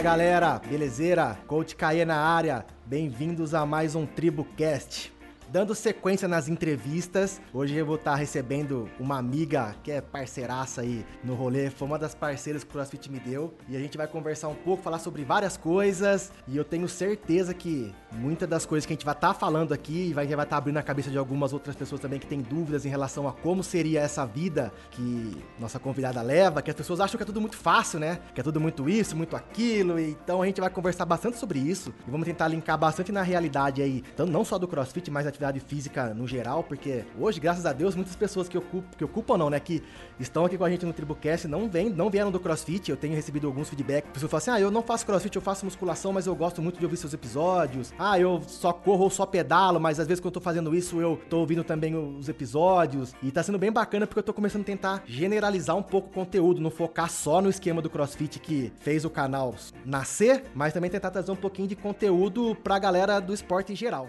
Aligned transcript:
Fala 0.00 0.12
galera, 0.12 0.58
belezeira? 0.66 1.38
Coach 1.46 1.76
Caê 1.76 2.06
na 2.06 2.16
área, 2.16 2.64
bem-vindos 2.86 3.52
a 3.52 3.66
mais 3.66 3.94
um 3.94 4.06
TribuCast. 4.06 5.12
Dando 5.50 5.74
sequência 5.74 6.26
nas 6.26 6.48
entrevistas, 6.48 7.38
hoje 7.52 7.74
eu 7.74 7.84
vou 7.84 7.96
estar 7.96 8.14
recebendo 8.14 8.88
uma 8.98 9.18
amiga 9.18 9.76
que 9.82 9.90
é 9.90 10.00
parceiraça 10.00 10.80
aí 10.80 11.04
no 11.22 11.34
rolê, 11.34 11.68
foi 11.68 11.86
uma 11.86 11.98
das 11.98 12.14
parceiras 12.14 12.64
que 12.64 12.70
o 12.70 12.72
CrossFit 12.72 13.10
me 13.12 13.20
deu, 13.20 13.52
e 13.68 13.76
a 13.76 13.78
gente 13.78 13.98
vai 13.98 14.06
conversar 14.06 14.48
um 14.48 14.54
pouco, 14.54 14.82
falar 14.82 15.00
sobre 15.00 15.22
várias 15.22 15.58
coisas, 15.58 16.32
e 16.48 16.56
eu 16.56 16.64
tenho 16.64 16.88
certeza 16.88 17.52
que 17.52 17.94
muitas 18.12 18.48
das 18.48 18.66
coisas 18.66 18.86
que 18.86 18.92
a 18.92 18.96
gente 18.96 19.04
vai 19.04 19.14
estar 19.14 19.34
falando 19.34 19.72
aqui 19.72 20.12
vai, 20.12 20.26
vai 20.26 20.44
estar 20.44 20.56
abrindo 20.56 20.76
a 20.76 20.82
cabeça 20.82 21.10
de 21.10 21.18
algumas 21.18 21.52
outras 21.52 21.76
pessoas 21.76 22.00
também 22.00 22.18
que 22.18 22.26
têm 22.26 22.40
dúvidas 22.40 22.84
em 22.84 22.88
relação 22.88 23.28
a 23.28 23.32
como 23.32 23.62
seria 23.62 24.00
essa 24.00 24.24
vida 24.26 24.72
que 24.90 25.36
nossa 25.58 25.78
convidada 25.78 26.20
leva, 26.22 26.62
que 26.62 26.70
as 26.70 26.76
pessoas 26.76 27.00
acham 27.00 27.16
que 27.16 27.22
é 27.22 27.26
tudo 27.26 27.40
muito 27.40 27.56
fácil, 27.56 27.98
né? 27.98 28.20
Que 28.34 28.40
é 28.40 28.44
tudo 28.44 28.60
muito 28.60 28.88
isso, 28.88 29.16
muito 29.16 29.36
aquilo, 29.36 29.98
e 29.98 30.10
então 30.10 30.42
a 30.42 30.46
gente 30.46 30.60
vai 30.60 30.70
conversar 30.70 31.04
bastante 31.04 31.38
sobre 31.38 31.58
isso, 31.58 31.92
e 32.06 32.10
vamos 32.10 32.26
tentar 32.26 32.48
linkar 32.48 32.78
bastante 32.78 33.12
na 33.12 33.22
realidade 33.22 33.82
aí, 33.82 34.02
então 34.12 34.26
não 34.26 34.44
só 34.44 34.58
do 34.58 34.68
CrossFit, 34.68 35.10
mas 35.10 35.26
atividade 35.26 35.60
física 35.60 36.14
no 36.14 36.26
geral, 36.26 36.62
porque 36.64 37.04
hoje, 37.18 37.40
graças 37.40 37.66
a 37.66 37.72
Deus, 37.72 37.94
muitas 37.94 38.16
pessoas 38.16 38.48
que 38.48 38.58
ocupam, 38.58 38.90
que 38.96 39.04
ocupam 39.04 39.36
não, 39.36 39.50
né, 39.50 39.60
que 39.60 39.82
estão 40.18 40.44
aqui 40.44 40.58
com 40.58 40.64
a 40.64 40.70
gente 40.70 40.84
no 40.84 40.92
Tribucast 40.92 41.48
não, 41.48 41.68
vem, 41.68 41.90
não 41.90 42.10
vieram 42.10 42.30
do 42.30 42.38
CrossFit. 42.38 42.90
Eu 42.90 42.96
tenho 42.96 43.14
recebido 43.14 43.46
alguns 43.46 43.68
feedbacks. 43.68 44.10
Pessoas 44.12 44.30
falam 44.30 44.38
assim: 44.38 44.50
ah, 44.50 44.60
eu 44.60 44.70
não 44.70 44.82
faço 44.82 45.06
CrossFit, 45.06 45.34
eu 45.34 45.42
faço 45.42 45.64
musculação, 45.64 46.12
mas 46.12 46.26
eu 46.26 46.34
gosto 46.34 46.60
muito 46.62 46.78
de 46.78 46.84
ouvir 46.84 46.96
seus 46.96 47.14
episódios. 47.14 47.92
Ah, 48.02 48.18
eu 48.18 48.40
só 48.46 48.72
corro 48.72 49.04
ou 49.04 49.10
só 49.10 49.26
pedalo, 49.26 49.78
mas 49.78 50.00
às 50.00 50.06
vezes 50.06 50.22
quando 50.22 50.34
eu 50.34 50.40
tô 50.40 50.40
fazendo 50.40 50.74
isso, 50.74 51.02
eu 51.02 51.20
tô 51.28 51.40
ouvindo 51.40 51.62
também 51.62 51.94
os 51.94 52.30
episódios. 52.30 53.12
E 53.22 53.30
tá 53.30 53.42
sendo 53.42 53.58
bem 53.58 53.70
bacana 53.70 54.06
porque 54.06 54.20
eu 54.20 54.22
tô 54.22 54.32
começando 54.32 54.62
a 54.62 54.64
tentar 54.64 55.02
generalizar 55.06 55.76
um 55.76 55.82
pouco 55.82 56.08
o 56.08 56.10
conteúdo, 56.10 56.62
não 56.62 56.70
focar 56.70 57.10
só 57.10 57.42
no 57.42 57.50
esquema 57.50 57.82
do 57.82 57.90
CrossFit 57.90 58.38
que 58.38 58.72
fez 58.80 59.04
o 59.04 59.10
canal 59.10 59.54
nascer, 59.84 60.44
mas 60.54 60.72
também 60.72 60.88
tentar 60.88 61.10
trazer 61.10 61.30
um 61.30 61.36
pouquinho 61.36 61.68
de 61.68 61.76
conteúdo 61.76 62.56
pra 62.64 62.78
galera 62.78 63.20
do 63.20 63.34
esporte 63.34 63.74
em 63.74 63.76
geral. 63.76 64.08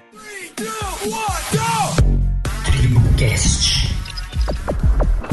3, 0.56 0.72
2, 1.02 1.14
1, 2.06 2.72
Tribocast. 2.72 3.92
E 5.30 5.31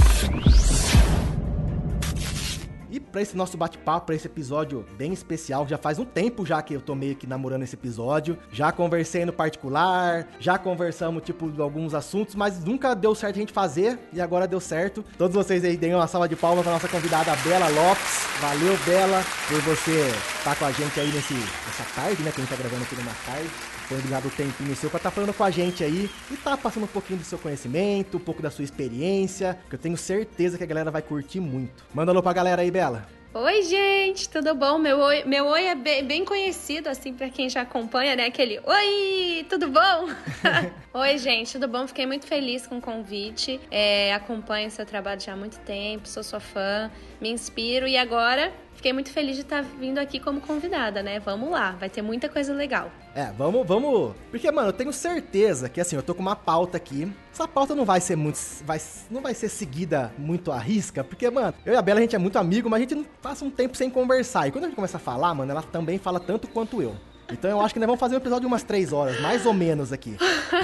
para 3.09 3.23
esse 3.23 3.37
nosso 3.37 3.57
bate-papo, 3.57 4.07
para 4.07 4.15
esse 4.15 4.27
episódio 4.27 4.85
bem 4.97 5.13
especial, 5.13 5.67
já 5.67 5.79
faz 5.79 5.99
um 5.99 6.05
tempo 6.05 6.47
já 6.47 6.61
que 6.63 6.75
eu 6.75 6.81
tô 6.81 6.95
meio 6.95 7.17
que 7.17 7.27
namorando 7.27 7.63
esse 7.63 7.75
episódio. 7.75 8.39
Já 8.53 8.71
conversei 8.73 9.25
no 9.25 9.33
particular, 9.33 10.29
já 10.39 10.59
conversamos, 10.59 11.23
tipo, 11.23 11.51
de 11.51 11.61
alguns 11.61 11.95
assuntos, 11.95 12.35
mas 12.35 12.65
nunca 12.65 12.95
deu 12.95 13.15
certo 13.15 13.37
a 13.37 13.41
gente 13.41 13.53
fazer 13.53 13.99
e 14.13 14.21
agora 14.21 14.47
deu 14.47 14.61
certo. 14.61 15.05
Todos 15.17 15.35
vocês 15.35 15.65
aí 15.65 15.77
deem 15.77 15.95
uma 15.95 16.07
salva 16.07 16.29
de 16.29 16.37
palmas 16.37 16.63
pra 16.63 16.73
nossa 16.73 16.89
convidada 16.89 17.35
Bela 17.37 17.69
Lopes. 17.69 18.27
Valeu, 18.41 18.77
Bela, 18.85 19.23
por 19.49 19.61
você 19.63 20.09
estar 20.39 20.55
tá 20.55 20.57
com 20.57 20.65
a 20.65 20.73
gente 20.73 20.99
aí 21.01 21.11
nesse, 21.11 21.35
nessa 21.35 21.85
tarde, 21.95 22.23
né? 22.23 22.31
Que 22.31 22.41
a 22.41 22.45
gente 22.45 22.51
tá 22.51 22.57
gravando 22.57 22.83
aqui 22.83 22.95
numa 22.95 23.15
tarde 23.27 23.78
disponibilizado 23.89 24.29
o 24.29 24.31
tempinho 24.31 24.77
seu 24.77 24.91
pra 24.91 24.99
estar 24.99 25.11
tá 25.11 25.15
falando 25.15 25.33
com 25.33 25.43
a 25.43 25.51
gente 25.51 25.83
aí 25.83 26.11
e 26.31 26.37
tá 26.37 26.57
passando 26.57 26.85
um 26.85 26.89
pouquinho 26.89 27.19
do 27.19 27.25
seu 27.25 27.39
conhecimento, 27.39 28.19
um 28.19 28.21
pouco 28.21 28.43
da 28.43 28.51
sua 28.51 28.63
experiência, 28.63 29.59
que 29.69 29.75
eu 29.75 29.79
tenho 29.79 29.97
certeza 29.97 30.59
que 30.59 30.65
a 30.65 30.67
galera 30.67 30.91
vai 30.91 31.01
curtir 31.01 31.41
muito. 31.41 31.85
Manda 31.95 32.13
alô 32.13 32.23
pra 32.23 32.33
galera 32.33 32.61
aí, 32.63 32.71
Bela. 32.71 33.09
Oi, 33.33 33.63
gente, 33.63 34.29
tudo 34.29 34.55
bom? 34.55 34.79
Meu 34.79 34.99
oi, 34.99 35.23
meu 35.25 35.47
oi 35.47 35.67
é 35.67 35.75
bem, 35.75 36.05
bem 36.05 36.25
conhecido, 36.25 36.89
assim, 36.89 37.13
para 37.13 37.29
quem 37.29 37.49
já 37.49 37.61
acompanha, 37.63 38.17
né? 38.17 38.27
Aquele 38.27 38.59
Oi, 38.65 39.47
tudo 39.49 39.69
bom? 39.69 40.09
oi, 40.95 41.19
gente, 41.19 41.53
tudo 41.53 41.69
bom? 41.69 41.87
Fiquei 41.87 42.07
muito 42.07 42.27
feliz 42.27 42.67
com 42.67 42.79
o 42.79 42.81
convite. 42.81 43.61
É, 43.71 44.15
acompanho 44.15 44.71
seu 44.71 44.87
trabalho 44.87 45.21
já 45.21 45.33
há 45.33 45.37
muito 45.37 45.59
tempo, 45.61 46.07
sou 46.09 46.23
sua 46.23 46.41
fã, 46.41 46.91
me 47.21 47.31
inspiro 47.31 47.87
e 47.87 47.97
agora 47.97 48.53
Fiquei 48.79 48.93
muito 48.93 49.11
feliz 49.11 49.35
de 49.35 49.43
estar 49.43 49.61
vindo 49.61 49.99
aqui 49.99 50.21
como 50.21 50.41
convidada, 50.41 51.03
né? 51.03 51.19
Vamos 51.19 51.51
lá, 51.51 51.73
vai 51.73 51.91
ter 51.91 52.01
muita 52.01 52.29
coisa 52.29 52.55
legal. 52.55 52.93
É, 53.13 53.25
vamos, 53.33 53.67
vamos. 53.67 54.15
Porque, 54.31 54.49
mano, 54.53 54.69
eu 54.69 54.73
tenho 54.73 54.93
certeza 54.93 55.69
que 55.69 55.81
assim, 55.81 55.97
eu 55.97 56.03
tô 56.03 56.15
com 56.15 56.23
uma 56.23 56.37
pauta 56.37 56.77
aqui. 56.77 57.13
Essa 57.33 57.49
pauta 57.49 57.75
não 57.75 57.85
vai 57.85 58.01
ser 58.01 58.15
muito. 58.15 58.39
Vai, 58.65 58.81
não 59.11 59.21
vai 59.21 59.35
ser 59.35 59.49
seguida 59.49 60.13
muito 60.17 60.53
à 60.53 60.61
risca, 60.61 61.03
porque, 61.03 61.29
mano, 61.29 61.53
eu 61.67 61.73
e 61.73 61.77
a 61.77 61.83
Bela 61.83 61.99
a 61.99 62.03
gente 62.03 62.15
é 62.15 62.21
muito 62.21 62.39
amigo, 62.39 62.71
mas 62.71 62.77
a 62.77 62.81
gente 62.83 62.95
não 62.95 63.05
passa 63.21 63.45
um 63.45 63.51
tempo 63.51 63.77
sem 63.77 63.91
conversar. 63.91 64.47
E 64.47 64.53
quando 64.53 64.63
a 64.63 64.67
gente 64.69 64.77
começa 64.77 64.97
a 64.97 65.01
falar, 65.01 65.35
mano, 65.35 65.51
ela 65.51 65.63
também 65.63 65.99
fala 65.99 66.21
tanto 66.21 66.47
quanto 66.47 66.81
eu. 66.81 66.95
Então 67.31 67.51
eu 67.51 67.61
acho 67.61 67.75
que 67.75 67.81
nós 67.81 67.87
vamos 67.87 68.01
fazer 68.01 68.15
um 68.15 68.19
episódio 68.19 68.43
de 68.43 68.47
umas 68.47 68.63
três 68.63 68.93
horas, 68.93 69.21
mais 69.21 69.45
ou 69.45 69.53
menos 69.53 69.93
aqui. 69.93 70.17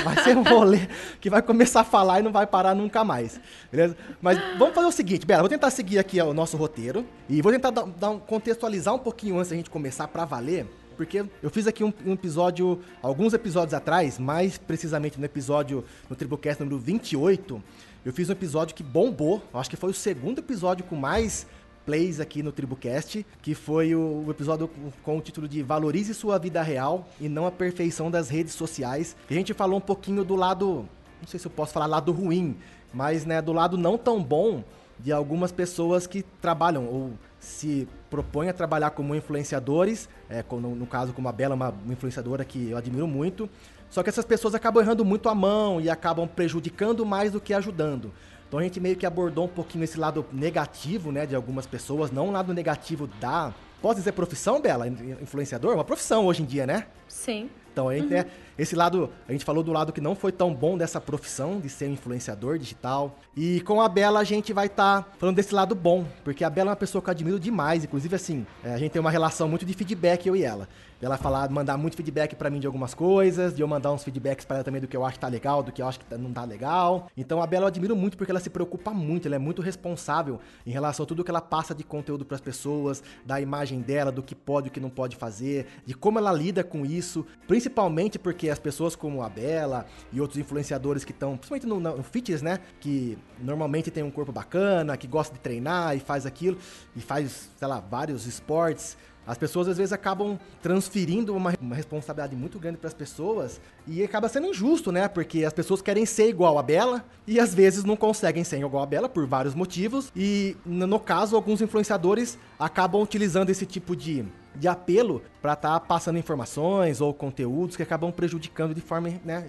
Vai 0.03 0.23
ser 0.23 0.37
um 0.37 0.43
rolê 0.43 0.89
que 1.21 1.29
vai 1.29 1.43
começar 1.43 1.81
a 1.83 1.85
falar 1.85 2.21
e 2.21 2.23
não 2.23 2.33
vai 2.33 2.47
parar 2.47 2.75
nunca 2.75 3.05
mais. 3.05 3.39
Beleza? 3.71 3.97
Mas 4.21 4.39
vamos 4.59 4.75
fazer 4.75 4.87
o 4.87 4.93
seguinte, 4.93 5.27
Bela, 5.27 5.43
vou 5.43 5.49
tentar 5.49 5.71
seguir 5.71 5.99
aqui 5.99 6.21
o 6.21 6.33
nosso 6.33 6.57
roteiro 6.57 7.07
e 7.29 7.43
vou 7.43 7.53
tentar 7.53 7.71
dar, 7.71 7.87
dar 7.87 8.11
um, 8.11 8.19
contextualizar 8.19 8.95
um 8.95 8.99
pouquinho 8.99 9.39
antes 9.39 9.51
da 9.51 9.57
gente 9.57 9.69
começar 9.69 10.09
para 10.09 10.25
valer. 10.25 10.67
Porque 10.97 11.25
eu 11.43 11.51
fiz 11.51 11.67
aqui 11.67 11.83
um, 11.83 11.93
um, 12.07 12.13
episódio, 12.13 12.81
alguns 13.03 13.35
episódios 13.35 13.75
atrás, 13.75 14.19
mais 14.19 14.57
precisamente 14.57 15.19
no 15.19 15.25
episódio, 15.25 15.85
no 16.09 16.15
Tribucast 16.17 16.63
número 16.63 16.79
28, 16.79 17.63
eu 18.05 18.13
fiz 18.13 18.29
um 18.29 18.33
episódio 18.33 18.75
que 18.75 18.83
bombou. 18.83 19.43
Acho 19.53 19.69
que 19.69 19.77
foi 19.77 19.91
o 19.91 19.95
segundo 19.95 20.39
episódio 20.39 20.85
com 20.85 20.95
mais 20.95 21.47
plays 21.84 22.21
aqui 22.21 22.43
no 22.43 22.53
TribuCast, 22.53 23.27
que 23.43 23.55
foi 23.55 23.95
o, 23.95 24.27
episódio 24.28 24.71
com 25.03 25.19
o 25.19 25.21
título 25.21 25.47
de 25.47 25.62
Valorize 25.62 26.15
sua 26.15 26.39
vida 26.39 26.62
real 26.62 27.06
e 27.21 27.28
não 27.28 27.47
a 27.47 27.50
perfeição 27.50 28.11
das 28.11 28.28
redes 28.28 28.55
sociais. 28.55 29.17
A 29.28 29.34
gente 29.34 29.53
falou 29.53 29.78
um 29.78 29.83
pouquinho 29.83 30.25
do 30.25 30.34
lado, 30.34 30.89
não 31.21 31.28
sei 31.28 31.39
se 31.39 31.47
eu 31.47 31.50
posso 31.50 31.73
falar 31.73 31.87
lado 31.87 32.12
ruim, 32.12 32.56
mas 32.93 33.25
né, 33.25 33.43
do 33.43 33.53
lado 33.53 33.77
não 33.77 33.99
tão 33.99 34.23
bom 34.23 34.65
de 34.99 35.12
algumas 35.12 35.50
pessoas 35.53 36.06
que 36.06 36.23
trabalham 36.41 36.87
ou 36.87 37.12
se 37.39 37.87
propõem 38.09 38.49
a 38.49 38.53
trabalhar 38.53 38.91
como 38.91 39.15
influenciadores, 39.15 40.09
é, 40.31 40.43
no, 40.53 40.75
no 40.75 40.87
caso 40.87 41.12
como 41.12 41.28
a 41.28 41.33
Bela, 41.33 41.55
uma 41.55 41.75
influenciadora 41.91 42.44
que 42.44 42.71
eu 42.71 42.77
admiro 42.77 43.06
muito, 43.06 43.50
só 43.91 44.03
que 44.03 44.09
essas 44.09 44.25
pessoas 44.25 44.55
acabam 44.55 44.83
errando 44.83 45.05
muito 45.05 45.28
a 45.28 45.34
mão 45.34 45.81
e 45.81 45.91
acabam 45.91 46.27
prejudicando 46.27 47.05
mais 47.05 47.33
do 47.33 47.41
que 47.41 47.53
ajudando. 47.53 48.12
Então 48.49 48.59
a 48.59 48.62
gente 48.62 48.78
meio 48.81 48.97
que 48.97 49.06
abordou 49.06 49.47
um 49.47 49.49
pouquinho 49.49 49.84
esse 49.84 49.99
lado 49.99 50.25
negativo, 50.32 51.10
né, 51.10 51.27
de 51.27 51.34
algumas 51.34 51.66
pessoas, 51.66 52.10
não 52.10 52.28
o 52.28 52.31
lado 52.31 52.53
negativo 52.55 53.06
da. 53.21 53.53
Posso 53.82 53.97
dizer 53.97 54.12
profissão, 54.12 54.60
Bela? 54.60 54.87
Influenciador? 54.88 55.75
Uma 55.75 55.84
profissão 55.84 56.27
hoje 56.27 56.43
em 56.43 56.47
dia, 56.47 56.66
né? 56.66 56.87
Sim. 57.09 57.50
Então 57.72 57.88
a 57.88 57.97
gente 57.97 58.12
uhum. 58.12 58.21
é 58.21 58.27
esse 58.59 58.77
lado, 58.77 59.11
a 59.29 59.33
gente 59.33 59.45
falou 59.45 59.63
do 59.63 59.73
lado 59.73 59.93
que 59.93 60.01
não 60.01 60.15
foi 60.15 60.31
tão 60.31 60.55
bom 60.55 60.79
dessa 60.79 61.01
profissão 61.01 61.61
de 61.61 61.69
ser 61.69 61.89
um 61.89 61.93
influenciador 61.93 62.59
digital. 62.59 63.19
E 63.37 63.61
com 63.63 63.81
a 63.81 63.89
Bela 63.89 64.21
a 64.21 64.25
gente 64.25 64.53
vai 64.53 64.67
estar 64.67 65.03
tá 65.03 65.11
falando 65.19 65.37
desse 65.37 65.55
lado 65.55 65.75
bom, 65.75 66.07
porque 66.23 66.45
a 66.45 66.51
Bela 66.51 66.71
é 66.71 66.73
uma 66.73 66.77
pessoa 66.77 67.03
que 67.03 67.09
eu 67.09 67.13
admiro 67.13 67.41
demais, 67.41 67.85
inclusive 67.85 68.15
assim, 68.15 68.47
é, 68.63 68.75
a 68.75 68.79
gente 68.79 68.93
tem 68.93 69.01
uma 69.01 69.11
relação 69.11 69.49
muito 69.49 69.65
de 69.65 69.73
feedback 69.75 70.27
eu 70.27 70.37
e 70.37 70.45
ela 70.45 70.69
ela 71.05 71.17
falar, 71.17 71.51
mandar 71.51 71.77
muito 71.77 71.97
feedback 71.97 72.35
para 72.35 72.49
mim 72.49 72.59
de 72.59 72.67
algumas 72.67 72.95
coisas, 72.95 73.55
de 73.55 73.63
eu 73.63 73.69
mandar 73.69 73.93
uns 73.93 74.03
feedbacks 74.03 74.45
para 74.45 74.57
ela 74.57 74.65
também 74.65 74.81
do 74.81 74.89
que 74.89 74.97
eu 74.97 75.05
acho 75.05 75.15
que 75.15 75.21
tá 75.21 75.29
legal, 75.29 75.63
do 75.63 75.73
que 75.73 75.83
eu 75.83 75.89
acho 75.89 75.99
que 75.99 76.05
tá, 76.05 76.17
não 76.17 76.33
tá 76.33 76.45
legal. 76.45 77.09
Então 77.17 77.43
a 77.43 77.47
Bela 77.47 77.65
eu 77.65 77.69
admiro 77.69 77.95
muito 77.95 78.17
porque 78.17 78.31
ela 78.31 78.41
se 78.41 78.51
preocupa 78.51 78.93
muito, 78.93 79.27
ela 79.27 79.35
é 79.35 79.39
muito 79.39 79.61
responsável 79.61 80.41
em 80.67 80.71
relação 80.71 81.05
a 81.05 81.07
tudo 81.07 81.25
que 81.25 81.31
ela 81.31 81.41
passa 81.41 81.75
de 81.75 81.85
conteúdo 81.85 82.25
para 82.25 82.37
as 82.37 82.41
pessoas, 82.41 83.03
da 83.25 83.41
imagem 83.41 83.81
dela, 83.81 84.11
do 84.11 84.23
que 84.23 84.35
pode 84.35 84.69
o 84.69 84.71
que 84.71 84.81
não 84.81 84.91
pode 84.91 85.17
fazer, 85.17 85.67
de 85.85 85.95
como 85.95 86.19
ela 86.19 86.33
lida 86.33 86.65
com 86.65 86.87
isso, 86.87 87.27
principalmente 87.47 88.19
porque 88.19 88.44
as 88.50 88.59
pessoas 88.59 88.94
como 88.97 89.22
a 89.22 89.28
Bela 89.28 89.87
e 90.12 90.21
outros 90.21 90.38
influenciadores 90.38 91.05
que 91.05 91.12
estão, 91.12 91.37
principalmente 91.37 91.66
no, 91.66 91.81
no 91.81 92.03
fitness, 92.03 92.43
né, 92.43 92.60
que 92.81 93.19
normalmente 93.41 93.91
tem 93.91 94.03
um 94.03 94.10
corpo 94.10 94.32
bacana, 94.32 94.96
que 94.96 95.06
gosta 95.06 95.35
de 95.35 95.41
treinar 95.41 95.96
e 95.96 96.00
faz 96.00 96.26
aquilo 96.26 96.58
e 96.94 97.00
faz, 97.00 97.50
sei 97.56 97.69
lá, 97.69 97.81
vários 97.81 98.26
esportes 98.26 98.96
as 99.26 99.38
pessoas 99.38 99.69
às 99.69 99.79
vezes 99.79 99.93
acabam 99.93 100.38
transferindo 100.61 101.35
uma, 101.35 101.55
uma 101.61 101.75
responsabilidade 101.75 102.37
muito 102.37 102.58
grande 102.58 102.76
para 102.76 102.88
as 102.88 102.94
pessoas 102.94 103.61
e 103.87 104.02
acaba 104.02 104.29
sendo 104.29 104.47
injusto, 104.47 104.93
né? 104.93 105.08
Porque 105.08 105.44
as 105.44 105.52
pessoas 105.52 105.81
querem 105.81 106.05
ser 106.05 106.29
igual 106.29 106.58
a 106.58 106.62
Bela 106.62 107.05
e 107.26 107.40
às 107.40 107.55
vezes 107.55 107.85
não 107.85 107.97
conseguem 107.97 108.44
ser 108.44 108.58
igual 108.58 108.82
a 108.82 108.87
Bela 108.87 109.08
por 109.08 109.26
vários 109.26 109.55
motivos. 109.55 110.12
E 110.14 110.56
no 110.67 111.00
caso, 111.00 111.37
alguns 111.37 111.62
influenciadores 111.62 112.38
acabam 112.58 113.00
utilizando 113.00 113.50
esse 113.50 113.64
tipo 113.64 113.97
de 113.97 114.25
de 114.55 114.69
apelo 114.69 115.23
para 115.44 115.52
estar 115.52 115.79
tá 115.79 115.81
passando 115.81 116.19
informações 116.19 117.02
ou 117.02 117.12
conteúdos 117.12 117.76
que 117.76 117.82
acabam 117.82 118.11
prejudicando 118.11 118.75
de 118.75 118.81
forma, 118.81 119.11
né, 119.23 119.46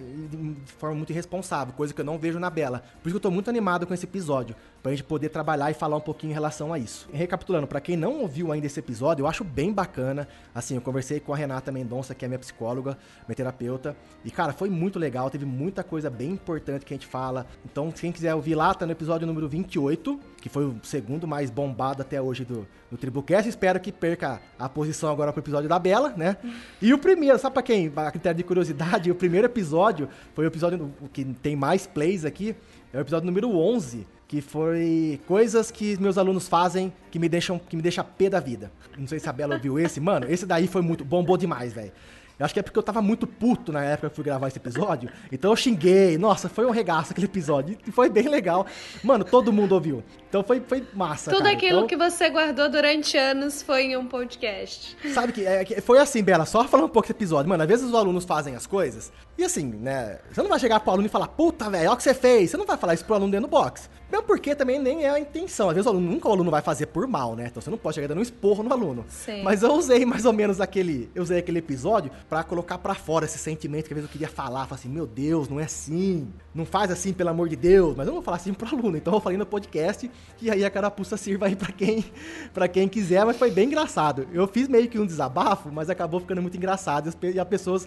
de 0.62 0.72
forma 0.72 0.94
muito 0.94 1.08
irresponsável, 1.08 1.72
coisa 1.72 1.94
que 1.94 1.98
eu 1.98 2.04
não 2.04 2.18
vejo 2.18 2.38
na 2.38 2.50
Bela. 2.50 2.82
Por 3.02 3.08
isso 3.08 3.14
que 3.14 3.16
eu 3.16 3.20
tô 3.20 3.30
muito 3.30 3.48
animado 3.48 3.86
com 3.86 3.94
esse 3.94 4.04
episódio, 4.04 4.54
pra 4.82 4.90
gente 4.92 5.04
poder 5.04 5.30
trabalhar 5.30 5.70
e 5.70 5.74
falar 5.74 5.96
um 5.96 6.00
pouquinho 6.00 6.32
em 6.32 6.34
relação 6.34 6.70
a 6.70 6.78
isso. 6.78 7.08
Recapitulando, 7.14 7.66
para 7.66 7.80
quem 7.80 7.96
não 7.96 8.20
ouviu 8.20 8.52
ainda 8.52 8.66
esse 8.66 8.78
episódio, 8.78 9.22
eu 9.22 9.26
acho 9.26 9.42
bem 9.42 9.72
bacana. 9.72 10.28
Assim, 10.54 10.74
eu 10.74 10.82
conversei 10.82 11.18
com 11.18 11.32
a 11.32 11.36
Renata 11.36 11.72
Mendonça, 11.72 12.14
que 12.14 12.26
é 12.26 12.28
minha 12.28 12.38
psicóloga, 12.38 12.98
minha 13.26 13.34
terapeuta, 13.34 13.96
e 14.22 14.30
cara, 14.30 14.52
foi 14.52 14.68
muito 14.68 14.98
legal, 14.98 15.30
teve 15.30 15.46
muita 15.46 15.82
coisa 15.82 16.10
bem 16.10 16.32
importante 16.32 16.84
que 16.84 16.92
a 16.92 16.96
gente 16.96 17.06
fala. 17.06 17.46
Então, 17.64 17.90
quem 17.90 18.12
quiser 18.12 18.34
ouvir 18.34 18.54
lá, 18.54 18.74
tá 18.74 18.84
no 18.84 18.92
episódio 18.92 19.26
número 19.26 19.48
28, 19.48 20.20
que 20.42 20.50
foi 20.50 20.66
o 20.66 20.78
segundo 20.82 21.26
mais 21.26 21.48
bombado 21.48 22.02
até 22.02 22.20
hoje 22.20 22.44
do, 22.44 22.68
do 22.90 22.98
Tribucast. 22.98 23.48
Espero 23.48 23.80
que 23.80 23.90
perca 23.90 24.42
a 24.58 24.68
posição 24.68 25.10
agora 25.10 25.32
pro 25.32 25.40
episódio 25.40 25.70
da 25.70 25.78
Bela, 25.86 26.12
né? 26.16 26.36
E 26.82 26.92
o 26.92 26.98
primeiro, 26.98 27.38
sabe 27.38 27.54
pra 27.54 27.62
quem? 27.62 27.92
A 27.94 28.10
critério 28.10 28.36
de 28.36 28.42
curiosidade, 28.42 29.08
o 29.12 29.14
primeiro 29.14 29.46
episódio 29.46 30.08
foi 30.34 30.44
o 30.44 30.48
episódio 30.48 30.92
que 31.12 31.24
tem 31.24 31.54
mais 31.54 31.86
plays 31.86 32.24
aqui, 32.24 32.56
é 32.92 32.98
o 32.98 33.00
episódio 33.00 33.24
número 33.24 33.56
11, 33.56 34.04
que 34.26 34.40
foi 34.40 35.20
coisas 35.28 35.70
que 35.70 35.96
meus 36.00 36.18
alunos 36.18 36.48
fazem 36.48 36.92
que 37.08 37.20
me 37.20 37.28
deixam 37.28 37.56
que 37.56 37.76
me 37.76 37.82
deixa 37.82 38.02
pé 38.02 38.28
da 38.28 38.40
vida. 38.40 38.72
Não 38.98 39.06
sei 39.06 39.20
se 39.20 39.28
a 39.28 39.32
Bela 39.32 39.54
ouviu 39.54 39.78
esse, 39.78 40.00
mano, 40.00 40.26
esse 40.28 40.44
daí 40.44 40.66
foi 40.66 40.82
muito 40.82 41.04
bombou 41.04 41.36
demais, 41.36 41.72
velho. 41.72 41.92
Eu 42.38 42.44
acho 42.44 42.52
que 42.52 42.60
é 42.60 42.62
porque 42.62 42.78
eu 42.78 42.82
tava 42.82 43.00
muito 43.00 43.26
puto 43.26 43.72
na 43.72 43.82
época 43.82 44.08
que 44.08 44.12
eu 44.12 44.14
fui 44.14 44.24
gravar 44.24 44.48
esse 44.48 44.58
episódio. 44.58 45.08
Então 45.32 45.50
eu 45.50 45.56
xinguei. 45.56 46.18
Nossa, 46.18 46.48
foi 46.48 46.66
um 46.66 46.70
regaço 46.70 47.12
aquele 47.12 47.26
episódio. 47.26 47.78
E 47.86 47.90
foi 47.90 48.10
bem 48.10 48.28
legal. 48.28 48.66
Mano, 49.02 49.24
todo 49.24 49.52
mundo 49.52 49.72
ouviu. 49.72 50.04
Então 50.28 50.44
foi, 50.44 50.60
foi 50.60 50.86
massa. 50.92 51.30
Tudo 51.30 51.44
cara. 51.44 51.54
aquilo 51.54 51.78
então, 51.78 51.86
que 51.86 51.96
você 51.96 52.28
guardou 52.28 52.68
durante 52.68 53.16
anos 53.16 53.62
foi 53.62 53.84
em 53.84 53.96
um 53.96 54.06
podcast. 54.06 54.96
Sabe 55.14 55.32
que, 55.32 55.46
é, 55.46 55.64
que 55.64 55.80
foi 55.80 55.98
assim, 55.98 56.22
Bela, 56.22 56.44
só 56.44 56.64
falando 56.64 56.86
um 56.86 56.90
pouco 56.90 57.08
desse 57.08 57.16
episódio. 57.16 57.48
Mano, 57.48 57.62
às 57.62 57.68
vezes 57.68 57.86
os 57.86 57.94
alunos 57.94 58.24
fazem 58.24 58.54
as 58.54 58.66
coisas. 58.66 59.10
E 59.38 59.44
assim, 59.44 59.66
né? 59.66 60.18
Você 60.32 60.40
não 60.40 60.48
vai 60.48 60.58
chegar 60.58 60.80
pro 60.80 60.92
aluno 60.92 61.06
e 61.06 61.10
falar, 61.10 61.28
puta, 61.28 61.68
velho, 61.68 61.84
olha 61.84 61.92
o 61.92 61.96
que 61.96 62.02
você 62.02 62.14
fez. 62.14 62.50
Você 62.50 62.56
não 62.56 62.64
vai 62.64 62.76
falar 62.78 62.94
isso 62.94 63.04
pro 63.04 63.14
aluno 63.14 63.30
dentro 63.30 63.46
do 63.46 63.50
box. 63.50 63.90
Mesmo 64.10 64.24
porque 64.24 64.54
também 64.54 64.78
nem 64.78 65.04
é 65.04 65.10
a 65.10 65.20
intenção. 65.20 65.68
Às 65.68 65.74
vezes 65.74 65.86
o 65.86 65.90
aluno, 65.90 66.10
nunca 66.10 66.28
o 66.28 66.32
aluno 66.32 66.50
vai 66.50 66.62
fazer 66.62 66.86
por 66.86 67.06
mal, 67.06 67.36
né? 67.36 67.48
Então 67.50 67.60
você 67.60 67.68
não 67.68 67.76
pode 67.76 67.96
chegar 67.96 68.06
dando 68.06 68.18
um 68.18 68.22
esporro 68.22 68.62
no 68.62 68.72
aluno. 68.72 69.04
Sim. 69.08 69.42
Mas 69.42 69.62
eu 69.62 69.74
usei 69.74 70.06
mais 70.06 70.24
ou 70.24 70.32
menos 70.32 70.58
aquele. 70.58 71.10
Eu 71.14 71.22
usei 71.22 71.38
aquele 71.38 71.58
episódio 71.58 72.10
pra 72.28 72.42
colocar 72.42 72.78
pra 72.78 72.94
fora 72.94 73.26
esse 73.26 73.36
sentimento 73.36 73.88
que 73.88 73.92
às 73.92 73.96
vezes 73.96 74.08
eu 74.08 74.12
queria 74.12 74.28
falar. 74.28 74.66
Falar 74.66 74.78
assim, 74.78 74.88
meu 74.88 75.06
Deus, 75.06 75.48
não 75.48 75.60
é 75.60 75.64
assim. 75.64 76.32
Não 76.54 76.64
faz 76.64 76.90
assim, 76.90 77.12
pelo 77.12 77.28
amor 77.28 77.48
de 77.48 77.56
Deus. 77.56 77.94
Mas 77.94 78.06
eu 78.06 78.12
não 78.12 78.20
vou 78.20 78.22
falar 78.22 78.38
assim 78.38 78.54
pro 78.54 78.66
aluno. 78.68 78.96
Então 78.96 79.12
eu 79.12 79.20
falei 79.20 79.36
no 79.36 79.44
podcast. 79.44 80.10
E 80.40 80.50
aí 80.50 80.64
a 80.64 80.70
carapuça 80.70 81.16
sirva 81.18 81.46
aí 81.46 81.56
pra 81.56 81.72
quem, 81.72 82.04
pra 82.54 82.68
quem 82.68 82.88
quiser. 82.88 83.26
Mas 83.26 83.36
foi 83.36 83.50
bem 83.50 83.66
engraçado. 83.66 84.26
Eu 84.32 84.46
fiz 84.46 84.66
meio 84.66 84.88
que 84.88 84.98
um 84.98 85.04
desabafo, 85.04 85.70
mas 85.70 85.90
acabou 85.90 86.20
ficando 86.20 86.40
muito 86.40 86.56
engraçado. 86.56 87.12
E 87.22 87.38
as 87.38 87.48
pessoas 87.48 87.86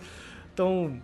estão 0.49 1.01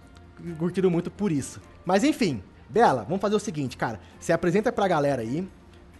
curtindo 0.57 0.89
muito 0.89 1.11
por 1.11 1.31
isso. 1.31 1.61
Mas 1.85 2.03
enfim, 2.03 2.41
Bela, 2.69 3.03
vamos 3.03 3.21
fazer 3.21 3.35
o 3.35 3.39
seguinte, 3.39 3.77
cara. 3.77 3.99
Se 4.19 4.33
apresenta 4.33 4.71
pra 4.71 4.87
galera 4.87 5.21
aí. 5.21 5.47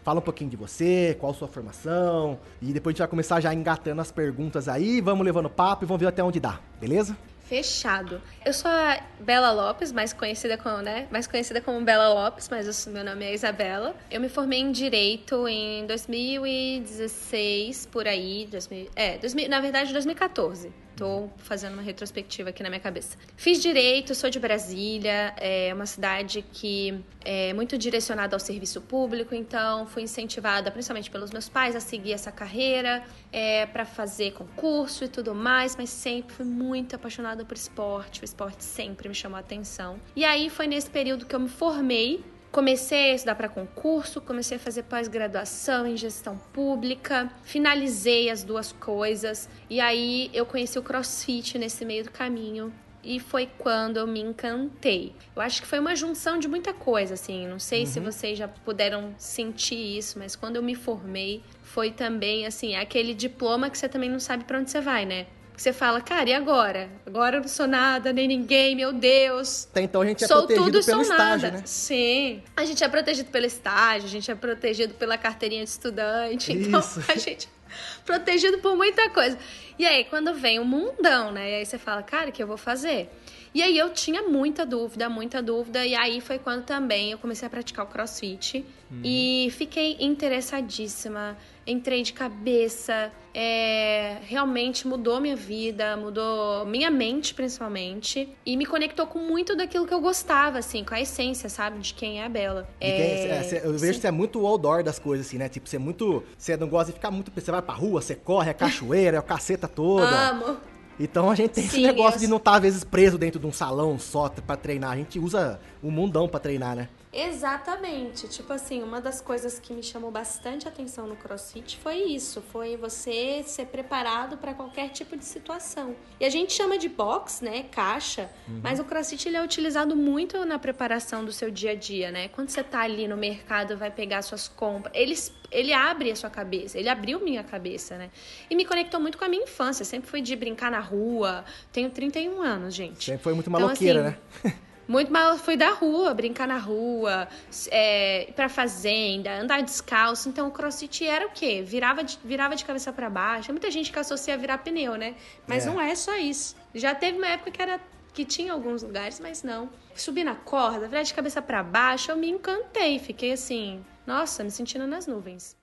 Fala 0.03 0.19
um 0.19 0.23
pouquinho 0.23 0.51
de 0.51 0.55
você, 0.55 1.17
qual 1.19 1.33
sua 1.33 1.47
formação. 1.47 2.37
E 2.61 2.71
depois 2.71 2.91
a 2.91 2.93
gente 2.93 2.99
vai 2.99 3.07
começar 3.07 3.41
já 3.41 3.51
engatando 3.51 4.01
as 4.01 4.11
perguntas 4.11 4.69
aí. 4.69 5.01
Vamos 5.01 5.25
levando 5.25 5.49
papo 5.49 5.83
e 5.83 5.87
vamos 5.87 5.99
ver 5.99 6.07
até 6.07 6.23
onde 6.23 6.39
dá, 6.39 6.59
beleza? 6.79 7.17
Fechado. 7.45 8.21
Eu 8.43 8.53
sou 8.53 8.69
a 8.69 8.99
Bela 9.19 9.51
Lopes, 9.51 9.91
mais 9.91 10.13
conhecida 10.13 10.57
como, 10.57 10.79
né? 10.79 11.07
Mais 11.11 11.27
conhecida 11.27 11.61
como 11.61 11.79
Bela 11.81 12.11
Lopes, 12.11 12.49
mas 12.49 12.67
eu, 12.67 12.93
meu 12.93 13.03
nome 13.03 13.23
é 13.23 13.35
Isabela. 13.35 13.95
Eu 14.09 14.19
me 14.19 14.29
formei 14.29 14.59
em 14.59 14.71
Direito 14.71 15.47
em 15.47 15.85
2016, 15.85 17.87
por 17.87 18.07
aí. 18.07 18.47
2000, 18.49 18.89
é, 18.95 19.19
2000, 19.19 19.47
na 19.47 19.59
verdade, 19.59 19.93
2014. 19.93 20.71
Tô 20.95 21.29
fazendo 21.37 21.73
uma 21.73 21.81
retrospectiva 21.81 22.49
aqui 22.49 22.63
na 22.63 22.69
minha 22.69 22.79
cabeça. 22.79 23.17
Fiz 23.35 23.61
direito, 23.61 24.15
sou 24.15 24.29
de 24.29 24.39
Brasília, 24.39 25.33
é 25.37 25.73
uma 25.73 25.85
cidade 25.85 26.41
que 26.53 27.03
é 27.23 27.53
muito 27.53 27.77
direcionada 27.77 28.35
ao 28.35 28.39
serviço 28.39 28.79
público, 28.81 29.35
então 29.35 29.85
fui 29.87 30.03
incentivada, 30.03 30.71
principalmente 30.71 31.11
pelos 31.11 31.31
meus 31.31 31.49
pais, 31.49 31.75
a 31.75 31.79
seguir 31.79 32.13
essa 32.13 32.31
carreira, 32.31 33.03
é, 33.31 33.65
para 33.65 33.85
fazer 33.85 34.31
concurso 34.33 35.03
e 35.03 35.07
tudo 35.07 35.35
mais, 35.35 35.75
mas 35.75 35.89
sempre 35.89 36.33
fui 36.33 36.45
muito 36.45 36.95
apaixonada 36.95 37.43
por 37.43 37.55
esporte, 37.55 38.21
o 38.21 38.25
esporte 38.25 38.63
sempre 38.63 39.09
me 39.09 39.15
chamou 39.15 39.37
a 39.37 39.41
atenção. 39.41 39.99
E 40.15 40.23
aí 40.23 40.49
foi 40.49 40.67
nesse 40.67 40.89
período 40.89 41.25
que 41.25 41.35
eu 41.35 41.39
me 41.39 41.49
formei 41.49 42.23
Comecei 42.55 43.11
a 43.11 43.15
estudar 43.15 43.35
para 43.35 43.49
concurso, 43.49 44.21
comecei 44.21 44.55
a 44.55 44.59
fazer 44.61 44.83
pós-graduação 44.83 45.85
em 45.85 45.97
gestão 45.97 46.37
pública, 46.53 47.29
finalizei 47.43 48.29
as 48.29 48.45
duas 48.45 48.71
coisas 48.71 49.49
e 49.69 49.81
aí 49.81 50.29
eu 50.33 50.45
conheci 50.45 50.79
o 50.79 50.81
CrossFit 50.81 51.57
nesse 51.59 51.83
meio 51.83 52.05
do 52.05 52.11
caminho. 52.11 52.71
E 53.03 53.19
foi 53.19 53.49
quando 53.57 53.97
eu 53.97 54.07
me 54.07 54.21
encantei. 54.21 55.13
Eu 55.35 55.41
acho 55.41 55.61
que 55.61 55.67
foi 55.67 55.79
uma 55.79 55.97
junção 55.97 56.39
de 56.39 56.47
muita 56.47 56.73
coisa, 56.73 57.15
assim. 57.15 57.45
Não 57.45 57.59
sei 57.59 57.81
uhum. 57.81 57.85
se 57.87 57.99
vocês 57.99 58.37
já 58.37 58.47
puderam 58.47 59.13
sentir 59.17 59.97
isso, 59.97 60.17
mas 60.17 60.33
quando 60.33 60.55
eu 60.55 60.63
me 60.63 60.75
formei, 60.75 61.43
foi 61.61 61.91
também, 61.91 62.45
assim, 62.45 62.77
aquele 62.77 63.13
diploma 63.13 63.69
que 63.69 63.77
você 63.77 63.89
também 63.89 64.09
não 64.09 64.19
sabe 64.19 64.45
para 64.45 64.59
onde 64.59 64.71
você 64.71 64.79
vai, 64.79 65.05
né? 65.05 65.27
Você 65.61 65.73
fala, 65.73 66.01
cara, 66.01 66.29
e 66.29 66.33
agora? 66.33 66.89
Agora 67.05 67.37
eu 67.37 67.41
não 67.41 67.47
sou 67.47 67.67
nada, 67.67 68.11
nem 68.11 68.27
ninguém, 68.27 68.75
meu 68.75 68.91
Deus. 68.91 69.67
Até 69.71 69.81
então 69.81 70.01
a 70.01 70.05
gente 70.05 70.23
é 70.23 70.27
sou 70.27 70.39
protegido 70.39 70.65
tudo 70.65 70.85
pelo 70.85 71.03
sou 71.03 71.13
estágio, 71.13 71.47
nada. 71.47 71.57
né? 71.59 71.63
Sim. 71.65 72.43
A 72.55 72.65
gente 72.65 72.83
é 72.83 72.87
protegido 72.87 73.29
pelo 73.31 73.45
estágio, 73.45 74.07
a 74.07 74.11
gente 74.11 74.29
é 74.29 74.35
protegido 74.35 74.93
pela 74.93 75.17
carteirinha 75.17 75.63
de 75.63 75.69
estudante. 75.69 76.51
Então, 76.65 76.79
Isso. 76.79 76.99
a 77.07 77.15
gente 77.15 77.47
é 77.47 78.03
protegido 78.05 78.57
por 78.59 78.75
muita 78.75 79.09
coisa. 79.09 79.37
E 79.77 79.85
aí, 79.85 80.05
quando 80.05 80.33
vem 80.33 80.59
o 80.59 80.65
mundão, 80.65 81.31
né? 81.31 81.51
E 81.51 81.55
aí 81.55 81.65
você 81.65 81.77
fala, 81.77 82.01
cara, 82.01 82.29
o 82.29 82.31
que 82.31 82.41
eu 82.41 82.47
vou 82.47 82.57
fazer? 82.57 83.09
E 83.53 83.61
aí 83.63 83.77
eu 83.77 83.89
tinha 83.91 84.21
muita 84.23 84.65
dúvida, 84.65 85.07
muita 85.07 85.41
dúvida. 85.41 85.85
E 85.85 85.95
aí 85.95 86.19
foi 86.19 86.37
quando 86.37 86.65
também 86.65 87.11
eu 87.11 87.17
comecei 87.17 87.45
a 87.47 87.49
praticar 87.49 87.85
o 87.85 87.87
crossfit. 87.87 88.65
E 89.03 89.49
fiquei 89.57 89.95
interessadíssima. 89.99 91.37
Entrei 91.67 92.03
de 92.03 92.13
cabeça. 92.13 93.11
É, 93.33 94.17
realmente 94.21 94.87
mudou 94.87 95.19
minha 95.19 95.35
vida, 95.35 95.97
mudou 95.97 96.65
minha 96.65 96.89
mente, 96.91 97.33
principalmente. 97.33 98.29
E 98.45 98.55
me 98.55 98.65
conectou 98.65 99.05
com 99.07 99.19
muito 99.19 99.55
daquilo 99.57 99.85
que 99.85 99.93
eu 99.93 99.99
gostava, 99.99 100.59
assim, 100.59 100.83
com 100.83 100.93
a 100.93 101.01
essência, 101.01 101.49
sabe? 101.49 101.79
De 101.79 101.93
quem 101.93 102.21
é 102.21 102.25
a 102.25 102.29
Bela. 102.29 102.67
É, 102.79 103.43
cê- 103.43 103.61
eu 103.63 103.71
vejo 103.73 103.85
sim. 103.85 103.93
que 103.93 104.01
você 104.01 104.07
é 104.07 104.11
muito 104.11 104.45
outdoor 104.45 104.83
das 104.83 104.99
coisas, 104.99 105.25
assim, 105.27 105.37
né? 105.37 105.49
Tipo, 105.49 105.67
você 105.67 105.75
é 105.75 105.79
muito. 105.79 106.23
Você 106.37 106.55
não 106.55 106.67
gosta 106.69 106.91
de 106.91 106.97
ficar 106.97 107.11
muito. 107.11 107.31
Você 107.35 107.51
vai 107.51 107.61
pra 107.61 107.73
rua, 107.73 107.99
você 108.01 108.15
corre, 108.15 108.51
é 108.51 108.53
cachoeira, 108.55 109.17
é 109.17 109.19
o 109.19 109.23
caceta 109.23 109.67
toda. 109.67 110.29
Amo. 110.29 110.57
Então 110.97 111.29
a 111.29 111.35
gente 111.35 111.49
tem 111.51 111.65
esse 111.65 111.75
Sim, 111.75 111.81
negócio 111.87 112.15
eu- 112.17 112.21
de 112.21 112.27
não 112.27 112.37
estar, 112.37 112.55
às 112.55 112.61
vezes, 112.61 112.83
preso 112.85 113.17
dentro 113.17 113.37
de 113.37 113.45
um 113.45 113.51
salão 113.51 113.99
só 113.99 114.29
pra 114.29 114.55
treinar. 114.55 114.91
A 114.91 114.95
gente 114.95 115.19
usa 115.19 115.59
o 115.83 115.91
mundão 115.91 116.25
pra 116.29 116.39
treinar, 116.39 116.73
né? 116.73 116.87
Exatamente. 117.15 118.27
Tipo 118.27 118.51
assim, 118.53 118.83
uma 118.83 118.99
das 118.99 119.21
coisas 119.21 119.57
que 119.57 119.73
me 119.73 119.81
chamou 119.81 120.11
bastante 120.11 120.67
atenção 120.67 121.07
no 121.07 121.15
CrossFit 121.15 121.77
foi 121.77 121.95
isso, 121.95 122.41
foi 122.51 122.75
você 122.75 123.41
ser 123.43 123.67
preparado 123.67 124.37
para 124.37 124.53
qualquer 124.53 124.89
tipo 124.89 125.15
de 125.15 125.23
situação. 125.23 125.95
E 126.19 126.25
a 126.25 126.29
gente 126.29 126.51
chama 126.51 126.77
de 126.77 126.89
box, 126.89 127.43
né, 127.43 127.63
caixa, 127.71 128.29
mas 128.61 128.79
o 128.79 128.83
CrossFit 128.83 129.29
ele 129.29 129.37
é 129.37 129.43
utilizado 129.43 129.95
muito 129.95 130.45
na 130.45 130.59
preparação 130.59 131.23
do 131.23 131.31
seu 131.31 131.49
dia 131.49 131.71
a 131.71 131.75
dia, 131.75 132.11
né? 132.11 132.27
Quando 132.27 132.49
você 132.49 132.63
tá 132.63 132.81
ali 132.81 133.07
no 133.07 133.15
mercado, 133.15 133.77
vai 133.77 133.89
pegar 133.89 134.21
suas 134.21 134.47
compras, 134.47 134.93
ele 134.95 135.15
ele 135.51 135.71
abre 135.71 136.11
a 136.11 136.15
sua 136.15 136.29
cabeça, 136.29 136.77
ele 136.77 136.89
abriu 136.89 137.19
minha 137.19 137.43
cabeça, 137.43 137.97
né? 137.97 138.09
E 138.49 138.55
me 138.55 138.65
conectou 138.65 138.99
muito 138.99 139.17
com 139.17 139.23
a 139.23 139.29
minha 139.29 139.43
infância. 139.43 139.85
Sempre 139.85 140.09
fui 140.09 140.19
de 140.19 140.35
brincar 140.35 140.69
na 140.69 140.79
rua. 140.79 141.45
Tenho 141.71 141.89
31 141.89 142.41
anos, 142.41 142.73
gente. 142.73 143.05
Sempre 143.05 143.23
foi 143.23 143.33
muito 143.33 143.49
Então, 143.49 143.61
maloqueira, 143.61 144.19
assim, 144.43 144.49
né? 144.49 144.55
Muito 144.87 145.11
mal 145.11 145.37
fui 145.37 145.57
da 145.57 145.71
rua, 145.71 146.13
brincar 146.13 146.47
na 146.47 146.57
rua, 146.57 147.27
é, 147.71 148.29
ir 148.29 148.33
pra 148.33 148.47
fazenda, 148.47 149.39
andar 149.39 149.61
descalço. 149.63 150.29
Então 150.29 150.47
o 150.47 150.51
crossfit 150.51 151.05
era 151.05 151.25
o 151.25 151.31
quê? 151.31 151.63
Virava 151.63 152.03
de, 152.03 152.19
virava 152.23 152.55
de 152.55 152.63
cabeça 152.63 152.93
para 152.93 153.09
baixo. 153.09 153.47
Tem 153.47 153.53
muita 153.53 153.71
gente 153.71 153.91
que 153.91 153.97
associa 153.99 154.35
a 154.35 154.37
virar 154.37 154.59
pneu, 154.59 154.95
né? 154.95 155.15
Mas 155.47 155.65
É. 155.65 155.69
não 155.69 155.81
é 155.81 155.95
só 155.95 156.15
isso. 156.17 156.55
Já 156.73 156.93
teve 156.93 157.17
uma 157.17 157.27
época 157.27 157.51
que 157.51 157.61
era 157.61 157.79
que 158.13 158.23
tinha 158.23 158.53
alguns 158.53 158.81
lugares, 158.81 159.19
mas 159.19 159.43
não. 159.43 159.69
Subir 159.93 160.23
na 160.23 160.35
corda, 160.35 160.87
virar 160.87 161.03
de 161.03 161.13
cabeça 161.13 161.41
para 161.41 161.61
baixo, 161.63 162.11
eu 162.11 162.15
me 162.15 162.29
encantei. 162.29 162.97
Fiquei 162.99 163.33
assim, 163.33 163.83
nossa, 164.07 164.43
me 164.43 164.51
sentindo 164.51 164.87
nas 164.87 165.05
nuvens. 165.07 165.57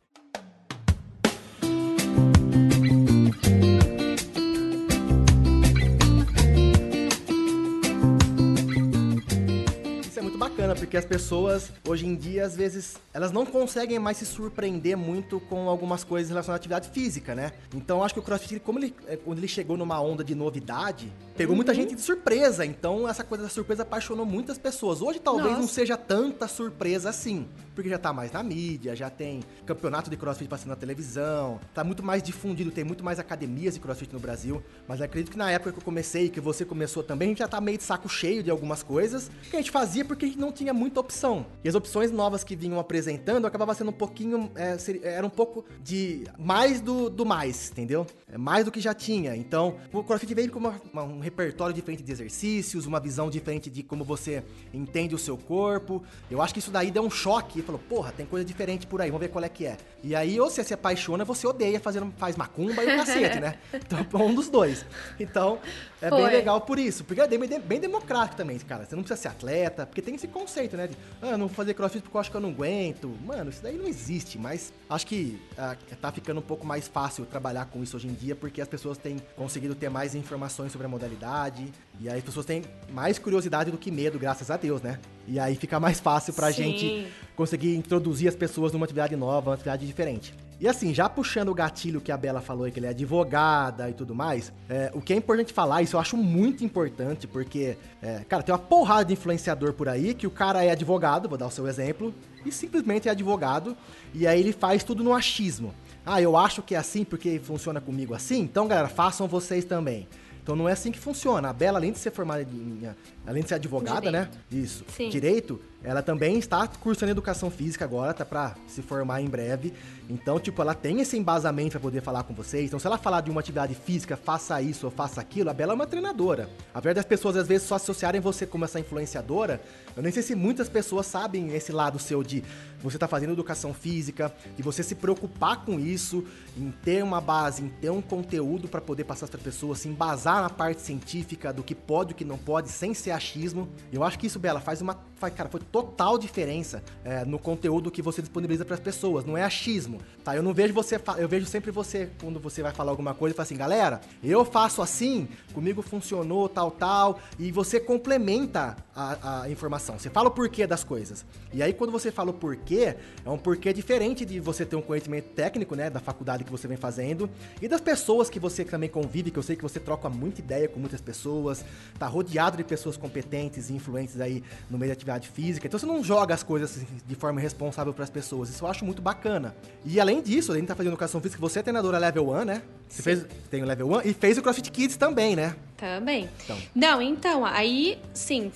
Bacana, 10.43 10.75
porque 10.75 10.97
as 10.97 11.05
pessoas, 11.05 11.71
hoje 11.87 12.05
em 12.05 12.17
dia, 12.17 12.45
às 12.45 12.57
vezes, 12.57 12.97
elas 13.15 13.31
não 13.31 13.47
conseguem 13.47 13.99
mais 14.01 14.17
se 14.17 14.27
surpreender 14.27 14.97
muito 14.97 15.39
com 15.41 15.69
algumas 15.69 16.03
coisas 16.03 16.31
relacionadas 16.31 16.55
à 16.55 16.57
atividade 16.57 16.91
física, 16.91 17.35
né? 17.35 17.53
Então, 17.75 18.03
acho 18.03 18.15
que 18.15 18.21
o 18.21 18.23
CrossFit, 18.23 18.59
como 18.59 18.81
ele, 18.81 18.95
é, 19.07 19.17
quando 19.17 19.39
ele 19.39 19.47
chegou 19.47 19.77
numa 19.77 20.01
onda 20.01 20.25
de 20.25 20.35
novidade, 20.35 21.13
pegou 21.37 21.55
muita 21.55 21.73
gente 21.73 21.95
de 21.95 22.01
surpresa. 22.01 22.67
Então, 22.67 23.09
essa 23.09 23.23
coisa 23.23 23.45
da 23.45 23.51
surpresa 23.51 23.83
apaixonou 23.83 24.27
muitas 24.27 24.59
pessoas. 24.59 25.01
Hoje, 25.01 25.21
talvez, 25.21 25.53
não 25.53 25.61
Nossa. 25.63 25.75
seja 25.75 25.97
tanta 25.97 26.49
surpresa 26.49 27.11
assim, 27.11 27.47
porque 27.75 27.88
já 27.88 27.99
tá 27.99 28.12
mais 28.12 28.33
na 28.33 28.43
mídia, 28.43 28.95
já 28.95 29.11
tem 29.11 29.41
campeonato 29.67 30.11
de 30.11 30.17
CrossFit 30.17 30.49
passando 30.49 30.71
na 30.71 30.76
televisão, 30.76 31.61
tá 31.75 31.83
muito 31.83 32.02
mais 32.02 32.23
difundido, 32.23 32.71
tem 32.71 32.85
muito 32.85 33.05
mais 33.05 33.19
academias 33.19 33.75
de 33.75 33.81
CrossFit 33.81 34.12
no 34.12 34.21
Brasil. 34.21 34.62
Mas 34.87 35.00
acredito 35.00 35.31
que 35.31 35.38
na 35.38 35.50
época 35.50 35.73
que 35.73 35.79
eu 35.79 35.85
comecei, 35.85 36.29
que 36.29 36.41
você 36.41 36.64
começou 36.64 37.02
também, 37.02 37.29
a 37.29 37.31
gente 37.31 37.38
já 37.38 37.49
tá 37.49 37.61
meio 37.61 37.79
de 37.79 37.85
saco 37.85 38.09
cheio 38.09 38.43
de 38.43 38.50
algumas 38.50 38.83
coisas 38.83 39.31
que 39.50 39.57
a 39.57 39.59
gente 39.59 39.71
fazia 39.71 40.05
porque 40.05 40.25
a 40.25 40.29
gente 40.29 40.38
não 40.38 40.52
tinha 40.52 40.73
muita 40.73 41.00
opção. 41.00 41.47
E 41.64 41.69
as 41.69 41.75
opções 41.75 42.11
novas 42.11 42.45
que 42.45 42.57
vinham 42.57 42.79
apresentando 42.79 43.47
acabava 43.47 43.75
sendo 43.75 43.91
um 43.91 43.95
pouquinho. 43.95 44.50
é, 44.55 44.76
era 45.02 45.26
um 45.26 45.31
pouco 45.31 45.64
de 45.83 46.25
mais 46.38 46.81
do, 46.81 47.09
do 47.09 47.25
mais, 47.25 47.71
entendeu? 47.71 48.07
É 48.33 48.39
mais 48.39 48.65
do 48.65 48.73
que 48.73 48.81
já 48.81 48.95
tinha. 48.95 49.37
Então, 49.37 49.77
o 49.93 50.03
CrossFit 50.03 50.33
veio 50.35 50.51
com 50.51 50.59
uma- 50.59 50.81
uma- 50.91 51.03
um 51.03 51.21
repertório 51.21 51.75
diferente 51.75 52.03
de 52.03 52.11
exercícios, 52.11 52.87
uma 52.87 52.99
visão 52.99 53.29
diferente 53.29 53.69
de 53.69 53.83
como 53.83 54.03
você 54.05 54.43
entende 54.73 55.15
o 55.15 55.19
seu 55.19 55.37
corpo. 55.37 56.03
Eu 56.31 56.41
acho 56.41 56.55
que 56.55 56.59
isso 56.59 56.71
daí 56.71 56.91
deu 56.91 57.03
um 57.03 57.11
choque. 57.11 57.59
e 57.59 57.62
falou, 57.62 57.79
porra, 57.89 58.11
tem 58.11 58.25
coisa 58.25 58.43
diferente 58.45 58.87
por 58.87 59.03
aí, 59.03 59.11
vamos 59.11 59.21
ver 59.27 59.31
qual 59.31 59.45
é 59.45 59.49
que 59.51 59.67
é. 59.67 59.77
E 60.02 60.16
aí, 60.16 60.40
ou 60.40 60.50
você 60.50 60.64
se 60.64 60.75
apaixona, 60.75 61.25
você 61.25 61.47
odeia, 61.47 61.78
fazendo, 61.78 62.12
faz 62.16 62.37
macumba 62.37 62.82
e 62.82 62.94
o 62.94 62.97
cacete, 62.99 63.38
né? 63.38 63.54
Então, 63.73 64.26
um 64.26 64.35
dos 64.35 64.49
dois. 64.49 64.85
Então, 65.18 65.59
é 66.00 66.09
Foi. 66.09 66.23
bem 66.23 66.30
legal 66.32 66.61
por 66.61 66.78
isso. 66.78 67.04
Porque 67.04 67.21
é 67.21 67.28
bem, 67.28 67.38
bem 67.61 67.80
democrático 67.80 68.37
também, 68.37 68.59
cara. 68.59 68.85
Você 68.85 68.97
não 68.97 69.02
precisa 69.02 69.21
ser 69.21 69.28
atleta, 69.28 69.87
porque 69.87 70.02
tem 70.02 70.16
esse 70.16 70.26
conceito, 70.26 70.76
né? 70.76 70.88
De, 70.88 70.97
ah, 71.21 71.32
não 71.32 71.47
vou 71.47 71.50
fazer 71.50 71.75
crossfit 71.75 72.02
porque 72.02 72.16
eu 72.16 72.21
acho 72.21 72.30
que 72.30 72.37
eu 72.37 72.40
não 72.40 72.50
aguento. 72.50 73.16
Mano, 73.25 73.50
isso 73.50 73.62
daí 73.62 73.76
não 73.76 73.87
existe, 73.87 74.38
mas 74.38 74.73
acho 74.90 75.06
que 75.06 75.40
ah, 75.56 75.76
tá 76.00 76.11
ficando 76.11 76.38
um 76.38 76.42
pouco 76.42 76.66
mais 76.66 76.88
fácil 76.88 77.25
trabalhar 77.25 77.66
com 77.66 77.82
isso 77.82 77.97
hoje 77.97 78.09
em 78.09 78.14
dia, 78.14 78.35
porque 78.35 78.61
as 78.61 78.68
pessoas 78.68 78.99
têm 78.99 79.18
conseguido 79.37 79.75
ter 79.75 79.88
mais 79.88 80.14
informações 80.14 80.73
sobre 80.73 80.87
a 80.87 80.90
modalidade, 80.90 81.73
e 82.01 82.09
aí 82.09 82.19
as 82.19 82.25
pessoas 82.25 82.47
têm 82.47 82.63
mais 82.93 83.19
curiosidade 83.19 83.71
do 83.71 83.79
que 83.79 83.91
medo, 83.91 84.19
graças 84.19 84.51
a 84.51 84.57
Deus, 84.57 84.83
né? 84.83 84.99
E 85.27 85.39
aí 85.39 85.55
fica 85.55 85.79
mais 85.79 86.01
fácil 86.01 86.33
pra 86.33 86.53
Sim. 86.53 86.65
gente 86.65 87.13
conseguir 87.37 87.77
introduzir 87.77 88.29
as 88.29 88.35
pessoas 88.35 88.73
numa 88.73 88.85
atividade 88.85 89.15
nova, 89.15 89.51
uma 89.51 89.55
atividade 89.55 89.87
diferente. 89.87 90.35
E 90.61 90.69
assim, 90.69 90.95
já 90.95 91.09
puxando 91.09 91.49
o 91.49 91.55
gatilho 91.55 92.01
que 92.01 92.13
a 92.13 92.17
Bela 92.17 92.41
falou, 92.41 92.71
que 92.71 92.79
ele 92.79 92.87
é 92.87 92.91
advogada 92.91 93.91
e 93.91 93.93
tudo 93.93 94.15
mais, 94.15 94.53
é, 94.69 94.93
o 94.95 95.01
que 95.01 95.13
é 95.13 95.17
importante 95.17 95.53
falar, 95.53 95.83
isso 95.83 95.97
eu 95.97 96.01
acho 96.01 96.17
muito 96.17 96.65
importante, 96.65 97.27
porque, 97.27 97.77
é, 98.01 98.21
cara, 98.29 98.45
tem 98.45 98.53
uma 98.53 98.61
porrada 98.61 99.05
de 99.07 99.13
influenciador 99.13 99.73
por 99.73 99.89
aí 99.89 100.15
que 100.15 100.27
o 100.27 100.31
cara 100.31 100.65
é 100.65 100.71
advogado, 100.71 101.29
vou 101.29 101.37
dar 101.37 101.47
o 101.47 101.51
seu 101.51 101.67
exemplo, 101.67 102.15
e 102.47 102.53
simplesmente 102.53 103.09
é 103.09 103.11
advogado, 103.11 103.77
e 104.15 104.25
aí 104.25 104.39
ele 104.39 104.53
faz 104.53 104.85
tudo 104.85 105.03
no 105.03 105.13
achismo. 105.13 105.75
Ah, 106.07 106.23
eu 106.23 106.37
acho 106.37 106.63
que 106.63 106.75
é 106.75 106.79
assim 106.79 107.05
porque 107.05 107.41
funciona 107.41 107.81
comigo 107.81 108.15
assim, 108.15 108.41
então 108.41 108.69
galera, 108.69 108.89
façam 108.89 109.27
vocês 109.27 109.65
também. 109.65 110.07
Então 110.43 110.57
não 110.57 110.69
é 110.69 110.73
assim 110.73 110.91
que 110.91 110.99
funciona. 110.99 111.49
A 111.49 111.53
Bela, 111.53 111.79
além 111.79 111.93
de 111.93 111.99
ser 111.99 112.11
formada 112.11 112.43
em, 112.43 112.83
além 113.27 113.43
de 113.43 113.49
ser 113.49 113.55
advogada, 113.55 114.01
Direito. 114.01 114.13
né? 114.13 114.31
Isso. 114.51 114.85
Sim. 114.97 115.09
Direito, 115.09 115.61
ela 115.85 116.03
também 116.03 116.39
está 116.39 116.67
cursando 116.67 117.11
educação 117.11 117.51
física 117.51 117.85
agora, 117.85 118.15
tá 118.15 118.25
para 118.25 118.55
se 118.67 118.83
formar 118.83 119.21
em 119.21 119.29
breve. 119.29 119.73
Então, 120.09 120.39
tipo, 120.39 120.61
ela 120.62 120.75
tem 120.75 121.01
esse 121.01 121.17
embasamento 121.17 121.73
para 121.73 121.81
poder 121.81 122.03
falar 122.03 122.23
com 122.25 122.35
vocês. 122.35 122.67
Então, 122.67 122.79
se 122.79 122.87
ela 122.87 122.99
falar 122.99 123.21
de 123.21 123.31
uma 123.31 123.41
atividade 123.41 123.75
física, 123.75 124.17
faça 124.17 124.61
isso 124.62 124.87
ou 124.87 124.93
faça 124.93 125.21
aquilo, 125.21 125.51
a 125.51 125.55
Bela 125.55 125.73
é 125.73 125.75
uma 125.75 125.87
treinadora. 125.87 126.49
A 126.73 126.81
verdade 126.81 126.97
das 126.97 127.07
pessoas 127.07 127.37
às 127.37 127.49
vezes 127.49 127.67
só 127.67 127.77
associarem 127.77 128.21
você 128.21 128.47
como 128.47 128.65
essa 128.65 128.79
influenciadora, 128.79 129.61
eu 129.97 130.03
nem 130.03 130.12
sei 130.12 130.23
se 130.23 130.35
muitas 130.35 130.69
pessoas 130.69 131.07
sabem 131.07 131.55
esse 131.55 131.73
lado 131.73 131.99
seu 131.99 132.23
de 132.23 132.45
você 132.83 132.99
tá 132.99 133.07
fazendo 133.07 133.33
educação 133.33 133.73
física, 133.73 134.33
de 134.57 134.62
você 134.62 134.83
se 134.83 134.95
preocupar 134.95 135.65
com 135.65 135.79
isso, 135.79 136.25
em 136.57 136.71
ter 136.71 137.03
uma 137.03 137.21
base, 137.21 137.62
em 137.62 137.69
ter 137.69 137.91
um 137.91 138.03
conteúdo 138.03 138.69
para 138.69 138.81
poder 138.81 139.05
passar 139.05 139.29
para 139.29 139.39
pessoas, 139.39 139.79
se 139.79 139.89
embasar 139.89 140.43
na 140.43 140.51
parte 140.51 140.83
científica 140.83 141.53
do 141.53 141.62
que 141.62 141.75
pode 141.75 142.11
e 142.11 142.12
o 142.12 142.17
que 142.17 142.25
não 142.25 142.37
pode, 142.37 142.69
sem 142.69 142.93
ser 142.93 143.12
achismo. 143.12 143.69
Eu 143.93 144.03
acho 144.03 144.19
que 144.19 144.27
isso, 144.27 144.39
Bela, 144.39 144.61
faz 144.61 144.81
uma 144.81 144.95
faz, 145.23 145.35
cara, 145.35 145.49
foi 145.49 145.61
total 145.61 146.19
diferença 146.19 146.83
é, 147.05 147.25
no 147.25 147.38
conteúdo 147.38 147.93
que 147.93 148.02
você 148.02 148.21
disponibiliza 148.21 148.64
para 148.64 148.75
as 148.75 148.81
pessoas. 148.81 149.25
Não 149.25 149.38
é 149.38 149.45
achismo, 149.45 150.00
tá? 150.25 150.35
Eu 150.35 150.43
não 150.43 150.52
vejo 150.52 150.75
você, 150.75 151.00
eu 151.17 151.29
vejo 151.29 151.47
sempre 151.47 151.71
você 151.71 152.11
quando 152.21 152.41
você 152.41 152.61
vai 152.61 152.73
falar 152.73 152.91
alguma 152.91 153.14
coisa 153.14 153.35
fala 153.35 153.45
assim, 153.45 153.57
galera, 153.57 154.00
eu 154.23 154.45
faço 154.45 154.83
assim, 154.83 155.29
comigo 155.55 155.81
funcionou 155.81 156.49
tal 156.49 156.73
tal, 156.73 157.21
e 157.38 157.52
você 157.52 157.79
complementa 157.79 158.76
a, 158.95 159.43
a 159.43 159.51
informação. 159.51 159.99
Você 159.99 160.11
fala 160.11 160.29
o 160.29 160.31
porquê 160.31 160.67
das 160.67 160.85
coisas. 160.85 161.25
E 161.53 161.63
aí 161.63 161.73
quando 161.73 161.91
você 161.91 162.13
fala 162.13 162.31
o 162.31 162.35
porquê, 162.35 162.95
é 163.25 163.31
um 163.31 163.39
porquê 163.39 163.73
diferente 163.73 164.25
de 164.25 164.39
você 164.39 164.67
ter 164.67 164.77
um 164.77 164.83
conhecimento 164.83 165.31
técnico, 165.31 165.75
né, 165.75 165.89
da 165.89 166.01
faculdade 166.01 166.45
que 166.45 166.51
você 166.51 166.69
vem 166.69 166.77
fazendo 166.77 167.29
e 167.61 167.69
das 167.69 167.81
pessoas 167.81 168.29
que 168.29 168.39
você 168.39 168.65
também 168.65 168.89
convive, 168.89 169.31
que 169.31 169.39
eu 169.39 169.43
sei 169.43 169.57
que 169.57 169.63
você 169.63 169.81
troca 169.81 170.09
muita 170.09 170.41
ideia 170.41 170.69
com 170.69 170.79
muitas 170.79 171.01
pessoas, 171.01 171.65
tá 171.99 172.07
rodeado 172.07 172.57
de 172.57 172.65
pessoas 172.65 172.97
competentes 172.97 173.71
e 173.71 173.75
influentes 173.75 174.21
aí 174.21 174.45
no 174.71 174.79
meio 174.79 174.91
da 174.91 174.95
atividade 174.95 175.29
física. 175.29 175.67
Então 175.67 175.79
você 175.79 175.87
não 175.87 176.05
joga 176.05 176.35
as 176.35 176.43
coisas 176.43 176.77
assim, 176.77 176.87
de 177.07 177.15
forma 177.15 177.41
responsável 177.41 177.95
para 177.95 178.05
as 178.05 178.11
pessoas. 178.11 178.51
Isso 178.51 178.65
eu 178.65 178.69
acho 178.69 178.85
muito 178.85 179.01
bacana. 179.01 179.55
E 179.85 179.99
além 180.01 180.21
disso, 180.21 180.53
além 180.53 180.63
de 180.63 180.65
estar 180.67 180.75
tá 180.75 180.77
fazendo 180.77 180.93
educação 180.93 181.21
física, 181.21 181.41
você 181.41 181.61
é 181.61 181.63
treinadora 181.63 181.99
level 181.99 182.31
1, 182.31 182.45
né? 182.45 182.63
Você 182.89 182.97
Sim. 182.97 183.03
fez, 183.03 183.27
tem 183.51 183.63
o 183.63 183.67
level 183.67 183.91
1 183.91 184.01
e 184.05 184.13
fez 184.13 184.37
o 184.37 184.43
CrossFit 184.43 184.71
Kids 184.71 184.97
também, 184.97 185.35
né? 185.35 185.57
Também. 185.77 186.29
Então. 186.45 186.59
Não, 186.75 187.03
então, 187.03 187.45
aí, 187.45 187.99
sim, 188.13 188.53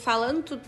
falando 0.00 0.60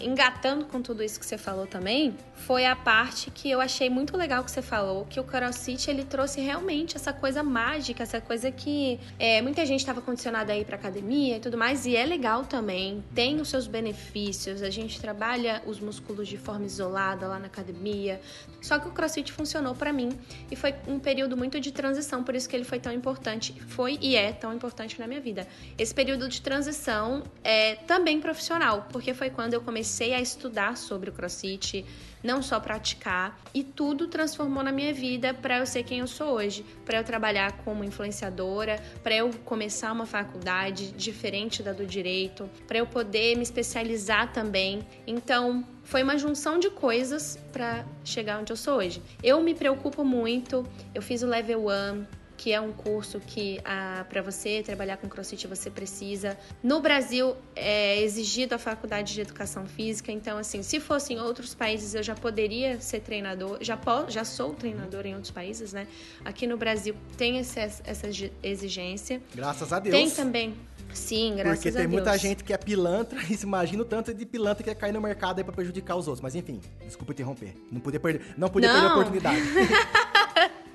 engatando 0.00 0.64
com 0.66 0.80
tudo 0.80 1.02
isso 1.02 1.20
que 1.20 1.26
você 1.26 1.36
falou 1.36 1.66
também, 1.66 2.16
foi 2.46 2.64
a 2.64 2.74
parte 2.74 3.30
que 3.30 3.50
eu 3.50 3.60
achei 3.60 3.90
muito 3.90 4.16
legal 4.16 4.42
que 4.42 4.50
você 4.50 4.62
falou, 4.62 5.04
que 5.04 5.20
o 5.20 5.24
CrossFit 5.24 5.90
ele 5.90 6.04
trouxe 6.04 6.40
realmente 6.40 6.96
essa 6.96 7.12
coisa 7.12 7.42
mágica, 7.42 8.02
essa 8.02 8.20
coisa 8.20 8.50
que 8.50 8.98
é, 9.18 9.42
muita 9.42 9.64
gente 9.66 9.80
estava 9.80 10.00
condicionada 10.00 10.52
aí 10.52 10.64
para 10.64 10.76
academia 10.76 11.36
e 11.36 11.40
tudo 11.40 11.58
mais, 11.58 11.84
e 11.86 11.94
é 11.94 12.04
legal 12.04 12.44
também, 12.44 13.04
tem 13.14 13.40
os 13.40 13.48
seus 13.48 13.66
benefícios, 13.66 14.62
a 14.62 14.70
gente 14.70 15.00
trabalha 15.00 15.62
os 15.66 15.80
músculos 15.80 16.28
de 16.28 16.38
forma 16.38 16.64
isolada 16.64 17.28
lá 17.28 17.38
na 17.38 17.46
academia, 17.46 18.20
só 18.62 18.78
que 18.78 18.88
o 18.88 18.90
CrossFit 18.90 19.32
funcionou 19.32 19.74
para 19.74 19.92
mim 19.92 20.10
e 20.50 20.56
foi 20.56 20.74
um 20.86 20.98
período 20.98 21.36
muito 21.36 21.60
de 21.60 21.70
transição, 21.70 22.24
por 22.24 22.34
isso 22.34 22.48
que 22.48 22.56
ele 22.56 22.64
foi 22.64 22.80
tão 22.80 22.92
importante, 22.92 23.54
foi 23.68 23.98
e 24.00 24.16
é 24.16 24.32
tão 24.32 24.52
importante 24.54 24.98
na 24.98 25.06
minha 25.06 25.20
vida. 25.20 25.46
Esse 25.78 25.94
período 25.94 26.28
de 26.28 26.40
transição 26.40 27.22
é 27.44 27.74
também 27.74 28.20
profissional, 28.20 28.86
porque 28.90 29.12
foi 29.12 29.30
quando 29.30 29.54
eu 29.54 29.60
comecei 29.60 30.14
a 30.14 30.20
estudar 30.20 30.76
sobre 30.76 31.10
o 31.10 31.12
CrossFit, 31.12 31.84
não 32.22 32.42
só 32.42 32.60
praticar, 32.60 33.38
e 33.54 33.62
tudo 33.62 34.06
transformou 34.06 34.62
na 34.62 34.72
minha 34.72 34.92
vida 34.92 35.32
para 35.34 35.58
eu 35.58 35.66
ser 35.66 35.82
quem 35.82 36.00
eu 36.00 36.06
sou 36.06 36.34
hoje, 36.34 36.64
para 36.84 36.98
eu 36.98 37.04
trabalhar 37.04 37.52
como 37.64 37.84
influenciadora, 37.84 38.80
para 39.02 39.14
eu 39.14 39.30
começar 39.44 39.92
uma 39.92 40.06
faculdade 40.06 40.92
diferente 40.92 41.62
da 41.62 41.72
do 41.72 41.86
direito, 41.86 42.48
para 42.66 42.78
eu 42.78 42.86
poder 42.86 43.36
me 43.36 43.42
especializar 43.42 44.32
também. 44.32 44.86
Então, 45.06 45.64
foi 45.82 46.02
uma 46.02 46.16
junção 46.18 46.58
de 46.58 46.70
coisas 46.70 47.38
para 47.52 47.84
chegar 48.04 48.40
onde 48.40 48.52
eu 48.52 48.56
sou 48.56 48.78
hoje. 48.78 49.02
Eu 49.22 49.40
me 49.40 49.54
preocupo 49.54 50.04
muito, 50.04 50.66
eu 50.94 51.02
fiz 51.02 51.22
o 51.22 51.26
level 51.26 51.66
1, 51.66 52.19
que 52.40 52.54
é 52.54 52.60
um 52.60 52.72
curso 52.72 53.20
que 53.20 53.60
ah, 53.66 54.06
para 54.08 54.22
você 54.22 54.62
trabalhar 54.62 54.96
com 54.96 55.06
CrossFit 55.06 55.46
você 55.46 55.68
precisa. 55.68 56.38
No 56.62 56.80
Brasil 56.80 57.36
é 57.54 58.00
exigido 58.00 58.54
a 58.54 58.58
faculdade 58.58 59.12
de 59.12 59.20
educação 59.20 59.66
física, 59.66 60.10
então 60.10 60.38
assim, 60.38 60.62
se 60.62 60.80
fosse 60.80 61.12
em 61.12 61.20
outros 61.20 61.54
países 61.54 61.94
eu 61.94 62.02
já 62.02 62.14
poderia 62.14 62.80
ser 62.80 63.00
treinador, 63.00 63.58
já 63.60 63.78
já 64.08 64.24
sou 64.24 64.54
treinador 64.54 65.04
em 65.04 65.12
outros 65.12 65.30
países, 65.30 65.74
né? 65.74 65.86
Aqui 66.24 66.46
no 66.46 66.56
Brasil 66.56 66.94
tem 67.18 67.36
esse, 67.36 67.60
essa 67.60 68.08
exigência. 68.42 69.20
Graças 69.34 69.70
a 69.70 69.78
Deus. 69.78 69.94
Tem 69.94 70.08
também 70.08 70.56
Sim, 70.94 71.36
graças 71.36 71.58
Porque 71.58 71.76
tem 71.76 71.86
muita 71.86 72.16
gente 72.18 72.42
que 72.42 72.52
é 72.52 72.56
pilantra 72.56 73.20
e 73.28 73.36
se 73.36 73.44
imagina 73.44 73.82
o 73.82 73.84
tanto 73.84 74.12
de 74.12 74.26
pilantra 74.26 74.64
que 74.64 74.70
quer 74.70 74.74
cair 74.74 74.92
no 74.92 75.00
mercado 75.00 75.38
aí 75.38 75.44
pra 75.44 75.52
prejudicar 75.52 75.96
os 75.96 76.08
outros. 76.08 76.20
Mas 76.20 76.34
enfim, 76.34 76.60
desculpa 76.84 77.12
interromper. 77.12 77.54
Não 77.70 77.80
podia 77.80 78.00
perder, 78.00 78.22
não 78.36 78.48
podia 78.48 78.72
não. 78.72 78.80
perder 78.80 78.88
a 78.88 78.94
oportunidade. 78.94 79.40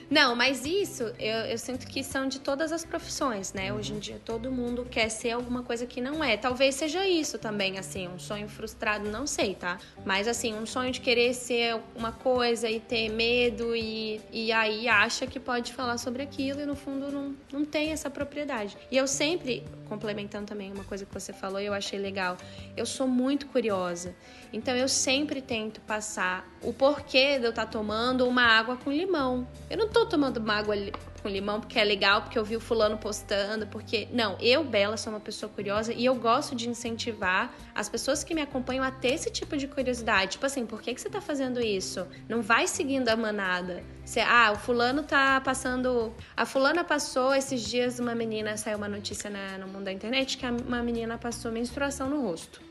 Não, 0.09 0.35
mas 0.35 0.65
isso 0.65 1.03
eu, 1.19 1.37
eu 1.45 1.57
sinto 1.57 1.87
que 1.87 2.03
são 2.03 2.27
de 2.27 2.39
todas 2.39 2.71
as 2.71 2.85
profissões, 2.85 3.53
né? 3.53 3.73
Hoje 3.73 3.93
em 3.93 3.99
dia 3.99 4.21
todo 4.23 4.51
mundo 4.51 4.85
quer 4.89 5.09
ser 5.09 5.31
alguma 5.31 5.63
coisa 5.63 5.85
que 5.85 5.99
não 5.99 6.23
é. 6.23 6.37
Talvez 6.37 6.75
seja 6.75 7.07
isso 7.07 7.39
também, 7.39 7.77
assim, 7.79 8.07
um 8.07 8.19
sonho 8.19 8.47
frustrado, 8.47 9.09
não 9.09 9.25
sei, 9.25 9.55
tá? 9.55 9.79
Mas 10.05 10.27
assim, 10.27 10.53
um 10.53 10.65
sonho 10.65 10.91
de 10.91 11.01
querer 11.01 11.33
ser 11.33 11.79
uma 11.95 12.11
coisa 12.11 12.69
e 12.69 12.79
ter 12.79 13.09
medo 13.09 13.75
e, 13.75 14.21
e 14.31 14.51
aí 14.51 14.87
acha 14.87 15.25
que 15.25 15.39
pode 15.39 15.73
falar 15.73 15.97
sobre 15.97 16.21
aquilo 16.21 16.61
e 16.61 16.65
no 16.65 16.75
fundo 16.75 17.11
não, 17.11 17.35
não 17.51 17.65
tem 17.65 17.91
essa 17.91 18.09
propriedade. 18.09 18.77
E 18.91 18.97
eu 18.97 19.07
sempre, 19.07 19.63
complementando 19.89 20.45
também 20.45 20.71
uma 20.71 20.83
coisa 20.83 21.05
que 21.05 21.13
você 21.13 21.33
falou 21.33 21.59
e 21.59 21.65
eu 21.65 21.73
achei 21.73 21.97
legal, 21.97 22.37
eu 22.77 22.85
sou 22.85 23.07
muito 23.07 23.47
curiosa. 23.47 24.15
Então 24.55 24.73
eu 24.73 24.87
sempre 24.87 25.41
tento 25.41 25.81
passar 25.81 26.47
o 26.61 26.71
porquê 26.71 27.37
de 27.37 27.43
eu 27.43 27.49
estar 27.49 27.65
tá 27.65 27.71
tomando 27.71 28.25
uma 28.25 28.41
água 28.41 28.77
com 28.77 28.89
limão. 28.89 29.45
Eu 29.69 29.77
não 29.77 29.89
tô 29.89 30.05
tomando 30.05 30.37
uma 30.37 30.53
água 30.53 30.77
com 31.21 31.27
limão 31.27 31.59
porque 31.59 31.77
é 31.77 31.83
legal, 31.83 32.21
porque 32.21 32.39
eu 32.39 32.45
vi 32.45 32.55
o 32.55 32.61
fulano 32.61 32.97
postando, 32.97 33.67
porque. 33.67 34.07
Não, 34.13 34.37
eu, 34.39 34.63
Bela, 34.63 34.95
sou 34.95 35.11
uma 35.11 35.19
pessoa 35.19 35.51
curiosa 35.51 35.91
e 35.91 36.05
eu 36.05 36.15
gosto 36.15 36.55
de 36.55 36.69
incentivar 36.69 37.53
as 37.75 37.89
pessoas 37.89 38.23
que 38.23 38.33
me 38.33 38.41
acompanham 38.41 38.81
a 38.85 38.91
ter 38.91 39.15
esse 39.15 39.29
tipo 39.29 39.57
de 39.57 39.67
curiosidade. 39.67 40.31
Tipo 40.31 40.45
assim, 40.45 40.65
por 40.65 40.81
que, 40.81 40.93
que 40.93 41.01
você 41.01 41.09
tá 41.09 41.19
fazendo 41.19 41.59
isso? 41.59 42.07
Não 42.29 42.41
vai 42.41 42.65
seguindo 42.65 43.09
a 43.09 43.17
manada. 43.17 43.83
Você, 44.05 44.21
ah, 44.21 44.53
o 44.53 44.55
fulano 44.55 45.03
tá 45.03 45.41
passando. 45.41 46.13
A 46.37 46.45
fulana 46.45 46.81
passou 46.81 47.35
esses 47.35 47.61
dias 47.61 47.99
uma 47.99 48.15
menina, 48.15 48.55
saiu 48.55 48.77
uma 48.77 48.87
notícia 48.87 49.29
na, 49.29 49.57
no 49.57 49.67
mundo 49.67 49.83
da 49.83 49.91
internet 49.91 50.37
que 50.37 50.45
uma 50.45 50.81
menina 50.81 51.17
passou 51.17 51.51
menstruação 51.51 52.09
no 52.09 52.21
rosto. 52.21 52.61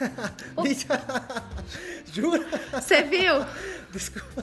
Jura? 2.12 2.46
Você 2.72 3.02
viu? 3.02 3.44
Desculpa. 3.90 4.42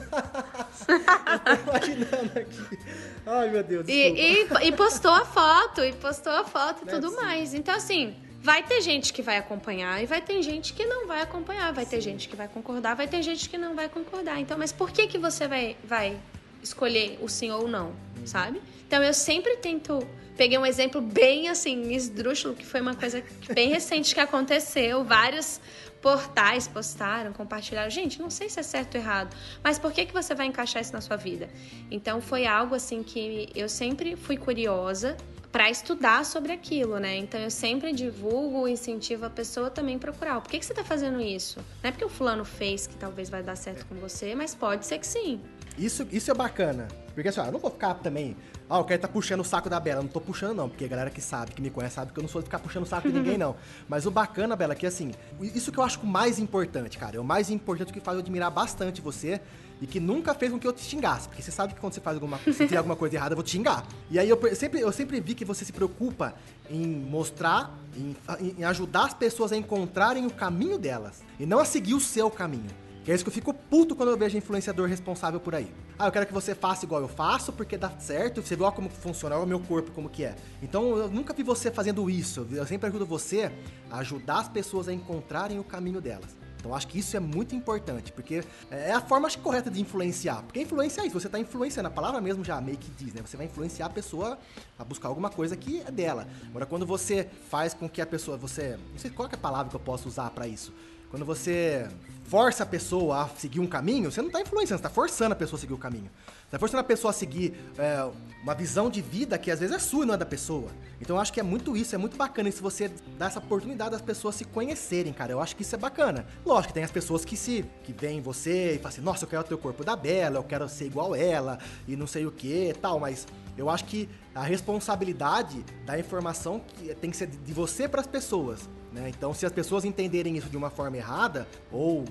Eu 0.88 1.38
tô 1.38 1.70
imaginando 1.70 2.38
aqui. 2.38 2.78
Ai, 3.26 3.50
meu 3.50 3.62
Deus. 3.62 3.88
E, 3.88 3.92
e, 3.92 4.48
e, 4.68 4.72
postou 4.72 5.12
a 5.12 5.24
foto, 5.24 5.84
e 5.84 5.92
postou 5.92 6.32
a 6.32 6.44
foto 6.44 6.84
e 6.84 6.88
tudo 6.88 7.14
mais. 7.16 7.52
Então, 7.54 7.74
assim, 7.74 8.16
vai 8.40 8.62
ter 8.62 8.80
gente 8.80 9.12
que 9.12 9.22
vai 9.22 9.38
acompanhar 9.38 10.02
e 10.02 10.06
vai 10.06 10.20
ter 10.20 10.40
gente 10.42 10.72
que 10.72 10.84
não 10.84 11.06
vai 11.06 11.20
acompanhar. 11.20 11.72
Vai 11.72 11.84
sim. 11.84 11.90
ter 11.90 12.00
gente 12.00 12.28
que 12.28 12.36
vai 12.36 12.48
concordar, 12.48 12.94
vai 12.94 13.08
ter 13.08 13.22
gente 13.22 13.48
que 13.48 13.58
não 13.58 13.74
vai 13.74 13.88
concordar. 13.88 14.38
Então, 14.40 14.56
mas 14.56 14.72
por 14.72 14.90
que, 14.90 15.06
que 15.06 15.18
você 15.18 15.48
vai, 15.48 15.76
vai 15.84 16.18
escolher 16.62 17.18
o 17.20 17.28
sim 17.28 17.50
ou 17.50 17.66
não, 17.66 17.88
hum. 17.88 18.26
sabe? 18.26 18.62
Então, 18.86 19.02
eu 19.02 19.14
sempre 19.14 19.56
tento 19.56 20.06
peguei 20.40 20.56
um 20.56 20.64
exemplo 20.64 21.02
bem 21.02 21.50
assim, 21.50 21.92
esdrúxulo, 21.92 22.54
que 22.54 22.64
foi 22.64 22.80
uma 22.80 22.94
coisa 22.94 23.22
bem 23.52 23.68
recente 23.68 24.14
que 24.14 24.20
aconteceu. 24.20 25.04
Vários 25.04 25.60
portais 26.00 26.66
postaram, 26.66 27.30
compartilharam. 27.30 27.90
Gente, 27.90 28.18
não 28.18 28.30
sei 28.30 28.48
se 28.48 28.58
é 28.58 28.62
certo 28.62 28.94
ou 28.94 29.02
errado, 29.02 29.36
mas 29.62 29.78
por 29.78 29.92
que, 29.92 30.06
que 30.06 30.14
você 30.14 30.34
vai 30.34 30.46
encaixar 30.46 30.80
isso 30.80 30.94
na 30.94 31.02
sua 31.02 31.18
vida? 31.18 31.50
Então 31.90 32.22
foi 32.22 32.46
algo 32.46 32.74
assim 32.74 33.02
que 33.02 33.50
eu 33.54 33.68
sempre 33.68 34.16
fui 34.16 34.38
curiosa 34.38 35.14
para 35.52 35.68
estudar 35.68 36.24
sobre 36.24 36.52
aquilo, 36.52 36.98
né? 36.98 37.18
Então 37.18 37.38
eu 37.38 37.50
sempre 37.50 37.92
divulgo, 37.92 38.66
incentivo 38.66 39.26
a 39.26 39.30
pessoa 39.30 39.68
também 39.68 39.96
a 39.96 39.98
procurar. 39.98 40.40
Por 40.40 40.50
que, 40.50 40.58
que 40.58 40.64
você 40.64 40.72
está 40.72 40.82
fazendo 40.82 41.20
isso? 41.20 41.58
Não 41.82 41.88
é 41.88 41.92
porque 41.92 42.04
o 42.06 42.08
fulano 42.08 42.46
fez 42.46 42.86
que 42.86 42.96
talvez 42.96 43.28
vai 43.28 43.42
dar 43.42 43.56
certo 43.56 43.84
com 43.84 43.96
você, 43.96 44.34
mas 44.34 44.54
pode 44.54 44.86
ser 44.86 45.00
que 45.00 45.06
sim. 45.06 45.38
Isso, 45.76 46.06
isso 46.10 46.30
é 46.30 46.34
bacana. 46.34 46.88
Porque 47.20 47.28
assim, 47.28 47.40
ó, 47.40 47.44
eu 47.44 47.52
não 47.52 47.60
vou 47.60 47.70
ficar 47.70 47.92
também. 47.94 48.34
Ah, 48.68 48.78
eu 48.78 48.84
quero 48.84 49.02
tá 49.02 49.06
puxando 49.06 49.40
o 49.40 49.44
saco 49.44 49.68
da 49.68 49.78
Bela. 49.78 50.00
Não 50.00 50.08
tô 50.08 50.22
puxando, 50.22 50.56
não, 50.56 50.70
porque 50.70 50.86
a 50.86 50.88
galera 50.88 51.10
que 51.10 51.20
sabe, 51.20 51.52
que 51.52 51.60
me 51.60 51.68
conhece, 51.68 51.96
sabe 51.96 52.12
que 52.12 52.18
eu 52.18 52.22
não 52.22 52.30
sou 52.30 52.40
de 52.40 52.46
ficar 52.46 52.58
puxando 52.58 52.84
o 52.84 52.86
saco 52.86 53.08
de 53.08 53.14
ninguém, 53.14 53.36
não. 53.38 53.56
Mas 53.86 54.06
o 54.06 54.10
bacana, 54.10 54.56
Bela, 54.56 54.72
é 54.72 54.76
que 54.76 54.86
assim, 54.86 55.12
isso 55.38 55.70
que 55.70 55.78
eu 55.78 55.84
acho 55.84 56.00
o 56.00 56.06
mais 56.06 56.38
importante, 56.38 56.96
cara. 56.96 57.18
É 57.18 57.20
o 57.20 57.24
mais 57.24 57.50
importante 57.50 57.92
que 57.92 58.00
faz 58.00 58.16
eu 58.16 58.22
admirar 58.22 58.50
bastante 58.50 59.02
você 59.02 59.38
e 59.82 59.86
que 59.86 60.00
nunca 60.00 60.32
fez 60.32 60.50
com 60.50 60.58
que 60.58 60.66
eu 60.66 60.72
te 60.72 60.82
xingasse. 60.82 61.28
Porque 61.28 61.42
você 61.42 61.50
sabe 61.50 61.74
que 61.74 61.80
quando 61.80 61.92
você 61.92 62.00
faz 62.00 62.16
alguma 62.16 62.38
coisa, 62.38 62.66
se 62.66 62.74
alguma 62.74 62.96
coisa 62.96 63.16
errada, 63.16 63.32
eu 63.32 63.36
vou 63.36 63.44
te 63.44 63.50
xingar. 63.50 63.86
E 64.10 64.18
aí 64.18 64.28
eu 64.30 64.38
sempre, 64.56 64.80
eu 64.80 64.90
sempre 64.90 65.20
vi 65.20 65.34
que 65.34 65.44
você 65.44 65.62
se 65.62 65.74
preocupa 65.74 66.34
em 66.70 66.86
mostrar, 66.86 67.76
em, 67.94 68.16
em 68.58 68.64
ajudar 68.64 69.04
as 69.04 69.12
pessoas 69.14 69.52
a 69.52 69.58
encontrarem 69.58 70.24
o 70.24 70.30
caminho 70.30 70.78
delas. 70.78 71.22
E 71.38 71.44
não 71.44 71.58
a 71.58 71.66
seguir 71.66 71.92
o 71.92 72.00
seu 72.00 72.30
caminho. 72.30 72.70
Que 73.04 73.10
é 73.10 73.14
isso 73.14 73.24
que 73.24 73.30
eu 73.30 73.34
fico 73.34 73.54
puto 73.54 73.96
quando 73.96 74.10
eu 74.10 74.16
vejo 74.16 74.36
influenciador 74.36 74.86
responsável 74.86 75.40
por 75.40 75.54
aí. 75.54 75.72
Ah, 75.98 76.06
eu 76.06 76.12
quero 76.12 76.26
que 76.26 76.32
você 76.32 76.54
faça 76.54 76.84
igual 76.84 77.00
eu 77.00 77.08
faço, 77.08 77.52
porque 77.52 77.78
dá 77.78 77.90
certo, 77.98 78.42
você 78.42 78.54
ó, 78.60 78.70
como 78.70 78.90
funciona, 78.90 79.36
olha 79.36 79.44
o 79.44 79.48
meu 79.48 79.60
corpo 79.60 79.90
como 79.92 80.08
que 80.08 80.24
é. 80.24 80.36
Então 80.62 80.96
eu 80.96 81.10
nunca 81.10 81.32
vi 81.32 81.42
você 81.42 81.70
fazendo 81.70 82.10
isso. 82.10 82.46
Eu 82.50 82.66
sempre 82.66 82.88
ajudo 82.88 83.06
você 83.06 83.50
a 83.90 83.98
ajudar 83.98 84.40
as 84.40 84.48
pessoas 84.48 84.86
a 84.86 84.92
encontrarem 84.92 85.58
o 85.58 85.64
caminho 85.64 86.00
delas. 86.00 86.36
Então 86.60 86.74
acho 86.74 86.86
que 86.88 86.98
isso 86.98 87.16
é 87.16 87.20
muito 87.20 87.54
importante, 87.54 88.12
porque 88.12 88.44
é 88.70 88.92
a 88.92 89.00
forma 89.00 89.30
correta 89.30 89.70
de 89.70 89.80
influenciar. 89.80 90.42
Porque 90.42 90.60
influência 90.60 91.00
é 91.00 91.06
isso, 91.06 91.18
você 91.18 91.26
está 91.26 91.38
influenciando, 91.38 91.88
a 91.88 91.90
palavra 91.90 92.20
mesmo 92.20 92.44
já 92.44 92.60
meio 92.60 92.76
que 92.76 92.90
diz, 92.90 93.14
né? 93.14 93.22
Você 93.24 93.34
vai 93.34 93.46
influenciar 93.46 93.86
a 93.86 93.90
pessoa 93.90 94.38
a 94.78 94.84
buscar 94.84 95.08
alguma 95.08 95.30
coisa 95.30 95.56
que 95.56 95.80
é 95.80 95.90
dela. 95.90 96.28
Agora, 96.50 96.66
quando 96.66 96.84
você 96.84 97.26
faz 97.48 97.72
com 97.72 97.88
que 97.88 98.02
a 98.02 98.06
pessoa, 98.06 98.36
você. 98.36 98.78
Não 98.92 98.98
sei 98.98 99.10
qual 99.10 99.26
é 99.26 99.34
a 99.34 99.38
palavra 99.38 99.70
que 99.70 99.76
eu 99.76 99.80
posso 99.80 100.06
usar 100.06 100.28
para 100.30 100.46
isso. 100.46 100.70
Quando 101.10 101.24
você 101.24 101.88
força 102.30 102.62
a 102.62 102.66
pessoa 102.66 103.22
a 103.22 103.28
seguir 103.30 103.58
um 103.58 103.66
caminho, 103.66 104.08
você 104.08 104.20
não 104.20 104.28
está 104.28 104.40
influenciando, 104.40 104.80
você 104.80 104.86
está 104.86 104.88
forçando 104.88 105.32
a 105.32 105.36
pessoa 105.36 105.58
a 105.58 105.60
seguir 105.60 105.74
o 105.74 105.78
caminho. 105.78 106.08
Você 106.28 106.46
está 106.46 106.58
forçando 106.60 106.80
a 106.80 106.84
pessoa 106.84 107.10
a 107.10 107.12
seguir 107.12 107.54
é, 107.76 108.08
uma 108.40 108.54
visão 108.54 108.88
de 108.88 109.02
vida 109.02 109.36
que 109.36 109.50
às 109.50 109.58
vezes 109.58 109.74
é 109.74 109.80
sua 109.80 110.04
e 110.04 110.06
não 110.06 110.14
é 110.14 110.16
da 110.16 110.24
pessoa. 110.24 110.70
Então 111.00 111.16
eu 111.16 111.20
acho 111.20 111.32
que 111.32 111.40
é 111.40 111.42
muito 111.42 111.76
isso, 111.76 111.92
é 111.92 111.98
muito 111.98 112.16
bacana 112.16 112.48
isso 112.48 112.62
você 112.62 112.88
dar 113.18 113.26
essa 113.26 113.40
oportunidade 113.40 113.90
das 113.90 114.00
pessoas 114.00 114.36
se 114.36 114.44
conhecerem, 114.44 115.12
cara. 115.12 115.32
Eu 115.32 115.40
acho 115.40 115.56
que 115.56 115.62
isso 115.62 115.74
é 115.74 115.78
bacana. 115.78 116.24
Lógico 116.46 116.68
que 116.68 116.74
tem 116.74 116.84
as 116.84 116.92
pessoas 116.92 117.24
que 117.24 117.36
se 117.36 117.64
que 117.82 117.92
veem 117.92 118.20
você 118.20 118.74
e 118.74 118.76
falam 118.76 118.88
assim, 118.90 119.00
nossa, 119.00 119.24
eu 119.24 119.28
quero 119.28 119.42
ter 119.42 119.54
o 119.54 119.58
corpo 119.58 119.82
da 119.82 119.96
Bela, 119.96 120.36
eu 120.36 120.44
quero 120.44 120.68
ser 120.68 120.86
igual 120.86 121.16
ela 121.16 121.58
e 121.88 121.96
não 121.96 122.06
sei 122.06 122.26
o 122.26 122.30
que 122.30 122.72
tal, 122.80 123.00
mas 123.00 123.26
eu 123.60 123.68
acho 123.68 123.84
que 123.84 124.08
a 124.34 124.42
responsabilidade 124.42 125.64
da 125.84 125.98
informação 125.98 126.62
tem 127.00 127.10
que 127.10 127.16
ser 127.16 127.26
de 127.26 127.52
você 127.52 127.86
para 127.86 128.00
as 128.00 128.06
pessoas. 128.06 128.68
Né? 128.90 129.08
Então, 129.10 129.32
se 129.34 129.44
as 129.44 129.52
pessoas 129.52 129.84
entenderem 129.84 130.36
isso 130.36 130.48
de 130.48 130.56
uma 130.56 130.70
forma 130.70 130.96
errada 130.96 131.46
ou 131.70 132.04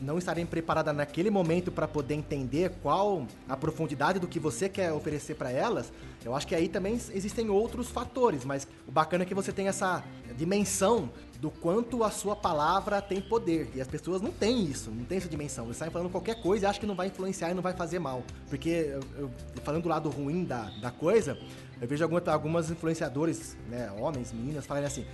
não 0.00 0.18
estarem 0.18 0.44
preparadas 0.44 0.94
naquele 0.94 1.30
momento 1.30 1.72
para 1.72 1.88
poder 1.88 2.14
entender 2.14 2.72
qual 2.82 3.26
a 3.48 3.56
profundidade 3.56 4.18
do 4.18 4.28
que 4.28 4.38
você 4.38 4.68
quer 4.68 4.92
oferecer 4.92 5.34
para 5.34 5.50
elas, 5.50 5.92
eu 6.24 6.34
acho 6.34 6.46
que 6.46 6.54
aí 6.54 6.68
também 6.68 6.94
existem 6.94 7.48
outros 7.48 7.88
fatores. 7.88 8.44
Mas 8.44 8.68
o 8.86 8.92
bacana 8.92 9.24
é 9.24 9.26
que 9.26 9.34
você 9.34 9.52
tem 9.52 9.66
essa 9.66 10.04
dimensão 10.36 11.10
do 11.40 11.50
quanto 11.50 12.04
a 12.04 12.10
sua 12.10 12.36
palavra 12.36 13.00
tem 13.00 13.20
poder. 13.20 13.70
E 13.74 13.80
as 13.80 13.88
pessoas 13.88 14.20
não 14.20 14.30
têm 14.30 14.62
isso, 14.64 14.90
não 14.90 15.04
têm 15.04 15.16
essa 15.16 15.28
dimensão. 15.28 15.64
Eles 15.64 15.78
saem 15.78 15.90
falando 15.90 16.10
qualquer 16.10 16.42
coisa 16.42 16.66
e 16.66 16.68
acham 16.68 16.80
que 16.80 16.86
não 16.86 16.94
vai 16.94 17.06
influenciar 17.06 17.50
e 17.50 17.54
não 17.54 17.62
vai 17.62 17.72
fazer 17.72 17.98
mal. 17.98 18.22
Porque, 18.48 18.68
eu, 18.68 19.00
eu, 19.18 19.30
falando 19.64 19.84
do 19.84 19.88
lado 19.88 20.10
ruim 20.10 20.44
da, 20.44 20.70
da 20.82 20.90
coisa, 20.90 21.38
eu 21.80 21.88
vejo 21.88 22.04
algumas, 22.04 22.28
algumas 22.28 22.70
influenciadores, 22.70 23.56
né, 23.70 23.90
homens, 23.98 24.32
meninas, 24.34 24.66
falarem 24.66 24.86
assim: 24.86 25.06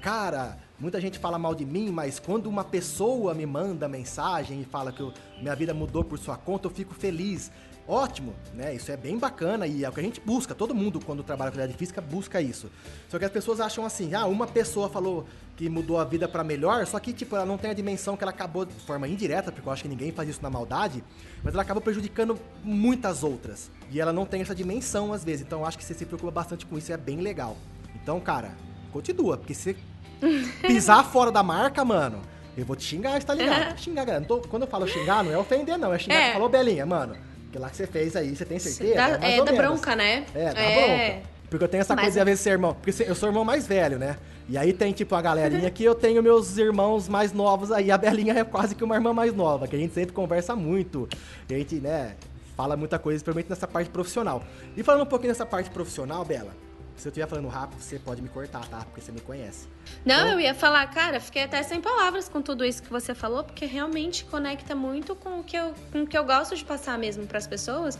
cara, 0.00 0.58
muita 0.80 0.98
gente 1.02 1.18
fala 1.18 1.38
mal 1.38 1.54
de 1.54 1.66
mim, 1.66 1.90
mas 1.90 2.18
quando 2.18 2.46
uma 2.46 2.64
pessoa 2.64 3.34
me 3.34 3.44
manda 3.44 3.86
mensagem 3.86 4.62
e 4.62 4.64
fala 4.64 4.90
que 4.90 5.02
eu, 5.02 5.12
minha 5.42 5.54
vida 5.54 5.74
mudou 5.74 6.02
por 6.02 6.18
sua 6.18 6.38
conta, 6.38 6.66
eu 6.66 6.70
fico 6.70 6.94
feliz 6.94 7.52
ótimo, 7.86 8.34
né? 8.54 8.74
Isso 8.74 8.90
é 8.90 8.96
bem 8.96 9.18
bacana 9.18 9.66
e 9.66 9.84
é 9.84 9.88
o 9.88 9.92
que 9.92 10.00
a 10.00 10.02
gente 10.02 10.20
busca. 10.20 10.54
Todo 10.54 10.74
mundo, 10.74 11.00
quando 11.04 11.22
trabalha 11.22 11.50
com 11.50 11.56
atividade 11.56 11.78
física, 11.78 12.00
busca 12.00 12.40
isso. 12.40 12.70
Só 13.08 13.18
que 13.18 13.24
as 13.24 13.30
pessoas 13.30 13.60
acham 13.60 13.84
assim, 13.84 14.14
ah, 14.14 14.26
uma 14.26 14.46
pessoa 14.46 14.88
falou 14.88 15.26
que 15.56 15.68
mudou 15.68 16.00
a 16.00 16.04
vida 16.04 16.26
para 16.26 16.42
melhor, 16.42 16.84
só 16.86 16.98
que, 16.98 17.12
tipo, 17.12 17.36
ela 17.36 17.46
não 17.46 17.56
tem 17.56 17.70
a 17.70 17.74
dimensão 17.74 18.16
que 18.16 18.24
ela 18.24 18.32
acabou 18.32 18.64
de 18.64 18.74
forma 18.74 19.06
indireta, 19.06 19.52
porque 19.52 19.68
eu 19.68 19.72
acho 19.72 19.82
que 19.82 19.88
ninguém 19.88 20.10
faz 20.10 20.28
isso 20.28 20.42
na 20.42 20.50
maldade, 20.50 21.04
mas 21.42 21.54
ela 21.54 21.62
acaba 21.62 21.80
prejudicando 21.80 22.38
muitas 22.62 23.22
outras. 23.22 23.70
E 23.90 24.00
ela 24.00 24.12
não 24.12 24.26
tem 24.26 24.40
essa 24.40 24.54
dimensão, 24.54 25.12
às 25.12 25.22
vezes. 25.22 25.42
Então 25.46 25.60
eu 25.60 25.66
acho 25.66 25.78
que 25.78 25.84
você 25.84 25.94
se 25.94 26.04
preocupa 26.04 26.32
bastante 26.32 26.66
com 26.66 26.76
isso 26.76 26.90
e 26.90 26.94
é 26.94 26.96
bem 26.96 27.20
legal. 27.20 27.56
Então, 27.94 28.18
cara, 28.18 28.52
continua, 28.92 29.36
porque 29.36 29.54
se 29.54 29.76
pisar 30.66 31.04
fora 31.04 31.30
da 31.30 31.42
marca, 31.42 31.84
mano, 31.84 32.20
eu 32.56 32.64
vou 32.64 32.74
te 32.74 32.84
xingar, 32.84 33.18
está 33.18 33.34
ligado? 33.34 33.78
xingar, 33.78 34.04
galera. 34.04 34.24
Tô, 34.24 34.40
quando 34.40 34.62
eu 34.62 34.68
falo 34.68 34.88
xingar, 34.88 35.22
não 35.22 35.32
é 35.32 35.38
ofender, 35.38 35.78
não. 35.78 35.92
É 35.92 35.98
xingar 35.98 36.16
é. 36.16 36.32
falou, 36.32 36.48
Belinha, 36.48 36.86
mano. 36.86 37.16
Lá 37.58 37.70
que 37.70 37.76
você 37.76 37.86
fez 37.86 38.16
aí, 38.16 38.34
você 38.34 38.44
tem 38.44 38.58
certeza? 38.58 38.94
Dá, 38.94 39.26
é, 39.26 39.38
é 39.38 39.44
da 39.44 39.52
bronca, 39.52 39.96
né? 39.96 40.24
É, 40.34 40.52
da 40.52 40.60
é. 40.60 41.08
bronca. 41.14 41.34
Porque 41.48 41.64
eu 41.64 41.68
tenho 41.68 41.80
essa 41.82 41.94
Mas... 41.94 42.06
coisa 42.06 42.14
de 42.14 42.20
às 42.20 42.24
vezes 42.24 42.40
ser 42.40 42.50
irmão. 42.50 42.74
Porque 42.74 43.02
eu 43.02 43.14
sou 43.14 43.28
irmão 43.28 43.44
mais 43.44 43.66
velho, 43.66 43.98
né? 43.98 44.16
E 44.48 44.58
aí 44.58 44.72
tem, 44.72 44.92
tipo, 44.92 45.14
a 45.14 45.22
galerinha 45.22 45.70
que 45.70 45.84
eu 45.84 45.94
tenho 45.94 46.22
meus 46.22 46.58
irmãos 46.58 47.08
mais 47.08 47.32
novos 47.32 47.70
aí. 47.70 47.90
A 47.90 47.96
Belinha 47.96 48.34
é 48.34 48.44
quase 48.44 48.74
que 48.74 48.84
uma 48.84 48.94
irmã 48.94 49.12
mais 49.12 49.32
nova, 49.32 49.66
que 49.66 49.76
a 49.76 49.78
gente 49.78 49.94
sempre 49.94 50.12
conversa 50.12 50.54
muito. 50.56 51.08
A 51.48 51.52
gente, 51.52 51.76
né, 51.76 52.14
fala 52.56 52.76
muita 52.76 52.98
coisa, 52.98 53.18
principalmente 53.18 53.48
nessa 53.48 53.66
parte 53.66 53.88
profissional. 53.88 54.42
E 54.76 54.82
falando 54.82 55.02
um 55.02 55.06
pouquinho 55.06 55.30
nessa 55.30 55.46
parte 55.46 55.70
profissional, 55.70 56.24
Bela, 56.24 56.50
se 56.96 57.08
eu 57.08 57.10
estiver 57.10 57.26
falando 57.26 57.48
rápido, 57.48 57.80
você 57.80 57.98
pode 57.98 58.22
me 58.22 58.28
cortar, 58.28 58.66
tá? 58.68 58.78
Porque 58.78 59.00
você 59.00 59.12
me 59.12 59.20
conhece. 59.20 59.66
Não, 60.04 60.20
então... 60.20 60.32
eu 60.32 60.40
ia 60.40 60.54
falar, 60.54 60.86
cara, 60.88 61.20
fiquei 61.20 61.42
até 61.42 61.62
sem 61.62 61.80
palavras 61.80 62.28
com 62.28 62.40
tudo 62.40 62.64
isso 62.64 62.82
que 62.82 62.90
você 62.90 63.14
falou, 63.14 63.44
porque 63.44 63.66
realmente 63.66 64.24
conecta 64.24 64.74
muito 64.74 65.14
com 65.14 65.40
o 65.40 65.44
que 65.44 65.56
eu, 65.56 65.74
com 65.92 66.02
o 66.02 66.06
que 66.06 66.16
eu 66.16 66.24
gosto 66.24 66.54
de 66.56 66.64
passar 66.64 66.98
mesmo 66.98 67.26
para 67.26 67.38
as 67.38 67.46
pessoas. 67.46 67.98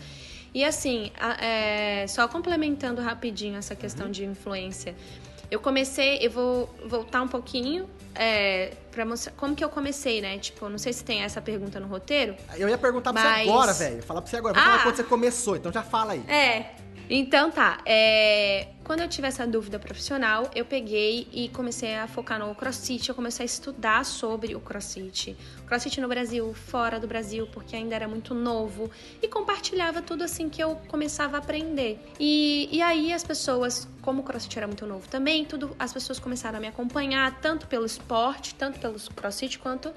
E 0.55 0.65
assim, 0.65 1.11
é, 1.41 2.07
só 2.07 2.29
complementando 2.29 3.03
rapidinho 3.03 3.57
essa 3.57 3.75
questão 3.75 4.07
uhum. 4.07 4.13
de 4.13 4.25
influência. 4.25 4.95
Eu 5.51 5.61
comecei, 5.61 6.19
eu 6.21 6.31
vou 6.31 6.75
voltar 6.87 7.23
um 7.23 7.29
pouquinho 7.29 7.89
é, 8.15 8.73
pra 8.91 9.05
mostrar 9.05 9.33
como 9.33 9.55
que 9.55 9.65
eu 9.65 9.69
comecei, 9.69 10.21
né? 10.21 10.39
Tipo, 10.39 10.69
não 10.69 10.79
sei 10.79 10.93
se 10.93 11.05
tem 11.05 11.23
essa 11.23 11.41
pergunta 11.41 11.79
no 11.81 11.87
roteiro. 11.87 12.37
Eu 12.57 12.69
ia 12.69 12.79
perguntar 12.79 13.13
pra 13.13 13.23
mas... 13.23 13.45
você 13.45 13.51
agora, 13.51 13.73
velho. 13.73 14.03
Falar 14.03 14.23
pra 14.23 14.31
você 14.31 14.37
agora. 14.37 14.55
Vou 14.55 14.63
ah, 14.63 14.67
falar 14.67 14.83
quando 14.85 14.97
você 14.97 15.05
começou, 15.05 15.57
então 15.57 15.73
já 15.73 15.83
fala 15.83 16.13
aí. 16.13 16.25
É, 16.29 16.75
então 17.09 17.51
tá, 17.51 17.79
é... 17.85 18.69
quando 18.83 19.01
eu 19.01 19.09
tive 19.09 19.29
essa 19.29 19.47
dúvida 19.47 19.79
profissional, 19.79 20.51
eu 20.55 20.65
peguei 20.65 21.29
e 21.33 21.49
comecei 21.49 21.95
a 21.97 22.07
focar 22.07 22.39
no 22.39 22.55
crossfit, 22.55 23.09
eu 23.09 23.15
comecei 23.15 23.45
a 23.45 23.47
estudar 23.47 24.05
sobre 24.05 24.55
o 24.55 24.61
crossfit. 24.61 25.37
Crossfit 25.67 26.01
no 26.01 26.09
Brasil, 26.09 26.53
fora 26.55 26.99
do 26.99 27.07
Brasil, 27.07 27.47
porque 27.53 27.77
ainda 27.77 27.95
era 27.95 28.09
muito 28.09 28.35
novo, 28.35 28.91
e 29.23 29.29
compartilhava 29.29 30.03
tudo 30.03 30.25
assim 30.25 30.49
que 30.49 30.63
eu 30.63 30.77
começava 30.89 31.37
a 31.37 31.41
aprender. 31.41 31.99
E, 32.19 32.69
e 32.73 32.81
aí 32.83 33.13
as 33.13 33.25
pessoas, 33.25 33.89
como 34.03 34.23
o 34.23 34.25
crossfit 34.25 34.57
era 34.57 34.67
muito 34.67 34.87
novo 34.87 35.09
também, 35.09 35.45
tudo, 35.45 35.75
as 35.79 35.93
pessoas 35.93 36.19
começaram 36.19 36.59
a 36.59 36.61
me 36.61 36.69
acompanhar, 36.69 37.41
tanto 37.41 37.67
pelo 37.67 37.85
esporte, 37.85 38.55
tanto 38.55 38.79
pelo 38.79 38.99
crossfit, 39.15 39.59
quanto 39.59 39.93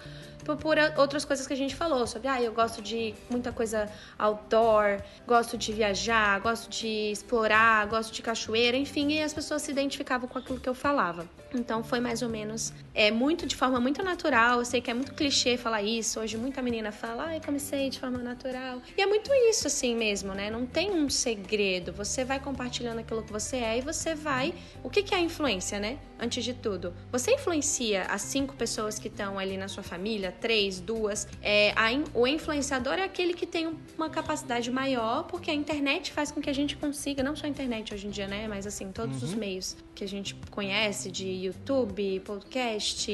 por 0.56 0.78
outras 0.98 1.26
coisas 1.26 1.46
que 1.46 1.54
a 1.54 1.58
gente 1.58 1.76
falou, 1.76 2.06
sobre, 2.08 2.28
ah, 2.28 2.42
eu 2.42 2.54
gosto 2.54 2.82
de 2.82 3.14
muita 3.30 3.52
coisa 3.52 3.90
outdoor, 4.18 5.02
gosto 5.26 5.58
de 5.58 5.74
viajar, 5.74 6.40
gosto 6.40 6.70
de 6.70 7.12
explorar, 7.12 7.88
gosto 7.88 8.14
de 8.14 8.22
cachoeira, 8.22 8.78
enfim, 8.78 9.12
e 9.14 9.22
as 9.22 9.34
pessoas 9.34 9.62
se 9.64 9.72
identificavam 9.72 10.30
com 10.30 10.38
aquilo 10.38 10.60
que 10.60 10.70
eu 10.70 10.76
falava. 10.76 11.28
Então 11.54 11.84
foi 11.84 12.00
mais 12.00 12.22
ou 12.22 12.30
menos, 12.30 12.74
é 12.94 13.10
muito 13.10 13.46
de 13.46 13.56
forma 13.56 13.80
muito 13.80 14.04
natural, 14.04 14.60
eu 14.60 14.66
sei 14.66 14.82
que 14.82 14.92
é 14.92 14.94
muito 14.94 15.14
clichê 15.14 15.58
falar 15.58 15.82
isso, 15.82 16.20
hoje 16.20 16.38
muita 16.38 16.62
menina 16.62 16.92
fala, 16.92 17.28
ah, 17.28 17.36
eu 17.36 17.42
comecei 17.42 17.90
de 17.90 18.00
forma 18.00 18.18
natural. 18.18 18.82
E 18.98 19.02
é 19.02 19.06
muito 19.06 19.32
isso 19.34 19.68
assim 19.68 19.96
mesmo, 19.96 20.34
né? 20.34 20.50
Não 20.50 20.66
tem 20.66 20.92
um 20.92 21.10
segredo, 21.10 21.92
você 21.92 22.24
vai 22.24 22.40
compartilhando 22.40 23.00
aquilo 23.00 23.24
que 23.24 23.32
você 23.32 23.58
é 23.58 23.78
e 23.78 23.82
você 23.82 24.14
vai... 24.14 24.54
O 24.84 24.90
que, 24.90 25.02
que 25.04 25.16
é 25.16 25.18
a 25.18 25.22
influência, 25.22 25.80
né? 25.80 25.98
Antes 26.20 26.44
de 26.44 26.54
tudo, 26.54 26.94
você 27.12 27.34
influencia 27.34 28.04
as 28.04 28.22
cinco 28.22 28.56
pessoas 28.56 29.00
que 29.00 29.08
estão 29.08 29.38
ali 29.38 29.58
na 29.58 29.68
sua 29.68 29.84
família, 29.84 30.32
três, 30.32 30.80
duas. 30.80 31.28
É, 31.42 31.72
a, 31.76 31.88
o 32.14 32.28
influenciador 32.28 32.94
é 32.94 33.04
aquele 33.04 33.34
que 33.34 33.46
tem 33.46 33.76
uma 33.98 34.10
capacidade 34.10 34.70
maior, 34.72 35.24
porque 35.24 35.52
a 35.52 35.54
internet 35.54 36.12
faz 36.12 36.32
com 36.32 36.42
que 36.42 36.50
a 36.50 36.54
gente 36.54 36.76
consiga, 36.78 37.24
não 37.24 37.36
só 37.36 37.46
a 37.46 37.50
internet 37.50 37.94
hoje 37.94 38.08
em 38.08 38.10
dia, 38.10 38.28
né? 38.28 38.48
Mas 38.48 38.66
assim, 38.68 38.92
todos 38.92 39.22
uhum. 39.22 39.30
os 39.30 39.36
meios 39.36 39.76
que 39.98 40.04
a 40.04 40.08
gente 40.08 40.36
conhece 40.52 41.10
de 41.10 41.28
YouTube, 41.28 42.20
podcast, 42.20 43.12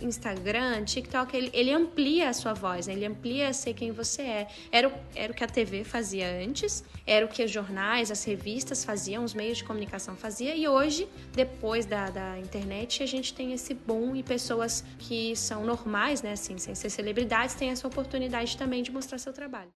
Instagram, 0.00 0.82
TikTok, 0.84 1.36
ele, 1.36 1.50
ele 1.52 1.70
amplia 1.70 2.30
a 2.30 2.32
sua 2.32 2.54
voz, 2.54 2.86
né? 2.86 2.94
ele 2.94 3.04
amplia 3.04 3.52
ser 3.52 3.74
quem 3.74 3.92
você 3.92 4.22
é. 4.22 4.48
Era 4.72 4.88
o, 4.88 4.92
era 5.14 5.30
o 5.30 5.36
que 5.36 5.44
a 5.44 5.46
TV 5.46 5.84
fazia 5.84 6.26
antes, 6.42 6.82
era 7.06 7.26
o 7.26 7.28
que 7.28 7.44
os 7.44 7.50
jornais, 7.50 8.10
as 8.10 8.24
revistas 8.24 8.82
faziam, 8.82 9.22
os 9.22 9.34
meios 9.34 9.58
de 9.58 9.64
comunicação 9.64 10.16
faziam, 10.16 10.56
e 10.56 10.66
hoje, 10.66 11.06
depois 11.32 11.84
da, 11.84 12.08
da 12.08 12.38
internet, 12.38 13.02
a 13.02 13.06
gente 13.06 13.34
tem 13.34 13.52
esse 13.52 13.74
boom 13.74 14.16
e 14.16 14.22
pessoas 14.22 14.82
que 14.98 15.36
são 15.36 15.62
normais, 15.62 16.22
né, 16.22 16.32
assim, 16.32 16.56
sem 16.56 16.74
ser 16.74 16.88
celebridades, 16.88 17.54
têm 17.54 17.68
essa 17.68 17.86
oportunidade 17.86 18.56
também 18.56 18.82
de 18.82 18.90
mostrar 18.90 19.18
seu 19.18 19.32
trabalho. 19.34 19.70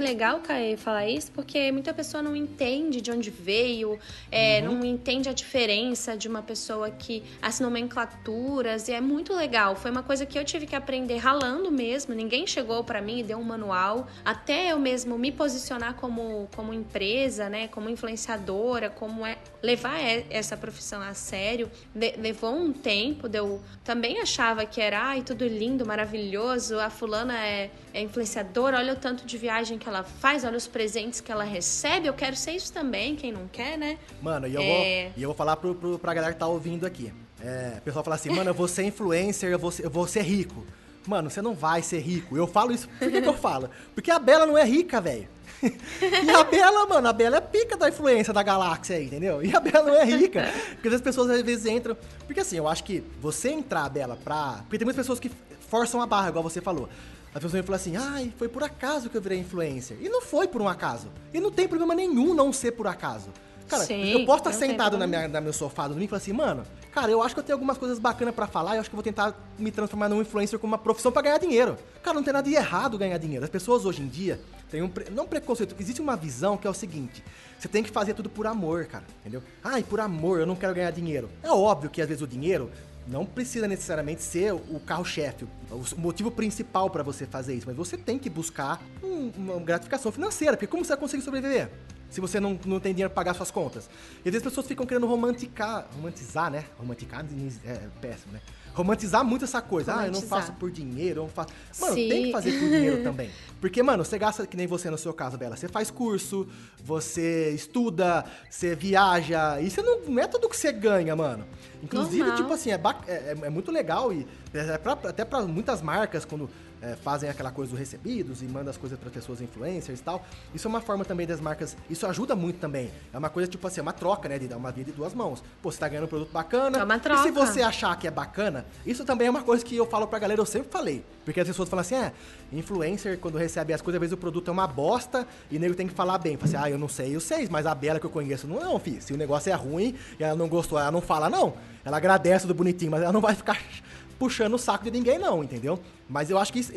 Legal, 0.00 0.40
Caê, 0.40 0.76
falar 0.76 1.08
isso, 1.08 1.30
porque 1.32 1.70
muita 1.72 1.92
pessoa 1.92 2.22
não 2.22 2.34
entende 2.34 3.00
de 3.00 3.10
onde 3.10 3.30
veio, 3.30 3.98
é, 4.30 4.60
uhum. 4.60 4.78
não 4.78 4.84
entende 4.84 5.28
a 5.28 5.32
diferença 5.32 6.16
de 6.16 6.28
uma 6.28 6.42
pessoa 6.42 6.90
que 6.90 7.22
as 7.40 7.60
nomenclaturas, 7.60 8.88
e 8.88 8.92
é 8.92 9.00
muito 9.00 9.34
legal. 9.34 9.76
Foi 9.76 9.90
uma 9.90 10.02
coisa 10.02 10.24
que 10.24 10.38
eu 10.38 10.44
tive 10.44 10.66
que 10.66 10.76
aprender 10.76 11.16
ralando 11.18 11.70
mesmo. 11.70 12.14
Ninguém 12.14 12.46
chegou 12.46 12.82
para 12.84 13.00
mim 13.00 13.20
e 13.20 13.22
deu 13.22 13.38
um 13.38 13.44
manual. 13.44 14.06
Até 14.24 14.72
eu 14.72 14.78
mesmo 14.78 15.18
me 15.18 15.30
posicionar 15.32 15.94
como, 15.94 16.48
como 16.54 16.72
empresa, 16.72 17.48
né, 17.48 17.68
como 17.68 17.88
influenciadora, 17.88 18.90
como 18.90 19.26
é 19.26 19.38
levar 19.62 19.98
essa 20.28 20.56
profissão 20.56 21.00
a 21.00 21.14
sério, 21.14 21.70
levou 21.94 22.54
um 22.54 22.72
tempo. 22.72 23.28
Eu 23.32 23.62
também 23.82 24.20
achava 24.20 24.66
que 24.66 24.80
era, 24.80 25.00
ai, 25.00 25.22
tudo 25.22 25.46
lindo, 25.46 25.86
maravilhoso. 25.86 26.78
A 26.78 26.90
fulana 26.90 27.38
é, 27.38 27.70
é 27.92 28.02
influenciadora, 28.02 28.78
olha 28.78 28.92
o 28.92 28.96
tanto 28.96 29.24
de 29.24 29.38
viagem 29.38 29.78
que 29.78 29.83
ela 29.88 30.02
faz, 30.02 30.44
olha 30.44 30.56
os 30.56 30.66
presentes 30.66 31.20
que 31.20 31.30
ela 31.30 31.44
recebe. 31.44 32.06
Eu 32.06 32.14
quero 32.14 32.36
ser 32.36 32.52
isso 32.52 32.72
também, 32.72 33.16
quem 33.16 33.32
não 33.32 33.48
quer, 33.48 33.76
né? 33.78 33.98
Mano, 34.22 34.46
e 34.46 34.54
eu, 34.54 34.60
é... 34.60 34.66
vou, 34.66 35.12
e 35.16 35.22
eu 35.22 35.28
vou 35.28 35.36
falar 35.36 35.56
pro, 35.56 35.74
pro, 35.74 35.98
pra 35.98 36.14
galera 36.14 36.32
que 36.32 36.38
tá 36.38 36.46
ouvindo 36.46 36.86
aqui. 36.86 37.12
É, 37.40 37.74
o 37.78 37.82
pessoal 37.82 38.02
fala 38.04 38.16
assim, 38.16 38.30
mano, 38.30 38.50
eu 38.50 38.54
vou 38.54 38.66
ser 38.66 38.84
influencer, 38.84 39.50
eu 39.50 39.58
vou 39.58 39.70
ser, 39.70 39.84
eu 39.84 39.90
vou 39.90 40.06
ser 40.06 40.22
rico. 40.22 40.64
Mano, 41.06 41.28
você 41.28 41.42
não 41.42 41.54
vai 41.54 41.82
ser 41.82 41.98
rico. 41.98 42.36
Eu 42.36 42.46
falo 42.46 42.72
isso, 42.72 42.88
por 42.98 43.10
que, 43.10 43.20
que 43.20 43.28
eu 43.28 43.34
falo? 43.34 43.68
Porque 43.94 44.10
a 44.10 44.18
Bela 44.18 44.46
não 44.46 44.56
é 44.56 44.64
rica, 44.64 45.00
velho. 45.00 45.28
e 45.62 46.30
a 46.30 46.44
Bela, 46.44 46.86
mano, 46.86 47.08
a 47.08 47.12
Bela 47.12 47.36
é 47.36 47.40
pica 47.40 47.76
da 47.76 47.88
influência 47.88 48.32
da 48.32 48.42
galáxia 48.42 48.96
aí, 48.96 49.06
entendeu? 49.06 49.42
E 49.44 49.54
a 49.54 49.60
Bela 49.60 49.86
não 49.86 49.94
é 49.94 50.04
rica. 50.04 50.50
Porque 50.72 50.88
as 50.88 51.00
pessoas 51.00 51.30
às 51.30 51.42
vezes 51.42 51.66
entram. 51.66 51.96
Porque 52.26 52.40
assim, 52.40 52.56
eu 52.56 52.66
acho 52.66 52.84
que 52.84 53.02
você 53.20 53.50
entrar, 53.50 53.88
Bela, 53.90 54.18
pra. 54.22 54.60
Porque 54.62 54.78
tem 54.78 54.84
muitas 54.84 55.02
pessoas 55.02 55.20
que 55.20 55.30
forçam 55.68 56.00
a 56.00 56.06
barra, 56.06 56.28
igual 56.28 56.42
você 56.42 56.60
falou. 56.60 56.88
As 57.34 57.42
pessoas 57.42 57.64
falam 57.64 57.76
assim, 57.76 57.96
ai, 57.96 58.32
foi 58.38 58.48
por 58.48 58.62
acaso 58.62 59.10
que 59.10 59.16
eu 59.16 59.20
virei 59.20 59.38
influencer. 59.40 59.96
E 60.00 60.08
não 60.08 60.22
foi 60.22 60.46
por 60.46 60.62
um 60.62 60.68
acaso. 60.68 61.08
E 61.32 61.40
não 61.40 61.50
tem 61.50 61.66
problema 61.66 61.92
nenhum 61.94 62.32
não 62.32 62.52
ser 62.52 62.72
por 62.72 62.86
acaso. 62.86 63.28
Cara, 63.68 63.84
Sim, 63.84 64.10
eu 64.10 64.24
posso 64.24 64.38
estar 64.38 64.52
sentado 64.52 64.96
na 64.98 65.06
minha, 65.06 65.26
na 65.26 65.40
meu 65.40 65.52
sofá 65.52 65.84
do 65.84 65.94
domingo 65.94 66.04
e 66.04 66.08
falar 66.08 66.18
assim, 66.18 66.32
mano, 66.32 66.64
cara, 66.92 67.10
eu 67.10 67.22
acho 67.22 67.34
que 67.34 67.40
eu 67.40 67.44
tenho 67.44 67.56
algumas 67.56 67.78
coisas 67.78 67.98
bacanas 67.98 68.34
para 68.34 68.46
falar 68.46 68.74
e 68.74 68.76
eu 68.76 68.80
acho 68.80 68.90
que 68.90 68.94
eu 68.94 68.98
vou 68.98 69.02
tentar 69.02 69.34
me 69.58 69.70
transformar 69.70 70.08
num 70.08 70.20
influencer 70.20 70.58
como 70.58 70.72
uma 70.72 70.78
profissão 70.78 71.10
para 71.10 71.22
ganhar 71.22 71.38
dinheiro. 71.38 71.76
Cara, 72.02 72.14
não 72.14 72.22
tem 72.22 72.32
nada 72.32 72.48
de 72.48 72.54
errado 72.54 72.98
ganhar 72.98 73.16
dinheiro. 73.16 73.42
As 73.42 73.50
pessoas 73.50 73.84
hoje 73.84 74.02
em 74.02 74.06
dia 74.06 74.38
têm 74.70 74.82
um. 74.82 74.90
Não 75.12 75.26
preconceito, 75.26 75.74
existe 75.80 76.00
uma 76.00 76.14
visão 76.14 76.58
que 76.58 76.66
é 76.66 76.70
o 76.70 76.74
seguinte: 76.74 77.24
você 77.58 77.66
tem 77.66 77.82
que 77.82 77.90
fazer 77.90 78.12
tudo 78.12 78.28
por 78.28 78.46
amor, 78.46 78.84
cara, 78.84 79.04
entendeu? 79.20 79.42
Ai, 79.62 79.82
por 79.82 79.98
amor, 79.98 80.40
eu 80.40 80.46
não 80.46 80.54
quero 80.54 80.74
ganhar 80.74 80.90
dinheiro. 80.90 81.30
É 81.42 81.50
óbvio 81.50 81.88
que 81.88 82.02
às 82.02 82.06
vezes 82.06 82.22
o 82.22 82.26
dinheiro 82.26 82.70
não 83.06 83.26
precisa 83.26 83.68
necessariamente 83.68 84.22
ser 84.22 84.52
o 84.52 84.80
carro-chefe, 84.80 85.46
o 85.70 86.00
motivo 86.00 86.30
principal 86.30 86.88
para 86.90 87.02
você 87.02 87.26
fazer 87.26 87.54
isso, 87.54 87.66
mas 87.66 87.76
você 87.76 87.96
tem 87.96 88.18
que 88.18 88.30
buscar 88.30 88.82
um, 89.02 89.30
uma 89.36 89.60
gratificação 89.60 90.10
financeira, 90.10 90.56
porque 90.56 90.66
como 90.66 90.84
você 90.84 90.90
vai 90.90 90.98
conseguir 90.98 91.22
sobreviver? 91.22 91.70
Se 92.08 92.20
você 92.20 92.38
não, 92.38 92.58
não 92.64 92.78
tem 92.78 92.92
dinheiro 92.92 93.10
para 93.10 93.24
pagar 93.24 93.34
suas 93.34 93.50
contas. 93.50 93.90
E 94.24 94.28
às 94.28 94.32
vezes 94.32 94.38
as 94.38 94.44
pessoas 94.44 94.66
ficam 94.66 94.86
querendo 94.86 95.06
romanticar, 95.06 95.88
romantizar, 95.96 96.50
né? 96.50 96.64
Romanticar 96.78 97.26
é 97.64 97.88
péssimo, 98.00 98.32
né? 98.32 98.40
romantizar 98.74 99.24
muito 99.24 99.44
essa 99.44 99.62
coisa. 99.62 99.92
Romantizar. 99.92 100.14
Ah, 100.14 100.18
eu 100.18 100.20
não 100.20 100.28
faço 100.28 100.52
por 100.54 100.70
dinheiro, 100.70 101.20
eu 101.20 101.22
não 101.24 101.30
faço. 101.30 101.52
Mano, 101.80 101.94
Sim. 101.94 102.08
tem 102.08 102.24
que 102.24 102.32
fazer 102.32 102.58
por 102.58 102.68
dinheiro 102.68 103.02
também. 103.04 103.30
Porque, 103.60 103.82
mano, 103.82 104.04
você 104.04 104.18
gasta, 104.18 104.46
que 104.46 104.56
nem 104.56 104.66
você 104.66 104.90
no 104.90 104.98
seu 104.98 105.14
caso, 105.14 105.38
Bela, 105.38 105.56
você 105.56 105.68
faz 105.68 105.90
curso, 105.90 106.46
você 106.82 107.50
estuda, 107.50 108.24
você 108.50 108.74
viaja, 108.74 109.58
não, 109.82 110.00
não 110.00 110.22
é 110.22 110.26
tudo 110.26 110.48
que 110.48 110.56
você 110.56 110.72
ganha, 110.72 111.14
mano. 111.14 111.46
Inclusive, 111.84 112.18
Normal. 112.18 112.36
tipo 112.36 112.52
assim, 112.52 112.70
é, 112.70 112.80
é, 113.06 113.36
é, 113.42 113.50
muito 113.50 113.70
legal 113.70 114.12
e 114.12 114.26
é 114.52 114.78
pra, 114.78 114.92
até 114.92 115.24
para 115.24 115.42
muitas 115.42 115.82
marcas, 115.82 116.24
quando 116.24 116.48
é, 116.84 116.96
fazem 116.96 117.30
aquela 117.30 117.50
coisa 117.50 117.70
dos 117.70 117.78
recebidos 117.78 118.42
e 118.42 118.46
mandam 118.46 118.70
as 118.70 118.76
coisas 118.76 118.98
para 118.98 119.10
pessoas 119.10 119.40
influencers 119.40 120.00
e 120.00 120.02
tal. 120.02 120.24
Isso 120.54 120.68
é 120.68 120.70
uma 120.70 120.80
forma 120.80 121.04
também 121.04 121.26
das 121.26 121.40
marcas. 121.40 121.76
Isso 121.88 122.06
ajuda 122.06 122.36
muito 122.36 122.58
também. 122.58 122.90
É 123.12 123.18
uma 123.18 123.30
coisa 123.30 123.48
tipo 123.48 123.66
assim, 123.66 123.80
é 123.80 123.82
uma 123.82 123.92
troca, 123.92 124.28
né? 124.28 124.38
De 124.38 124.46
dar 124.46 124.56
uma 124.56 124.70
vida 124.70 124.90
de 124.90 124.96
duas 124.96 125.14
mãos. 125.14 125.42
Pô, 125.62 125.72
você 125.72 125.78
tá 125.78 125.88
ganhando 125.88 126.04
um 126.04 126.08
produto 126.08 126.30
bacana. 126.30 126.78
É 126.78 126.84
uma 126.84 126.98
troca. 126.98 127.20
E 127.20 127.22
se 127.24 127.30
você 127.30 127.62
achar 127.62 127.96
que 127.98 128.06
é 128.06 128.10
bacana, 128.10 128.66
isso 128.84 129.04
também 129.04 129.28
é 129.28 129.30
uma 129.30 129.42
coisa 129.42 129.64
que 129.64 129.74
eu 129.74 129.86
falo 129.86 130.06
pra 130.06 130.18
galera, 130.18 130.40
eu 130.40 130.46
sempre 130.46 130.70
falei. 130.70 131.04
Porque 131.24 131.40
as 131.40 131.48
pessoas 131.48 131.68
falam 131.68 131.80
assim, 131.80 131.94
é, 131.94 132.12
influencer, 132.52 133.18
quando 133.18 133.38
recebe 133.38 133.72
as 133.72 133.80
coisas, 133.80 133.96
às 133.96 134.00
vezes 134.00 134.12
o 134.12 134.18
produto 134.18 134.48
é 134.48 134.52
uma 134.52 134.66
bosta 134.66 135.26
e 135.50 135.58
nego 135.58 135.74
tem 135.74 135.86
que 135.86 135.94
falar 135.94 136.18
bem. 136.18 136.36
Fala 136.36 136.48
assim, 136.48 136.68
ah, 136.68 136.70
eu 136.70 136.78
não 136.78 136.88
sei, 136.88 137.14
eu 137.16 137.20
sei, 137.20 137.48
mas 137.50 137.66
a 137.66 137.74
Bela 137.74 137.98
que 137.98 138.06
eu 138.06 138.10
conheço, 138.10 138.46
não, 138.46 138.60
não, 138.60 138.78
filho. 138.78 139.00
Se 139.00 139.12
o 139.12 139.16
negócio 139.16 139.50
é 139.50 139.54
ruim 139.54 139.94
e 140.18 140.22
ela 140.24 140.36
não 140.36 140.48
gostou, 140.48 140.78
ela 140.78 140.90
não 140.90 141.00
fala, 141.00 141.30
não. 141.30 141.54
Ela 141.84 141.98
agradece 141.98 142.46
do 142.46 142.54
bonitinho, 142.54 142.90
mas 142.90 143.02
ela 143.02 143.12
não 143.12 143.20
vai 143.20 143.34
ficar 143.34 143.60
puxando 144.18 144.54
o 144.54 144.58
saco 144.58 144.84
de 144.84 144.90
ninguém, 144.90 145.18
não, 145.18 145.42
entendeu? 145.42 145.78
Mas 146.08 146.30
eu 146.30 146.38
acho 146.38 146.52
que, 146.52 146.60
isso, 146.60 146.72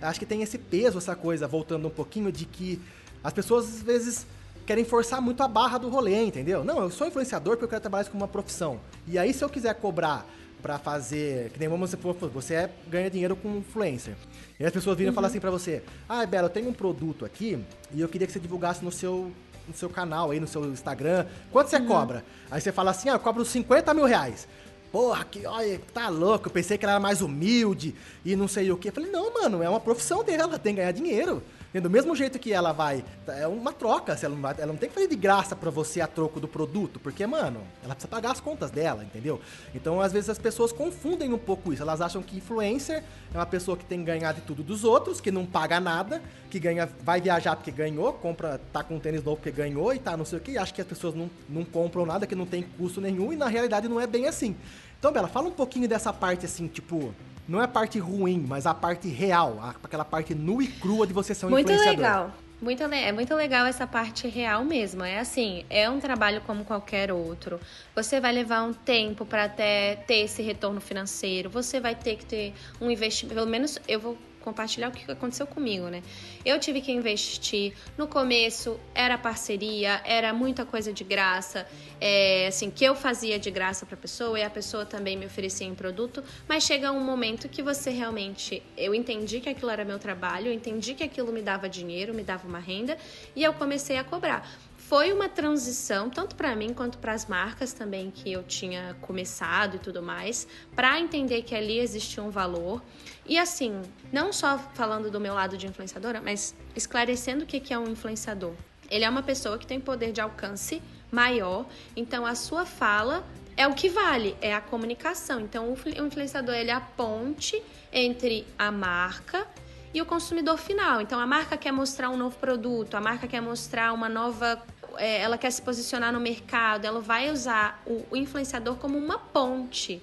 acho 0.00 0.18
que 0.18 0.26
tem 0.26 0.42
esse 0.42 0.58
peso, 0.58 0.98
essa 0.98 1.16
coisa, 1.16 1.46
voltando 1.46 1.86
um 1.86 1.90
pouquinho, 1.90 2.30
de 2.30 2.44
que 2.44 2.80
as 3.22 3.32
pessoas 3.32 3.66
às 3.66 3.82
vezes 3.82 4.26
querem 4.66 4.84
forçar 4.84 5.20
muito 5.20 5.42
a 5.42 5.48
barra 5.48 5.78
do 5.78 5.88
rolê, 5.88 6.22
entendeu? 6.22 6.62
Não, 6.64 6.82
eu 6.82 6.90
sou 6.90 7.06
influenciador 7.06 7.54
porque 7.54 7.64
eu 7.64 7.68
quero 7.68 7.80
trabalhar 7.80 8.02
isso 8.02 8.10
como 8.10 8.22
uma 8.22 8.28
profissão. 8.28 8.80
E 9.06 9.18
aí, 9.18 9.32
se 9.32 9.42
eu 9.42 9.48
quiser 9.48 9.74
cobrar 9.74 10.26
para 10.60 10.78
fazer, 10.78 11.50
que 11.50 11.58
nem 11.58 11.68
vamos 11.68 11.92
você 12.32 12.54
é, 12.54 12.70
ganha 12.88 13.10
dinheiro 13.10 13.34
com 13.34 13.56
influencer. 13.56 14.14
E 14.58 14.64
as 14.64 14.72
pessoas 14.72 14.96
viram 14.96 15.08
uhum. 15.08 15.14
e 15.14 15.16
falam 15.16 15.28
assim 15.30 15.40
para 15.40 15.50
você: 15.50 15.82
"Ah, 16.08 16.24
Bela, 16.26 16.46
eu 16.46 16.50
tenho 16.50 16.68
um 16.68 16.72
produto 16.72 17.24
aqui 17.24 17.58
e 17.92 18.00
eu 18.00 18.08
queria 18.08 18.26
que 18.26 18.32
você 18.32 18.40
divulgasse 18.40 18.84
no 18.84 18.92
seu 18.92 19.32
no 19.66 19.74
seu 19.74 19.88
canal 19.88 20.30
aí, 20.30 20.40
no 20.40 20.46
seu 20.46 20.64
Instagram. 20.66 21.26
Quanto 21.52 21.68
você 21.68 21.76
uhum. 21.76 21.86
cobra?" 21.86 22.24
Aí 22.50 22.60
você 22.60 22.72
fala 22.72 22.90
assim: 22.90 23.08
"Ah, 23.08 23.14
eu 23.14 23.20
cobro 23.20 23.44
50 23.44 23.92
mil 23.94 24.04
reais." 24.04 24.46
Porra, 24.92 25.24
que, 25.24 25.46
olha, 25.46 25.80
tá 25.94 26.08
louco, 26.08 26.48
eu 26.48 26.52
pensei 26.52 26.76
que 26.76 26.84
ela 26.84 26.94
era 26.94 27.00
mais 27.00 27.22
humilde 27.22 27.94
e 28.24 28.34
não 28.34 28.48
sei 28.48 28.72
o 28.72 28.76
que. 28.76 28.88
Eu 28.88 28.92
falei, 28.92 29.08
não, 29.08 29.32
mano, 29.32 29.62
é 29.62 29.68
uma 29.68 29.78
profissão 29.78 30.24
dela, 30.24 30.42
ela 30.42 30.58
tem 30.58 30.74
que 30.74 30.80
ganhar 30.80 30.90
dinheiro. 30.90 31.40
Do 31.72 31.88
mesmo 31.88 32.16
jeito 32.16 32.36
que 32.38 32.52
ela 32.52 32.72
vai. 32.72 33.04
É 33.28 33.46
uma 33.46 33.72
troca. 33.72 34.18
Ela 34.20 34.34
não, 34.34 34.42
vai, 34.42 34.54
ela 34.58 34.72
não 34.72 34.76
tem 34.76 34.88
que 34.88 34.94
fazer 34.94 35.06
de 35.06 35.14
graça 35.14 35.54
para 35.54 35.70
você 35.70 36.00
a 36.00 36.06
troco 36.06 36.40
do 36.40 36.48
produto. 36.48 36.98
Porque, 36.98 37.24
mano, 37.26 37.60
ela 37.84 37.94
precisa 37.94 38.08
pagar 38.08 38.32
as 38.32 38.40
contas 38.40 38.72
dela, 38.72 39.04
entendeu? 39.04 39.40
Então, 39.72 40.00
às 40.00 40.12
vezes, 40.12 40.28
as 40.28 40.38
pessoas 40.38 40.72
confundem 40.72 41.32
um 41.32 41.38
pouco 41.38 41.72
isso. 41.72 41.82
Elas 41.82 42.00
acham 42.00 42.22
que 42.22 42.38
influencer 42.38 43.04
é 43.32 43.38
uma 43.38 43.46
pessoa 43.46 43.76
que 43.76 43.84
tem 43.84 44.00
que 44.00 44.04
ganhar 44.06 44.32
de 44.32 44.40
tudo 44.40 44.64
dos 44.64 44.82
outros, 44.82 45.20
que 45.20 45.30
não 45.30 45.46
paga 45.46 45.78
nada, 45.78 46.20
que 46.50 46.58
ganha, 46.58 46.88
vai 47.02 47.20
viajar 47.20 47.54
porque 47.54 47.70
ganhou, 47.70 48.12
compra, 48.14 48.60
tá 48.72 48.82
com 48.82 48.96
um 48.96 49.00
tênis 49.00 49.22
novo 49.22 49.36
porque 49.36 49.52
ganhou 49.52 49.94
e 49.94 50.00
tá 50.00 50.16
não 50.16 50.24
sei 50.24 50.38
o 50.38 50.42
que. 50.42 50.58
Acha 50.58 50.74
que 50.74 50.80
as 50.80 50.86
pessoas 50.86 51.14
não, 51.14 51.30
não 51.48 51.64
compram 51.64 52.04
nada, 52.04 52.26
que 52.26 52.34
não 52.34 52.46
tem 52.46 52.62
custo 52.62 53.00
nenhum, 53.00 53.32
e 53.32 53.36
na 53.36 53.46
realidade 53.46 53.86
não 53.86 54.00
é 54.00 54.06
bem 54.06 54.26
assim. 54.26 54.56
Então, 54.98 55.12
Bela, 55.12 55.28
fala 55.28 55.48
um 55.48 55.52
pouquinho 55.52 55.88
dessa 55.88 56.12
parte 56.12 56.44
assim, 56.44 56.66
tipo, 56.66 57.14
não 57.50 57.60
é 57.60 57.64
a 57.64 57.68
parte 57.68 57.98
ruim, 57.98 58.44
mas 58.46 58.64
a 58.64 58.72
parte 58.72 59.08
real, 59.08 59.58
aquela 59.82 60.04
parte 60.04 60.36
nua 60.36 60.62
e 60.62 60.68
crua 60.68 61.04
de 61.04 61.12
você 61.12 61.34
ser 61.34 61.46
um 61.46 61.50
muito 61.50 61.72
influenciador. 61.72 62.00
Legal. 62.00 62.32
Muito, 62.62 62.82
é 62.84 63.10
muito 63.10 63.34
legal 63.34 63.66
essa 63.66 63.86
parte 63.88 64.28
real 64.28 64.64
mesmo. 64.64 65.02
É 65.02 65.18
assim, 65.18 65.64
é 65.68 65.90
um 65.90 65.98
trabalho 65.98 66.42
como 66.42 66.64
qualquer 66.64 67.10
outro. 67.10 67.58
Você 67.96 68.20
vai 68.20 68.32
levar 68.32 68.62
um 68.62 68.72
tempo 68.72 69.26
para 69.26 69.44
até 69.44 69.96
ter 69.96 70.18
esse 70.18 70.42
retorno 70.42 70.80
financeiro. 70.80 71.50
Você 71.50 71.80
vai 71.80 71.96
ter 71.96 72.16
que 72.16 72.24
ter 72.24 72.54
um 72.80 72.88
investimento. 72.88 73.34
Pelo 73.34 73.50
menos 73.50 73.80
eu 73.88 73.98
vou 73.98 74.16
compartilhar 74.40 74.88
o 74.88 74.92
que 74.92 75.10
aconteceu 75.10 75.46
comigo, 75.46 75.88
né? 75.88 76.02
Eu 76.44 76.58
tive 76.58 76.80
que 76.80 76.90
investir. 76.92 77.74
No 77.96 78.06
começo 78.06 78.78
era 78.94 79.16
parceria, 79.18 80.00
era 80.04 80.32
muita 80.32 80.64
coisa 80.64 80.92
de 80.92 81.04
graça, 81.04 81.66
é, 82.00 82.46
assim, 82.46 82.70
que 82.70 82.84
eu 82.84 82.94
fazia 82.94 83.38
de 83.38 83.50
graça 83.50 83.86
para 83.86 83.94
a 83.94 83.98
pessoa 83.98 84.38
e 84.38 84.42
a 84.42 84.50
pessoa 84.50 84.84
também 84.84 85.16
me 85.16 85.26
oferecia 85.26 85.66
em 85.66 85.74
produto. 85.74 86.22
Mas 86.48 86.64
chega 86.64 86.90
um 86.90 87.04
momento 87.04 87.48
que 87.48 87.62
você 87.62 87.90
realmente. 87.90 88.62
Eu 88.76 88.94
entendi 88.94 89.40
que 89.40 89.48
aquilo 89.48 89.70
era 89.70 89.84
meu 89.84 89.98
trabalho, 89.98 90.48
eu 90.48 90.52
entendi 90.52 90.94
que 90.94 91.04
aquilo 91.04 91.32
me 91.32 91.42
dava 91.42 91.68
dinheiro, 91.68 92.14
me 92.14 92.22
dava 92.22 92.46
uma 92.46 92.58
renda 92.58 92.96
e 93.36 93.42
eu 93.42 93.52
comecei 93.52 93.96
a 93.96 94.04
cobrar 94.04 94.48
foi 94.90 95.12
uma 95.12 95.28
transição, 95.28 96.10
tanto 96.10 96.34
para 96.34 96.56
mim 96.56 96.74
quanto 96.74 96.98
para 96.98 97.12
as 97.12 97.26
marcas 97.26 97.72
também 97.72 98.10
que 98.10 98.32
eu 98.32 98.42
tinha 98.42 98.96
começado 99.00 99.76
e 99.76 99.78
tudo 99.78 100.02
mais, 100.02 100.48
para 100.74 100.98
entender 100.98 101.42
que 101.42 101.54
ali 101.54 101.78
existia 101.78 102.20
um 102.20 102.28
valor. 102.28 102.82
E 103.24 103.38
assim, 103.38 103.82
não 104.12 104.32
só 104.32 104.58
falando 104.58 105.08
do 105.08 105.20
meu 105.20 105.32
lado 105.32 105.56
de 105.56 105.64
influenciadora, 105.64 106.20
mas 106.20 106.56
esclarecendo 106.74 107.44
o 107.44 107.46
que 107.46 107.72
é 107.72 107.78
um 107.78 107.88
influenciador. 107.88 108.52
Ele 108.90 109.04
é 109.04 109.08
uma 109.08 109.22
pessoa 109.22 109.56
que 109.58 109.64
tem 109.64 109.78
poder 109.78 110.10
de 110.10 110.20
alcance 110.20 110.82
maior, 111.08 111.66
então 111.94 112.26
a 112.26 112.34
sua 112.34 112.66
fala 112.66 113.24
é 113.56 113.68
o 113.68 113.74
que 113.74 113.88
vale, 113.88 114.36
é 114.40 114.52
a 114.52 114.60
comunicação. 114.60 115.38
Então 115.38 115.72
o 115.72 116.04
influenciador 116.04 116.56
ele 116.56 116.72
é 116.72 116.74
a 116.74 116.80
ponte 116.80 117.62
entre 117.92 118.44
a 118.58 118.72
marca 118.72 119.46
e 119.94 120.02
o 120.02 120.06
consumidor 120.06 120.58
final. 120.58 121.00
Então 121.00 121.20
a 121.20 121.26
marca 121.28 121.56
quer 121.56 121.70
mostrar 121.72 122.10
um 122.10 122.16
novo 122.16 122.36
produto, 122.38 122.96
a 122.96 123.00
marca 123.00 123.28
quer 123.28 123.40
mostrar 123.40 123.92
uma 123.92 124.08
nova 124.08 124.60
é, 125.00 125.20
ela 125.20 125.38
quer 125.38 125.50
se 125.50 125.62
posicionar 125.62 126.12
no 126.12 126.20
mercado, 126.20 126.84
ela 126.84 127.00
vai 127.00 127.30
usar 127.30 127.82
o, 127.86 128.04
o 128.10 128.16
influenciador 128.16 128.76
como 128.76 128.98
uma 128.98 129.18
ponte. 129.18 130.02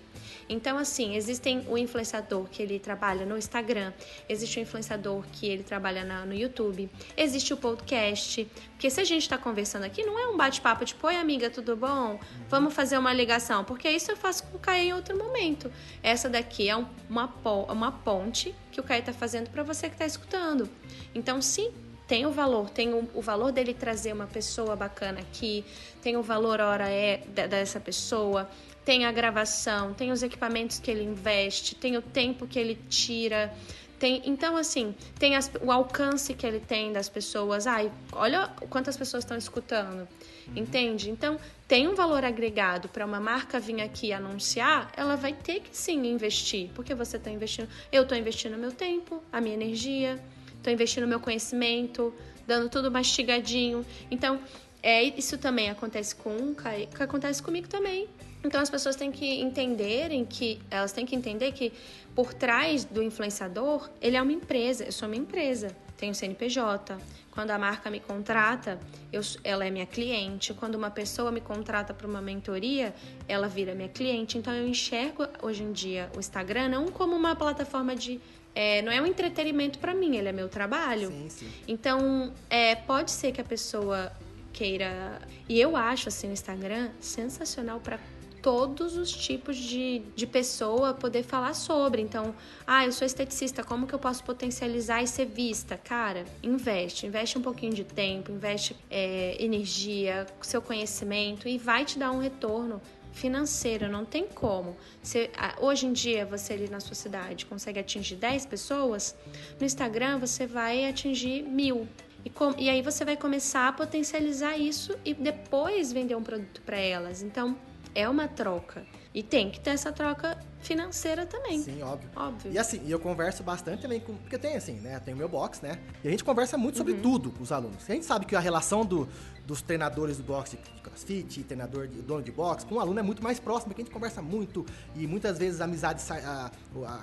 Então, 0.50 0.78
assim, 0.78 1.16
existem 1.16 1.66
o 1.68 1.78
influenciador 1.78 2.46
que 2.46 2.62
ele 2.62 2.80
trabalha 2.80 3.26
no 3.26 3.38
Instagram, 3.38 3.92
existe 4.30 4.60
o 4.60 4.62
influenciador 4.62 5.24
que 5.34 5.46
ele 5.46 5.62
trabalha 5.62 6.06
na, 6.06 6.26
no 6.26 6.34
YouTube, 6.34 6.90
existe 7.18 7.54
o 7.54 7.58
podcast. 7.58 8.48
Porque 8.72 8.90
se 8.90 9.02
a 9.02 9.04
gente 9.04 9.24
está 9.24 9.38
conversando 9.38 9.84
aqui, 9.84 10.04
não 10.04 10.18
é 10.18 10.28
um 10.28 10.38
bate-papo 10.38 10.86
tipo, 10.86 11.06
oi 11.06 11.18
amiga, 11.18 11.50
tudo 11.50 11.76
bom? 11.76 12.20
Vamos 12.50 12.74
fazer 12.74 12.98
uma 12.98 13.12
ligação. 13.12 13.64
Porque 13.66 13.90
isso 13.90 14.12
eu 14.12 14.16
faço 14.16 14.44
com 14.46 14.58
o 14.58 14.60
Caio 14.60 14.84
em 14.84 14.94
outro 14.94 15.18
momento. 15.18 15.72
Essa 16.02 16.30
daqui 16.30 16.70
é 16.70 16.76
uma, 17.10 17.34
uma 17.68 17.92
ponte 17.92 18.56
que 18.72 18.80
o 18.80 18.84
Caio 18.84 19.02
está 19.02 19.14
fazendo 19.14 19.50
para 19.50 19.64
você 19.64 19.90
que 19.90 19.96
está 19.96 20.06
escutando. 20.06 20.70
Então, 21.14 21.42
sim, 21.42 21.74
tem 22.08 22.26
o 22.26 22.32
valor, 22.32 22.70
tem 22.70 22.94
o, 22.94 23.10
o, 23.14 23.22
valor 23.22 23.52
dele 23.52 23.74
trazer 23.74 24.14
uma 24.14 24.28
pessoa 24.28 24.76
bacana 24.76 25.20
aqui, 25.20 25.66
tem 26.02 26.16
o 26.16 26.24
valor 26.24 26.62
hora 26.62 26.90
é 26.90 27.18
dessa 27.50 27.80
pessoa, 27.80 28.50
tem 28.86 29.06
a 29.06 29.12
gravação, 29.12 29.94
tem 29.94 30.12
os 30.12 30.24
equipamentos 30.24 30.80
que 30.80 30.90
ele 30.90 31.04
investe, 31.04 31.76
tem 31.76 31.98
o 31.98 32.02
tempo 32.02 32.48
que 32.48 32.58
ele 32.58 32.76
tira, 32.88 33.54
tem, 34.00 34.22
então, 34.26 34.56
assim, 34.56 34.94
tem 35.18 35.36
as, 35.36 35.52
o 35.62 35.72
alcance 35.72 36.34
que 36.36 36.46
ele 36.46 36.60
tem 36.60 36.94
das 36.94 37.10
pessoas. 37.10 37.66
Ai, 37.66 37.92
olha 38.12 38.48
quantas 38.70 38.96
pessoas 38.96 39.24
estão 39.24 39.36
escutando. 39.36 40.08
Uhum. 40.48 40.54
Entende? 40.56 41.10
Então, 41.10 41.40
tem 41.68 41.88
um 41.88 41.96
valor 41.96 42.24
agregado 42.24 42.88
para 42.90 43.06
uma 43.06 43.20
marca 43.20 43.60
vir 43.60 43.82
aqui 43.82 44.14
anunciar, 44.14 44.92
ela 44.96 45.16
vai 45.16 45.34
ter 45.34 45.62
que 45.62 45.76
sim 45.76 46.06
investir. 46.06 46.70
Porque 46.76 46.94
você 46.94 47.18
está 47.18 47.32
investindo. 47.32 47.68
Eu 47.92 48.04
estou 48.04 48.16
investindo 48.16 48.56
meu 48.56 48.72
tempo, 48.72 49.22
a 49.32 49.42
minha 49.42 49.56
energia 49.56 50.24
estou 50.68 50.74
investindo 50.74 51.08
meu 51.08 51.20
conhecimento, 51.20 52.14
dando 52.46 52.70
tudo 52.70 52.92
mastigadinho. 52.92 53.86
Então, 54.12 54.40
é, 54.84 55.04
isso 55.04 55.38
também 55.38 55.70
acontece 55.70 56.16
com 56.16 56.54
Kai, 56.54 56.88
que 56.94 57.02
acontece 57.02 57.42
comigo 57.42 57.68
também. 57.68 58.08
Então 58.44 58.62
as 58.62 58.70
pessoas 58.70 58.96
têm 58.96 59.12
que 59.12 59.42
entenderem 59.42 60.24
que 60.24 60.60
elas 60.70 60.92
têm 60.92 61.06
que 61.06 61.16
entender 61.16 61.52
que 61.52 61.74
por 62.14 62.34
trás 62.34 62.86
do 62.86 63.02
influenciador, 63.02 63.90
ele 64.00 64.16
é 64.16 64.22
uma 64.22 64.32
empresa, 64.32 64.84
eu 64.84 64.92
sou 64.92 65.08
uma 65.08 65.16
empresa, 65.16 65.76
tenho 65.98 66.14
CNPJ. 66.14 66.98
Quando 67.32 67.52
a 67.52 67.58
marca 67.58 67.90
me 67.90 68.00
contrata, 68.00 68.80
eu, 69.12 69.22
ela 69.44 69.66
é 69.66 69.70
minha 69.70 69.86
cliente. 69.86 70.54
Quando 70.54 70.76
uma 70.76 70.90
pessoa 70.90 71.32
me 71.32 71.42
contrata 71.42 71.94
para 71.94 72.08
uma 72.08 72.22
mentoria, 72.22 72.96
ela 73.28 73.48
vira 73.48 73.76
minha 73.76 73.90
cliente. 73.90 74.38
Então 74.38 74.54
eu 74.54 74.68
enxergo 74.68 75.28
hoje 75.42 75.64
em 75.64 75.72
dia 75.72 76.10
o 76.16 76.20
Instagram 76.20 76.70
não 76.70 76.88
como 76.88 77.16
uma 77.16 77.36
plataforma 77.36 77.96
de 77.96 78.20
é, 78.58 78.82
não 78.82 78.92
é 78.92 79.00
um 79.00 79.06
entretenimento 79.06 79.78
para 79.78 79.94
mim, 79.94 80.18
ele 80.18 80.30
é 80.30 80.32
meu 80.32 80.50
trabalho. 80.50 81.10
Sim, 81.10 81.30
sim. 81.30 81.52
Então, 81.68 82.34
é, 82.50 82.74
pode 82.74 83.12
ser 83.12 83.32
que 83.32 83.40
a 83.40 83.44
pessoa 83.44 84.12
queira. 84.52 85.22
E 85.48 85.62
eu 85.62 85.76
acho 85.76 86.10
assim 86.10 86.30
o 86.30 86.32
Instagram 86.32 86.90
sensacional 87.00 87.80
para 87.80 88.00
todos 88.42 88.98
os 88.98 89.12
tipos 89.12 89.58
de, 89.58 90.02
de 90.16 90.26
pessoa 90.26 90.92
poder 90.96 91.22
falar 91.22 91.54
sobre. 91.54 92.02
Então, 92.02 92.34
ah, 92.66 92.84
eu 92.84 92.92
sou 92.92 93.06
esteticista, 93.06 93.64
como 93.64 93.86
que 93.86 93.94
eu 93.94 94.00
posso 94.00 94.24
potencializar 94.24 95.04
e 95.04 95.08
ser 95.08 95.28
vista? 95.28 95.78
Cara, 95.78 96.26
investe, 96.42 97.06
investe 97.06 97.38
um 97.38 97.44
pouquinho 97.44 97.76
de 97.76 97.84
tempo, 97.84 98.32
investe 98.32 98.76
é, 98.90 99.38
energia, 99.40 100.26
seu 100.42 100.64
conhecimento 100.64 101.48
e 101.48 101.60
vai 101.60 101.86
te 101.86 102.00
dar 102.00 102.10
um 102.10 102.20
retorno 102.20 102.82
financeiro, 103.18 103.90
não 103.90 104.06
tem 104.06 104.26
como. 104.28 104.78
Você, 105.02 105.30
hoje 105.60 105.86
em 105.88 105.94
dia, 105.94 106.26
você 106.26 106.54
ali 106.54 106.70
na 106.70 106.80
sua 106.80 106.96
cidade 106.96 107.46
consegue 107.46 107.80
atingir 107.80 108.16
10 108.16 108.46
pessoas, 108.46 109.16
no 109.60 109.66
Instagram 109.66 110.20
você 110.20 110.46
vai 110.46 110.86
atingir 110.86 111.44
mil. 111.44 111.88
E, 112.24 112.30
com, 112.30 112.54
e 112.58 112.70
aí 112.70 112.82
você 112.82 113.04
vai 113.04 113.18
começar 113.18 113.68
a 113.68 113.72
potencializar 113.72 114.58
isso 114.58 114.98
e 115.04 115.14
depois 115.14 115.92
vender 115.92 116.16
um 116.16 116.24
produto 116.24 116.62
para 116.62 116.78
elas. 116.78 117.22
Então, 117.22 117.58
é 117.96 118.08
uma 118.08 118.28
troca. 118.28 118.86
E 119.18 119.24
tem 119.24 119.50
que 119.50 119.60
ter 119.60 119.72
essa 119.72 119.92
troca 119.92 120.38
financeira 120.60 121.26
também. 121.26 121.60
Sim, 121.64 121.82
óbvio. 121.82 122.08
Óbvio. 122.16 122.52
E 122.52 122.60
assim, 122.60 122.88
eu 122.88 123.00
converso 123.00 123.42
bastante 123.42 123.82
também 123.82 124.00
com. 124.00 124.14
Porque 124.14 124.38
tem 124.38 124.56
assim, 124.56 124.74
né? 124.74 125.00
Tem 125.00 125.12
o 125.12 125.18
meu 125.18 125.28
box, 125.28 125.60
né? 125.60 125.80
E 126.04 126.08
a 126.08 126.12
gente 126.12 126.24
conversa 126.24 126.56
muito 126.56 126.78
sobre 126.78 126.94
uhum. 126.94 127.02
tudo 127.02 127.32
com 127.32 127.42
os 127.42 127.52
alunos. 127.52 127.78
A 127.90 127.94
gente 127.94 128.06
sabe 128.06 128.28
que 128.28 128.36
a 128.36 128.40
relação 128.40 128.86
do, 128.86 129.10
dos 129.44 129.60
treinadores 129.60 130.18
do 130.18 130.24
boxe 130.24 130.58
de 130.58 130.82
crossfit, 130.82 131.44
treinador 131.46 131.88
de 131.88 132.00
dono 132.04 132.22
de 132.22 132.32
boxe, 132.32 132.64
com 132.64 132.76
o 132.76 132.80
aluno 132.80 133.00
é 133.00 133.02
muito 133.02 133.24
mais 133.24 133.40
próximo, 133.40 133.70
porque 133.70 133.82
a 133.82 133.86
gente 133.86 133.92
conversa 133.92 134.22
muito 134.22 134.64
e 134.96 135.08
muitas 135.08 135.40
vezes 135.40 135.62
a 135.62 135.64
amizade 135.64 136.00
sai, 136.00 136.24
a, 136.24 136.52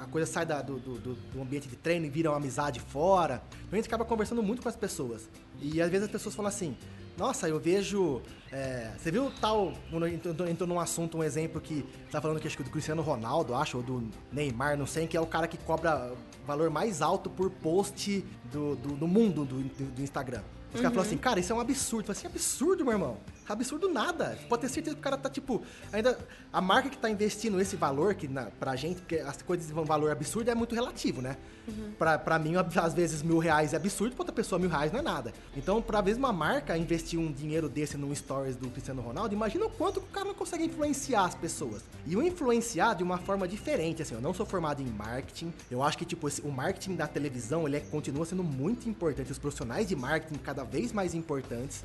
a 0.02 0.06
coisa 0.06 0.24
sai 0.24 0.46
da, 0.46 0.62
do, 0.62 0.78
do, 0.78 1.14
do, 1.16 1.42
ambiente 1.42 1.66
de 1.66 1.74
treino 1.74 2.06
e 2.06 2.08
vira 2.08 2.30
uma 2.30 2.36
amizade 2.36 2.78
fora. 2.78 3.42
Então 3.66 3.72
a 3.72 3.76
gente 3.76 3.88
acaba 3.88 4.04
conversando 4.04 4.40
muito 4.40 4.62
com 4.62 4.68
as 4.68 4.76
pessoas. 4.76 5.28
E 5.60 5.82
às 5.82 5.90
vezes 5.90 6.06
as 6.06 6.12
pessoas 6.12 6.32
falam 6.32 6.48
assim: 6.48 6.76
nossa, 7.16 7.48
eu 7.48 7.58
vejo. 7.58 8.20
É, 8.50 8.92
você 8.96 9.10
viu 9.10 9.30
tal. 9.40 9.72
Entrou, 10.12 10.48
entrou 10.48 10.68
num 10.68 10.80
assunto, 10.80 11.18
um 11.18 11.24
exemplo 11.24 11.60
que 11.60 11.84
tá 12.10 12.20
falando 12.20 12.40
que 12.40 12.46
acho 12.46 12.56
que 12.56 12.62
do 12.62 12.70
Cristiano 12.70 13.02
Ronaldo, 13.02 13.54
acho, 13.54 13.78
ou 13.78 13.82
do 13.82 14.08
Neymar, 14.32 14.76
não 14.76 14.86
sei, 14.86 15.06
que 15.06 15.16
é 15.16 15.20
o 15.20 15.26
cara 15.26 15.46
que 15.46 15.56
cobra 15.58 16.12
valor 16.46 16.70
mais 16.70 17.02
alto 17.02 17.30
por 17.30 17.50
post 17.50 18.24
do, 18.52 18.76
do, 18.76 18.96
do 18.96 19.08
mundo 19.08 19.44
do, 19.44 19.62
do, 19.62 19.84
do 19.92 20.02
Instagram. 20.02 20.42
Os 20.68 20.76
uhum. 20.76 20.82
caras 20.82 20.94
falam 20.94 21.06
assim, 21.06 21.16
cara, 21.16 21.40
isso 21.40 21.52
é 21.52 21.56
um 21.56 21.60
absurdo. 21.60 22.08
Eu 22.08 22.12
assim, 22.12 22.26
absurdo, 22.26 22.84
meu 22.84 22.94
irmão. 22.94 23.16
Absurdo 23.48 23.92
nada. 23.92 24.38
Pode 24.48 24.62
ter 24.62 24.68
certeza 24.68 24.96
que 24.96 25.00
o 25.00 25.02
cara 25.02 25.16
tá, 25.16 25.28
tipo, 25.28 25.62
ainda. 25.92 26.18
A 26.52 26.60
marca 26.60 26.88
que 26.88 26.96
tá 26.96 27.10
investindo 27.10 27.60
esse 27.60 27.76
valor, 27.76 28.14
que 28.14 28.28
na, 28.28 28.44
pra 28.44 28.76
gente, 28.76 29.00
porque 29.00 29.16
as 29.16 29.42
coisas 29.42 29.70
um 29.70 29.84
valor 29.84 30.10
absurdo 30.10 30.50
é 30.50 30.54
muito 30.54 30.74
relativo, 30.74 31.20
né? 31.20 31.36
Uhum. 31.66 31.92
Pra, 31.98 32.18
pra 32.18 32.38
mim, 32.38 32.54
às 32.56 32.94
vezes, 32.94 33.22
mil 33.22 33.38
reais 33.38 33.72
é 33.72 33.76
absurdo, 33.76 34.14
pra 34.14 34.22
outra 34.22 34.34
pessoa, 34.34 34.58
mil 34.58 34.68
reais 34.68 34.92
não 34.92 35.00
é 35.00 35.02
nada. 35.02 35.32
Então, 35.56 35.82
pra 35.82 36.00
vez 36.00 36.16
uma 36.16 36.32
marca 36.32 36.76
investir 36.76 37.18
um 37.18 37.30
dinheiro 37.32 37.68
desse 37.68 37.96
num 37.96 38.14
stories 38.14 38.56
do 38.56 38.68
Cristiano 38.70 39.02
Ronaldo, 39.02 39.34
imagina 39.34 39.66
o 39.66 39.70
quanto 39.70 39.98
o 39.98 40.02
cara 40.02 40.26
não 40.26 40.34
consegue 40.34 40.64
influenciar 40.64 41.24
as 41.24 41.34
pessoas. 41.34 41.82
E 42.06 42.16
o 42.16 42.22
influenciar 42.22 42.94
de 42.94 43.02
uma 43.02 43.18
forma 43.18 43.48
diferente, 43.48 44.02
assim, 44.02 44.14
eu 44.14 44.20
não 44.20 44.32
sou 44.32 44.46
formado 44.46 44.80
em 44.80 44.86
marketing. 44.86 45.52
Eu 45.70 45.82
acho 45.82 45.98
que, 45.98 46.04
tipo, 46.04 46.28
esse, 46.28 46.40
o 46.42 46.50
marketing 46.50 46.96
da 46.96 47.06
televisão, 47.06 47.66
ele 47.66 47.76
é, 47.76 47.80
continua 47.80 48.24
sendo 48.24 48.44
muito 48.44 48.88
importante. 48.88 49.32
Os 49.32 49.38
profissionais 49.38 49.88
de 49.88 49.96
marketing 49.96 50.38
cada 50.38 50.64
vez 50.64 50.92
mais 50.92 51.14
importantes. 51.14 51.84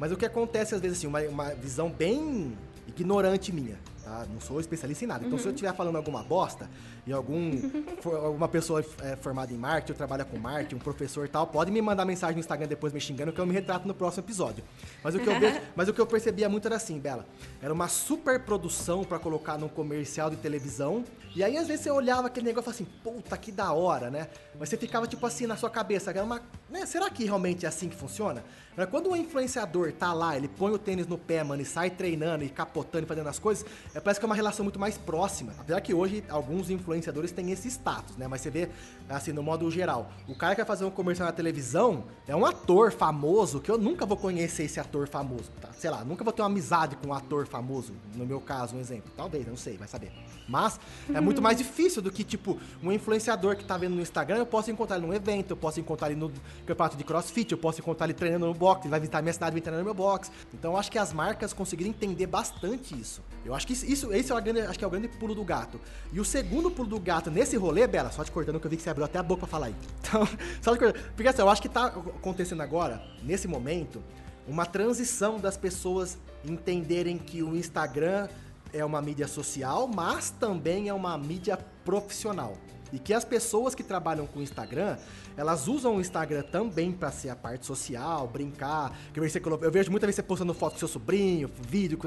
Mas 0.00 0.10
o 0.10 0.16
que 0.16 0.24
acontece, 0.24 0.74
às 0.74 0.80
vezes, 0.80 0.96
assim, 0.96 1.06
uma, 1.06 1.20
uma 1.20 1.54
visão 1.54 1.90
bem 1.90 2.56
ignorante 2.88 3.52
minha, 3.52 3.78
tá? 4.02 4.26
Não 4.32 4.40
sou 4.40 4.58
especialista 4.58 5.04
em 5.04 5.06
nada. 5.06 5.26
Então, 5.26 5.36
uhum. 5.36 5.42
se 5.42 5.46
eu 5.46 5.52
estiver 5.52 5.74
falando 5.74 5.96
alguma 5.96 6.22
bosta, 6.22 6.70
e 7.06 7.12
algum 7.12 7.52
for, 8.00 8.16
alguma 8.16 8.48
pessoa 8.48 8.82
é, 9.02 9.14
formada 9.16 9.52
em 9.52 9.58
marketing, 9.58 9.92
ou 9.92 9.98
trabalha 9.98 10.24
com 10.24 10.38
marketing, 10.38 10.76
um 10.76 10.78
professor 10.78 11.26
e 11.26 11.28
tal, 11.28 11.46
pode 11.46 11.70
me 11.70 11.82
mandar 11.82 12.06
mensagem 12.06 12.36
no 12.36 12.40
Instagram 12.40 12.66
depois 12.66 12.94
me 12.94 13.00
xingando, 13.00 13.30
que 13.30 13.38
eu 13.38 13.44
me 13.44 13.52
retrato 13.52 13.86
no 13.86 13.92
próximo 13.92 14.24
episódio. 14.24 14.64
Mas 15.04 15.14
o 15.14 15.18
que 15.18 15.28
eu, 15.28 15.38
vejo, 15.38 15.60
mas 15.76 15.86
o 15.86 15.92
que 15.92 16.00
eu 16.00 16.06
percebia 16.06 16.48
muito 16.48 16.66
era 16.66 16.76
assim, 16.76 16.98
Bela. 16.98 17.26
Era 17.60 17.72
uma 17.72 17.88
super 17.88 18.40
produção 18.40 19.04
para 19.04 19.18
colocar 19.18 19.58
num 19.58 19.68
comercial 19.68 20.30
de 20.30 20.36
televisão. 20.36 21.04
E 21.34 21.44
aí, 21.44 21.56
às 21.56 21.68
vezes, 21.68 21.84
você 21.84 21.90
olhava 21.90 22.26
aquele 22.26 22.46
negócio 22.46 22.70
e 22.70 22.72
assim, 22.72 22.86
puta, 23.04 23.36
que 23.36 23.52
da 23.52 23.72
hora, 23.72 24.10
né? 24.10 24.28
Mas 24.58 24.68
você 24.68 24.76
ficava, 24.76 25.06
tipo 25.06 25.24
assim, 25.24 25.46
na 25.46 25.56
sua 25.56 25.70
cabeça, 25.70 26.12
uma. 26.22 26.42
Né, 26.68 26.84
será 26.86 27.08
que 27.08 27.24
realmente 27.24 27.64
é 27.64 27.68
assim 27.68 27.88
que 27.88 27.96
funciona? 27.96 28.44
Quando 28.90 29.10
um 29.10 29.16
influenciador 29.16 29.92
tá 29.92 30.12
lá, 30.12 30.36
ele 30.36 30.48
põe 30.48 30.72
o 30.72 30.78
tênis 30.78 31.06
no 31.06 31.18
pé, 31.18 31.42
mano, 31.42 31.60
e 31.60 31.64
sai 31.64 31.90
treinando 31.90 32.44
e 32.44 32.48
capotando 32.48 33.04
e 33.04 33.06
fazendo 33.06 33.28
as 33.28 33.38
coisas, 33.38 33.66
é, 33.94 34.00
parece 34.00 34.18
que 34.18 34.24
é 34.24 34.28
uma 34.28 34.34
relação 34.34 34.64
muito 34.64 34.78
mais 34.78 34.96
próxima. 34.96 35.52
Apesar 35.58 35.80
que 35.80 35.92
hoje 35.92 36.24
alguns 36.28 36.70
influenciadores 36.70 37.32
têm 37.32 37.50
esse 37.50 37.68
status, 37.68 38.16
né? 38.16 38.26
Mas 38.26 38.40
você 38.40 38.50
vê, 38.50 38.68
assim, 39.08 39.32
no 39.32 39.42
modo 39.42 39.70
geral, 39.70 40.10
o 40.26 40.34
cara 40.34 40.54
que 40.54 40.60
vai 40.60 40.66
fazer 40.66 40.84
um 40.84 40.90
comercial 40.90 41.26
na 41.26 41.32
televisão 41.32 42.04
é 42.26 42.34
um 42.34 42.46
ator 42.46 42.92
famoso 42.92 43.60
que 43.60 43.70
eu 43.70 43.76
nunca 43.76 44.06
vou 44.06 44.16
conhecer 44.16 44.64
esse 44.64 44.80
ator 44.80 45.08
famoso, 45.08 45.50
tá? 45.60 45.68
Sei 45.72 45.90
lá, 45.90 46.04
nunca 46.04 46.24
vou 46.24 46.32
ter 46.32 46.42
uma 46.42 46.48
amizade 46.48 46.96
com 46.96 47.08
um 47.08 47.14
ator 47.14 47.46
famoso, 47.46 47.92
no 48.14 48.24
meu 48.24 48.40
caso, 48.40 48.76
um 48.76 48.80
exemplo. 48.80 49.10
Talvez, 49.16 49.46
não 49.46 49.56
sei, 49.56 49.76
vai 49.76 49.88
saber. 49.88 50.12
Mas 50.48 50.80
é 51.12 51.19
muito 51.20 51.42
mais 51.42 51.56
difícil 51.56 52.00
do 52.02 52.10
que, 52.10 52.24
tipo, 52.24 52.58
um 52.82 52.92
influenciador 52.92 53.56
que 53.56 53.64
tá 53.64 53.76
vendo 53.76 53.94
no 53.94 54.00
Instagram, 54.00 54.38
eu 54.38 54.46
posso 54.46 54.70
encontrar 54.70 54.96
ele 54.96 55.06
num 55.06 55.12
evento, 55.12 55.50
eu 55.50 55.56
posso 55.56 55.80
encontrar 55.80 56.10
ele 56.10 56.18
no 56.18 56.32
campeonato 56.66 56.96
de 56.96 57.04
crossfit, 57.04 57.52
eu 57.52 57.58
posso 57.58 57.80
encontrar 57.80 58.06
ele 58.06 58.14
treinando 58.14 58.46
no 58.46 58.54
box, 58.54 58.82
ele 58.82 58.90
vai 58.90 59.00
visitar 59.00 59.22
minha 59.22 59.32
cidade, 59.32 59.52
vai 59.52 59.60
treinar 59.60 59.80
no 59.80 59.84
meu 59.84 59.94
box. 59.94 60.30
Então 60.52 60.72
eu 60.72 60.76
acho 60.76 60.90
que 60.90 60.98
as 60.98 61.12
marcas 61.12 61.52
conseguiram 61.52 61.90
entender 61.90 62.26
bastante 62.26 62.98
isso. 62.98 63.22
Eu 63.44 63.54
acho 63.54 63.66
que 63.66 63.72
isso, 63.72 64.12
esse 64.12 64.30
é 64.30 64.34
o 64.34 64.40
grande, 64.40 64.60
acho 64.60 64.78
que 64.78 64.84
é 64.84 64.88
o 64.88 64.90
grande 64.90 65.08
pulo 65.08 65.34
do 65.34 65.44
gato. 65.44 65.80
E 66.12 66.20
o 66.20 66.24
segundo 66.24 66.70
pulo 66.70 66.88
do 66.88 67.00
gato 67.00 67.30
nesse 67.30 67.56
rolê, 67.56 67.86
Bela, 67.86 68.10
só 68.10 68.22
te 68.22 68.30
cortando 68.30 68.60
que 68.60 68.66
eu 68.66 68.70
vi 68.70 68.76
que 68.76 68.82
você 68.82 68.90
abriu 68.90 69.04
até 69.04 69.18
a 69.18 69.22
boca 69.22 69.40
pra 69.40 69.48
falar 69.48 69.66
aí. 69.66 69.74
Então, 70.10 70.26
só 70.60 70.72
te 70.72 70.78
cortando. 70.78 71.02
Porque 71.14 71.28
assim, 71.28 71.40
eu 71.40 71.48
acho 71.48 71.62
que 71.62 71.68
tá 71.68 71.86
acontecendo 71.86 72.62
agora, 72.62 73.00
nesse 73.22 73.46
momento, 73.46 74.02
uma 74.46 74.66
transição 74.66 75.38
das 75.38 75.56
pessoas 75.56 76.18
entenderem 76.44 77.16
que 77.16 77.42
o 77.42 77.56
Instagram 77.56 78.28
é 78.72 78.84
uma 78.84 79.00
mídia 79.00 79.26
social, 79.26 79.88
mas 79.88 80.30
também 80.30 80.88
é 80.88 80.94
uma 80.94 81.16
mídia 81.16 81.58
profissional. 81.84 82.56
E 82.92 82.98
que 82.98 83.14
as 83.14 83.24
pessoas 83.24 83.74
que 83.74 83.82
trabalham 83.82 84.26
com 84.26 84.42
Instagram, 84.42 84.96
elas 85.36 85.68
usam 85.68 85.96
o 85.96 86.00
Instagram 86.00 86.42
também 86.42 86.90
para 86.90 87.12
ser 87.12 87.28
a 87.28 87.36
parte 87.36 87.64
social, 87.64 88.26
brincar. 88.26 88.96
Que 89.12 89.20
você, 89.20 89.40
eu 89.62 89.70
vejo 89.70 89.90
muita 89.90 90.06
vez 90.06 90.16
você 90.16 90.22
postando 90.22 90.52
foto 90.52 90.72
com 90.72 90.78
seu 90.80 90.88
sobrinho, 90.88 91.48
vídeo, 91.68 91.98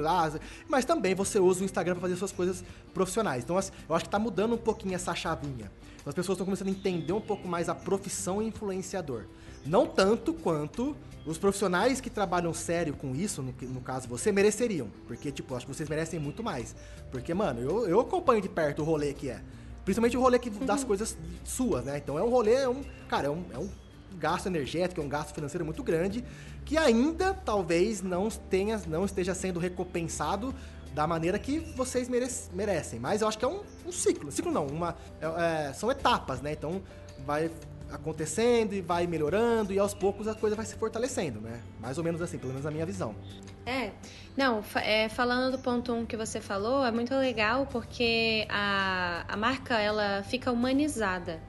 mas 0.68 0.84
também 0.84 1.16
você 1.16 1.40
usa 1.40 1.62
o 1.62 1.66
Instagram 1.66 1.94
para 1.94 2.02
fazer 2.02 2.16
suas 2.18 2.32
coisas 2.32 2.64
profissionais. 2.94 3.44
Então, 3.44 3.56
eu 3.56 3.96
acho 3.96 4.06
que 4.06 4.10
está 4.10 4.20
mudando 4.20 4.56
um 4.56 4.58
pouquinho 4.58 4.96
essa 4.96 5.16
chavinha. 5.16 5.72
Então, 5.96 6.10
as 6.10 6.16
pessoas 6.16 6.36
estão 6.36 6.46
começando 6.46 6.68
a 6.68 6.72
entender 6.72 7.14
um 7.14 7.22
pouco 7.22 7.48
mais 7.48 7.70
a 7.70 7.76
profissão 7.76 8.42
influenciador. 8.42 9.26
Não 9.66 9.86
tanto 9.86 10.34
quanto 10.34 10.96
os 11.26 11.38
profissionais 11.38 12.02
que 12.02 12.10
trabalham 12.10 12.54
sério 12.54 12.94
com 12.94 13.16
isso, 13.16 13.42
no, 13.42 13.54
no 13.62 13.82
caso 13.82 14.08
você, 14.08 14.32
mereceriam. 14.32 14.90
Porque, 15.08 15.32
tipo, 15.32 15.56
acho 15.56 15.66
que 15.66 15.74
vocês 15.74 15.88
merecem 15.88 16.20
muito 16.20 16.44
mais. 16.44 16.76
Porque, 17.12 17.34
mano, 17.34 17.62
eu, 17.62 17.88
eu 17.88 18.00
acompanho 18.00 18.42
de 18.42 18.50
perto 18.50 18.82
o 18.82 18.86
rolê 18.86 19.14
que 19.14 19.30
é. 19.30 19.42
Principalmente 19.86 20.18
o 20.18 20.22
rolê 20.22 20.40
que, 20.40 20.50
das 20.50 20.82
uhum. 20.82 20.88
coisas 20.88 21.18
suas, 21.44 21.86
né? 21.86 21.98
Então 21.98 22.18
é 22.18 22.24
um 22.24 22.30
rolê, 22.30 22.54
é 22.56 22.70
um. 22.70 22.84
Cara, 23.08 23.28
é 23.28 23.30
um, 23.30 23.44
é 23.54 23.58
um 23.58 23.70
gasto 24.18 24.48
energético, 24.48 25.02
é 25.02 25.04
um 25.04 25.10
gasto 25.10 25.34
financeiro 25.34 25.66
muito 25.66 25.84
grande, 25.84 26.24
que 26.66 26.78
ainda 26.78 27.34
talvez 27.34 28.02
não 28.02 28.30
tenha, 28.30 28.82
não 28.88 29.06
esteja 29.06 29.34
sendo 29.34 29.60
recompensado 29.60 30.54
da 30.94 31.08
maneira 31.08 31.40
que 31.40 31.60
vocês 31.76 32.08
merecem. 32.08 33.00
Mas 33.00 33.22
eu 33.22 33.28
acho 33.28 33.38
que 33.38 33.46
é 33.46 33.48
um, 33.48 33.62
um 33.86 33.92
ciclo. 33.92 34.32
Ciclo 34.32 34.52
não, 34.52 34.68
uma, 34.68 34.96
é, 35.20 35.70
é, 35.70 35.74
são 35.74 35.92
etapas, 35.92 36.42
né? 36.42 36.54
Então 36.54 36.82
vai 37.26 37.50
acontecendo 37.94 38.74
e 38.74 38.82
vai 38.82 39.06
melhorando 39.06 39.72
e 39.72 39.78
aos 39.78 39.94
poucos 39.94 40.28
a 40.28 40.34
coisa 40.34 40.56
vai 40.56 40.66
se 40.66 40.76
fortalecendo, 40.76 41.40
né? 41.40 41.62
Mais 41.80 41.98
ou 41.98 42.04
menos 42.04 42.22
assim, 42.22 42.40
pelo 42.40 42.52
menos 42.52 42.66
a 42.66 42.72
minha 42.72 42.86
visão. 42.86 43.16
É, 43.66 43.92
não, 44.36 44.64
é, 44.76 45.08
falando 45.08 45.56
do 45.56 45.60
ponto 45.60 45.94
1 45.94 46.00
um 46.00 46.06
que 46.06 46.18
você 46.18 46.42
falou, 46.42 46.84
é 46.86 46.92
muito 46.92 47.14
legal 47.16 47.68
porque 47.68 48.46
a, 48.50 49.24
a 49.28 49.38
marca 49.38 49.80
ela 49.80 50.24
fica 50.24 50.52
humanizada, 50.52 51.40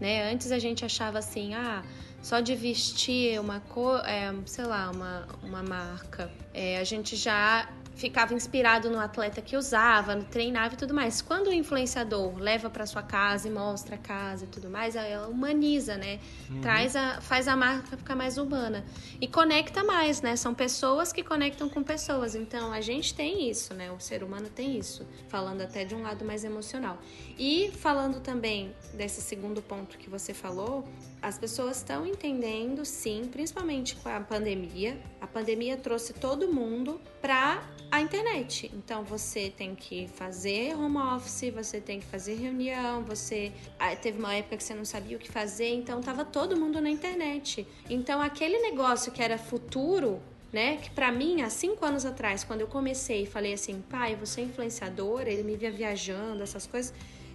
né? 0.00 0.30
Antes 0.30 0.50
a 0.50 0.58
gente 0.58 0.84
achava 0.84 1.18
assim, 1.18 1.54
ah, 1.54 1.82
só 2.20 2.40
de 2.40 2.54
vestir 2.54 3.40
uma 3.40 3.60
cor, 3.60 4.02
é, 4.04 4.34
sei 4.44 4.64
lá, 4.64 4.90
uma, 4.90 5.26
uma 5.42 5.62
marca, 5.62 6.30
é, 6.52 6.78
a 6.78 6.84
gente 6.84 7.16
já 7.16 7.68
ficava 8.02 8.34
inspirado 8.34 8.90
no 8.90 8.98
atleta 8.98 9.40
que 9.40 9.56
usava, 9.56 10.16
no 10.16 10.24
treinava 10.24 10.74
e 10.74 10.76
tudo 10.76 10.92
mais. 10.92 11.22
Quando 11.22 11.46
o 11.46 11.52
influenciador 11.52 12.36
leva 12.36 12.68
para 12.68 12.84
sua 12.84 13.02
casa 13.02 13.46
e 13.46 13.50
mostra 13.50 13.94
a 13.94 13.98
casa 13.98 14.44
e 14.44 14.48
tudo 14.48 14.68
mais, 14.68 14.96
ela 14.96 15.28
humaniza, 15.28 15.96
né? 15.96 16.18
Uhum. 16.50 16.60
Traz 16.60 16.96
a, 16.96 17.20
faz 17.20 17.46
a 17.46 17.54
marca 17.54 17.96
ficar 17.96 18.16
mais 18.16 18.38
humana 18.38 18.84
e 19.20 19.28
conecta 19.28 19.84
mais, 19.84 20.20
né? 20.20 20.34
São 20.34 20.52
pessoas 20.52 21.12
que 21.12 21.22
conectam 21.22 21.68
com 21.68 21.80
pessoas. 21.80 22.34
Então 22.34 22.72
a 22.72 22.80
gente 22.80 23.14
tem 23.14 23.48
isso, 23.48 23.72
né? 23.72 23.92
O 23.92 24.00
ser 24.00 24.24
humano 24.24 24.48
tem 24.48 24.76
isso, 24.76 25.06
falando 25.28 25.60
até 25.60 25.84
de 25.84 25.94
um 25.94 26.02
lado 26.02 26.24
mais 26.24 26.42
emocional. 26.42 26.98
E 27.38 27.70
falando 27.78 28.18
também 28.18 28.74
desse 28.94 29.20
segundo 29.22 29.62
ponto 29.62 29.96
que 29.96 30.10
você 30.10 30.34
falou, 30.34 30.84
as 31.20 31.38
pessoas 31.38 31.76
estão 31.76 32.04
entendendo, 32.04 32.84
sim, 32.84 33.28
principalmente 33.30 33.94
com 33.94 34.08
a 34.08 34.20
pandemia. 34.20 35.00
A 35.20 35.26
pandemia 35.28 35.76
trouxe 35.76 36.12
todo 36.12 36.52
mundo 36.52 37.00
para 37.22 37.62
a 37.90 38.00
internet. 38.00 38.70
Então 38.74 39.04
você 39.04 39.48
tem 39.56 39.74
que 39.74 40.08
fazer 40.08 40.74
home 40.74 40.98
office, 40.98 41.50
você 41.54 41.80
tem 41.80 42.00
que 42.00 42.06
fazer 42.06 42.34
reunião, 42.34 43.02
você 43.04 43.52
ah, 43.78 43.94
teve 43.94 44.18
uma 44.18 44.34
época 44.34 44.56
que 44.56 44.64
você 44.64 44.74
não 44.74 44.84
sabia 44.84 45.16
o 45.16 45.20
que 45.20 45.30
fazer, 45.30 45.72
então 45.72 46.00
tava 46.00 46.24
todo 46.24 46.56
mundo 46.56 46.80
na 46.80 46.90
internet. 46.90 47.66
Então 47.88 48.20
aquele 48.20 48.58
negócio 48.58 49.12
que 49.12 49.22
era 49.22 49.38
futuro 49.38 50.20
né? 50.52 50.76
Que 50.76 50.90
para 50.90 51.10
mim, 51.10 51.40
há 51.40 51.48
cinco 51.48 51.84
anos 51.84 52.04
atrás, 52.04 52.44
quando 52.44 52.60
eu 52.60 52.66
comecei 52.66 53.22
e 53.22 53.26
falei 53.26 53.54
assim, 53.54 53.82
pai, 53.88 54.14
você 54.14 54.42
é 54.42 54.44
influenciador, 54.44 55.22
ele 55.22 55.42
me 55.42 55.56
via 55.56 55.70
viajando, 55.70 56.42
essas 56.42 56.66
coisas, 56.66 56.92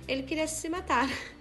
ele 0.08 0.22
queria 0.24 0.46
se 0.48 0.70
matar. 0.70 1.10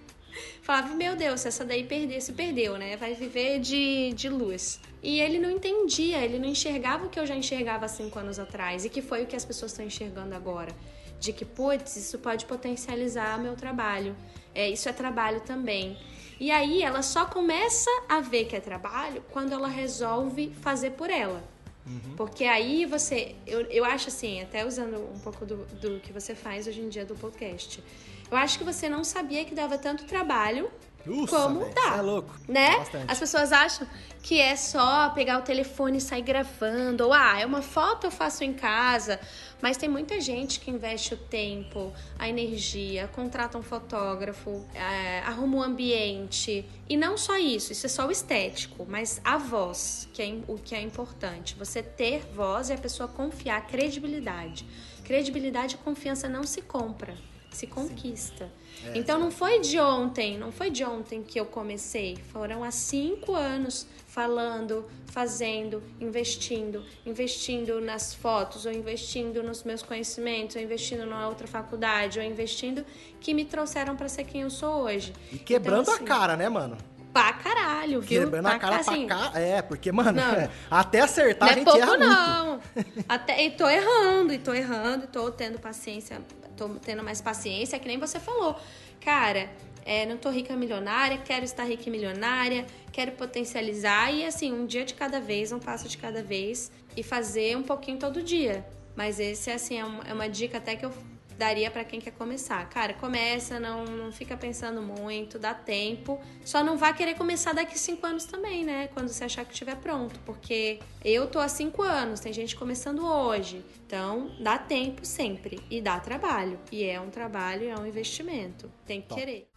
Falava, 0.61 0.93
meu 0.95 1.15
Deus, 1.15 1.41
se 1.41 1.47
essa 1.47 1.65
daí 1.65 1.83
perder, 1.83 2.21
se 2.21 2.33
perdeu, 2.33 2.77
né? 2.77 2.97
Vai 2.97 3.13
viver 3.13 3.59
de, 3.59 4.13
de 4.13 4.29
luz. 4.29 4.79
E 5.01 5.19
ele 5.19 5.39
não 5.39 5.49
entendia, 5.51 6.23
ele 6.23 6.39
não 6.39 6.49
enxergava 6.49 7.05
o 7.05 7.09
que 7.09 7.19
eu 7.19 7.25
já 7.25 7.35
enxergava 7.35 7.85
há 7.85 7.87
cinco 7.87 8.19
anos 8.19 8.39
atrás 8.39 8.85
e 8.85 8.89
que 8.89 9.01
foi 9.01 9.23
o 9.23 9.27
que 9.27 9.35
as 9.35 9.45
pessoas 9.45 9.71
estão 9.71 9.85
enxergando 9.85 10.35
agora. 10.35 10.71
De 11.19 11.33
que, 11.33 11.45
putz, 11.45 11.95
isso 11.95 12.19
pode 12.19 12.45
potencializar 12.45 13.39
meu 13.39 13.55
trabalho. 13.55 14.15
É, 14.53 14.69
isso 14.69 14.87
é 14.87 14.93
trabalho 14.93 15.41
também. 15.41 15.97
E 16.39 16.51
aí 16.51 16.83
ela 16.83 17.01
só 17.01 17.25
começa 17.25 17.89
a 18.07 18.19
ver 18.19 18.45
que 18.45 18.55
é 18.55 18.59
trabalho 18.59 19.23
quando 19.31 19.53
ela 19.53 19.67
resolve 19.67 20.51
fazer 20.61 20.91
por 20.91 21.09
ela. 21.09 21.43
Uhum. 21.87 22.15
Porque 22.15 22.43
aí 22.43 22.85
você. 22.85 23.35
Eu, 23.45 23.61
eu 23.67 23.85
acho 23.85 24.09
assim, 24.09 24.41
até 24.41 24.65
usando 24.65 24.97
um 24.97 25.19
pouco 25.19 25.45
do, 25.45 25.57
do 25.79 25.99
que 25.99 26.11
você 26.11 26.35
faz 26.35 26.67
hoje 26.67 26.81
em 26.81 26.89
dia 26.89 27.05
do 27.05 27.15
podcast. 27.15 27.81
Eu 28.29 28.37
acho 28.37 28.57
que 28.57 28.63
você 28.63 28.89
não 28.89 29.03
sabia 29.03 29.45
que 29.45 29.55
dava 29.55 29.77
tanto 29.77 30.05
trabalho 30.05 30.69
Ufa, 31.09 31.43
como 31.43 31.61
véio, 31.61 31.73
dá. 31.73 31.97
É 31.97 32.01
louco. 32.01 32.35
Né? 32.47 32.85
As 33.07 33.19
pessoas 33.19 33.51
acham 33.51 33.87
que 34.21 34.41
é 34.41 34.55
só 34.55 35.09
pegar 35.11 35.39
o 35.39 35.41
telefone 35.41 35.97
e 35.97 36.01
sair 36.01 36.21
gravando. 36.21 37.05
Ou, 37.05 37.13
ah, 37.13 37.39
é 37.39 37.45
uma 37.45 37.61
foto 37.61 38.07
eu 38.07 38.11
faço 38.11 38.43
em 38.43 38.53
casa. 38.53 39.19
Mas 39.61 39.77
tem 39.77 39.89
muita 39.89 40.19
gente 40.21 40.59
que 40.59 40.69
investe 40.69 41.13
o 41.13 41.17
tempo, 41.17 41.91
a 42.19 42.29
energia, 42.29 43.07
contrata 43.07 43.57
um 43.57 43.63
fotógrafo, 43.63 44.65
é, 44.73 45.19
arruma 45.21 45.57
um 45.57 45.63
ambiente. 45.63 46.65
E 46.87 46.95
não 46.95 47.17
só 47.17 47.37
isso, 47.37 47.71
isso 47.71 47.85
é 47.85 47.89
só 47.89 48.05
o 48.05 48.11
estético, 48.11 48.85
mas 48.87 49.19
a 49.23 49.37
voz, 49.37 50.07
que 50.13 50.21
é 50.21 50.37
o 50.47 50.57
que 50.57 50.75
é 50.75 50.81
importante. 50.81 51.55
Você 51.57 51.81
ter 51.81 52.21
voz 52.35 52.69
e 52.69 52.73
a 52.73 52.77
pessoa 52.77 53.07
confiar, 53.07 53.65
credibilidade. 53.65 54.65
Credibilidade 55.03 55.75
e 55.75 55.77
confiança 55.77 56.27
não 56.27 56.43
se 56.43 56.61
compra 56.61 57.15
se 57.51 57.67
conquista. 57.67 58.49
É, 58.85 58.97
então 58.97 59.19
não 59.19 59.31
foi 59.31 59.59
de 59.59 59.79
ontem, 59.79 60.37
não 60.37 60.51
foi 60.51 60.69
de 60.69 60.83
ontem 60.83 61.23
que 61.23 61.39
eu 61.39 61.45
comecei. 61.45 62.17
Foram 62.31 62.63
há 62.63 62.71
cinco 62.71 63.33
anos 63.33 63.87
falando, 64.05 64.85
fazendo, 65.07 65.83
investindo, 65.99 66.83
investindo 67.05 67.79
nas 67.79 68.13
fotos, 68.13 68.65
ou 68.65 68.71
investindo 68.71 69.43
nos 69.43 69.63
meus 69.63 69.81
conhecimentos, 69.81 70.55
ou 70.55 70.61
investindo 70.61 71.05
numa 71.05 71.27
outra 71.27 71.47
faculdade, 71.47 72.19
ou 72.19 72.25
investindo 72.25 72.85
que 73.19 73.33
me 73.33 73.45
trouxeram 73.45 73.95
para 73.95 74.09
ser 74.09 74.23
quem 74.23 74.41
eu 74.41 74.49
sou 74.49 74.83
hoje. 74.83 75.13
E 75.31 75.37
quebrando 75.37 75.83
então, 75.83 75.93
assim, 75.93 76.03
a 76.03 76.07
cara, 76.07 76.35
né, 76.35 76.49
mano? 76.49 76.77
Pra 77.23 77.33
caralho, 77.33 78.01
viu? 78.01 78.21
Quebrando 78.21 78.45
pra 78.45 78.55
a 78.55 78.59
cara 78.59 78.75
assim, 78.77 79.07
pra 79.07 79.31
cá. 79.31 79.39
É, 79.39 79.61
porque, 79.61 79.91
mano, 79.91 80.19
é, 80.19 80.49
até 80.69 81.01
acertar 81.01 81.49
não 81.49 81.55
a 81.55 81.57
é 81.57 81.59
gente 81.59 81.67
é 81.67 81.71
pouco, 81.71 81.81
erra 81.81 81.97
não. 81.97 82.49
muito. 82.49 83.05
Até, 83.07 83.45
e 83.45 83.51
tô 83.51 83.67
errando, 83.67 84.33
e 84.33 84.37
tô 84.37 84.53
errando, 84.53 85.05
e 85.05 85.07
tô 85.07 85.31
tendo 85.31 85.59
paciência 85.59 86.21
tô 86.57 86.69
tendo 86.69 87.03
mais 87.03 87.21
paciência, 87.21 87.79
que 87.79 87.87
nem 87.87 87.99
você 87.99 88.19
falou. 88.19 88.59
Cara, 88.99 89.49
é, 89.85 90.05
não 90.05 90.17
tô 90.17 90.29
rica 90.29 90.55
milionária, 90.55 91.17
quero 91.19 91.45
estar 91.45 91.63
rica 91.63 91.83
e 91.87 91.91
milionária, 91.91 92.65
quero 92.91 93.11
potencializar 93.13 94.11
e 94.11 94.25
assim, 94.25 94.51
um 94.51 94.65
dia 94.65 94.83
de 94.83 94.95
cada 94.95 95.21
vez, 95.21 95.51
um 95.51 95.59
passo 95.59 95.87
de 95.87 95.97
cada 95.97 96.21
vez 96.21 96.71
e 96.95 97.03
fazer 97.03 97.55
um 97.55 97.63
pouquinho 97.63 97.97
todo 97.97 98.21
dia. 98.21 98.65
Mas 98.95 99.19
esse 99.19 99.51
assim 99.51 99.79
é 99.79 99.85
uma, 99.85 100.03
é 100.03 100.13
uma 100.13 100.27
dica 100.27 100.57
até 100.57 100.75
que 100.75 100.83
eu 100.83 100.91
daria 101.37 101.69
para 101.69 101.83
quem 101.83 102.01
quer 102.01 102.11
começar. 102.11 102.67
Cara, 102.69 102.93
começa, 102.93 103.59
não, 103.59 103.85
não 103.85 104.11
fica 104.11 104.35
pensando 104.35 104.81
muito, 104.81 105.37
dá 105.37 105.53
tempo. 105.53 106.19
Só 106.43 106.63
não 106.63 106.77
vai 106.77 106.93
querer 106.93 107.15
começar 107.15 107.53
daqui 107.53 107.77
cinco 107.77 108.05
anos 108.05 108.25
também, 108.25 108.65
né? 108.65 108.87
Quando 108.87 109.09
você 109.09 109.23
achar 109.25 109.45
que 109.45 109.53
estiver 109.53 109.75
pronto. 109.75 110.19
Porque 110.25 110.79
eu 111.03 111.27
tô 111.27 111.39
há 111.39 111.47
cinco 111.47 111.83
anos, 111.83 112.19
tem 112.19 112.33
gente 112.33 112.55
começando 112.55 113.05
hoje. 113.05 113.63
Então, 113.85 114.31
dá 114.39 114.57
tempo 114.57 115.05
sempre. 115.05 115.59
E 115.69 115.79
dá 115.79 115.99
trabalho. 115.99 116.59
E 116.71 116.83
é 116.83 116.99
um 116.99 117.09
trabalho, 117.09 117.69
é 117.69 117.79
um 117.79 117.85
investimento. 117.85 118.71
Tem 118.85 119.01
que 119.01 119.07
Top. 119.07 119.21
querer. 119.21 119.47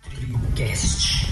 Cast. 0.55 1.31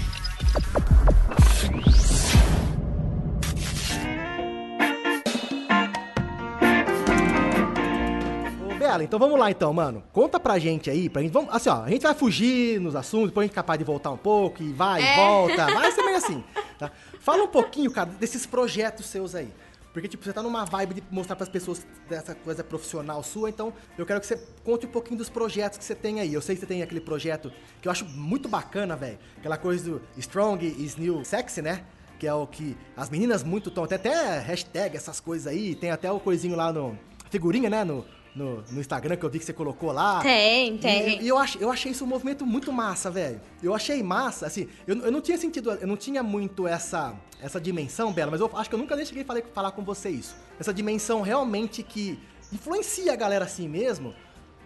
Então 9.03 9.19
vamos 9.19 9.39
lá 9.39 9.51
então, 9.51 9.71
mano. 9.73 10.03
Conta 10.11 10.39
pra 10.39 10.57
gente 10.57 10.89
aí, 10.89 11.09
pra 11.09 11.21
gente, 11.21 11.31
vamos, 11.31 11.53
assim, 11.53 11.69
ó, 11.69 11.83
a 11.83 11.89
gente 11.89 12.01
vai 12.01 12.13
fugir 12.13 12.79
nos 12.79 12.95
assuntos, 12.95 13.29
depois 13.29 13.45
a 13.45 13.47
gente 13.47 13.53
é 13.53 13.55
capaz 13.55 13.77
de 13.77 13.85
voltar 13.85 14.11
um 14.11 14.17
pouco, 14.17 14.63
e 14.63 14.71
vai, 14.73 15.01
é. 15.01 15.15
volta, 15.15 15.65
vai 15.65 15.91
ser 15.91 16.03
meio 16.03 16.17
assim, 16.17 16.43
tá? 16.79 16.91
Fala 17.19 17.43
um 17.43 17.47
pouquinho, 17.47 17.91
cara, 17.91 18.09
desses 18.09 18.45
projetos 18.45 19.05
seus 19.05 19.35
aí. 19.35 19.49
Porque, 19.93 20.07
tipo, 20.07 20.23
você 20.23 20.31
tá 20.31 20.43
numa 20.43 20.65
vibe 20.65 20.95
de 20.95 21.03
mostrar 21.09 21.35
para 21.35 21.43
as 21.43 21.49
pessoas 21.49 21.85
dessa 22.07 22.35
coisa 22.35 22.63
profissional 22.63 23.23
sua, 23.23 23.49
então 23.49 23.73
eu 23.97 24.05
quero 24.05 24.19
que 24.19 24.27
você 24.27 24.37
conte 24.63 24.85
um 24.85 24.89
pouquinho 24.89 25.17
dos 25.17 25.29
projetos 25.29 25.77
que 25.77 25.83
você 25.83 25.95
tem 25.95 26.19
aí. 26.19 26.33
Eu 26.33 26.41
sei 26.41 26.55
que 26.55 26.61
você 26.61 26.67
tem 26.67 26.83
aquele 26.83 27.01
projeto 27.01 27.51
que 27.81 27.87
eu 27.87 27.91
acho 27.91 28.05
muito 28.05 28.47
bacana, 28.47 28.95
velho. 28.95 29.17
Aquela 29.37 29.57
coisa 29.57 29.91
do 29.91 30.01
Strong 30.17 30.65
is 30.65 30.95
New 30.95 31.25
Sexy, 31.25 31.61
né? 31.61 31.83
Que 32.19 32.27
é 32.27 32.33
o 32.33 32.45
que 32.45 32.77
as 32.95 33.09
meninas 33.09 33.43
muito 33.43 33.69
estão. 33.69 33.87
Tem 33.87 33.95
até 33.95 34.39
hashtag, 34.39 34.95
essas 34.95 35.19
coisas 35.19 35.47
aí. 35.47 35.73
Tem 35.73 35.89
até 35.89 36.11
o 36.11 36.19
coisinho 36.19 36.55
lá 36.55 36.71
no. 36.71 36.97
Figurinha, 37.31 37.69
né? 37.69 37.83
No, 37.83 38.05
no, 38.35 38.61
no, 38.71 38.79
Instagram 38.79 39.15
que 39.15 39.25
eu 39.25 39.29
vi 39.29 39.39
que 39.39 39.45
você 39.45 39.53
colocou 39.53 39.91
lá. 39.91 40.21
Tem, 40.21 40.77
tem. 40.77 41.19
E, 41.19 41.23
e 41.23 41.27
eu, 41.27 41.37
ach, 41.37 41.55
eu 41.59 41.71
achei 41.71 41.91
isso 41.91 42.03
um 42.03 42.07
movimento 42.07 42.45
muito 42.45 42.71
massa, 42.71 43.09
velho. 43.09 43.41
Eu 43.61 43.73
achei 43.73 44.01
massa, 44.03 44.45
assim, 44.45 44.67
eu, 44.87 44.97
eu 44.97 45.11
não 45.11 45.21
tinha 45.21 45.37
sentido, 45.37 45.71
eu 45.71 45.87
não 45.87 45.97
tinha 45.97 46.21
muito 46.23 46.67
essa, 46.67 47.15
essa 47.41 47.59
dimensão, 47.59 48.11
Bela, 48.13 48.31
mas 48.31 48.41
eu 48.41 48.49
acho 48.53 48.69
que 48.69 48.75
eu 48.75 48.79
nunca 48.79 48.95
nem 48.95 49.05
cheguei 49.05 49.23
a 49.23 49.25
falar, 49.25 49.41
falar 49.53 49.71
com 49.71 49.83
você 49.83 50.09
isso. 50.09 50.35
Essa 50.59 50.73
dimensão 50.73 51.21
realmente 51.21 51.83
que 51.83 52.19
influencia 52.51 53.13
a 53.13 53.15
galera 53.15 53.45
assim 53.45 53.67
mesmo. 53.67 54.13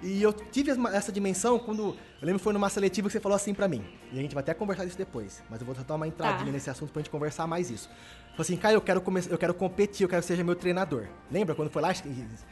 E 0.01 0.21
eu 0.21 0.33
tive 0.33 0.71
essa 0.91 1.11
dimensão 1.11 1.57
quando. 1.57 1.95
Eu 2.21 2.25
lembro 2.25 2.37
que 2.39 2.43
foi 2.43 2.51
numa 2.51 2.69
seletiva 2.69 3.07
que 3.07 3.13
você 3.13 3.21
falou 3.21 3.37
assim 3.37 3.53
para 3.53 3.69
mim. 3.69 3.85
E 4.11 4.19
a 4.19 4.21
gente 4.21 4.33
vai 4.33 4.41
até 4.41 4.53
conversar 4.53 4.85
isso 4.85 4.97
depois. 4.97 5.41
Mas 5.49 5.61
eu 5.61 5.65
vou 5.65 5.73
dar 5.73 5.95
uma 5.95 6.07
entradinha 6.07 6.45
tá. 6.45 6.51
nesse 6.51 6.69
assunto 6.69 6.91
pra 6.91 7.01
gente 7.01 7.09
conversar 7.09 7.47
mais 7.47 7.71
isso. 7.71 7.89
Falei 8.33 8.41
assim, 8.41 8.57
Caio, 8.57 8.75
eu 8.75 8.81
quero, 8.81 8.99
começar, 8.99 9.29
eu 9.29 9.37
quero 9.37 9.53
competir, 9.53 10.03
eu 10.03 10.09
quero 10.09 10.21
que 10.21 10.27
seja 10.27 10.43
meu 10.43 10.55
treinador. 10.55 11.07
Lembra 11.31 11.53
quando 11.53 11.69
foi 11.69 11.81
lá? 11.81 11.93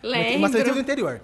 Lembro. 0.04 0.38
Uma 0.38 0.50
seletiva 0.50 0.76
do 0.76 0.82
interior. 0.82 1.22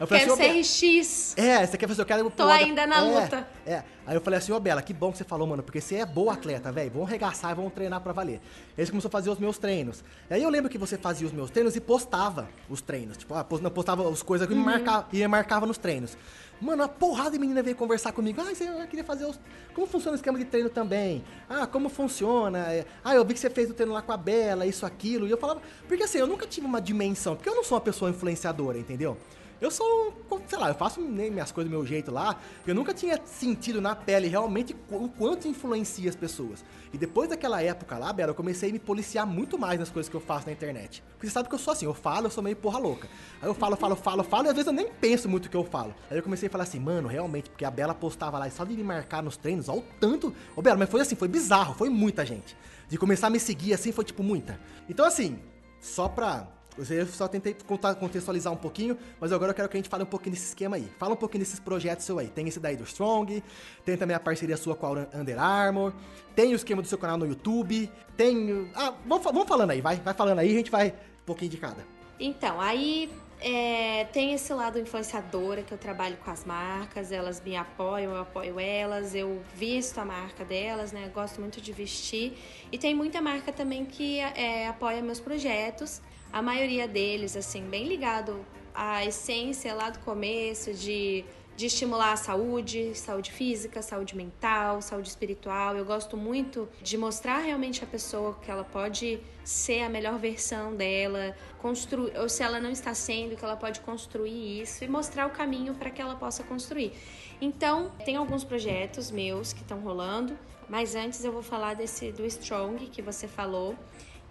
Eu 0.00 0.06
falei 0.06 0.24
quero 0.24 0.32
assim, 0.32 0.62
ser 0.62 1.00
RX. 1.00 1.34
É, 1.36 1.66
você 1.66 1.76
quer 1.76 1.86
fazer, 1.86 2.00
eu 2.00 2.06
quero... 2.06 2.30
Tô 2.30 2.48
ainda 2.48 2.86
na 2.86 2.96
é, 2.96 3.00
luta. 3.00 3.48
É, 3.66 3.82
Aí 4.10 4.16
eu 4.16 4.20
falei 4.20 4.38
assim, 4.38 4.50
ô 4.50 4.56
oh, 4.56 4.60
Bela, 4.60 4.82
que 4.82 4.92
bom 4.92 5.12
que 5.12 5.18
você 5.18 5.22
falou, 5.22 5.46
mano, 5.46 5.62
porque 5.62 5.80
você 5.80 5.94
é 5.94 6.04
boa 6.04 6.32
atleta, 6.32 6.72
velho. 6.72 6.90
Vamos 6.90 7.08
regaçar 7.08 7.52
e 7.52 7.54
vamos 7.54 7.72
treinar 7.72 8.00
pra 8.00 8.12
valer. 8.12 8.40
Aí 8.76 8.84
você 8.84 8.90
começou 8.90 9.08
a 9.08 9.12
fazer 9.12 9.30
os 9.30 9.38
meus 9.38 9.56
treinos. 9.56 10.02
E 10.28 10.34
aí 10.34 10.42
eu 10.42 10.50
lembro 10.50 10.68
que 10.68 10.76
você 10.76 10.98
fazia 10.98 11.24
os 11.28 11.32
meus 11.32 11.48
treinos 11.48 11.76
e 11.76 11.80
postava 11.80 12.48
os 12.68 12.80
treinos. 12.80 13.18
Tipo, 13.18 13.34
ah, 13.34 13.44
postava 13.44 14.10
as 14.10 14.20
coisas 14.20 14.48
que 14.48 14.52
uhum. 14.52 14.64
marcava, 14.64 15.06
e 15.12 15.24
marcava 15.28 15.64
nos 15.64 15.78
treinos. 15.78 16.18
Mano, 16.60 16.82
uma 16.82 16.88
porrada 16.88 17.30
de 17.30 17.38
menina 17.38 17.62
veio 17.62 17.74
conversar 17.74 18.12
comigo. 18.12 18.40
Ah, 18.40 18.52
eu 18.52 18.86
queria 18.86 19.04
fazer 19.04 19.24
os. 19.24 19.40
Como 19.74 19.86
funciona 19.86 20.14
o 20.14 20.16
esquema 20.16 20.38
de 20.38 20.44
treino 20.44 20.68
também? 20.68 21.24
Ah, 21.48 21.66
como 21.66 21.88
funciona? 21.88 22.58
É, 22.70 22.84
ah, 23.02 23.14
eu 23.14 23.24
vi 23.24 23.32
que 23.32 23.40
você 23.40 23.48
fez 23.48 23.70
o 23.70 23.74
treino 23.74 23.92
lá 23.92 24.02
com 24.02 24.12
a 24.12 24.16
Bela, 24.16 24.66
isso, 24.66 24.84
aquilo. 24.84 25.26
E 25.26 25.30
eu 25.30 25.38
falava. 25.38 25.62
Porque 25.88 26.02
assim, 26.02 26.18
eu 26.18 26.26
nunca 26.26 26.46
tive 26.46 26.66
uma 26.66 26.80
dimensão. 26.80 27.34
Porque 27.34 27.48
eu 27.48 27.54
não 27.54 27.64
sou 27.64 27.76
uma 27.76 27.80
pessoa 27.80 28.10
influenciadora, 28.10 28.76
entendeu? 28.78 29.16
Eu 29.60 29.70
sou, 29.70 30.14
sei 30.48 30.58
lá, 30.58 30.68
eu 30.68 30.74
faço 30.74 31.00
minhas 31.02 31.52
coisas 31.52 31.70
do 31.70 31.76
meu 31.76 31.84
jeito 31.84 32.10
lá. 32.10 32.36
Eu 32.66 32.74
nunca 32.74 32.94
tinha 32.94 33.20
sentido 33.26 33.78
na 33.78 33.94
pele 33.94 34.26
realmente 34.26 34.74
o 34.90 35.08
quanto 35.08 35.46
influencia 35.46 36.08
as 36.08 36.16
pessoas. 36.16 36.64
E 36.94 36.96
depois 36.96 37.28
daquela 37.28 37.62
época 37.62 37.98
lá, 37.98 38.10
Bela, 38.10 38.30
eu 38.30 38.34
comecei 38.34 38.70
a 38.70 38.72
me 38.72 38.78
policiar 38.78 39.26
muito 39.26 39.58
mais 39.58 39.78
nas 39.78 39.90
coisas 39.90 40.08
que 40.08 40.16
eu 40.16 40.20
faço 40.20 40.46
na 40.46 40.52
internet. 40.52 41.02
Porque 41.12 41.26
você 41.26 41.32
sabe 41.32 41.48
que 41.48 41.54
eu 41.54 41.58
sou 41.58 41.72
assim, 41.72 41.84
eu 41.84 41.92
falo, 41.92 42.26
eu 42.26 42.30
sou 42.30 42.42
meio 42.42 42.56
porra 42.56 42.78
louca. 42.78 43.06
Aí 43.42 43.48
eu 43.48 43.54
falo, 43.54 43.76
falo, 43.76 43.94
falo, 43.96 44.24
falo, 44.24 44.46
e 44.46 44.48
às 44.48 44.54
vezes 44.54 44.66
eu 44.66 44.72
nem 44.72 44.88
penso 44.88 45.28
muito 45.28 45.44
o 45.46 45.50
que 45.50 45.56
eu 45.56 45.64
falo. 45.64 45.94
Aí 46.10 46.16
eu 46.16 46.22
comecei 46.22 46.48
a 46.48 46.50
falar 46.50 46.64
assim, 46.64 46.80
mano, 46.80 47.06
realmente, 47.06 47.50
porque 47.50 47.66
a 47.66 47.70
Bela 47.70 47.94
postava 47.94 48.38
lá 48.38 48.48
e 48.48 48.50
só 48.50 48.64
de 48.64 48.74
me 48.74 48.82
marcar 48.82 49.22
nos 49.22 49.36
treinos, 49.36 49.68
ó, 49.68 49.74
o 49.74 49.84
tanto. 50.00 50.34
Ô, 50.56 50.62
Bela, 50.62 50.78
mas 50.78 50.88
foi 50.88 51.02
assim, 51.02 51.14
foi 51.14 51.28
bizarro, 51.28 51.74
foi 51.74 51.90
muita 51.90 52.24
gente. 52.24 52.56
De 52.88 52.96
começar 52.96 53.26
a 53.26 53.30
me 53.30 53.38
seguir 53.38 53.74
assim, 53.74 53.92
foi 53.92 54.04
tipo 54.04 54.22
muita. 54.22 54.58
Então, 54.88 55.04
assim, 55.04 55.38
só 55.80 56.08
pra 56.08 56.48
eu 56.78 57.06
só 57.06 57.28
tentei 57.28 57.56
contextualizar 57.98 58.52
um 58.52 58.56
pouquinho, 58.56 58.96
mas 59.20 59.32
agora 59.32 59.50
eu 59.50 59.54
quero 59.54 59.68
que 59.68 59.76
a 59.76 59.80
gente 59.80 59.88
fale 59.88 60.02
um 60.02 60.06
pouquinho 60.06 60.34
desse 60.34 60.48
esquema 60.48 60.76
aí. 60.76 60.90
Fala 60.98 61.14
um 61.14 61.16
pouquinho 61.16 61.44
desses 61.44 61.60
projetos 61.60 62.04
seu 62.04 62.18
aí. 62.18 62.28
Tem 62.28 62.46
esse 62.48 62.60
daí 62.60 62.76
do 62.76 62.84
Strong, 62.84 63.42
tem 63.84 63.96
também 63.96 64.16
a 64.16 64.20
parceria 64.20 64.56
sua 64.56 64.74
com 64.74 64.86
a 64.86 64.90
Under 65.14 65.38
Armour, 65.38 65.92
tem 66.34 66.52
o 66.52 66.56
esquema 66.56 66.80
do 66.80 66.88
seu 66.88 66.98
canal 66.98 67.18
no 67.18 67.26
YouTube, 67.26 67.90
tem... 68.16 68.70
Ah, 68.74 68.94
vamos, 69.06 69.24
vamos 69.24 69.48
falando 69.48 69.70
aí, 69.70 69.80
vai, 69.80 69.96
vai 69.96 70.14
falando 70.14 70.38
aí, 70.38 70.50
a 70.50 70.58
gente 70.58 70.70
vai 70.70 70.88
um 70.88 71.26
pouquinho 71.26 71.50
de 71.50 71.56
cada. 71.56 71.84
Então, 72.18 72.60
aí 72.60 73.10
é, 73.40 74.04
tem 74.12 74.34
esse 74.34 74.52
lado 74.52 74.78
influenciadora 74.78 75.62
que 75.62 75.72
eu 75.72 75.78
trabalho 75.78 76.16
com 76.18 76.30
as 76.30 76.44
marcas, 76.44 77.10
elas 77.10 77.42
me 77.42 77.56
apoiam, 77.56 78.12
eu 78.14 78.20
apoio 78.20 78.60
elas, 78.60 79.14
eu 79.14 79.40
visto 79.54 79.98
a 79.98 80.04
marca 80.04 80.44
delas, 80.44 80.92
né? 80.92 81.10
Gosto 81.14 81.40
muito 81.40 81.60
de 81.60 81.72
vestir. 81.72 82.36
E 82.70 82.76
tem 82.76 82.94
muita 82.94 83.20
marca 83.20 83.50
também 83.50 83.84
que 83.86 84.18
é, 84.18 84.68
apoia 84.68 85.00
meus 85.02 85.18
projetos 85.18 86.02
a 86.32 86.40
maioria 86.40 86.86
deles, 86.86 87.36
assim, 87.36 87.62
bem 87.62 87.86
ligado 87.86 88.44
à 88.74 89.04
essência 89.04 89.74
lá 89.74 89.90
do 89.90 89.98
começo 90.00 90.72
de, 90.72 91.24
de 91.56 91.66
estimular 91.66 92.12
a 92.12 92.16
saúde, 92.16 92.94
saúde 92.94 93.32
física, 93.32 93.82
saúde 93.82 94.16
mental, 94.16 94.80
saúde 94.80 95.08
espiritual. 95.08 95.76
Eu 95.76 95.84
gosto 95.84 96.16
muito 96.16 96.68
de 96.80 96.96
mostrar 96.96 97.38
realmente 97.38 97.82
a 97.82 97.86
pessoa 97.86 98.34
que 98.40 98.50
ela 98.50 98.64
pode 98.64 99.20
ser 99.44 99.82
a 99.82 99.88
melhor 99.88 100.18
versão 100.18 100.74
dela, 100.74 101.34
construir, 101.58 102.16
ou 102.16 102.28
se 102.28 102.42
ela 102.42 102.60
não 102.60 102.70
está 102.70 102.94
sendo, 102.94 103.36
que 103.36 103.44
ela 103.44 103.56
pode 103.56 103.80
construir 103.80 104.62
isso 104.62 104.84
e 104.84 104.88
mostrar 104.88 105.26
o 105.26 105.30
caminho 105.30 105.74
para 105.74 105.90
que 105.90 106.00
ela 106.00 106.14
possa 106.14 106.44
construir. 106.44 106.92
Então, 107.40 107.90
tem 108.04 108.16
alguns 108.16 108.44
projetos 108.44 109.10
meus 109.10 109.52
que 109.52 109.62
estão 109.62 109.80
rolando, 109.80 110.38
mas 110.68 110.94
antes 110.94 111.24
eu 111.24 111.32
vou 111.32 111.42
falar 111.42 111.74
desse 111.74 112.12
do 112.12 112.24
Strong 112.24 112.86
que 112.86 113.02
você 113.02 113.26
falou, 113.26 113.74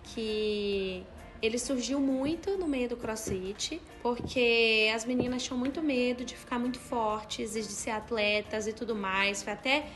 que 0.03 1.03
ele 1.41 1.57
surgiu 1.57 1.99
muito 1.99 2.57
no 2.57 2.67
meio 2.67 2.89
do 2.89 2.97
crossfit, 2.97 3.81
porque 4.01 4.91
as 4.93 5.05
meninas 5.05 5.43
tinham 5.43 5.57
muito 5.57 5.81
medo 5.81 6.25
de 6.25 6.35
ficar 6.35 6.59
muito 6.59 6.79
fortes, 6.79 7.53
de 7.53 7.63
ser 7.63 7.91
atletas 7.91 8.67
e 8.67 8.73
tudo 8.73 8.95
mais. 8.95 9.41
Foi 9.43 9.53
até 9.53 9.87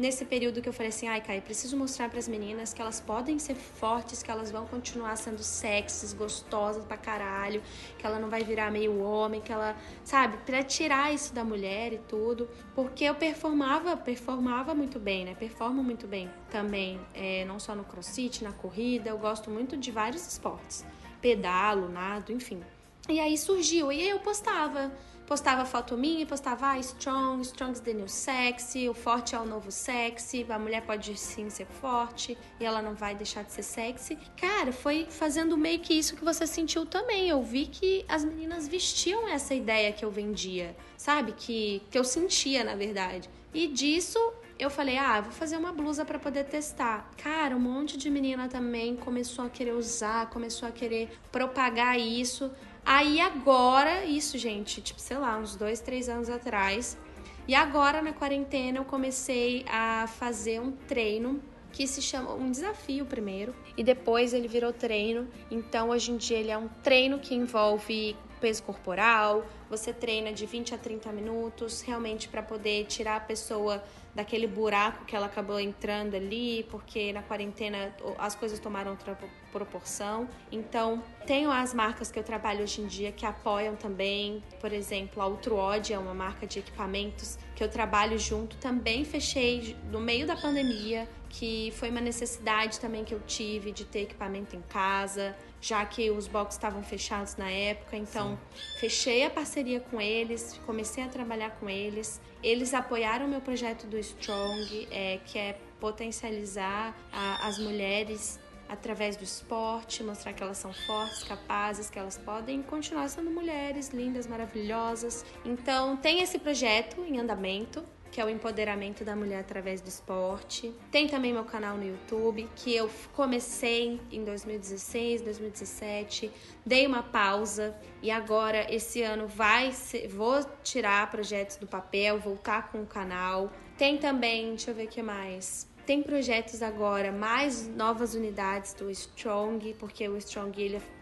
nesse 0.00 0.24
período 0.24 0.62
que 0.62 0.68
eu 0.68 0.72
falei 0.72 0.88
assim, 0.88 1.06
ai, 1.06 1.20
Kai, 1.20 1.40
preciso 1.40 1.76
mostrar 1.76 2.08
para 2.08 2.18
as 2.18 2.26
meninas 2.26 2.72
que 2.72 2.80
elas 2.80 3.00
podem 3.00 3.38
ser 3.38 3.54
fortes, 3.54 4.22
que 4.22 4.30
elas 4.30 4.50
vão 4.50 4.66
continuar 4.66 5.14
sendo 5.16 5.42
sexys, 5.42 6.14
gostosas 6.14 6.84
pra 6.84 6.96
caralho, 6.96 7.62
que 7.98 8.06
ela 8.06 8.18
não 8.18 8.30
vai 8.30 8.42
virar 8.42 8.70
meio 8.70 8.98
homem, 9.00 9.40
que 9.40 9.52
ela, 9.52 9.76
sabe, 10.02 10.38
para 10.38 10.62
tirar 10.62 11.12
isso 11.12 11.34
da 11.34 11.44
mulher 11.44 11.92
e 11.92 11.98
tudo, 11.98 12.48
porque 12.74 13.04
eu 13.04 13.14
performava, 13.14 13.96
performava 13.96 14.74
muito 14.74 14.98
bem, 14.98 15.24
né? 15.24 15.36
Performo 15.38 15.84
muito 15.84 16.06
bem 16.06 16.30
também, 16.50 16.98
é, 17.14 17.44
não 17.44 17.60
só 17.60 17.74
no 17.74 17.84
crossfit, 17.84 18.42
na 18.42 18.52
corrida, 18.52 19.10
eu 19.10 19.18
gosto 19.18 19.50
muito 19.50 19.76
de 19.76 19.90
vários 19.90 20.26
esportes, 20.26 20.84
pedalo, 21.20 21.88
nado, 21.88 22.32
enfim. 22.32 22.62
E 23.08 23.20
aí 23.20 23.36
surgiu, 23.36 23.92
e 23.92 24.00
aí 24.00 24.08
eu 24.08 24.20
postava 24.20 24.90
postava 25.30 25.64
foto 25.64 25.96
minha 25.96 26.22
e 26.22 26.26
postava 26.26 26.72
ah, 26.72 26.78
strong, 26.80 27.40
strong's 27.42 27.78
the 27.78 27.92
new 27.92 28.08
sexy, 28.08 28.88
o 28.88 28.94
forte 28.94 29.32
é 29.32 29.38
o 29.38 29.46
novo 29.46 29.70
sexy, 29.70 30.44
a 30.48 30.58
mulher 30.58 30.82
pode 30.82 31.16
sim 31.16 31.48
ser 31.48 31.66
forte 31.66 32.36
e 32.58 32.64
ela 32.64 32.82
não 32.82 32.96
vai 32.96 33.14
deixar 33.14 33.44
de 33.44 33.52
ser 33.52 33.62
sexy. 33.62 34.18
Cara, 34.36 34.72
foi 34.72 35.06
fazendo 35.08 35.56
meio 35.56 35.78
que 35.78 35.94
isso 35.94 36.16
que 36.16 36.24
você 36.24 36.48
sentiu 36.48 36.84
também. 36.84 37.28
Eu 37.28 37.40
vi 37.44 37.66
que 37.66 38.04
as 38.08 38.24
meninas 38.24 38.66
vestiam 38.66 39.28
essa 39.28 39.54
ideia 39.54 39.92
que 39.92 40.04
eu 40.04 40.10
vendia, 40.10 40.76
sabe? 40.96 41.30
Que, 41.30 41.80
que 41.92 41.96
eu 41.96 42.02
sentia, 42.02 42.64
na 42.64 42.74
verdade. 42.74 43.30
E 43.54 43.68
disso 43.68 44.18
eu 44.58 44.68
falei, 44.68 44.98
ah, 44.98 45.22
vou 45.22 45.32
fazer 45.32 45.56
uma 45.56 45.72
blusa 45.72 46.04
para 46.04 46.18
poder 46.18 46.44
testar. 46.44 47.08
Cara, 47.16 47.56
um 47.56 47.60
monte 47.60 47.96
de 47.96 48.10
menina 48.10 48.46
também 48.46 48.94
começou 48.94 49.46
a 49.46 49.48
querer 49.48 49.72
usar, 49.72 50.28
começou 50.28 50.68
a 50.68 50.72
querer 50.72 51.08
propagar 51.32 51.98
isso. 51.98 52.50
Aí 52.84 53.20
agora, 53.20 54.04
isso, 54.04 54.36
gente, 54.38 54.80
tipo, 54.80 55.00
sei 55.00 55.18
lá, 55.18 55.38
uns 55.38 55.54
dois, 55.56 55.80
três 55.80 56.08
anos 56.08 56.28
atrás. 56.28 56.98
E 57.46 57.54
agora 57.54 58.00
na 58.00 58.12
quarentena 58.12 58.78
eu 58.78 58.84
comecei 58.84 59.64
a 59.68 60.06
fazer 60.06 60.60
um 60.60 60.72
treino 60.72 61.42
que 61.72 61.86
se 61.86 62.02
chama 62.02 62.34
um 62.34 62.50
desafio 62.50 63.04
primeiro 63.06 63.54
e 63.76 63.84
depois 63.84 64.32
ele 64.32 64.48
virou 64.48 64.72
treino. 64.72 65.28
Então 65.50 65.90
hoje 65.90 66.12
em 66.12 66.16
dia 66.16 66.38
ele 66.38 66.50
é 66.50 66.58
um 66.58 66.68
treino 66.82 67.18
que 67.18 67.34
envolve 67.34 68.16
peso 68.40 68.62
corporal, 68.62 69.44
você 69.68 69.92
treina 69.92 70.32
de 70.32 70.46
20 70.46 70.74
a 70.74 70.78
30 70.78 71.12
minutos, 71.12 71.82
realmente 71.82 72.28
para 72.28 72.42
poder 72.42 72.86
tirar 72.86 73.16
a 73.16 73.20
pessoa 73.20 73.82
daquele 74.14 74.46
buraco 74.46 75.04
que 75.04 75.14
ela 75.14 75.26
acabou 75.26 75.60
entrando 75.60 76.16
ali, 76.16 76.66
porque 76.68 77.12
na 77.12 77.22
quarentena 77.22 77.94
as 78.18 78.34
coisas 78.34 78.58
tomaram 78.58 78.90
outra 78.92 79.16
proporção. 79.52 80.28
Então, 80.50 81.02
tenho 81.26 81.50
as 81.50 81.72
marcas 81.72 82.10
que 82.10 82.18
eu 82.18 82.24
trabalho 82.24 82.62
hoje 82.62 82.80
em 82.80 82.86
dia 82.86 83.12
que 83.12 83.24
apoiam 83.24 83.76
também, 83.76 84.42
por 84.60 84.72
exemplo, 84.72 85.22
a 85.22 85.28
Ultrood 85.28 85.92
é 85.92 85.98
uma 85.98 86.14
marca 86.14 86.46
de 86.46 86.58
equipamentos 86.58 87.38
que 87.54 87.62
eu 87.62 87.68
trabalho 87.68 88.18
junto, 88.18 88.56
também 88.56 89.04
fechei 89.04 89.76
no 89.92 90.00
meio 90.00 90.26
da 90.26 90.34
pandemia, 90.34 91.08
que 91.28 91.72
foi 91.76 91.90
uma 91.90 92.00
necessidade 92.00 92.80
também 92.80 93.04
que 93.04 93.14
eu 93.14 93.20
tive 93.20 93.70
de 93.70 93.84
ter 93.84 94.00
equipamento 94.00 94.56
em 94.56 94.62
casa 94.62 95.36
já 95.60 95.84
que 95.84 96.10
os 96.10 96.26
boxes 96.26 96.56
estavam 96.56 96.82
fechados 96.82 97.36
na 97.36 97.50
época. 97.50 97.96
Então, 97.96 98.38
Sim. 98.54 98.78
fechei 98.78 99.24
a 99.24 99.30
parceria 99.30 99.80
com 99.80 100.00
eles, 100.00 100.60
comecei 100.64 101.04
a 101.04 101.08
trabalhar 101.08 101.50
com 101.52 101.68
eles. 101.68 102.20
Eles 102.42 102.72
apoiaram 102.72 103.26
o 103.26 103.28
meu 103.28 103.40
projeto 103.40 103.86
do 103.86 103.98
Strong, 103.98 104.88
é, 104.90 105.20
que 105.26 105.38
é 105.38 105.58
potencializar 105.78 106.96
a, 107.12 107.46
as 107.46 107.58
mulheres 107.58 108.38
através 108.68 109.16
do 109.16 109.24
esporte, 109.24 110.02
mostrar 110.04 110.32
que 110.32 110.42
elas 110.42 110.56
são 110.56 110.72
fortes, 110.72 111.24
capazes, 111.24 111.90
que 111.90 111.98
elas 111.98 112.16
podem 112.16 112.62
continuar 112.62 113.08
sendo 113.08 113.28
mulheres 113.28 113.88
lindas, 113.88 114.28
maravilhosas. 114.28 115.24
Então, 115.44 115.96
tem 115.96 116.20
esse 116.20 116.38
projeto 116.38 117.04
em 117.04 117.18
andamento 117.18 117.82
que 118.10 118.20
é 118.20 118.24
o 118.24 118.28
empoderamento 118.28 119.04
da 119.04 119.14
mulher 119.14 119.40
através 119.40 119.80
do 119.80 119.88
esporte. 119.88 120.74
Tem 120.90 121.06
também 121.06 121.32
meu 121.32 121.44
canal 121.44 121.76
no 121.76 121.84
YouTube, 121.84 122.48
que 122.56 122.74
eu 122.74 122.90
comecei 123.12 124.00
em 124.10 124.24
2016, 124.24 125.22
2017, 125.22 126.30
dei 126.64 126.86
uma 126.86 127.02
pausa 127.02 127.76
e 128.02 128.10
agora 128.10 128.72
esse 128.72 129.02
ano 129.02 129.26
vai 129.26 129.72
ser, 129.72 130.08
vou 130.08 130.44
tirar 130.62 131.10
projetos 131.10 131.56
do 131.56 131.66
papel, 131.66 132.18
voltar 132.18 132.70
com 132.70 132.82
o 132.82 132.86
canal. 132.86 133.52
Tem 133.78 133.96
também, 133.96 134.50
deixa 134.50 134.70
eu 134.70 134.74
ver 134.74 134.84
o 134.84 134.88
que 134.88 135.02
mais. 135.02 135.68
Tem 135.86 136.02
projetos 136.02 136.62
agora, 136.62 137.10
mais 137.10 137.66
novas 137.66 138.14
unidades 138.14 138.74
do 138.74 138.90
Strong, 138.90 139.74
porque 139.78 140.08
o 140.08 140.16
Strong 140.18 140.62
ele 140.62 140.76
é 140.76 141.00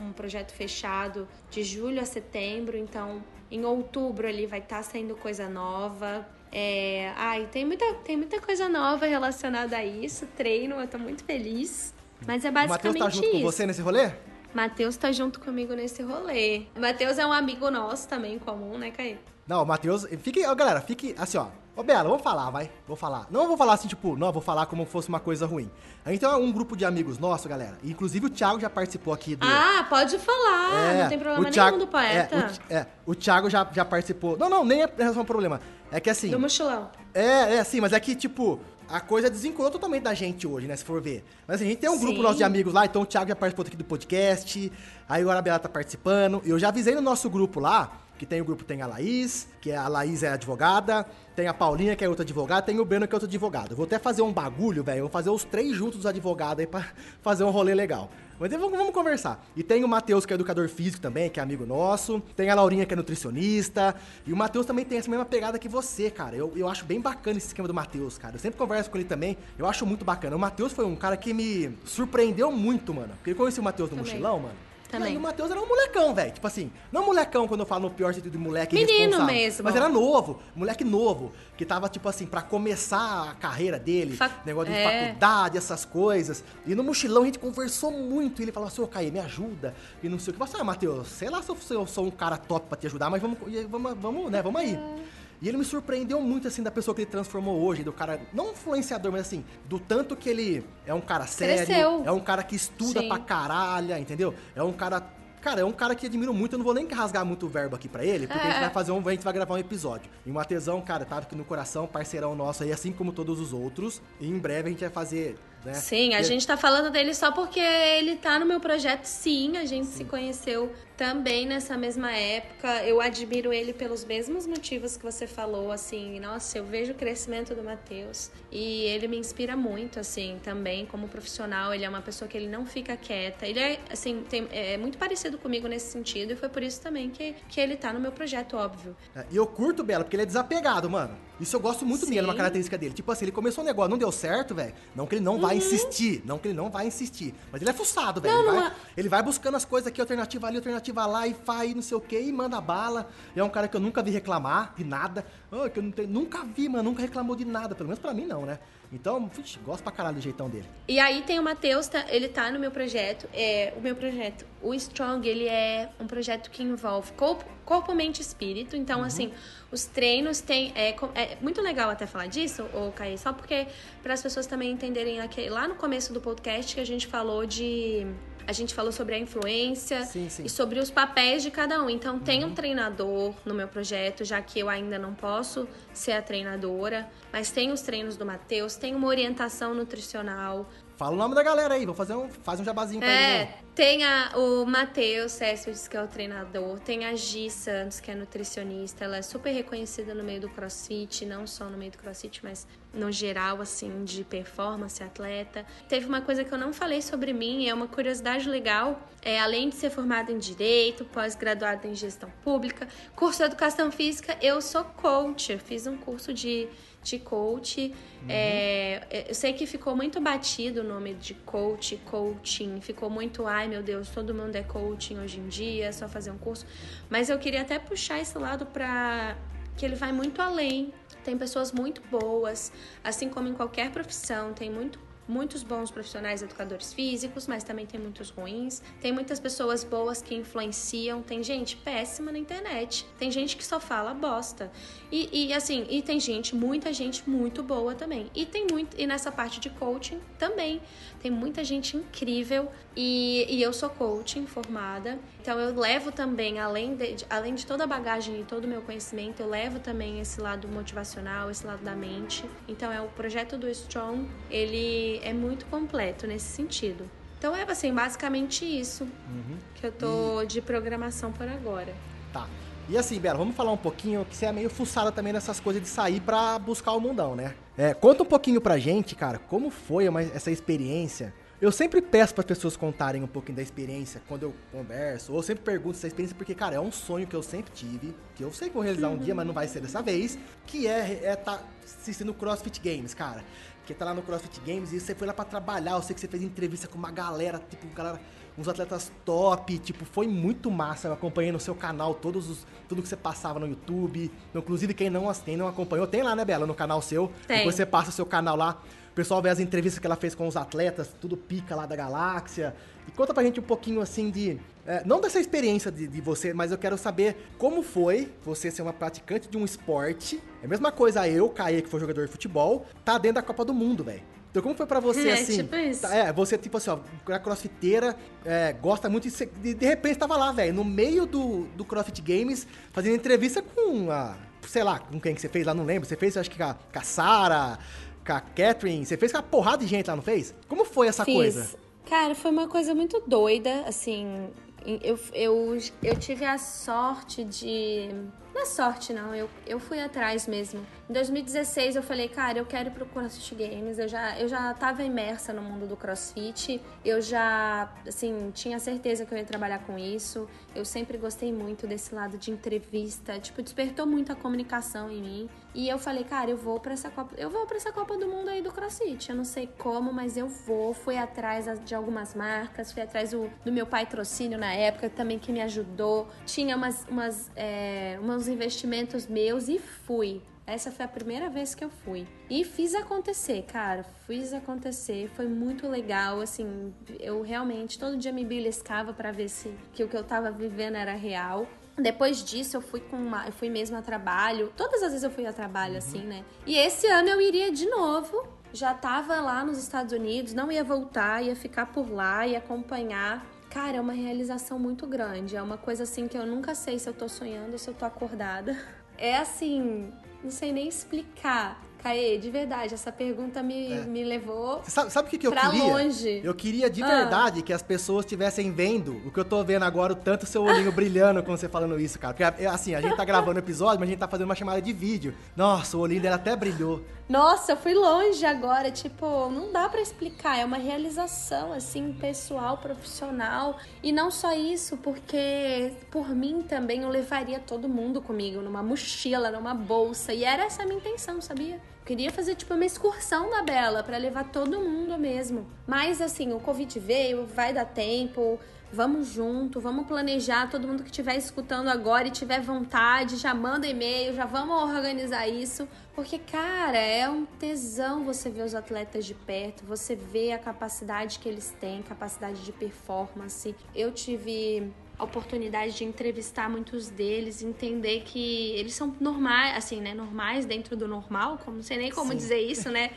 um, 0.00 0.12
projeto 0.12 0.52
fechado 0.52 1.26
de 1.50 1.62
julho 1.62 2.00
a 2.00 2.04
setembro, 2.04 2.76
então 2.76 3.22
em 3.50 3.64
outubro 3.64 4.28
ali 4.28 4.46
vai 4.46 4.60
estar 4.60 4.76
tá 4.76 4.82
saindo 4.82 5.16
coisa 5.16 5.48
nova. 5.48 6.26
É, 6.52 7.12
ai, 7.16 7.46
tem 7.52 7.64
muita, 7.64 7.84
tem 8.04 8.16
muita 8.16 8.40
coisa 8.40 8.68
nova 8.68 9.06
relacionada 9.06 9.76
a 9.76 9.84
isso, 9.84 10.26
treino, 10.36 10.76
eu 10.76 10.88
tô 10.88 10.98
muito 10.98 11.24
feliz. 11.24 11.94
Mas 12.26 12.44
é 12.44 12.50
basicamente 12.50 12.96
o 12.96 12.98
Matheus 12.98 12.98
tá 12.98 13.10
junto 13.10 13.26
isso. 13.26 13.32
com 13.32 13.52
você 13.52 13.66
nesse 13.66 13.82
rolê? 13.82 14.10
Matheus 14.54 14.96
tá 14.96 15.12
junto 15.12 15.40
comigo 15.40 15.74
nesse 15.74 16.02
rolê. 16.02 16.62
Matheus 16.78 17.18
é 17.18 17.26
um 17.26 17.32
amigo 17.32 17.70
nosso 17.70 18.08
também, 18.08 18.38
comum, 18.38 18.78
né, 18.78 18.90
Caí? 18.90 19.18
Não, 19.46 19.62
o 19.62 19.66
Matheus. 19.66 20.06
Fique. 20.20 20.44
Ó, 20.44 20.54
galera, 20.54 20.80
fique 20.80 21.14
assim, 21.18 21.38
ó. 21.38 21.46
Ô, 21.78 21.82
Bela, 21.84 22.08
vamos 22.08 22.24
falar, 22.24 22.50
vai. 22.50 22.68
Vou 22.88 22.96
falar. 22.96 23.28
Não 23.30 23.46
vou 23.46 23.56
falar 23.56 23.74
assim, 23.74 23.86
tipo, 23.86 24.16
não, 24.16 24.32
vou 24.32 24.42
falar 24.42 24.66
como 24.66 24.84
fosse 24.84 25.08
uma 25.08 25.20
coisa 25.20 25.46
ruim. 25.46 25.70
A 26.04 26.10
gente 26.10 26.18
tem 26.18 26.28
um 26.28 26.50
grupo 26.50 26.76
de 26.76 26.84
amigos 26.84 27.20
nosso, 27.20 27.48
galera. 27.48 27.78
Inclusive 27.84 28.26
o 28.26 28.28
Thiago 28.28 28.58
já 28.58 28.68
participou 28.68 29.14
aqui 29.14 29.36
do. 29.36 29.46
Ah, 29.46 29.86
pode 29.88 30.18
falar. 30.18 30.74
É, 30.74 31.02
não 31.02 31.08
tem 31.08 31.18
problema 31.20 31.50
Thiago, 31.52 31.76
nenhum 31.76 31.86
do 31.86 31.88
poeta. 31.88 32.34
É, 32.68 32.74
o, 32.74 32.78
é, 32.78 32.86
o 33.06 33.14
Thiago 33.14 33.48
já, 33.48 33.64
já 33.72 33.84
participou. 33.84 34.36
Não, 34.36 34.50
não, 34.50 34.64
nem 34.64 34.82
é 34.82 34.92
relação 34.98 35.20
ao 35.20 35.24
problema. 35.24 35.60
É 35.92 36.00
que 36.00 36.10
assim. 36.10 36.30
Do 36.30 36.40
mochilão. 36.40 36.90
É, 37.14 37.54
é, 37.54 37.62
sim, 37.62 37.80
mas 37.80 37.92
é 37.92 38.00
que, 38.00 38.16
tipo, 38.16 38.58
a 38.88 38.98
coisa 38.98 39.30
desvinculou 39.30 39.70
totalmente 39.70 40.02
da 40.02 40.14
gente 40.14 40.48
hoje, 40.48 40.66
né? 40.66 40.74
Se 40.74 40.84
for 40.84 41.00
ver. 41.00 41.24
Mas 41.46 41.56
assim, 41.56 41.66
a 41.66 41.68
gente 41.68 41.78
tem 41.78 41.90
um 41.90 41.96
Sim. 41.96 42.06
grupo 42.06 42.22
nosso 42.22 42.38
de 42.38 42.42
amigos 42.42 42.74
lá, 42.74 42.86
então 42.86 43.02
o 43.02 43.06
Thiago 43.06 43.28
já 43.28 43.36
participou 43.36 43.64
aqui 43.64 43.76
do 43.76 43.84
podcast, 43.84 44.72
aí 45.08 45.22
agora 45.22 45.38
a 45.38 45.42
Bela 45.42 45.60
tá 45.60 45.68
participando. 45.68 46.42
E 46.44 46.50
eu 46.50 46.58
já 46.58 46.70
avisei 46.70 46.96
no 46.96 47.00
nosso 47.00 47.30
grupo 47.30 47.60
lá 47.60 47.92
que 48.18 48.26
tem 48.26 48.40
o 48.40 48.44
grupo, 48.44 48.64
tem 48.64 48.82
a 48.82 48.86
Laís, 48.86 49.48
que 49.60 49.70
é 49.70 49.76
a 49.76 49.88
Laís 49.88 50.22
é 50.22 50.30
advogada, 50.30 51.06
tem 51.36 51.46
a 51.46 51.54
Paulinha, 51.54 51.94
que 51.94 52.04
é 52.04 52.08
outra 52.08 52.24
advogada, 52.24 52.62
tem 52.62 52.80
o 52.80 52.84
Breno, 52.84 53.06
que 53.06 53.14
é 53.14 53.16
outro 53.16 53.28
advogado. 53.28 53.76
vou 53.76 53.86
até 53.86 53.98
fazer 53.98 54.22
um 54.22 54.32
bagulho, 54.32 54.82
velho, 54.82 55.02
vou 55.02 55.10
fazer 55.10 55.30
os 55.30 55.44
três 55.44 55.76
juntos 55.76 55.98
dos 55.98 56.06
advogados 56.06 56.60
aí 56.60 56.66
pra 56.66 56.84
fazer 57.22 57.44
um 57.44 57.50
rolê 57.50 57.74
legal. 57.74 58.10
Mas 58.40 58.52
vamos, 58.52 58.70
vamos 58.70 58.94
conversar. 58.94 59.44
E 59.56 59.64
tem 59.64 59.82
o 59.82 59.88
Matheus, 59.88 60.24
que 60.24 60.32
é 60.32 60.36
educador 60.36 60.68
físico 60.68 61.00
também, 61.00 61.28
que 61.28 61.40
é 61.40 61.42
amigo 61.42 61.66
nosso. 61.66 62.20
Tem 62.36 62.48
a 62.48 62.54
Laurinha, 62.54 62.86
que 62.86 62.94
é 62.94 62.96
nutricionista. 62.96 63.96
E 64.24 64.32
o 64.32 64.36
Matheus 64.36 64.64
também 64.64 64.84
tem 64.84 64.98
essa 64.98 65.10
mesma 65.10 65.24
pegada 65.24 65.58
que 65.58 65.68
você, 65.68 66.08
cara. 66.08 66.36
Eu, 66.36 66.52
eu 66.54 66.68
acho 66.68 66.84
bem 66.84 67.00
bacana 67.00 67.36
esse 67.36 67.48
esquema 67.48 67.66
do 67.66 67.74
Matheus, 67.74 68.16
cara. 68.16 68.36
Eu 68.36 68.38
sempre 68.38 68.56
converso 68.56 68.90
com 68.90 68.96
ele 68.96 69.08
também. 69.08 69.36
Eu 69.58 69.66
acho 69.66 69.84
muito 69.84 70.04
bacana. 70.04 70.36
O 70.36 70.38
Matheus 70.38 70.72
foi 70.72 70.84
um 70.84 70.94
cara 70.94 71.16
que 71.16 71.34
me 71.34 71.76
surpreendeu 71.84 72.52
muito, 72.52 72.94
mano. 72.94 73.12
Porque 73.16 73.30
eu 73.30 73.34
conheci 73.34 73.58
o 73.58 73.62
Matheus 73.62 73.90
no 73.90 73.96
também. 73.96 74.12
mochilão, 74.12 74.38
mano. 74.38 74.67
Também. 74.90 75.14
E 75.14 75.16
o 75.16 75.20
Matheus 75.20 75.50
era 75.50 75.60
um 75.60 75.66
molecão, 75.66 76.14
velho. 76.14 76.32
Tipo 76.32 76.46
assim, 76.46 76.70
não 76.90 77.04
molecão 77.04 77.46
quando 77.46 77.60
eu 77.60 77.66
falo 77.66 77.88
no 77.88 77.90
pior 77.90 78.14
sentido 78.14 78.32
de 78.32 78.38
moleque 78.38 78.74
Menino 78.74 79.24
mesmo. 79.24 79.62
Mas 79.64 79.76
era 79.76 79.88
novo, 79.88 80.40
moleque 80.56 80.82
novo. 80.82 81.32
Que 81.56 81.64
tava, 81.64 81.88
tipo 81.88 82.08
assim, 82.08 82.26
para 82.26 82.40
começar 82.40 83.30
a 83.30 83.34
carreira 83.34 83.78
dele, 83.78 84.18
negócio 84.46 84.72
de 84.72 84.78
é. 84.78 84.84
faculdade, 85.06 85.58
essas 85.58 85.84
coisas. 85.84 86.42
E 86.66 86.74
no 86.74 86.82
mochilão 86.82 87.22
a 87.22 87.26
gente 87.26 87.38
conversou 87.38 87.90
muito. 87.90 88.40
E 88.40 88.44
ele 88.44 88.52
falou 88.52 88.68
assim, 88.68 88.80
ô 88.80 88.88
Caí, 88.88 89.10
me 89.10 89.20
ajuda. 89.20 89.74
E 90.02 90.08
não 90.08 90.18
sei 90.18 90.32
o 90.32 90.36
que. 90.36 90.42
Eu 90.42 90.46
falei 90.46 90.54
assim, 90.54 90.62
ah, 90.62 90.64
Matheus, 90.64 91.08
sei 91.08 91.28
lá 91.28 91.42
se 91.42 91.50
eu 91.74 91.86
sou 91.86 92.06
um 92.06 92.10
cara 92.10 92.36
top 92.36 92.66
pra 92.68 92.78
te 92.78 92.86
ajudar, 92.86 93.10
mas 93.10 93.20
vamos, 93.20 93.38
vamos, 93.68 93.94
vamos 93.98 94.30
né, 94.30 94.42
vamos 94.42 94.60
aí. 94.60 94.74
É. 94.74 95.17
E 95.40 95.48
ele 95.48 95.56
me 95.56 95.64
surpreendeu 95.64 96.20
muito, 96.20 96.48
assim, 96.48 96.62
da 96.62 96.70
pessoa 96.70 96.94
que 96.94 97.02
ele 97.02 97.10
transformou 97.10 97.60
hoje, 97.60 97.82
do 97.82 97.92
cara, 97.92 98.20
não 98.32 98.52
influenciador, 98.52 99.12
mas 99.12 99.22
assim, 99.22 99.44
do 99.66 99.78
tanto 99.78 100.16
que 100.16 100.28
ele 100.28 100.64
é 100.84 100.92
um 100.92 101.00
cara 101.00 101.26
sério, 101.26 101.64
Cresceu. 101.66 102.02
é 102.04 102.10
um 102.10 102.20
cara 102.20 102.42
que 102.42 102.56
estuda 102.56 103.00
Sim. 103.00 103.08
pra 103.08 103.18
caralho, 103.18 103.96
entendeu? 103.96 104.34
É 104.54 104.62
um 104.62 104.72
cara 104.72 105.18
Cara, 105.40 105.60
é 105.60 105.64
um 105.64 105.72
cara 105.72 105.94
que 105.94 106.04
admiro 106.04 106.34
muito, 106.34 106.54
eu 106.54 106.58
não 106.58 106.64
vou 106.64 106.74
nem 106.74 106.86
rasgar 106.88 107.24
muito 107.24 107.46
o 107.46 107.48
verbo 107.48 107.76
aqui 107.76 107.88
pra 107.88 108.04
ele, 108.04 108.26
porque 108.26 108.44
é. 108.44 108.50
a 108.50 108.50
gente 108.50 108.60
vai 108.60 108.70
fazer 108.70 108.90
um. 108.90 109.06
A 109.06 109.10
gente 109.12 109.22
vai 109.22 109.32
gravar 109.32 109.54
um 109.54 109.58
episódio. 109.58 110.10
E 110.26 110.30
o 110.30 110.34
Matezão, 110.34 110.80
cara, 110.80 111.04
tá 111.04 111.18
aqui 111.18 111.36
no 111.36 111.44
coração, 111.44 111.86
parceirão 111.86 112.34
nosso 112.34 112.64
aí, 112.64 112.72
assim 112.72 112.92
como 112.92 113.12
todos 113.12 113.38
os 113.38 113.52
outros. 113.52 114.02
E 114.20 114.26
em 114.26 114.36
breve 114.36 114.68
a 114.68 114.72
gente 114.72 114.80
vai 114.80 114.90
fazer 114.90 115.38
né? 115.64 115.74
Sim, 115.74 116.14
a 116.14 116.20
e... 116.20 116.24
gente 116.24 116.46
tá 116.46 116.56
falando 116.56 116.90
dele 116.90 117.14
só 117.14 117.32
porque 117.32 117.60
ele 117.60 118.16
tá 118.16 118.38
no 118.38 118.46
meu 118.46 118.60
projeto, 118.60 119.04
sim. 119.04 119.56
A 119.56 119.64
gente 119.64 119.86
sim. 119.86 119.98
se 119.98 120.04
conheceu 120.04 120.72
também 120.98 121.46
nessa 121.46 121.78
mesma 121.78 122.10
época. 122.10 122.84
Eu 122.84 123.00
admiro 123.00 123.52
ele 123.52 123.72
pelos 123.72 124.04
mesmos 124.04 124.46
motivos 124.46 124.96
que 124.96 125.04
você 125.04 125.28
falou, 125.28 125.70
assim. 125.70 126.18
Nossa, 126.18 126.58
eu 126.58 126.64
vejo 126.64 126.92
o 126.92 126.94
crescimento 126.96 127.54
do 127.54 127.62
Matheus. 127.62 128.32
E 128.50 128.82
ele 128.82 129.06
me 129.06 129.16
inspira 129.16 129.56
muito, 129.56 130.00
assim, 130.00 130.40
também 130.42 130.84
como 130.84 131.06
profissional. 131.06 131.72
Ele 131.72 131.84
é 131.84 131.88
uma 131.88 132.02
pessoa 132.02 132.28
que 132.28 132.36
ele 132.36 132.48
não 132.48 132.66
fica 132.66 132.96
quieta. 132.96 133.46
Ele 133.46 133.60
é, 133.60 133.78
assim, 133.90 134.24
tem, 134.28 134.48
é 134.50 134.76
muito 134.76 134.98
parecido 134.98 135.38
comigo 135.38 135.68
nesse 135.68 135.92
sentido. 135.92 136.32
E 136.32 136.36
foi 136.36 136.48
por 136.48 136.64
isso 136.64 136.82
também 136.82 137.08
que, 137.08 137.36
que 137.48 137.60
ele 137.60 137.76
tá 137.76 137.92
no 137.92 138.00
meu 138.00 138.10
projeto, 138.10 138.56
óbvio. 138.56 138.96
É, 139.14 139.24
e 139.30 139.36
eu 139.36 139.46
curto, 139.46 139.84
Bela, 139.84 140.02
porque 140.02 140.16
ele 140.16 140.24
é 140.24 140.26
desapegado, 140.26 140.90
mano. 140.90 141.16
Isso 141.40 141.54
eu 141.54 141.60
gosto 141.60 141.86
muito 141.86 142.04
Sim. 142.04 142.12
dele, 142.12 142.26
uma 142.26 142.34
característica 142.34 142.76
dele. 142.76 142.94
Tipo 142.94 143.12
assim, 143.12 143.24
ele 143.24 143.32
começou 143.32 143.62
um 143.62 143.66
negócio, 143.66 143.90
não 143.90 143.98
deu 143.98 144.10
certo, 144.10 144.54
velho. 144.54 144.74
Não 144.94 145.06
que 145.06 145.14
ele 145.14 145.24
não 145.24 145.34
uhum. 145.34 145.40
vai 145.40 145.56
insistir, 145.56 146.22
não 146.24 146.38
que 146.38 146.48
ele 146.48 146.56
não 146.56 146.70
vai 146.70 146.86
insistir. 146.86 147.34
Mas 147.52 147.60
ele 147.60 147.70
é 147.70 147.74
fuçado, 147.74 148.20
velho. 148.20 148.34
Ele, 148.34 148.50
vai, 148.50 148.66
é... 148.66 148.72
ele 148.96 149.08
vai 149.08 149.22
buscando 149.22 149.56
as 149.56 149.64
coisas 149.64 149.86
aqui, 149.86 150.00
alternativa 150.00 150.46
ali, 150.46 150.56
alternativa 150.56 151.06
lá, 151.06 151.26
e 151.26 151.34
faz 151.34 151.74
não 151.74 151.82
sei 151.82 151.96
o 151.96 152.00
que, 152.00 152.18
e 152.18 152.32
manda 152.32 152.60
bala. 152.60 153.08
E 153.34 153.40
é 153.40 153.44
um 153.44 153.48
cara 153.48 153.68
que 153.68 153.76
eu 153.76 153.80
nunca 153.80 154.02
vi 154.02 154.10
reclamar 154.10 154.74
de 154.76 154.84
nada. 154.84 155.24
Oh, 155.50 155.68
que 155.70 155.78
eu 155.78 155.92
tenho, 155.92 156.08
nunca 156.08 156.44
vi, 156.44 156.68
mano, 156.68 156.84
nunca 156.84 157.02
reclamou 157.02 157.36
de 157.36 157.44
nada. 157.44 157.74
Pelo 157.74 157.88
menos 157.88 158.00
pra 158.00 158.12
mim 158.12 158.26
não, 158.26 158.44
né? 158.44 158.58
Então, 158.92 159.30
gosto 159.64 159.82
pra 159.82 159.92
caralho 159.92 160.16
do 160.16 160.22
jeitão 160.22 160.48
dele. 160.48 160.66
E 160.86 160.98
aí 160.98 161.22
tem 161.22 161.38
o 161.38 161.42
Matheus, 161.42 161.88
tá, 161.88 162.06
ele 162.08 162.28
tá 162.28 162.50
no 162.50 162.58
meu 162.58 162.70
projeto. 162.70 163.28
É, 163.34 163.74
o 163.76 163.80
meu 163.80 163.94
projeto, 163.94 164.46
o 164.62 164.72
Strong, 164.74 165.28
ele 165.28 165.46
é 165.46 165.90
um 166.00 166.06
projeto 166.06 166.50
que 166.50 166.62
envolve 166.62 167.12
corpo, 167.12 167.44
corpo 167.68 167.94
mente 167.94 168.18
e 168.18 168.22
espírito. 168.22 168.74
Então, 168.74 169.00
uhum. 169.00 169.04
assim, 169.04 169.30
os 169.70 169.84
treinos 169.84 170.40
têm. 170.40 170.72
É, 170.74 170.96
é, 171.14 171.36
muito 171.42 171.60
legal 171.60 171.90
até 171.90 172.06
falar 172.06 172.26
disso, 172.26 172.64
ô 172.72 172.90
Caí, 172.92 173.18
só 173.18 173.30
porque 173.30 173.66
para 174.02 174.14
as 174.14 174.22
pessoas 174.22 174.46
também 174.46 174.70
entenderem 174.70 175.20
aqui, 175.20 175.50
lá 175.50 175.68
no 175.68 175.74
começo 175.74 176.14
do 176.14 176.20
podcast 176.20 176.74
que 176.74 176.80
a 176.80 176.86
gente 176.86 177.06
falou 177.06 177.44
de 177.44 178.06
a 178.46 178.52
gente 178.52 178.72
falou 178.72 178.90
sobre 178.90 179.14
a 179.14 179.18
influência 179.18 180.06
sim, 180.06 180.26
sim. 180.30 180.44
e 180.46 180.48
sobre 180.48 180.78
os 180.78 180.90
papéis 180.90 181.42
de 181.42 181.50
cada 181.50 181.82
um. 181.82 181.90
Então, 181.90 182.18
tem 182.18 182.42
um 182.42 182.48
uhum. 182.48 182.54
treinador 182.54 183.34
no 183.44 183.52
meu 183.52 183.68
projeto, 183.68 184.24
já 184.24 184.40
que 184.40 184.58
eu 184.58 184.70
ainda 184.70 184.98
não 184.98 185.12
posso 185.12 185.68
ser 185.92 186.12
a 186.12 186.22
treinadora, 186.22 187.06
mas 187.30 187.50
tem 187.50 187.70
os 187.70 187.82
treinos 187.82 188.16
do 188.16 188.24
Matheus, 188.24 188.74
tem 188.74 188.94
uma 188.94 189.06
orientação 189.06 189.74
nutricional, 189.74 190.66
Fala 190.98 191.12
o 191.12 191.16
nome 191.16 191.32
da 191.32 191.44
galera 191.44 191.74
aí, 191.74 191.86
vou 191.86 191.94
fazer 191.94 192.14
um, 192.14 192.28
faz 192.28 192.58
um 192.58 192.64
jabazinho 192.64 192.98
pra 192.98 193.08
é, 193.08 193.42
eles. 193.42 193.54
Tem 193.72 194.02
a, 194.02 194.32
o 194.34 194.66
Matheus 194.66 195.30
Céspedes, 195.30 195.86
que 195.86 195.96
é 195.96 196.02
o 196.02 196.08
treinador. 196.08 196.80
Tem 196.80 197.06
a 197.06 197.14
Gi 197.14 197.48
Santos, 197.48 198.00
que 198.00 198.10
é 198.10 198.16
nutricionista. 198.16 199.04
Ela 199.04 199.18
é 199.18 199.22
super 199.22 199.52
reconhecida 199.52 200.12
no 200.12 200.24
meio 200.24 200.40
do 200.40 200.48
crossfit, 200.48 201.24
não 201.24 201.46
só 201.46 201.66
no 201.66 201.78
meio 201.78 201.92
do 201.92 201.98
crossfit, 201.98 202.40
mas 202.42 202.66
no 202.92 203.12
geral, 203.12 203.60
assim, 203.60 204.02
de 204.04 204.24
performance, 204.24 205.00
atleta. 205.00 205.64
Teve 205.88 206.06
uma 206.06 206.20
coisa 206.20 206.42
que 206.42 206.52
eu 206.52 206.58
não 206.58 206.72
falei 206.72 207.00
sobre 207.00 207.32
mim, 207.32 207.68
é 207.68 207.72
uma 207.72 207.86
curiosidade 207.86 208.48
legal. 208.48 209.00
É, 209.22 209.38
além 209.38 209.68
de 209.68 209.76
ser 209.76 209.90
formada 209.90 210.32
em 210.32 210.38
Direito, 210.38 211.04
pós-graduada 211.04 211.86
em 211.86 211.94
Gestão 211.94 212.32
Pública, 212.42 212.88
curso 213.14 213.38
de 213.38 213.44
Educação 213.44 213.92
Física, 213.92 214.36
eu 214.42 214.60
sou 214.60 214.82
coach. 214.82 215.52
Eu 215.52 215.60
fiz 215.60 215.86
um 215.86 215.96
curso 215.96 216.34
de 216.34 216.68
de 217.10 217.18
coach. 217.18 217.94
Uhum. 218.22 218.26
É, 218.28 219.24
eu 219.28 219.34
sei 219.34 219.52
que 219.52 219.66
ficou 219.66 219.96
muito 219.96 220.20
batido 220.20 220.80
o 220.80 220.84
nome 220.84 221.14
de 221.14 221.34
coach, 221.34 221.96
coaching. 222.06 222.80
Ficou 222.80 223.08
muito, 223.08 223.46
ai 223.46 223.68
meu 223.68 223.82
Deus, 223.82 224.08
todo 224.08 224.34
mundo 224.34 224.54
é 224.56 224.62
coaching 224.62 225.18
hoje 225.18 225.38
em 225.38 225.48
dia, 225.48 225.86
é 225.86 225.92
só 225.92 226.08
fazer 226.08 226.30
um 226.30 226.38
curso. 226.38 226.66
Mas 227.08 227.28
eu 227.28 227.38
queria 227.38 227.62
até 227.62 227.78
puxar 227.78 228.20
esse 228.20 228.36
lado 228.38 228.66
para 228.66 229.36
que 229.76 229.84
ele 229.84 229.94
vai 229.94 230.12
muito 230.12 230.42
além. 230.42 230.92
Tem 231.24 231.36
pessoas 231.36 231.72
muito 231.72 232.02
boas, 232.10 232.72
assim 233.02 233.28
como 233.28 233.48
em 233.48 233.54
qualquer 233.54 233.90
profissão, 233.90 234.52
tem 234.52 234.70
muito 234.70 234.98
muitos 235.28 235.62
bons 235.62 235.90
profissionais 235.90 236.42
educadores 236.42 236.92
físicos, 236.92 237.46
mas 237.46 237.62
também 237.62 237.84
tem 237.84 238.00
muitos 238.00 238.30
ruins. 238.30 238.82
Tem 239.00 239.12
muitas 239.12 239.38
pessoas 239.38 239.84
boas 239.84 240.22
que 240.22 240.34
influenciam, 240.34 241.22
tem 241.22 241.42
gente 241.42 241.76
péssima 241.76 242.32
na 242.32 242.38
internet, 242.38 243.06
tem 243.18 243.30
gente 243.30 243.56
que 243.56 243.64
só 243.64 243.78
fala 243.78 244.14
bosta. 244.14 244.72
E, 245.10 245.46
e 245.48 245.52
assim, 245.54 245.86
e 245.88 246.02
tem 246.02 246.20
gente, 246.20 246.54
muita 246.54 246.92
gente 246.92 247.28
muito 247.28 247.62
boa 247.62 247.94
também. 247.94 248.30
E 248.34 248.44
tem 248.44 248.66
muito, 248.70 248.98
e 249.00 249.06
nessa 249.06 249.32
parte 249.32 249.58
de 249.58 249.70
coaching 249.70 250.20
também. 250.38 250.80
Tem 251.20 251.30
muita 251.30 251.64
gente 251.64 251.96
incrível 251.96 252.70
e, 252.94 253.46
e 253.48 253.62
eu 253.62 253.72
sou 253.72 253.88
coaching 253.88 254.46
formada. 254.46 255.18
Então 255.40 255.58
eu 255.58 255.74
levo 255.74 256.12
também, 256.12 256.60
além 256.60 256.94
de, 256.94 257.24
além 257.28 257.54
de 257.54 257.66
toda 257.66 257.84
a 257.84 257.86
bagagem 257.86 258.40
e 258.40 258.44
todo 258.44 258.64
o 258.64 258.68
meu 258.68 258.82
conhecimento, 258.82 259.40
eu 259.40 259.48
levo 259.48 259.80
também 259.80 260.20
esse 260.20 260.40
lado 260.40 260.68
motivacional, 260.68 261.50
esse 261.50 261.66
lado 261.66 261.82
da 261.82 261.96
mente. 261.96 262.44
Então 262.68 262.92
é 262.92 263.00
o 263.00 263.08
projeto 263.08 263.56
do 263.56 263.68
Strong, 263.68 264.28
ele 264.50 265.20
é 265.22 265.32
muito 265.32 265.64
completo 265.66 266.26
nesse 266.26 266.46
sentido. 266.46 267.08
Então 267.38 267.54
é 267.54 267.62
assim, 267.62 267.94
basicamente 267.94 268.64
isso 268.64 269.04
uhum. 269.04 269.56
que 269.76 269.86
eu 269.86 269.92
tô 269.92 270.44
de 270.44 270.60
programação 270.60 271.32
por 271.32 271.48
agora. 271.48 271.94
Tá. 272.32 272.46
E 272.88 272.96
assim, 272.96 273.20
Bela, 273.20 273.36
vamos 273.36 273.54
falar 273.54 273.70
um 273.70 273.76
pouquinho, 273.76 274.24
que 274.24 274.34
você 274.34 274.46
é 274.46 274.52
meio 274.52 274.70
fuçada 274.70 275.12
também 275.12 275.30
nessas 275.30 275.60
coisas 275.60 275.82
de 275.82 275.88
sair 275.88 276.20
pra 276.20 276.58
buscar 276.58 276.92
o 276.92 277.00
mundão, 277.00 277.36
né? 277.36 277.54
É, 277.76 277.92
conta 277.92 278.22
um 278.22 278.26
pouquinho 278.26 278.62
pra 278.62 278.78
gente, 278.78 279.14
cara, 279.14 279.38
como 279.38 279.68
foi 279.68 280.08
uma, 280.08 280.22
essa 280.22 280.50
experiência. 280.50 281.34
Eu 281.60 281.70
sempre 281.70 282.00
peço 282.00 282.32
para 282.32 282.40
as 282.40 282.46
pessoas 282.46 282.78
contarem 282.78 283.22
um 283.22 283.26
pouquinho 283.26 283.56
da 283.56 283.62
experiência 283.62 284.22
quando 284.26 284.44
eu 284.44 284.54
converso, 284.72 285.32
ou 285.32 285.38
eu 285.40 285.42
sempre 285.42 285.64
pergunto 285.64 285.98
essa 285.98 286.06
experiência, 286.06 286.34
porque, 286.34 286.54
cara, 286.54 286.76
é 286.76 286.80
um 286.80 286.90
sonho 286.90 287.26
que 287.26 287.36
eu 287.36 287.42
sempre 287.42 287.70
tive, 287.74 288.14
que 288.34 288.42
eu 288.42 288.50
sei 288.54 288.68
que 288.68 288.74
vou 288.74 288.82
realizar 288.82 289.10
um 289.10 289.18
dia, 289.18 289.34
mas 289.34 289.46
não 289.46 289.52
vai 289.52 289.68
ser 289.68 289.80
dessa 289.80 290.00
vez, 290.00 290.38
que 290.64 290.86
é 290.86 291.20
é 291.24 291.36
tá 291.36 291.60
assistindo 291.84 292.32
CrossFit 292.32 292.80
Games, 292.80 293.12
cara. 293.12 293.44
Que 293.84 293.92
tá 293.92 294.06
lá 294.06 294.14
no 294.14 294.22
CrossFit 294.22 294.60
Games 294.60 294.92
e 294.92 295.00
você 295.00 295.14
foi 295.14 295.26
lá 295.26 295.34
para 295.34 295.44
trabalhar, 295.44 295.92
eu 295.92 296.02
sei 296.02 296.14
que 296.14 296.20
você 296.20 296.28
fez 296.28 296.42
entrevista 296.42 296.88
com 296.88 296.96
uma 296.96 297.10
galera, 297.10 297.60
tipo, 297.68 297.86
galera 297.88 298.18
uns 298.58 298.66
atletas 298.66 299.12
top, 299.24 299.78
tipo, 299.78 300.04
foi 300.04 300.26
muito 300.26 300.70
massa. 300.70 301.08
Eu 301.08 301.12
acompanhei 301.12 301.52
no 301.52 301.60
seu 301.60 301.74
canal 301.74 302.12
todos 302.14 302.50
os, 302.50 302.66
tudo 302.88 303.00
que 303.00 303.08
você 303.08 303.16
passava 303.16 303.60
no 303.60 303.68
YouTube. 303.68 304.30
Inclusive, 304.52 304.92
quem 304.92 305.08
não, 305.08 305.32
quem 305.32 305.56
não 305.56 305.68
acompanhou, 305.68 306.06
tem 306.06 306.22
lá, 306.22 306.34
né, 306.34 306.44
Bela, 306.44 306.66
no 306.66 306.74
canal 306.74 307.00
seu. 307.00 307.30
Tem. 307.46 307.58
Depois 307.58 307.76
você 307.76 307.86
passa 307.86 308.10
o 308.10 308.12
seu 308.12 308.26
canal 308.26 308.56
lá. 308.56 308.82
O 309.12 309.14
pessoal 309.14 309.40
vê 309.40 309.48
as 309.48 309.60
entrevistas 309.60 309.98
que 310.00 310.06
ela 310.06 310.16
fez 310.16 310.34
com 310.34 310.46
os 310.46 310.56
atletas, 310.56 311.14
tudo 311.20 311.36
pica 311.36 311.74
lá 311.74 311.86
da 311.86 311.94
galáxia. 311.94 312.74
E 313.06 313.10
conta 313.12 313.32
pra 313.32 313.42
gente 313.42 313.60
um 313.60 313.62
pouquinho 313.62 314.00
assim 314.00 314.30
de. 314.30 314.58
É, 314.86 315.02
não 315.04 315.20
dessa 315.20 315.38
experiência 315.38 315.90
de, 315.90 316.06
de, 316.06 316.20
você, 316.20 316.52
mas 316.52 316.72
eu 316.72 316.78
quero 316.78 316.96
saber 316.96 317.36
como 317.58 317.82
foi 317.82 318.32
você 318.44 318.70
ser 318.70 318.82
uma 318.82 318.92
praticante 318.92 319.48
de 319.48 319.56
um 319.56 319.64
esporte. 319.64 320.42
É 320.62 320.66
a 320.66 320.68
mesma 320.68 320.90
coisa 320.90 321.28
eu, 321.28 321.48
Caê, 321.48 321.82
que 321.82 321.88
foi 321.88 322.00
jogador 322.00 322.26
de 322.26 322.32
futebol, 322.32 322.86
tá 323.04 323.18
dentro 323.18 323.36
da 323.36 323.42
Copa 323.42 323.64
do 323.64 323.74
Mundo, 323.74 324.02
velho. 324.02 324.22
Então, 324.58 324.62
como 324.62 324.74
foi 324.74 324.86
pra 324.86 325.00
você, 325.00 325.28
é, 325.28 325.32
assim? 325.34 325.56
Tipo 325.58 325.76
isso. 325.76 326.06
É, 326.06 326.32
você, 326.32 326.58
tipo 326.58 326.76
assim, 326.76 326.90
ó, 326.90 326.98
a 327.32 327.38
crossfiteira, 327.38 328.16
é, 328.44 328.72
gosta 328.72 329.08
muito 329.08 329.28
de, 329.28 329.46
de, 329.46 329.74
de 329.74 329.86
repente 329.86 330.18
tava 330.18 330.36
lá, 330.36 330.50
velho, 330.50 330.74
no 330.74 330.84
meio 330.84 331.26
do, 331.26 331.64
do 331.76 331.84
CrossFit 331.84 332.20
Games, 332.20 332.66
fazendo 332.92 333.14
entrevista 333.14 333.62
com 333.62 334.10
a. 334.10 334.36
Sei 334.66 334.82
lá, 334.82 334.98
com 334.98 335.20
quem 335.20 335.34
que 335.34 335.40
você 335.40 335.48
fez 335.48 335.64
lá, 335.64 335.72
não 335.72 335.84
lembro. 335.84 336.08
Você 336.08 336.16
fez, 336.16 336.36
acho 336.36 336.50
que 336.50 336.58
com 336.58 336.64
a, 336.64 336.74
com 336.74 336.98
a 336.98 337.02
Sara, 337.02 337.78
com 338.26 338.32
a 338.32 338.40
Catherine. 338.40 339.06
Você 339.06 339.16
fez 339.16 339.32
com 339.32 339.38
uma 339.38 339.44
porrada 339.44 339.78
de 339.78 339.86
gente 339.86 340.08
lá, 340.08 340.16
não 340.16 340.22
fez? 340.22 340.54
Como 340.66 340.84
foi 340.84 341.06
essa 341.06 341.24
Fiz. 341.24 341.34
coisa? 341.34 341.70
Cara, 342.08 342.34
foi 342.34 342.50
uma 342.50 342.68
coisa 342.68 342.94
muito 342.94 343.22
doida, 343.26 343.84
assim. 343.86 344.48
Eu, 344.84 345.18
eu, 345.32 345.78
eu 346.02 346.16
tive 346.18 346.44
a 346.44 346.58
sorte 346.58 347.44
de. 347.44 348.08
Não 348.52 348.62
é 348.62 348.66
sorte, 348.66 349.12
não. 349.12 349.34
Eu, 349.34 349.48
eu 349.66 349.78
fui 349.78 350.00
atrás 350.00 350.46
mesmo. 350.46 350.80
Em 351.08 351.12
2016 351.14 351.96
eu 351.96 352.02
falei, 352.02 352.28
cara, 352.28 352.58
eu 352.58 352.66
quero 352.66 352.90
ir 352.90 352.92
pro 352.92 353.06
CrossFit 353.06 353.54
Games. 353.54 353.98
Eu 353.98 354.06
já, 354.06 354.38
eu 354.38 354.46
já 354.46 354.74
tava 354.74 355.02
imersa 355.02 355.54
no 355.54 355.62
mundo 355.62 355.86
do 355.86 355.96
CrossFit. 355.96 356.82
Eu 357.02 357.22
já, 357.22 357.90
assim, 358.06 358.50
tinha 358.52 358.78
certeza 358.78 359.24
que 359.24 359.32
eu 359.32 359.38
ia 359.38 359.44
trabalhar 359.44 359.78
com 359.86 359.98
isso. 359.98 360.46
Eu 360.74 360.84
sempre 360.84 361.16
gostei 361.16 361.50
muito 361.50 361.86
desse 361.86 362.14
lado 362.14 362.36
de 362.36 362.50
entrevista. 362.50 363.40
Tipo, 363.40 363.62
despertou 363.62 364.06
muito 364.06 364.32
a 364.32 364.34
comunicação 364.34 365.10
em 365.10 365.22
mim. 365.22 365.48
E 365.74 365.88
eu 365.88 365.98
falei, 365.98 366.24
cara, 366.24 366.50
eu 366.50 366.58
vou 366.58 366.78
para 366.78 366.92
essa 366.92 367.08
Copa, 367.08 367.34
eu 367.38 367.48
vou 367.48 367.64
para 367.64 367.78
essa 367.78 367.90
Copa 367.90 368.14
do 368.18 368.26
Mundo 368.28 368.50
aí 368.50 368.60
do 368.60 368.70
CrossFit. 368.70 369.30
Eu 369.30 369.36
não 369.36 369.46
sei 369.46 369.66
como, 369.78 370.12
mas 370.12 370.36
eu 370.36 370.46
vou. 370.46 370.92
Fui 370.92 371.16
atrás 371.16 371.66
de 371.86 371.94
algumas 371.94 372.34
marcas, 372.34 372.92
fui 372.92 373.00
atrás 373.00 373.30
do, 373.30 373.50
do 373.64 373.72
meu 373.72 373.86
patrocínio 373.86 374.58
na 374.58 374.74
época 374.74 375.08
também 375.08 375.38
que 375.38 375.52
me 375.52 375.62
ajudou. 375.62 376.28
Tinha 376.44 376.76
umas, 376.76 377.06
umas, 377.08 377.50
é, 377.56 378.18
uns 378.22 378.46
investimentos 378.46 379.26
meus 379.26 379.68
e 379.68 379.78
fui. 379.78 380.42
Essa 380.68 380.92
foi 380.92 381.06
a 381.06 381.08
primeira 381.08 381.48
vez 381.48 381.74
que 381.74 381.82
eu 381.82 381.88
fui. 381.88 382.28
E 382.50 382.62
fiz 382.62 382.94
acontecer, 382.94 383.62
cara. 383.62 384.04
Fiz 384.26 384.52
acontecer. 384.52 385.30
Foi 385.34 385.48
muito 385.48 385.88
legal. 385.88 386.42
Assim, 386.42 386.92
eu 387.18 387.40
realmente 387.40 387.98
todo 387.98 388.18
dia 388.18 388.30
me 388.30 388.44
beliscava 388.44 389.14
para 389.14 389.32
ver 389.32 389.48
se 389.48 389.74
que 389.94 390.04
o 390.04 390.08
que 390.08 390.14
eu 390.14 390.22
tava 390.22 390.50
vivendo 390.50 390.96
era 390.96 391.14
real. 391.14 391.66
Depois 391.96 392.44
disso, 392.44 392.76
eu 392.76 392.82
fui 392.82 393.00
com 393.00 393.16
uma, 393.16 393.46
eu 393.46 393.52
fui 393.52 393.70
mesmo 393.70 393.96
a 393.96 394.02
trabalho. 394.02 394.70
Todas 394.76 395.02
as 395.02 395.08
vezes 395.08 395.22
eu 395.22 395.30
fui 395.30 395.46
a 395.46 395.54
trabalho, 395.54 395.92
uhum. 395.92 395.98
assim, 395.98 396.20
né? 396.20 396.44
E 396.66 396.76
esse 396.76 397.06
ano 397.06 397.30
eu 397.30 397.40
iria 397.40 397.72
de 397.72 397.88
novo. 397.88 398.46
Já 398.70 398.92
tava 398.92 399.40
lá 399.40 399.64
nos 399.64 399.78
Estados 399.78 400.12
Unidos, 400.12 400.52
não 400.52 400.70
ia 400.70 400.84
voltar, 400.84 401.42
ia 401.42 401.56
ficar 401.56 401.86
por 401.86 402.12
lá 402.12 402.46
e 402.46 402.54
acompanhar. 402.54 403.42
Cara, 403.70 403.96
é 403.96 404.00
uma 404.02 404.12
realização 404.12 404.78
muito 404.78 405.06
grande. 405.06 405.56
É 405.56 405.62
uma 405.62 405.78
coisa 405.78 406.02
assim 406.02 406.28
que 406.28 406.36
eu 406.36 406.44
nunca 406.44 406.74
sei 406.74 406.98
se 406.98 407.08
eu 407.08 407.14
tô 407.14 407.26
sonhando 407.26 407.72
ou 407.72 407.78
se 407.78 407.88
eu 407.88 407.94
tô 407.94 408.04
acordada. 408.04 408.76
É 409.20 409.36
assim, 409.36 410.12
não 410.42 410.50
sei 410.50 410.72
nem 410.72 410.88
explicar. 410.88 411.87
Caê, 412.02 412.38
de 412.38 412.50
verdade, 412.50 412.94
essa 412.94 413.10
pergunta 413.10 413.62
me, 413.62 413.92
é. 413.92 414.00
me 414.02 414.24
levou 414.24 414.82
sabe, 414.86 415.10
sabe 415.10 415.28
o 415.28 415.30
que, 415.30 415.38
que 415.38 415.46
eu 415.46 415.52
queria? 415.52 415.84
longe. 415.84 416.40
Eu 416.44 416.54
queria 416.54 416.90
de 416.90 417.02
ah. 417.02 417.06
verdade 417.06 417.62
que 417.62 417.72
as 417.72 417.82
pessoas 417.82 418.24
estivessem 418.24 418.70
vendo 418.72 419.20
o 419.26 419.30
que 419.30 419.38
eu 419.38 419.44
tô 419.44 419.62
vendo 419.64 419.84
agora, 419.84 420.12
o 420.12 420.16
tanto 420.16 420.46
seu 420.46 420.62
olhinho 420.62 420.92
brilhando 420.92 421.42
com 421.42 421.56
você 421.56 421.68
falando 421.68 421.98
isso, 421.98 422.18
cara. 422.18 422.34
Porque, 422.34 422.66
assim, 422.66 422.94
a 422.94 423.00
gente 423.00 423.16
tá 423.16 423.24
gravando 423.24 423.56
o 423.56 423.58
episódio, 423.58 424.00
mas 424.00 424.08
a 424.08 424.10
gente 424.10 424.18
tá 424.18 424.28
fazendo 424.28 424.46
uma 424.46 424.54
chamada 424.54 424.80
de 424.80 424.92
vídeo. 424.92 425.34
Nossa, 425.56 425.96
o 425.96 426.00
olhinho 426.00 426.20
dela 426.20 426.36
até 426.36 426.54
brilhou. 426.56 427.02
Nossa, 427.28 427.72
eu 427.72 427.76
fui 427.76 427.94
longe 427.94 428.44
agora. 428.46 428.90
Tipo, 428.90 429.50
não 429.50 429.70
dá 429.70 429.88
para 429.88 430.00
explicar. 430.00 430.58
É 430.58 430.64
uma 430.64 430.78
realização, 430.78 431.72
assim, 431.72 432.12
pessoal, 432.12 432.78
profissional. 432.78 433.76
E 434.02 434.12
não 434.12 434.30
só 434.30 434.52
isso, 434.52 434.96
porque 434.98 435.92
por 436.10 436.28
mim 436.34 436.62
também 436.62 437.02
eu 437.02 437.08
levaria 437.08 437.58
todo 437.58 437.88
mundo 437.88 438.22
comigo 438.22 438.62
numa 438.62 438.82
mochila, 438.82 439.50
numa 439.50 439.74
bolsa. 439.74 440.32
E 440.32 440.44
era 440.44 440.64
essa 440.64 440.82
a 440.82 440.86
minha 440.86 440.98
intenção, 440.98 441.40
sabia? 441.40 441.78
Queria 442.08 442.30
fazer, 442.30 442.54
tipo, 442.54 442.72
uma 442.72 442.86
excursão 442.86 443.50
da 443.50 443.60
Bela 443.60 444.02
para 444.02 444.16
levar 444.16 444.44
todo 444.44 444.80
mundo 444.80 445.18
mesmo. 445.18 445.66
Mas, 445.86 446.22
assim, 446.22 446.54
o 446.54 446.58
Covid 446.58 446.98
veio, 446.98 447.44
vai 447.44 447.70
dar 447.70 447.84
tempo. 447.84 448.58
Vamos 448.90 449.26
junto, 449.28 449.78
vamos 449.78 450.06
planejar. 450.06 450.70
Todo 450.70 450.88
mundo 450.88 451.02
que 451.02 451.10
estiver 451.10 451.36
escutando 451.36 451.88
agora 451.88 452.26
e 452.26 452.30
tiver 452.30 452.62
vontade, 452.62 453.36
já 453.36 453.52
manda 453.52 453.86
e-mail, 453.86 454.34
já 454.34 454.46
vamos 454.46 454.90
organizar 454.90 455.46
isso. 455.48 455.86
Porque, 456.14 456.38
cara, 456.38 456.96
é 456.96 457.28
um 457.28 457.44
tesão 457.44 458.24
você 458.24 458.48
ver 458.48 458.62
os 458.62 458.74
atletas 458.74 459.26
de 459.26 459.34
perto, 459.34 459.84
você 459.84 460.16
vê 460.16 460.52
a 460.52 460.58
capacidade 460.58 461.38
que 461.38 461.46
eles 461.46 461.76
têm, 461.78 462.00
capacidade 462.00 462.64
de 462.64 462.72
performance. 462.72 463.76
Eu 463.94 464.12
tive 464.12 464.90
a 465.18 465.24
oportunidade 465.24 465.96
de 465.96 466.04
entrevistar 466.04 466.70
muitos 466.70 467.08
deles, 467.08 467.62
entender 467.62 468.22
que 468.24 468.70
eles 468.72 468.94
são 468.94 469.14
normais, 469.20 469.76
assim, 469.76 470.00
né? 470.00 470.14
Normais 470.14 470.64
dentro 470.64 470.96
do 470.96 471.08
normal, 471.08 471.58
como 471.64 471.78
não 471.78 471.82
sei 471.82 471.96
nem 471.96 472.10
como 472.10 472.30
Sim. 472.30 472.36
dizer 472.36 472.60
isso, 472.60 472.90
né? 472.90 473.10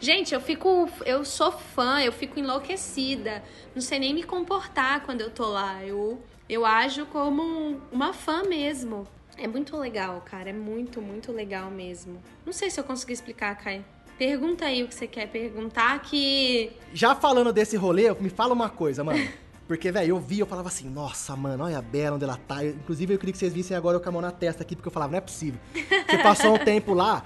Gente, 0.00 0.34
eu 0.34 0.40
fico. 0.40 0.88
Eu 1.06 1.24
sou 1.24 1.52
fã, 1.52 2.02
eu 2.02 2.10
fico 2.10 2.38
enlouquecida. 2.38 3.42
Não 3.74 3.80
sei 3.80 3.98
nem 3.98 4.12
me 4.12 4.24
comportar 4.24 5.04
quando 5.04 5.20
eu 5.20 5.30
tô 5.30 5.46
lá. 5.46 5.84
Eu, 5.84 6.20
eu 6.48 6.66
ajo 6.66 7.06
como 7.06 7.80
uma 7.92 8.12
fã 8.12 8.42
mesmo. 8.42 9.06
É 9.38 9.46
muito 9.46 9.76
legal, 9.76 10.20
cara. 10.24 10.50
É 10.50 10.52
muito, 10.52 11.00
muito 11.00 11.30
legal 11.30 11.70
mesmo. 11.70 12.20
Não 12.44 12.52
sei 12.52 12.70
se 12.70 12.78
eu 12.80 12.84
consegui 12.84 13.12
explicar, 13.12 13.54
Kai. 13.56 13.84
Pergunta 14.18 14.64
aí 14.64 14.82
o 14.82 14.88
que 14.88 14.94
você 14.94 15.06
quer 15.06 15.28
perguntar 15.28 16.00
que. 16.02 16.72
Já 16.92 17.14
falando 17.14 17.52
desse 17.52 17.76
rolê, 17.76 18.12
me 18.14 18.28
fala 18.28 18.52
uma 18.52 18.68
coisa, 18.68 19.02
mano. 19.04 19.26
Porque, 19.66 19.90
velho, 19.90 20.10
eu 20.10 20.18
vi, 20.18 20.40
eu 20.40 20.46
falava 20.46 20.68
assim, 20.68 20.88
nossa, 20.88 21.34
mano, 21.34 21.64
olha 21.64 21.78
a 21.78 21.82
Bela 21.82 22.16
onde 22.16 22.24
ela 22.24 22.36
tá. 22.36 22.64
Inclusive, 22.64 23.14
eu 23.14 23.18
queria 23.18 23.32
que 23.32 23.38
vocês 23.38 23.52
vissem 23.52 23.76
agora 23.76 23.96
eu 23.96 24.00
com 24.00 24.08
a 24.08 24.12
mão 24.12 24.20
na 24.20 24.30
testa 24.30 24.62
aqui, 24.62 24.76
porque 24.76 24.88
eu 24.88 24.92
falava, 24.92 25.12
não 25.12 25.18
é 25.18 25.22
possível. 25.22 25.58
Você 25.72 26.18
passou 26.18 26.54
um 26.54 26.58
tempo 26.58 26.92
lá, 26.92 27.24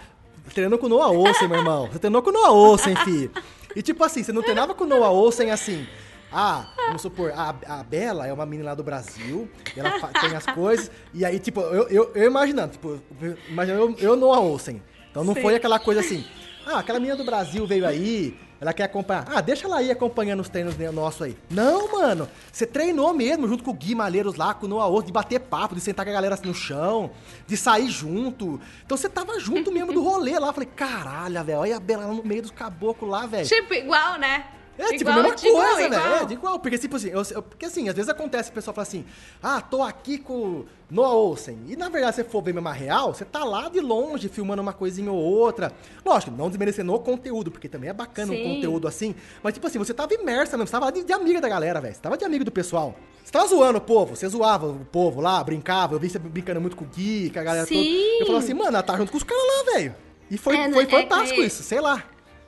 treinando 0.55 0.79
com 0.79 0.87
o 0.87 0.89
Noah 0.89 1.11
Olsen, 1.11 1.49
meu 1.49 1.59
irmão. 1.59 1.89
Você 1.89 1.99
treinou 1.99 2.23
com 2.23 2.31
o 2.31 2.33
Noah 2.33 2.53
Olsen, 2.53 2.95
filho. 2.97 3.33
E 3.75 3.83
tipo 3.83 4.03
assim, 4.05 4.23
você 4.23 4.33
não 4.33 4.43
treinava 4.43 4.75
com 4.75 4.85
o 4.85 4.87
Noah 4.87 5.11
Olsen 5.11 5.51
assim. 5.51 5.87
Ah, 6.31 6.67
vamos 6.87 7.01
supor, 7.01 7.33
a, 7.35 7.55
a 7.67 7.83
Bela 7.83 8.27
é 8.27 8.33
uma 8.33 8.45
menina 8.45 8.69
lá 8.69 8.75
do 8.75 8.83
Brasil, 8.83 9.49
ela 9.75 9.99
tem 10.21 10.37
as 10.37 10.45
coisas, 10.45 10.91
e 11.15 11.25
aí, 11.25 11.39
tipo, 11.39 11.61
eu, 11.61 11.89
eu, 11.89 12.13
eu 12.15 12.27
imaginando, 12.27 12.73
tipo, 12.73 13.01
imaginando 13.49 13.97
eu, 13.99 14.11
eu 14.11 14.17
Noah 14.17 14.41
Olsen. 14.41 14.83
Então 15.11 15.25
não 15.25 15.33
Sim. 15.35 15.41
foi 15.41 15.55
aquela 15.55 15.79
coisa 15.79 16.03
assim, 16.03 16.23
ah, 16.67 16.81
aquela 16.81 16.99
menina 16.99 17.17
do 17.17 17.25
Brasil 17.25 17.67
veio 17.67 17.87
aí, 17.87 18.39
ela 18.61 18.73
quer 18.73 18.85
acompanhar. 18.85 19.25
Ah, 19.29 19.41
deixa 19.41 19.67
ela 19.67 19.83
ir 19.83 19.91
acompanhando 19.91 20.41
os 20.41 20.49
treinos 20.49 20.77
nossos 20.93 21.23
aí. 21.23 21.37
Não, 21.49 21.93
mano. 21.93 22.29
Você 22.53 22.67
treinou 22.67 23.15
mesmo 23.15 23.47
junto 23.47 23.63
com 23.63 23.71
o 23.71 23.75
Gui 23.75 23.95
Malheiros 23.95 24.35
lá, 24.35 24.53
com 24.53 24.67
o 24.67 24.69
Noah 24.69 24.89
Osso, 24.89 25.07
de 25.07 25.13
bater 25.13 25.39
papo, 25.41 25.75
de 25.75 25.81
sentar 25.81 26.05
com 26.05 26.11
a 26.11 26.15
galera 26.15 26.35
assim 26.35 26.49
no 26.49 26.55
chão, 26.55 27.11
de 27.47 27.57
sair 27.57 27.89
junto. 27.89 28.61
Então 28.85 28.97
você 28.97 29.09
tava 29.09 29.39
junto 29.39 29.71
mesmo 29.71 29.93
do 29.93 30.03
rolê 30.03 30.39
lá. 30.39 30.53
Falei, 30.53 30.69
caralho, 30.75 31.45
velho, 31.45 31.59
olha 31.61 31.77
a 31.77 31.81
Bela 31.81 32.07
no 32.07 32.25
meio 32.25 32.43
dos 32.43 32.51
caboclos 32.51 33.11
lá, 33.11 33.27
velho. 33.27 33.47
Tipo, 33.47 33.75
igual, 33.75 34.19
né? 34.19 34.45
É, 34.79 34.97
tipo, 34.97 35.11
igual, 35.11 35.19
a 35.19 35.23
mesma 35.23 35.37
coisa, 35.37 35.89
velho. 35.89 36.15
É, 36.15 36.25
de 36.25 36.35
igual. 36.35 36.59
Porque, 36.61 36.79
tipo 36.79 36.97
assim, 36.97 37.09
eu, 37.09 37.23
eu, 37.33 37.43
porque 37.43 37.67
assim, 37.67 37.89
às 37.89 37.97
vezes 37.97 38.09
acontece, 38.09 38.51
o 38.51 38.53
pessoal 38.53 38.73
fala 38.73 38.87
assim, 38.87 39.05
ah, 39.43 39.61
tô 39.61 39.83
aqui 39.83 40.19
com 40.19 40.65
Noah 40.89 41.15
Olsen. 41.15 41.59
E 41.67 41.77
na 41.77 41.89
verdade, 41.89 42.15
se 42.15 42.23
você 42.23 42.29
for 42.29 42.43
ver 42.43 42.55
mesmo 42.55 42.69
a 42.69 42.73
real, 42.73 43.13
você 43.13 43.25
tá 43.25 43.43
lá 43.43 43.69
de 43.69 43.81
longe, 43.81 44.29
filmando 44.29 44.63
uma 44.63 44.73
coisinha 44.73 45.11
ou 45.11 45.19
outra. 45.19 45.73
Lógico, 46.07 46.31
não 46.31 46.49
desmerecendo 46.49 46.95
o 46.95 46.99
conteúdo, 47.01 47.51
porque 47.51 47.69
também 47.69 47.91
é 47.91 47.93
bacana 47.93 48.33
Sim. 48.33 48.41
um 48.41 48.55
conteúdo 48.55 48.87
assim. 48.87 49.17
Mas, 49.43 49.55
tipo 49.55 49.67
assim, 49.67 49.79
você 49.79 49.93
tava 49.93 50.15
imersa 50.15 50.57
mesmo, 50.57 50.69
você 50.69 50.73
tava 50.73 50.93
de, 50.93 51.03
de 51.03 51.13
amiga 51.13 51.41
da 51.41 51.49
galera, 51.49 51.81
velho. 51.81 51.95
Você 51.95 52.01
tava 52.01 52.17
de 52.17 52.25
amigo 52.25 52.45
do 52.45 52.53
pessoal. 52.53 52.95
Você 53.25 53.33
tava 53.33 53.47
zoando 53.49 53.79
o 53.79 53.83
povo, 53.83 54.15
você 54.15 54.29
zoava 54.29 54.69
o 54.69 54.85
povo 54.85 55.21
lá, 55.21 55.43
brincava. 55.43 55.95
Eu 55.95 55.99
vi 55.99 56.09
você 56.09 56.19
brincando 56.21 56.61
muito 56.61 56.77
com 56.77 56.85
o 56.85 56.89
Gui, 56.89 57.31
com 57.31 57.41
a 57.41 57.43
galera 57.43 57.67
Sim. 57.67 57.75
toda. 57.75 57.89
Eu 58.21 58.27
falava 58.27 58.45
assim, 58.45 58.55
mano, 58.55 58.69
ela 58.69 58.83
tá 58.83 58.97
junto 58.97 59.11
com 59.11 59.19
os 59.19 59.25
caras 59.25 59.45
lá, 59.45 59.73
velho. 59.75 59.95
E 60.31 60.39
foi, 60.39 60.57
é, 60.57 60.71
foi 60.71 60.85
é, 60.85 60.87
fantástico 60.87 61.41
é, 61.41 61.47
isso, 61.47 61.63
sei 61.63 61.81
lá. 61.81 62.05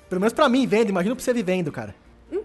Pelo 0.08 0.20
menos 0.20 0.32
pra 0.32 0.48
mim, 0.48 0.66
vendo, 0.66 0.88
imagina 0.88 1.14
pra 1.14 1.24
você 1.24 1.32
vivendo, 1.32 1.70
cara. 1.70 1.94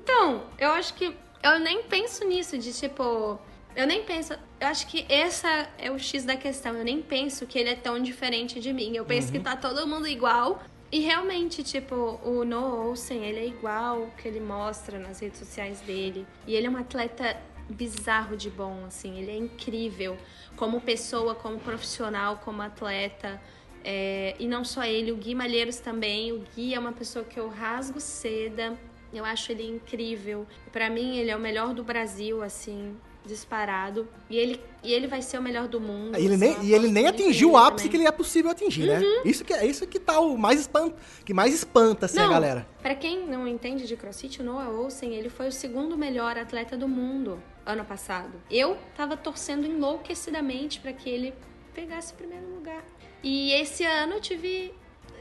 Então, 0.06 0.44
eu 0.60 0.70
acho 0.70 0.94
que 0.94 1.18
eu 1.42 1.60
nem 1.60 1.82
penso 1.82 2.24
nisso 2.26 2.60
de 2.60 2.72
tipo. 2.72 3.40
Eu 3.76 3.88
nem 3.88 4.04
penso. 4.04 4.34
Eu 4.60 4.68
acho 4.68 4.86
que 4.86 5.04
essa 5.10 5.68
é 5.80 5.90
o 5.90 5.98
X 5.98 6.24
da 6.24 6.38
questão. 6.38 6.76
Eu 6.76 6.86
nem 6.86 7.02
penso 7.02 7.48
que 7.48 7.58
ele 7.58 7.72
é 7.72 7.76
tão 7.76 8.00
diferente 8.00 8.60
de 8.60 8.72
mim. 8.72 8.96
Eu 8.96 9.04
penso 9.04 9.28
uhum. 9.28 9.34
que 9.34 9.40
tá 9.40 9.56
todo 9.56 9.86
mundo 9.88 10.08
igual. 10.08 10.62
E 10.92 11.00
realmente, 11.00 11.64
tipo, 11.64 12.20
o 12.24 12.46
Noah 12.46 12.88
Olsen, 12.88 13.26
ele 13.26 13.40
é 13.40 13.48
igual 13.48 14.12
que 14.16 14.28
ele 14.28 14.40
mostra 14.40 15.00
nas 15.00 15.20
redes 15.20 15.40
sociais 15.40 15.82
dele. 15.82 16.26
E 16.46 16.54
ele 16.54 16.68
é 16.68 16.70
um 16.70 16.78
atleta 16.78 17.36
bizarro 17.68 18.38
de 18.38 18.52
bom, 18.52 18.86
assim. 18.86 19.18
Ele 19.18 19.32
é 19.32 19.38
incrível 19.38 20.16
como 20.56 20.80
pessoa, 20.80 21.34
como 21.34 21.60
profissional, 21.60 22.40
como 22.46 22.62
atleta. 22.62 23.42
É... 23.84 24.36
e 24.40 24.48
não 24.48 24.64
só 24.64 24.84
ele, 24.84 25.12
o 25.12 25.18
Gui 25.18 25.34
Malheiros 25.34 25.78
também. 25.78 26.32
O 26.32 26.44
Gui 26.56 26.76
é 26.76 26.80
uma 26.80 26.94
pessoa 26.94 27.26
que 27.26 27.40
eu 27.40 27.50
rasgo 27.50 28.00
seda 28.00 28.78
Eu 29.14 29.24
acho 29.26 29.52
ele 29.52 29.68
incrível. 29.68 30.46
Para 30.72 30.90
mim, 30.90 31.18
ele 31.18 31.32
é 31.32 31.36
o 31.36 31.40
melhor 31.40 31.74
do 31.74 31.84
Brasil, 31.84 32.44
assim 32.44 32.96
disparado. 33.26 34.08
E 34.30 34.38
ele, 34.38 34.62
e 34.84 34.94
ele 34.94 35.08
vai 35.08 35.22
ser 35.22 35.38
o 35.38 35.42
melhor 35.42 35.68
do 35.68 35.80
mundo. 35.82 36.16
Ele 36.16 36.38
nem, 36.38 36.64
e 36.64 36.74
ele 36.74 36.90
nem 36.90 37.08
atingiu 37.08 37.52
o 37.52 37.58
ápice 37.58 37.86
também. 37.86 37.92
que 37.92 37.98
ele 37.98 38.08
é 38.08 38.12
possível 38.12 38.52
atingir, 38.52 38.86
né? 38.86 39.00
uhum. 39.00 39.16
né? 39.16 39.22
Isso 39.26 39.44
que, 39.44 39.54
é 39.54 39.66
isso 39.66 39.86
que 39.88 40.00
tá 40.00 40.20
o 40.20 40.38
mais 40.38 40.62
espanta, 40.62 40.96
que 41.26 41.34
mais 41.34 41.54
espanta, 41.54 42.06
assim, 42.06 42.18
não, 42.18 42.28
a 42.28 42.30
galera. 42.30 42.68
Pra 42.82 42.96
quem 42.96 43.26
não 43.28 43.48
entende 43.48 43.88
de 43.88 43.96
crossfit, 43.96 44.42
o 44.42 44.44
Noah 44.44 44.70
Olsen, 44.70 45.14
ele 45.14 45.30
foi 45.30 45.48
o 45.48 45.52
segundo 45.52 45.98
melhor 45.98 46.38
atleta 46.38 46.78
do 46.78 46.88
mundo 46.88 47.42
ano 47.66 47.84
passado. 47.84 48.42
Eu 48.50 48.78
tava 48.96 49.18
torcendo 49.18 49.66
enlouquecidamente 49.66 50.80
para 50.80 50.94
que 50.94 51.10
ele 51.10 51.34
pegasse 51.74 52.14
o 52.14 52.16
primeiro 52.16 52.48
lugar. 52.54 52.84
E 53.24 53.52
esse 53.54 53.84
ano 53.84 54.14
eu 54.14 54.22
tive 54.22 54.72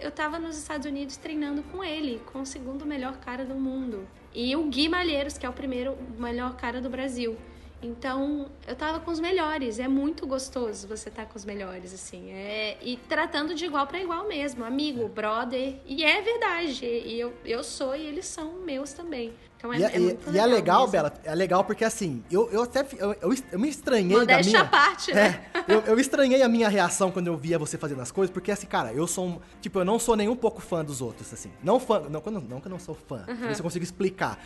eu 0.04 0.10
tava 0.10 0.38
nos 0.38 0.58
Estados 0.58 0.86
Unidos 0.86 1.16
treinando 1.16 1.62
com 1.64 1.82
ele, 1.82 2.20
com 2.30 2.42
o 2.42 2.46
segundo 2.46 2.84
melhor 2.84 3.16
cara 3.16 3.42
do 3.42 3.54
mundo. 3.54 4.06
E 4.34 4.54
o 4.54 4.64
Gui 4.64 4.86
Malheiros, 4.86 5.38
que 5.38 5.46
é 5.46 5.48
o 5.48 5.52
primeiro 5.52 5.96
melhor 6.18 6.56
cara 6.56 6.78
do 6.78 6.90
Brasil. 6.90 7.38
Então, 7.82 8.50
eu 8.66 8.76
tava 8.76 9.00
com 9.00 9.10
os 9.10 9.18
melhores. 9.18 9.78
É 9.78 9.88
muito 9.88 10.26
gostoso 10.26 10.86
você 10.86 11.08
estar 11.08 11.24
tá 11.24 11.30
com 11.30 11.38
os 11.38 11.44
melhores, 11.44 11.94
assim. 11.94 12.30
É, 12.32 12.76
e 12.82 12.96
tratando 12.96 13.54
de 13.54 13.64
igual 13.64 13.86
para 13.86 13.98
igual 13.98 14.28
mesmo. 14.28 14.62
Amigo, 14.62 15.08
brother. 15.08 15.76
E 15.86 16.04
é 16.04 16.20
verdade. 16.20 16.84
E 16.84 17.18
eu, 17.18 17.32
eu 17.44 17.64
sou 17.64 17.96
e 17.96 18.04
eles 18.04 18.26
são 18.26 18.52
meus 18.60 18.92
também. 18.92 19.32
Então 19.64 19.72
é, 19.72 19.78
e, 19.78 19.82
é, 19.82 19.96
é 19.96 19.98
muito 19.98 20.30
e 20.30 20.38
é 20.38 20.46
legal, 20.46 20.80
mesmo. 20.80 20.92
Bela, 20.92 21.12
é 21.24 21.34
legal 21.34 21.64
porque 21.64 21.86
assim, 21.86 22.22
eu, 22.30 22.50
eu 22.50 22.62
até 22.62 22.86
eu, 22.98 23.16
eu, 23.22 23.34
eu 23.52 23.58
me 23.58 23.68
estranhei 23.70 24.18
Modéstia 24.18 24.52
da 24.52 24.58
minha... 24.58 24.70
parte, 24.70 25.14
né? 25.14 25.40
É, 25.54 25.72
eu, 25.72 25.80
eu 25.80 25.98
estranhei 25.98 26.42
a 26.42 26.48
minha 26.48 26.68
reação 26.68 27.10
quando 27.10 27.28
eu 27.28 27.36
via 27.36 27.58
você 27.58 27.78
fazendo 27.78 28.02
as 28.02 28.12
coisas, 28.12 28.30
porque 28.30 28.52
assim, 28.52 28.66
cara, 28.66 28.92
eu 28.92 29.06
sou 29.06 29.26
um, 29.26 29.40
tipo, 29.62 29.78
eu 29.78 29.84
não 29.84 29.98
sou 29.98 30.16
nem 30.16 30.28
um 30.28 30.36
pouco 30.36 30.60
fã 30.60 30.84
dos 30.84 31.00
outros, 31.00 31.32
assim. 31.32 31.50
Não 31.62 31.80
fã, 31.80 32.00
não, 32.10 32.22
não, 32.26 32.40
não 32.42 32.60
que 32.60 32.66
eu 32.66 32.70
não 32.70 32.78
sou 32.78 32.94
fã, 32.94 33.24
uhum. 33.26 33.50
isso 33.50 33.60
eu 33.60 33.64
consigo 33.64 33.82
explicar. 33.82 34.38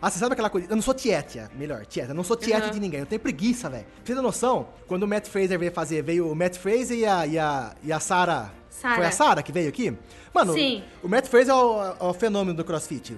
Ah, 0.00 0.10
você 0.10 0.18
sabe 0.18 0.32
aquela 0.32 0.50
coisa? 0.50 0.68
Eu 0.68 0.76
não 0.76 0.82
sou 0.82 0.94
tietia, 0.94 1.50
melhor, 1.56 1.86
tietia. 1.86 2.10
Eu 2.10 2.14
não 2.14 2.24
sou 2.24 2.36
tietia 2.36 2.66
uhum. 2.66 2.70
de 2.70 2.80
ninguém. 2.80 3.00
Eu 3.00 3.06
tenho 3.06 3.20
preguiça, 3.20 3.68
velho. 3.70 3.86
Você 4.04 4.14
tem 4.14 4.22
noção? 4.22 4.68
Quando 4.86 5.04
o 5.04 5.08
Matt 5.08 5.26
Fraser 5.26 5.58
veio 5.58 5.72
fazer, 5.72 6.02
veio 6.02 6.30
o 6.30 6.34
Matt 6.34 6.56
Fraser 6.56 6.98
e 6.98 7.06
a, 7.06 7.26
e 7.26 7.38
a, 7.38 7.74
e 7.82 7.92
a 7.92 8.00
Sarah. 8.00 8.52
Sarah. 8.68 8.96
Foi 8.96 9.06
a 9.06 9.10
Sarah 9.10 9.42
que 9.42 9.50
veio 9.52 9.70
aqui? 9.70 9.96
Mano, 10.34 10.52
Sim. 10.52 10.84
o 11.02 11.08
Matt 11.08 11.26
Fraser 11.28 11.54
é 11.54 11.56
o, 11.56 11.82
é 11.82 12.04
o, 12.04 12.12
fenômeno 12.12 12.54
do 12.54 12.62
crossfit. 12.62 13.16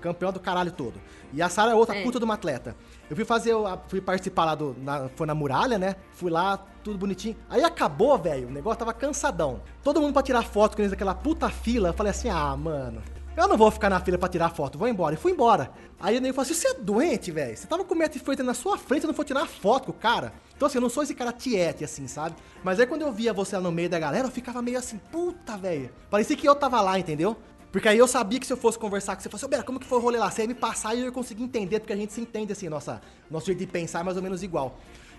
Campeão 0.00 0.32
do 0.32 0.38
caralho 0.38 0.70
todo. 0.70 1.00
E 1.32 1.42
a 1.42 1.48
Sarah 1.48 1.72
é 1.72 1.74
outra 1.74 1.96
é. 1.96 2.02
puta 2.04 2.18
de 2.18 2.24
uma 2.24 2.34
atleta. 2.34 2.76
Eu 3.08 3.16
fui 3.16 3.24
fazer, 3.24 3.52
fui 3.88 4.00
participar 4.00 4.44
lá 4.44 4.54
do. 4.54 4.76
Na, 4.78 5.08
foi 5.16 5.26
na 5.26 5.34
muralha, 5.34 5.78
né? 5.78 5.96
Fui 6.12 6.30
lá, 6.30 6.56
tudo 6.84 6.96
bonitinho. 6.96 7.36
Aí 7.48 7.64
acabou, 7.64 8.16
velho. 8.16 8.46
O 8.46 8.52
negócio 8.52 8.78
tava 8.78 8.92
cansadão. 8.92 9.60
Todo 9.82 10.00
mundo 10.00 10.12
pra 10.12 10.22
tirar 10.22 10.44
foto 10.44 10.76
com 10.76 10.82
eles, 10.82 10.92
aquela 10.92 11.14
puta 11.14 11.50
fila. 11.50 11.88
Eu 11.88 11.94
falei 11.94 12.10
assim: 12.10 12.28
ah, 12.28 12.56
mano. 12.56 13.02
Eu 13.36 13.46
não 13.46 13.56
vou 13.56 13.70
ficar 13.70 13.88
na 13.88 14.00
fila 14.00 14.18
pra 14.18 14.28
tirar 14.28 14.50
foto, 14.50 14.76
vou 14.76 14.88
embora. 14.88 15.14
E 15.14 15.18
fui 15.18 15.32
embora. 15.32 15.70
Aí 16.00 16.18
o 16.18 16.20
nego 16.20 16.34
falou 16.34 16.50
assim: 16.50 16.60
você 16.60 16.68
é 16.68 16.74
doente, 16.74 17.30
velho? 17.30 17.56
Você 17.56 17.66
tava 17.66 17.84
com 17.84 17.94
o 17.94 17.98
Matt 17.98 18.16
na 18.44 18.54
sua 18.54 18.76
frente, 18.76 19.04
eu 19.04 19.08
não 19.08 19.14
vou 19.14 19.24
tirar 19.24 19.46
foto 19.46 19.86
com 19.86 19.92
o 19.92 19.94
cara. 19.94 20.32
Então, 20.56 20.66
assim, 20.66 20.78
eu 20.78 20.82
não 20.82 20.90
sou 20.90 21.02
esse 21.02 21.14
cara 21.14 21.32
tiete, 21.32 21.84
assim, 21.84 22.06
sabe? 22.06 22.36
Mas 22.62 22.78
aí 22.78 22.86
quando 22.86 23.02
eu 23.02 23.12
via 23.12 23.32
você 23.32 23.56
lá 23.56 23.62
no 23.62 23.72
meio 23.72 23.88
da 23.88 23.98
galera, 23.98 24.26
eu 24.26 24.30
ficava 24.30 24.60
meio 24.60 24.78
assim, 24.78 24.98
puta, 25.10 25.56
velho. 25.56 25.90
Parecia 26.10 26.36
que 26.36 26.46
eu 26.46 26.54
tava 26.54 26.80
lá, 26.80 26.98
entendeu? 26.98 27.36
Porque 27.72 27.88
aí 27.88 27.96
eu 27.96 28.08
sabia 28.08 28.40
que 28.40 28.46
se 28.46 28.52
eu 28.52 28.56
fosse 28.56 28.78
conversar 28.78 29.14
com 29.14 29.22
você, 29.22 29.28
fosse, 29.28 29.44
ô 29.44 29.48
Bera, 29.48 29.62
como 29.62 29.78
que 29.78 29.86
foi 29.86 29.98
o 29.98 30.00
rolê 30.00 30.18
lá? 30.18 30.30
Você 30.30 30.42
ia 30.42 30.48
me 30.48 30.54
passar 30.54 30.94
e 30.94 31.00
eu 31.00 31.06
ia 31.06 31.12
conseguir 31.12 31.44
entender, 31.44 31.78
porque 31.78 31.92
a 31.92 31.96
gente 31.96 32.12
se 32.12 32.20
entende, 32.20 32.52
assim, 32.52 32.68
nossa, 32.68 33.00
nosso 33.30 33.46
jeito 33.46 33.60
de 33.60 33.66
pensar 33.66 34.00
é 34.00 34.02
mais 34.02 34.16
ou 34.16 34.22
menos 34.22 34.42
igual. 34.42 34.76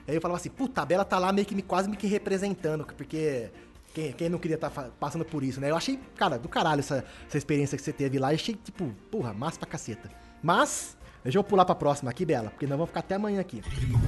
Aí 0.07 0.16
eu 0.16 0.22
falava 0.22 0.39
assim, 0.39 0.49
puta, 0.49 0.82
a 0.82 0.86
Bela 0.86 1.05
tá 1.05 1.18
lá 1.18 1.32
meio 1.32 1.47
que 1.47 1.55
me, 1.55 1.62
quase 1.62 1.89
me 1.89 1.95
que 1.95 2.07
representando, 2.07 2.86
porque 2.86 3.49
quem, 3.93 4.11
quem 4.13 4.29
não 4.29 4.39
queria 4.39 4.55
estar 4.55 4.69
tá 4.69 4.89
passando 4.99 5.25
por 5.25 5.43
isso, 5.43 5.59
né? 5.59 5.69
Eu 5.69 5.75
achei, 5.75 5.99
cara, 6.15 6.37
do 6.37 6.47
caralho 6.47 6.79
essa, 6.79 7.03
essa 7.27 7.37
experiência 7.37 7.77
que 7.77 7.83
você 7.83 7.93
teve 7.93 8.17
lá. 8.19 8.31
Eu 8.31 8.35
achei, 8.35 8.55
tipo, 8.55 8.93
porra, 9.09 9.33
massa 9.33 9.59
pra 9.59 9.67
caceta. 9.67 10.09
Mas, 10.41 10.97
deixa 11.23 11.37
eu 11.37 11.43
pular 11.43 11.65
pra 11.65 11.75
próxima 11.75 12.09
aqui, 12.09 12.25
Bela, 12.25 12.49
porque 12.49 12.65
nós 12.65 12.77
vamos 12.77 12.89
ficar 12.89 13.01
até 13.01 13.15
amanhã 13.15 13.41
aqui. 13.41 13.61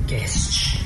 Cast. 0.08 0.84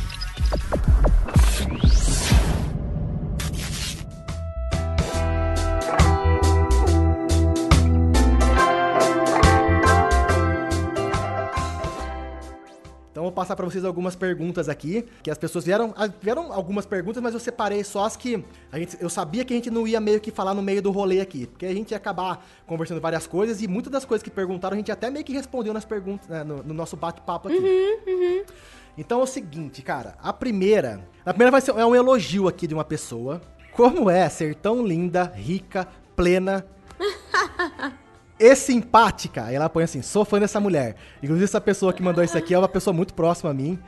Então 13.18 13.24
vou 13.24 13.32
passar 13.32 13.56
para 13.56 13.66
vocês 13.66 13.84
algumas 13.84 14.16
perguntas 14.16 14.70
aqui, 14.70 15.04
que 15.24 15.32
as 15.32 15.40
pessoas 15.40 15.66
vieram, 15.66 15.92
ah, 15.98 16.08
vieram 16.22 16.54
algumas 16.54 16.86
perguntas, 16.86 17.20
mas 17.20 17.34
eu 17.34 17.40
separei 17.40 17.84
só 17.84 18.06
as 18.06 18.16
que 18.16 18.46
a 18.72 18.78
gente, 18.78 18.96
eu 19.02 19.10
sabia 19.10 19.44
que 19.44 19.52
a 19.52 19.56
gente 19.56 19.72
não 19.72 19.88
ia 19.88 20.00
meio 20.00 20.22
que 20.22 20.30
falar 20.30 20.54
no 20.54 20.62
meio 20.62 20.84
do 20.84 20.92
rolê 20.92 21.20
aqui, 21.20 21.48
porque 21.48 21.66
a 21.66 21.74
gente 21.74 21.90
ia 21.90 21.98
acabar 21.98 22.46
conversando 22.68 23.02
várias 23.02 23.26
coisas 23.26 23.60
e 23.60 23.68
muitas 23.68 23.92
das 23.92 24.06
coisas 24.06 24.22
que 24.22 24.30
perguntaram 24.30 24.76
a 24.76 24.78
gente 24.78 24.92
até 24.92 25.10
meio 25.10 25.26
que 25.26 25.34
respondeu 25.34 25.74
nas 25.74 25.84
perguntas, 25.84 26.28
né, 26.28 26.44
no, 26.44 26.62
no, 26.62 26.76
nosso 26.76 26.96
bate-papo 26.96 27.48
aqui. 27.48 27.58
Uhum, 27.58 27.98
uhum. 28.08 28.44
Então 28.96 29.20
é 29.20 29.24
o 29.24 29.26
seguinte, 29.26 29.82
cara, 29.82 30.16
a 30.22 30.32
primeira, 30.32 31.02
a 31.26 31.32
primeira 31.32 31.50
vai 31.50 31.62
ser 31.62 31.72
é 31.72 31.86
um 31.88 31.96
elogio 31.96 32.48
aqui 32.48 32.68
de 32.68 32.76
uma 32.76 32.86
pessoa. 32.86 33.42
Como 33.72 34.12
é 34.12 34.30
ser 34.30 34.54
tão 34.54 34.86
linda, 34.86 35.34
rica, 35.36 35.88
plena 36.16 36.64
e 38.40 38.56
simpática. 38.56 39.52
E 39.52 39.56
ela 39.56 39.70
põe 39.70 39.84
assim: 39.84 40.02
sou 40.02 40.26
fã 40.26 40.40
dessa 40.40 40.60
mulher. 40.60 40.96
Inclusive, 41.22 41.46
essa 41.46 41.62
pessoa 41.62 41.94
que 41.94 42.02
mandou 42.02 42.24
isso 42.24 42.38
aqui 42.38 42.54
é 42.54 42.60
uma 42.60 42.68
pessoa 42.68 42.94
muito 42.94 43.14
próxima 43.14 43.52
a 43.52 43.54
mim. 43.54 43.80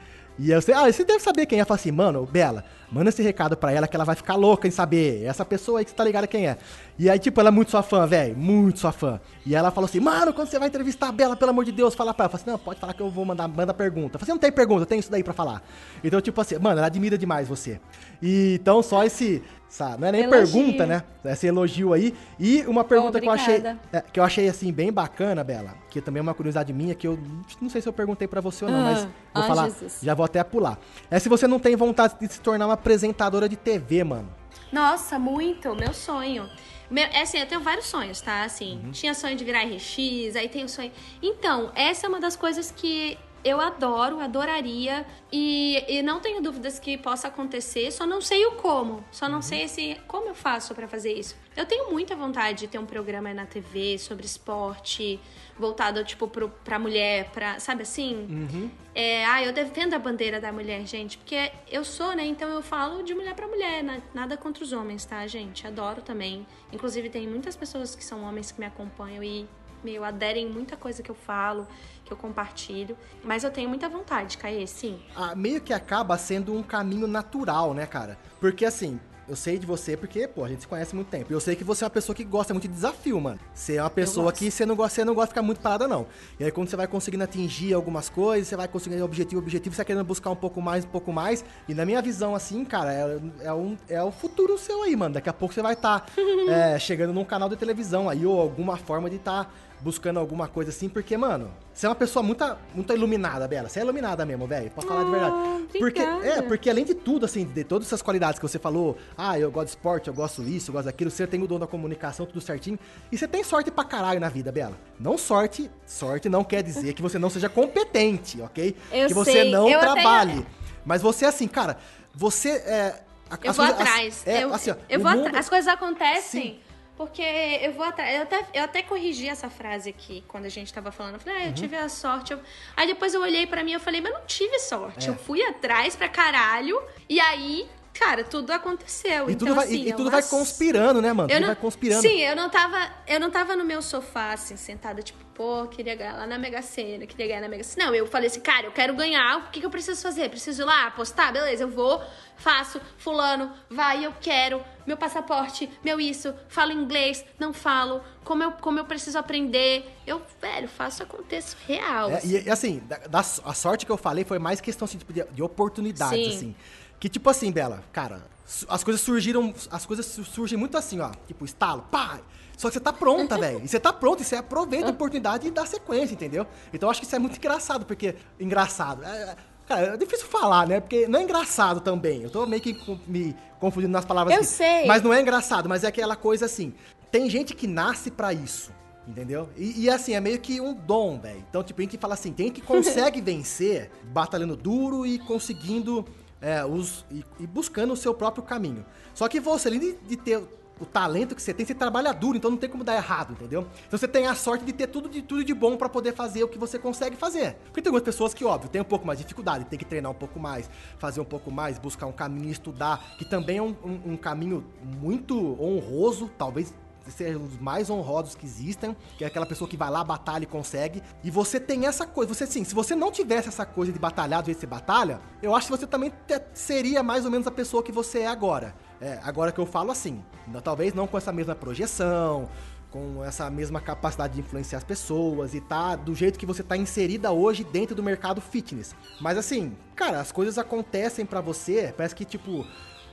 E 0.41 0.51
eu 0.51 0.61
sei, 0.61 0.73
ah, 0.73 0.89
você 0.89 1.03
deve 1.03 1.19
saber 1.19 1.45
quem 1.45 1.59
é. 1.59 1.61
Eu 1.61 1.65
falo 1.65 1.77
assim, 1.77 1.91
mano, 1.91 2.25
Bela, 2.25 2.63
manda 2.89 3.09
esse 3.09 3.21
recado 3.21 3.57
pra 3.57 3.73
ela 3.73 3.89
que 3.89 3.95
ela 3.97 4.05
vai 4.05 4.15
ficar 4.15 4.35
louca 4.35 4.69
em 4.69 4.71
saber. 4.71 5.25
Essa 5.25 5.43
pessoa 5.43 5.79
aí 5.79 5.85
que 5.85 5.91
você 5.91 5.97
tá 5.97 6.03
ligada 6.05 6.25
quem 6.27 6.47
é. 6.47 6.57
E 6.97 7.09
aí, 7.09 7.19
tipo, 7.19 7.41
ela 7.41 7.49
é 7.49 7.51
muito 7.51 7.71
sua 7.71 7.83
fã, 7.83 8.07
velho. 8.07 8.37
Muito 8.37 8.79
sua 8.79 8.93
fã. 8.93 9.19
E 9.45 9.53
ela 9.53 9.69
falou 9.69 9.89
assim, 9.89 9.99
mano, 9.99 10.31
quando 10.31 10.47
você 10.47 10.57
vai 10.57 10.69
entrevistar 10.69 11.09
a 11.09 11.11
Bela, 11.11 11.35
pelo 11.35 11.51
amor 11.51 11.65
de 11.65 11.73
Deus, 11.73 11.93
fala 11.93 12.13
pra 12.13 12.23
ela. 12.23 12.33
Eu 12.33 12.39
falei 12.39 12.41
assim, 12.41 12.51
não, 12.51 12.57
pode 12.57 12.79
falar 12.79 12.93
que 12.93 13.01
eu 13.01 13.09
vou 13.09 13.25
mandar, 13.25 13.49
manda 13.49 13.73
pergunta. 13.73 14.17
Falei 14.17 14.23
assim, 14.23 14.31
não 14.31 14.39
tem 14.39 14.49
pergunta, 14.49 14.85
tenho 14.85 15.01
isso 15.01 15.11
daí 15.11 15.25
pra 15.25 15.33
falar. 15.33 15.61
Então, 16.01 16.21
tipo 16.21 16.39
assim, 16.39 16.57
mano, 16.57 16.77
ela 16.77 16.87
admira 16.87 17.17
demais 17.17 17.49
você. 17.49 17.81
E, 18.21 18.57
então, 18.61 18.81
só 18.81 19.03
esse, 19.03 19.43
Sabe? 19.69 20.01
Não 20.01 20.07
é 20.07 20.11
nem 20.11 20.23
elogio. 20.23 20.53
pergunta, 20.53 20.85
né? 20.87 21.03
Esse 21.23 21.45
elogio 21.45 21.93
aí. 21.93 22.15
E 22.39 22.61
uma 22.65 22.83
pergunta 22.83 23.21
que 23.21 23.27
eu 23.27 23.31
achei 23.31 23.63
é, 23.93 24.01
que 24.01 24.19
eu 24.19 24.23
achei 24.23 24.49
assim 24.49 24.73
bem 24.73 24.91
bacana, 24.91 25.43
Bela, 25.43 25.75
que 25.91 26.01
também 26.01 26.19
é 26.19 26.23
uma 26.23 26.33
curiosidade 26.33 26.73
minha 26.73 26.95
que 26.95 27.07
eu 27.07 27.19
não 27.61 27.69
sei 27.69 27.79
se 27.79 27.87
eu 27.87 27.93
perguntei 27.93 28.27
para 28.27 28.41
você 28.41 28.65
ou 28.65 28.71
não, 28.71 28.79
ah, 28.79 28.83
mas 28.83 29.03
vou 29.03 29.09
ah, 29.35 29.43
falar, 29.43 29.69
Jesus. 29.69 29.99
já 30.01 30.15
vou 30.15 30.25
até 30.25 30.43
pular. 30.43 30.79
É 31.11 31.19
se 31.19 31.29
você 31.29 31.47
não 31.47 31.59
tem 31.59 31.75
vontade 31.75 32.15
de 32.19 32.33
se 32.33 32.41
tornar 32.41 32.65
uma 32.65 32.73
apresentadora 32.73 33.47
de 33.47 33.55
TV, 33.55 34.03
mano. 34.03 34.29
Nossa, 34.71 35.19
muito, 35.19 35.75
meu 35.75 35.93
sonho. 35.93 36.49
Meu, 36.89 37.03
é 37.03 37.21
assim, 37.21 37.37
eu 37.37 37.45
tenho 37.45 37.61
vários 37.61 37.85
sonhos, 37.85 38.19
tá? 38.19 38.43
Assim, 38.43 38.81
uhum. 38.83 38.91
tinha 38.91 39.13
sonho 39.13 39.35
de 39.35 39.43
virar 39.43 39.63
RX, 39.63 40.35
aí 40.35 40.49
tem 40.49 40.63
o 40.63 40.69
sonho. 40.69 40.91
Então, 41.21 41.71
essa 41.75 42.07
é 42.07 42.09
uma 42.09 42.19
das 42.19 42.35
coisas 42.35 42.71
que 42.75 43.17
eu 43.43 43.59
adoro, 43.59 44.19
adoraria 44.19 45.05
e, 45.31 45.83
e, 45.87 46.01
não 46.01 46.19
tenho 46.19 46.41
dúvidas 46.41 46.79
que 46.79 46.97
possa 46.97 47.27
acontecer, 47.27 47.91
só 47.91 48.05
não 48.05 48.19
sei 48.19 48.45
o 48.45 48.53
como, 48.53 49.03
só 49.11 49.29
não 49.29 49.41
sei 49.41 49.67
se 49.67 49.97
como 50.07 50.27
eu 50.27 50.35
faço 50.35 50.75
para 50.75 50.87
fazer 50.87 51.13
isso. 51.13 51.35
Eu 51.55 51.65
tenho 51.65 51.91
muita 51.91 52.15
vontade 52.15 52.59
de 52.59 52.67
ter 52.67 52.77
um 52.79 52.85
programa 52.85 53.33
na 53.33 53.45
TV 53.45 53.97
sobre 53.97 54.25
esporte, 54.25 55.19
voltado 55.57 56.03
tipo 56.03 56.27
pro, 56.27 56.49
pra 56.49 56.79
mulher, 56.79 57.29
pra, 57.31 57.59
sabe 57.59 57.83
assim? 57.83 58.27
Uhum. 58.29 58.71
É, 58.95 59.25
ah, 59.25 59.43
eu 59.43 59.53
defendo 59.53 59.93
a 59.93 59.99
bandeira 59.99 60.39
da 60.39 60.51
mulher, 60.51 60.85
gente, 60.85 61.17
porque 61.17 61.51
eu 61.69 61.83
sou, 61.83 62.13
né? 62.15 62.25
Então 62.25 62.49
eu 62.49 62.61
falo 62.61 63.03
de 63.03 63.13
mulher 63.13 63.35
para 63.35 63.47
mulher, 63.47 63.83
nada 64.13 64.35
contra 64.37 64.63
os 64.63 64.73
homens, 64.73 65.05
tá, 65.05 65.25
gente? 65.27 65.65
Adoro 65.65 66.01
também. 66.01 66.45
Inclusive 66.71 67.09
tem 67.09 67.27
muitas 67.27 67.55
pessoas 67.55 67.95
que 67.95 68.03
são 68.03 68.23
homens 68.23 68.51
que 68.51 68.59
me 68.59 68.65
acompanham 68.65 69.23
e 69.23 69.47
meu, 69.83 70.03
aderem 70.03 70.47
muita 70.49 70.75
coisa 70.75 71.01
que 71.01 71.09
eu 71.09 71.15
falo, 71.15 71.67
que 72.09 72.13
eu 72.13 72.17
compartilho. 72.17 72.97
Mas 73.23 73.43
eu 73.43 73.51
tenho 73.51 73.69
muita 73.69 73.87
vontade, 73.87 74.37
Caê, 74.37 74.67
sim. 74.67 74.99
Ah, 75.15 75.35
meio 75.35 75.61
que 75.61 75.71
acaba 75.71 76.17
sendo 76.17 76.53
um 76.53 76.61
caminho 76.63 77.07
natural, 77.07 77.73
né, 77.73 77.85
cara? 77.85 78.17
Porque 78.39 78.65
assim, 78.65 78.99
eu 79.29 79.35
sei 79.35 79.59
de 79.59 79.65
você 79.65 79.95
porque, 79.95 80.27
pô, 80.27 80.43
a 80.43 80.49
gente 80.49 80.61
se 80.61 80.67
conhece 80.67 80.91
há 80.91 80.95
muito 80.95 81.09
tempo. 81.09 81.31
Eu 81.31 81.39
sei 81.39 81.55
que 81.55 81.63
você 81.63 81.83
é 81.83 81.85
uma 81.85 81.91
pessoa 81.91 82.15
que 82.15 82.23
gosta 82.23 82.51
muito 82.51 82.67
de 82.67 82.73
desafio, 82.73 83.21
mano. 83.21 83.39
Você 83.53 83.75
é 83.75 83.83
uma 83.83 83.89
pessoa 83.89 84.33
que 84.33 84.49
você 84.49 84.65
não, 84.65 84.75
gosta, 84.75 84.95
você 84.95 85.05
não 85.05 85.13
gosta 85.13 85.27
de 85.27 85.33
ficar 85.33 85.43
muito 85.43 85.61
parada, 85.61 85.87
não. 85.87 86.07
E 86.39 86.43
aí, 86.43 86.51
quando 86.51 86.67
você 86.67 86.75
vai 86.75 86.87
conseguindo 86.87 87.23
atingir 87.23 87.73
algumas 87.75 88.09
coisas, 88.09 88.47
você 88.47 88.55
vai 88.55 88.67
conseguindo 88.67 89.05
objetivo, 89.05 89.39
objetivo, 89.39 89.75
você 89.75 89.79
vai 89.79 89.85
querendo 89.85 90.03
buscar 90.03 90.31
um 90.31 90.35
pouco 90.35 90.59
mais, 90.59 90.83
um 90.83 90.87
pouco 90.87 91.13
mais. 91.13 91.45
E 91.67 91.75
na 91.75 91.85
minha 91.85 92.01
visão, 92.01 92.33
assim, 92.33 92.65
cara, 92.65 92.91
é, 92.91 93.19
é, 93.41 93.53
um, 93.53 93.77
é 93.87 94.01
o 94.01 94.11
futuro 94.11 94.57
seu 94.57 94.81
aí, 94.81 94.95
mano. 94.95 95.13
Daqui 95.13 95.29
a 95.29 95.33
pouco 95.33 95.53
você 95.53 95.61
vai 95.61 95.73
estar 95.73 95.99
tá, 95.99 96.11
é, 96.49 96.79
chegando 96.79 97.13
num 97.13 97.23
canal 97.23 97.47
de 97.47 97.55
televisão 97.55 98.09
aí, 98.09 98.25
ou 98.25 98.41
alguma 98.41 98.77
forma 98.77 99.11
de 99.11 99.17
estar. 99.17 99.45
Tá 99.45 99.51
buscando 99.81 100.19
alguma 100.19 100.47
coisa 100.47 100.69
assim, 100.71 100.89
porque, 100.89 101.15
mano, 101.17 101.51
você 101.73 101.85
é 101.85 101.89
uma 101.89 101.95
pessoa 101.95 102.21
muito, 102.21 102.43
muito 102.73 102.93
iluminada, 102.93 103.47
Bela. 103.47 103.69
Você 103.69 103.79
é 103.79 103.83
iluminada 103.83 104.25
mesmo, 104.25 104.45
velho. 104.45 104.69
Pra 104.71 104.83
falar 104.83 105.03
de 105.03 105.11
verdade. 105.11 105.33
Obrigada. 105.33 105.79
Porque, 105.79 106.27
é, 106.27 106.41
porque 106.41 106.69
além 106.69 106.83
de 106.83 106.93
tudo, 106.93 107.25
assim, 107.25 107.45
de 107.45 107.63
todas 107.63 107.87
essas 107.87 108.01
qualidades 108.01 108.39
que 108.39 108.47
você 108.47 108.59
falou, 108.59 108.97
ah, 109.17 109.39
eu 109.39 109.49
gosto 109.49 109.67
de 109.67 109.71
esporte, 109.71 110.07
eu 110.07 110.13
gosto 110.13 110.43
disso, 110.43 110.69
eu 110.69 110.73
gosto 110.73 110.85
daquilo, 110.85 111.09
você 111.09 111.25
tem 111.25 111.41
o 111.41 111.47
dom 111.47 111.59
da 111.59 111.67
comunicação, 111.67 112.25
tudo 112.25 112.41
certinho. 112.41 112.77
E 113.11 113.17
você 113.17 113.27
tem 113.27 113.43
sorte 113.43 113.71
pra 113.71 113.83
caralho 113.83 114.19
na 114.19 114.29
vida, 114.29 114.51
Bela. 114.51 114.77
Não 114.99 115.17
sorte, 115.17 115.71
sorte 115.85 116.27
não 116.27 116.43
quer 116.43 116.61
dizer 116.61 116.93
que 116.93 117.01
você 117.01 117.17
não 117.17 117.29
seja 117.29 117.47
competente, 117.47 118.41
ok? 118.41 118.75
Eu 118.91 119.07
que 119.07 119.13
você 119.13 119.31
sei. 119.31 119.51
não 119.51 119.69
eu 119.69 119.79
trabalhe. 119.79 120.33
Tenho... 120.33 120.47
Mas 120.85 121.01
você, 121.01 121.25
assim, 121.25 121.47
cara, 121.47 121.77
você 122.13 122.49
é. 122.49 123.01
eu 123.43 123.53
vou 123.53 123.65
coisas, 123.65 123.81
atrás. 123.87 124.27
É, 124.27 124.43
eu, 124.43 124.53
assim, 124.53 124.71
ó, 124.71 124.75
eu 124.89 124.99
vou 124.99 125.11
mundo... 125.11 125.35
As 125.35 125.47
coisas 125.47 125.67
acontecem. 125.71 126.41
Sim 126.41 126.68
porque 126.99 127.21
eu 127.21 127.71
vou 127.71 127.85
atrás. 127.85 128.13
Eu 128.13 128.23
até, 128.23 128.45
eu 128.53 128.61
até 128.61 128.83
corrigi 128.83 129.29
essa 129.29 129.49
frase 129.49 129.89
aqui 129.89 130.21
quando 130.27 130.43
a 130.43 130.49
gente 130.49 130.73
tava 130.73 130.91
falando. 130.91 131.13
Eu 131.13 131.19
falei, 131.21 131.39
ah, 131.39 131.43
eu 131.43 131.47
uhum. 131.47 131.53
tive 131.53 131.77
a 131.77 131.87
sorte. 131.87 132.33
Eu... 132.33 132.41
Aí 132.75 132.87
depois 132.87 133.13
eu 133.13 133.21
olhei 133.21 133.47
para 133.47 133.63
mim 133.63 133.71
e 133.71 133.79
falei, 133.79 134.01
mas 134.01 134.11
não 134.11 134.25
tive 134.25 134.59
sorte. 134.59 135.07
É. 135.07 135.09
Eu 135.09 135.15
fui 135.15 135.41
atrás 135.41 135.95
pra 135.95 136.09
caralho. 136.09 136.77
E 137.07 137.17
aí 137.21 137.69
cara, 137.93 138.25
tudo 138.25 138.51
aconteceu. 138.51 139.29
E 139.29 139.33
então, 139.33 139.47
tudo, 139.47 139.55
vai, 139.55 139.65
assim, 139.65 139.75
e, 139.75 139.89
e 139.89 139.93
tudo 139.93 140.11
vai 140.11 140.23
conspirando, 140.23 141.01
né, 141.01 141.13
mano? 141.13 141.29
Eu 141.29 141.35
tudo 141.35 141.41
não, 141.41 141.47
vai 141.47 141.55
conspirando. 141.55 142.01
Sim, 142.01 142.19
eu 142.19 142.35
não 142.35 142.49
tava. 142.49 142.91
Eu 143.07 143.19
não 143.19 143.31
tava 143.31 143.55
no 143.55 143.63
meu 143.63 143.81
sofá, 143.81 144.33
assim, 144.33 144.57
sentada, 144.57 145.01
tipo, 145.01 145.19
pô, 145.39 145.65
queria 145.67 145.95
ganhar 145.95 146.17
lá 146.17 146.27
na 146.27 146.37
Mega 146.37 146.61
Sena, 146.61 147.05
queria 147.05 147.25
ganhar 147.25 147.39
na 147.39 147.47
Mega 147.47 147.63
Sena. 147.63 147.85
Não, 147.85 147.95
eu 147.95 148.05
falei 148.05 148.27
assim, 148.27 148.41
cara, 148.41 148.65
eu 148.65 148.73
quero 148.73 148.93
ganhar, 148.93 149.37
o 149.37 149.43
que, 149.49 149.61
que 149.61 149.65
eu 149.65 149.69
preciso 149.69 150.01
fazer? 150.01 150.27
Preciso 150.27 150.63
ir 150.63 150.65
lá 150.65 150.87
apostar? 150.87 151.31
Beleza, 151.31 151.63
eu 151.63 151.69
vou, 151.69 152.03
faço, 152.35 152.81
fulano, 152.97 153.49
vai, 153.69 154.05
eu 154.05 154.13
quero, 154.19 154.61
meu 154.85 154.97
passaporte, 154.97 155.69
meu 155.81 155.97
isso, 155.97 156.33
falo 156.49 156.73
inglês, 156.73 157.23
não 157.39 157.53
falo, 157.53 158.01
como 158.25 158.43
eu, 158.43 158.51
como 158.51 158.79
eu 158.79 158.83
preciso 158.83 159.17
aprender. 159.17 159.89
Eu, 160.05 160.21
velho, 160.41 160.67
faço 160.67 161.03
acontecer 161.03 161.55
real. 161.65 162.09
É, 162.09 162.15
assim. 162.15 162.43
E 162.45 162.49
assim, 162.49 162.79
da, 162.79 162.97
da, 162.97 163.19
a 163.19 163.53
sorte 163.53 163.85
que 163.85 163.91
eu 163.93 163.97
falei 163.97 164.25
foi 164.25 164.39
mais 164.39 164.59
questão 164.59 164.83
assim, 164.83 164.97
tipo, 164.97 165.13
de, 165.13 165.23
de 165.23 165.41
oportunidades, 165.41 166.33
Sim. 166.33 166.35
assim. 166.35 166.55
Que 166.99 167.07
tipo 167.07 167.29
assim, 167.29 167.49
Bela, 167.49 167.81
cara, 167.93 168.23
as 168.67 168.83
coisas 168.83 168.99
surgiram, 168.99 169.53
as 169.71 169.85
coisas 169.85 170.05
surgem 170.05 170.57
muito 170.57 170.77
assim, 170.77 170.99
ó, 170.99 171.11
tipo 171.25 171.45
estalo, 171.45 171.83
pá. 171.89 172.19
Só 172.59 172.67
que 172.67 172.73
você 172.73 172.81
tá 172.81 172.91
pronta, 172.91 173.37
velho. 173.37 173.61
E 173.63 173.69
você 173.69 173.79
tá 173.79 173.93
pronto, 173.93 174.21
e 174.21 174.25
você 174.25 174.35
aproveita 174.35 174.87
a 174.87 174.91
oportunidade 174.91 175.47
e 175.47 175.51
dá 175.51 175.65
sequência, 175.65 176.13
entendeu? 176.13 176.45
Então 176.73 176.87
eu 176.87 176.91
acho 176.91 176.99
que 176.99 177.05
isso 177.05 177.15
é 177.15 177.19
muito 177.19 177.37
engraçado, 177.37 177.85
porque 177.85 178.15
engraçado. 178.37 179.01
É, 179.01 179.07
é, 179.07 179.35
cara, 179.65 179.93
é 179.93 179.97
difícil 179.97 180.27
falar, 180.27 180.67
né? 180.67 180.81
Porque 180.81 181.07
não 181.07 181.21
é 181.21 181.23
engraçado 181.23 181.79
também. 181.79 182.21
Eu 182.21 182.29
tô 182.29 182.45
meio 182.45 182.61
que 182.61 182.75
me 183.07 183.33
confundindo 183.61 183.93
nas 183.93 184.03
palavras. 184.03 184.35
Eu 184.35 184.41
aqui. 184.41 184.51
sei. 184.51 184.85
Mas 184.85 185.01
não 185.01 185.13
é 185.13 185.21
engraçado, 185.21 185.69
mas 185.69 185.85
é 185.85 185.87
aquela 185.87 186.17
coisa 186.17 186.47
assim. 186.47 186.73
Tem 187.09 187.29
gente 187.29 187.55
que 187.55 187.65
nasce 187.65 188.11
para 188.11 188.33
isso. 188.33 188.73
Entendeu? 189.07 189.47
E, 189.55 189.85
e, 189.85 189.89
assim, 189.89 190.13
é 190.13 190.19
meio 190.19 190.37
que 190.37 190.59
um 190.59 190.73
dom, 190.73 191.17
velho. 191.17 191.43
Então, 191.49 191.63
tipo, 191.63 191.79
a 191.79 191.83
gente 191.83 191.97
fala 191.97 192.13
assim, 192.13 192.33
tem 192.33 192.51
que 192.51 192.59
consegue 192.61 193.21
vencer 193.21 193.89
batalhando 194.11 194.57
duro 194.57 195.05
e 195.05 195.17
conseguindo 195.17 196.05
é, 196.41 196.65
os, 196.65 197.05
e, 197.09 197.23
e, 197.39 197.47
buscando 197.47 197.93
o 197.93 197.97
seu 197.97 198.13
próprio 198.13 198.43
caminho. 198.43 198.85
Só 199.13 199.29
que 199.29 199.39
você, 199.39 199.69
além 199.69 199.79
de, 199.79 199.93
de, 199.93 200.17
ter 200.17 200.43
o 200.79 200.85
talento 200.85 201.35
que 201.35 201.41
você 201.41 201.53
tem, 201.53 201.65
você 201.65 201.75
trabalha 201.75 202.13
duro, 202.13 202.37
então 202.37 202.49
não 202.49 202.57
tem 202.57 202.69
como 202.69 202.83
dar 202.83 202.95
errado, 202.95 203.33
entendeu? 203.33 203.67
Então 203.87 203.97
você 203.97 204.07
tem 204.07 204.27
a 204.27 204.35
sorte 204.35 204.63
de 204.65 204.73
ter 204.73 204.87
tudo 204.87 205.09
de, 205.09 205.21
tudo 205.21 205.43
de 205.43 205.53
bom 205.53 205.75
para 205.77 205.89
poder 205.89 206.13
fazer 206.13 206.43
o 206.43 206.47
que 206.47 206.57
você 206.57 206.79
consegue 206.79 207.15
fazer. 207.15 207.55
Porque 207.65 207.81
tem 207.81 207.89
algumas 207.89 208.03
pessoas 208.03 208.33
que, 208.33 208.45
óbvio, 208.45 208.69
tem 208.69 208.81
um 208.81 208.85
pouco 208.85 209.05
mais 209.05 209.19
de 209.19 209.25
dificuldade, 209.25 209.65
tem 209.65 209.77
que 209.77 209.85
treinar 209.85 210.11
um 210.11 210.15
pouco 210.15 210.39
mais, 210.39 210.69
fazer 210.97 211.19
um 211.19 211.25
pouco 211.25 211.51
mais, 211.51 211.77
buscar 211.77 212.05
um 212.05 212.11
caminho, 212.11 212.51
estudar, 212.51 213.15
que 213.17 213.25
também 213.25 213.57
é 213.57 213.61
um, 213.61 213.75
um, 213.83 214.13
um 214.13 214.17
caminho 214.17 214.65
muito 215.01 215.37
honroso, 215.61 216.29
talvez 216.37 216.73
ser 217.07 217.35
os 217.37 217.57
mais 217.59 217.89
honrosos 217.89 218.35
que 218.35 218.45
existem, 218.45 218.95
que 219.17 219.23
é 219.23 219.27
aquela 219.27 219.45
pessoa 219.45 219.69
que 219.69 219.77
vai 219.77 219.89
lá, 219.89 220.03
batalha 220.03 220.43
e 220.43 220.47
consegue. 220.47 221.01
E 221.23 221.31
você 221.31 221.59
tem 221.59 221.85
essa 221.85 222.05
coisa, 222.05 222.33
você 222.33 222.45
sim, 222.45 222.63
se 222.63 222.75
você 222.75 222.95
não 222.95 223.11
tivesse 223.11 223.47
essa 223.47 223.65
coisa 223.65 223.91
de 223.91 223.99
batalhar 223.99 224.41
do 224.41 224.47
jeito 224.47 224.57
que 224.57 224.61
você 224.61 224.67
batalha, 224.67 225.19
eu 225.41 225.55
acho 225.55 225.67
que 225.67 225.77
você 225.77 225.87
também 225.87 226.11
seria 226.53 227.01
mais 227.01 227.25
ou 227.25 227.31
menos 227.31 227.47
a 227.47 227.51
pessoa 227.51 227.81
que 227.81 227.91
você 227.91 228.19
é 228.19 228.27
agora. 228.27 228.75
É, 229.01 229.19
agora 229.23 229.51
que 229.51 229.59
eu 229.59 229.65
falo 229.65 229.91
assim, 229.91 230.23
talvez 230.63 230.93
não 230.93 231.07
com 231.07 231.17
essa 231.17 231.31
mesma 231.31 231.55
projeção, 231.55 232.49
com 232.91 233.23
essa 233.23 233.49
mesma 233.49 233.79
capacidade 233.79 234.33
de 234.33 234.39
influenciar 234.41 234.79
as 234.79 234.83
pessoas 234.83 235.53
e 235.53 235.61
tá 235.61 235.95
do 235.95 236.15
jeito 236.15 236.39
que 236.39 236.45
você 236.45 236.63
tá 236.63 236.75
inserida 236.75 237.31
hoje 237.31 237.63
dentro 237.63 237.95
do 237.95 238.01
mercado 238.01 238.41
fitness. 238.41 238.95
Mas 239.21 239.37
assim, 239.37 239.75
cara, 239.95 240.19
as 240.19 240.31
coisas 240.31 240.57
acontecem 240.57 241.25
para 241.25 241.39
você, 241.39 241.93
parece 241.95 242.15
que 242.15 242.25
tipo, 242.25 242.65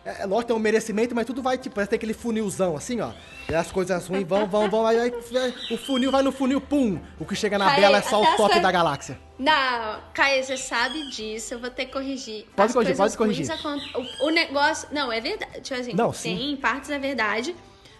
é, 0.06 0.22
é, 0.22 0.26
lógico, 0.26 0.48
tem 0.48 0.56
um 0.56 0.60
merecimento, 0.60 1.16
mas 1.16 1.26
tudo 1.26 1.42
vai, 1.42 1.58
tipo, 1.58 1.74
parece 1.74 1.90
ter 1.90 1.96
aquele 1.96 2.14
funilzão, 2.14 2.76
assim, 2.76 3.00
ó. 3.00 3.10
E 3.48 3.54
as 3.54 3.72
coisas 3.72 4.06
ruins 4.06 4.24
vão, 4.24 4.46
vão, 4.46 4.70
vão, 4.70 4.86
aí, 4.86 5.00
aí, 5.00 5.12
o 5.72 5.76
funil 5.76 6.12
vai 6.12 6.22
no 6.22 6.30
funil, 6.30 6.60
pum. 6.60 7.00
O 7.18 7.24
que 7.24 7.34
chega 7.34 7.58
na 7.58 7.66
Caê, 7.66 7.80
bela 7.80 7.98
é 7.98 8.02
só 8.02 8.22
o 8.22 8.36
top 8.36 8.60
da 8.60 8.70
galáxia. 8.70 9.18
Não, 9.36 10.00
Caio, 10.14 10.44
você 10.44 10.56
sabe 10.56 11.10
disso, 11.10 11.54
eu 11.54 11.58
vou 11.58 11.70
ter 11.70 11.86
que 11.86 11.92
corrigir. 11.92 12.46
Pode 12.54 12.68
as 12.68 12.72
corrigir, 12.72 12.96
pode 12.96 13.16
corrigir. 13.16 13.48
O, 14.20 14.26
o, 14.26 14.30
negócio, 14.30 14.88
não, 14.92 15.10
é 15.10 15.20
verdade, 15.20 15.60
tipo 15.60 15.80
assim, 15.80 15.92
não, 15.92 16.12
sim. 16.12 16.36
tem 16.36 16.56
partes 16.56 16.88
é 16.88 16.98
verdade, 17.00 17.56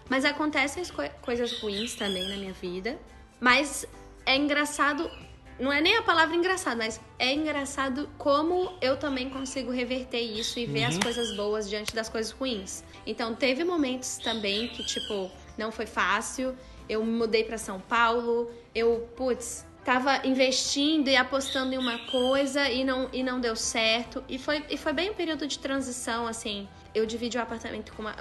mas 0.09 0.25
acontecem 0.25 0.85
co 0.85 1.03
coisas 1.23 1.61
ruins 1.61 1.97
também 1.97 2.29
na 2.29 2.37
minha 2.37 2.53
vida. 2.53 2.97
Mas 3.41 3.85
é 4.25 4.37
engraçado 4.37 5.11
não 5.59 5.73
é 5.73 5.81
nem 5.81 5.97
a 5.97 6.03
palavra 6.03 6.37
engraçado, 6.37 6.79
mas 6.79 7.01
é 7.19 7.33
engraçado 7.33 8.09
como 8.19 8.73
eu 8.81 8.97
também 8.97 9.31
consigo 9.31 9.71
reverter 9.71 10.21
isso 10.21 10.59
e 10.59 10.67
ver 10.67 10.83
uhum. 10.83 10.89
as 10.89 10.99
coisas 10.99 11.37
boas 11.37 11.69
diante 11.69 11.95
das 11.95 12.09
coisas 12.09 12.33
ruins. 12.33 12.85
Então, 13.07 13.35
teve 13.35 13.65
momentos 13.65 14.19
também 14.19 14.69
que, 14.69 14.85
tipo, 14.85 15.31
não 15.57 15.73
foi 15.73 15.87
fácil. 15.87 16.55
Eu 16.89 17.05
me 17.05 17.11
mudei 17.11 17.43
para 17.43 17.59
São 17.59 17.81
Paulo, 17.81 18.51
eu, 18.75 19.09
putz, 19.17 19.67
tava 19.85 20.27
investindo 20.27 21.09
e 21.09 21.17
apostando 21.17 21.73
em 21.73 21.79
uma 21.79 21.99
coisa 22.11 22.69
e 22.69 22.85
não, 22.85 23.09
e 23.13 23.23
não 23.23 23.41
deu 23.41 23.57
certo. 23.57 24.23
E 24.29 24.39
foi, 24.39 24.65
e 24.69 24.77
foi 24.77 24.93
bem 24.93 25.11
um 25.11 25.15
período 25.15 25.47
de 25.47 25.59
transição, 25.59 26.27
assim. 26.27 26.69
Eu 26.95 27.07
dividi 27.07 27.39
o 27.39 27.43
apartamento 27.43 27.93
com 27.95 28.03
uma. 28.03 28.15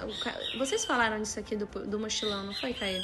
Vocês 0.58 0.84
falaram 0.84 1.20
disso 1.20 1.38
aqui 1.38 1.54
do, 1.56 1.66
do 1.66 1.98
mochilão, 1.98 2.44
não 2.44 2.54
foi, 2.54 2.72
Caio? 2.72 3.02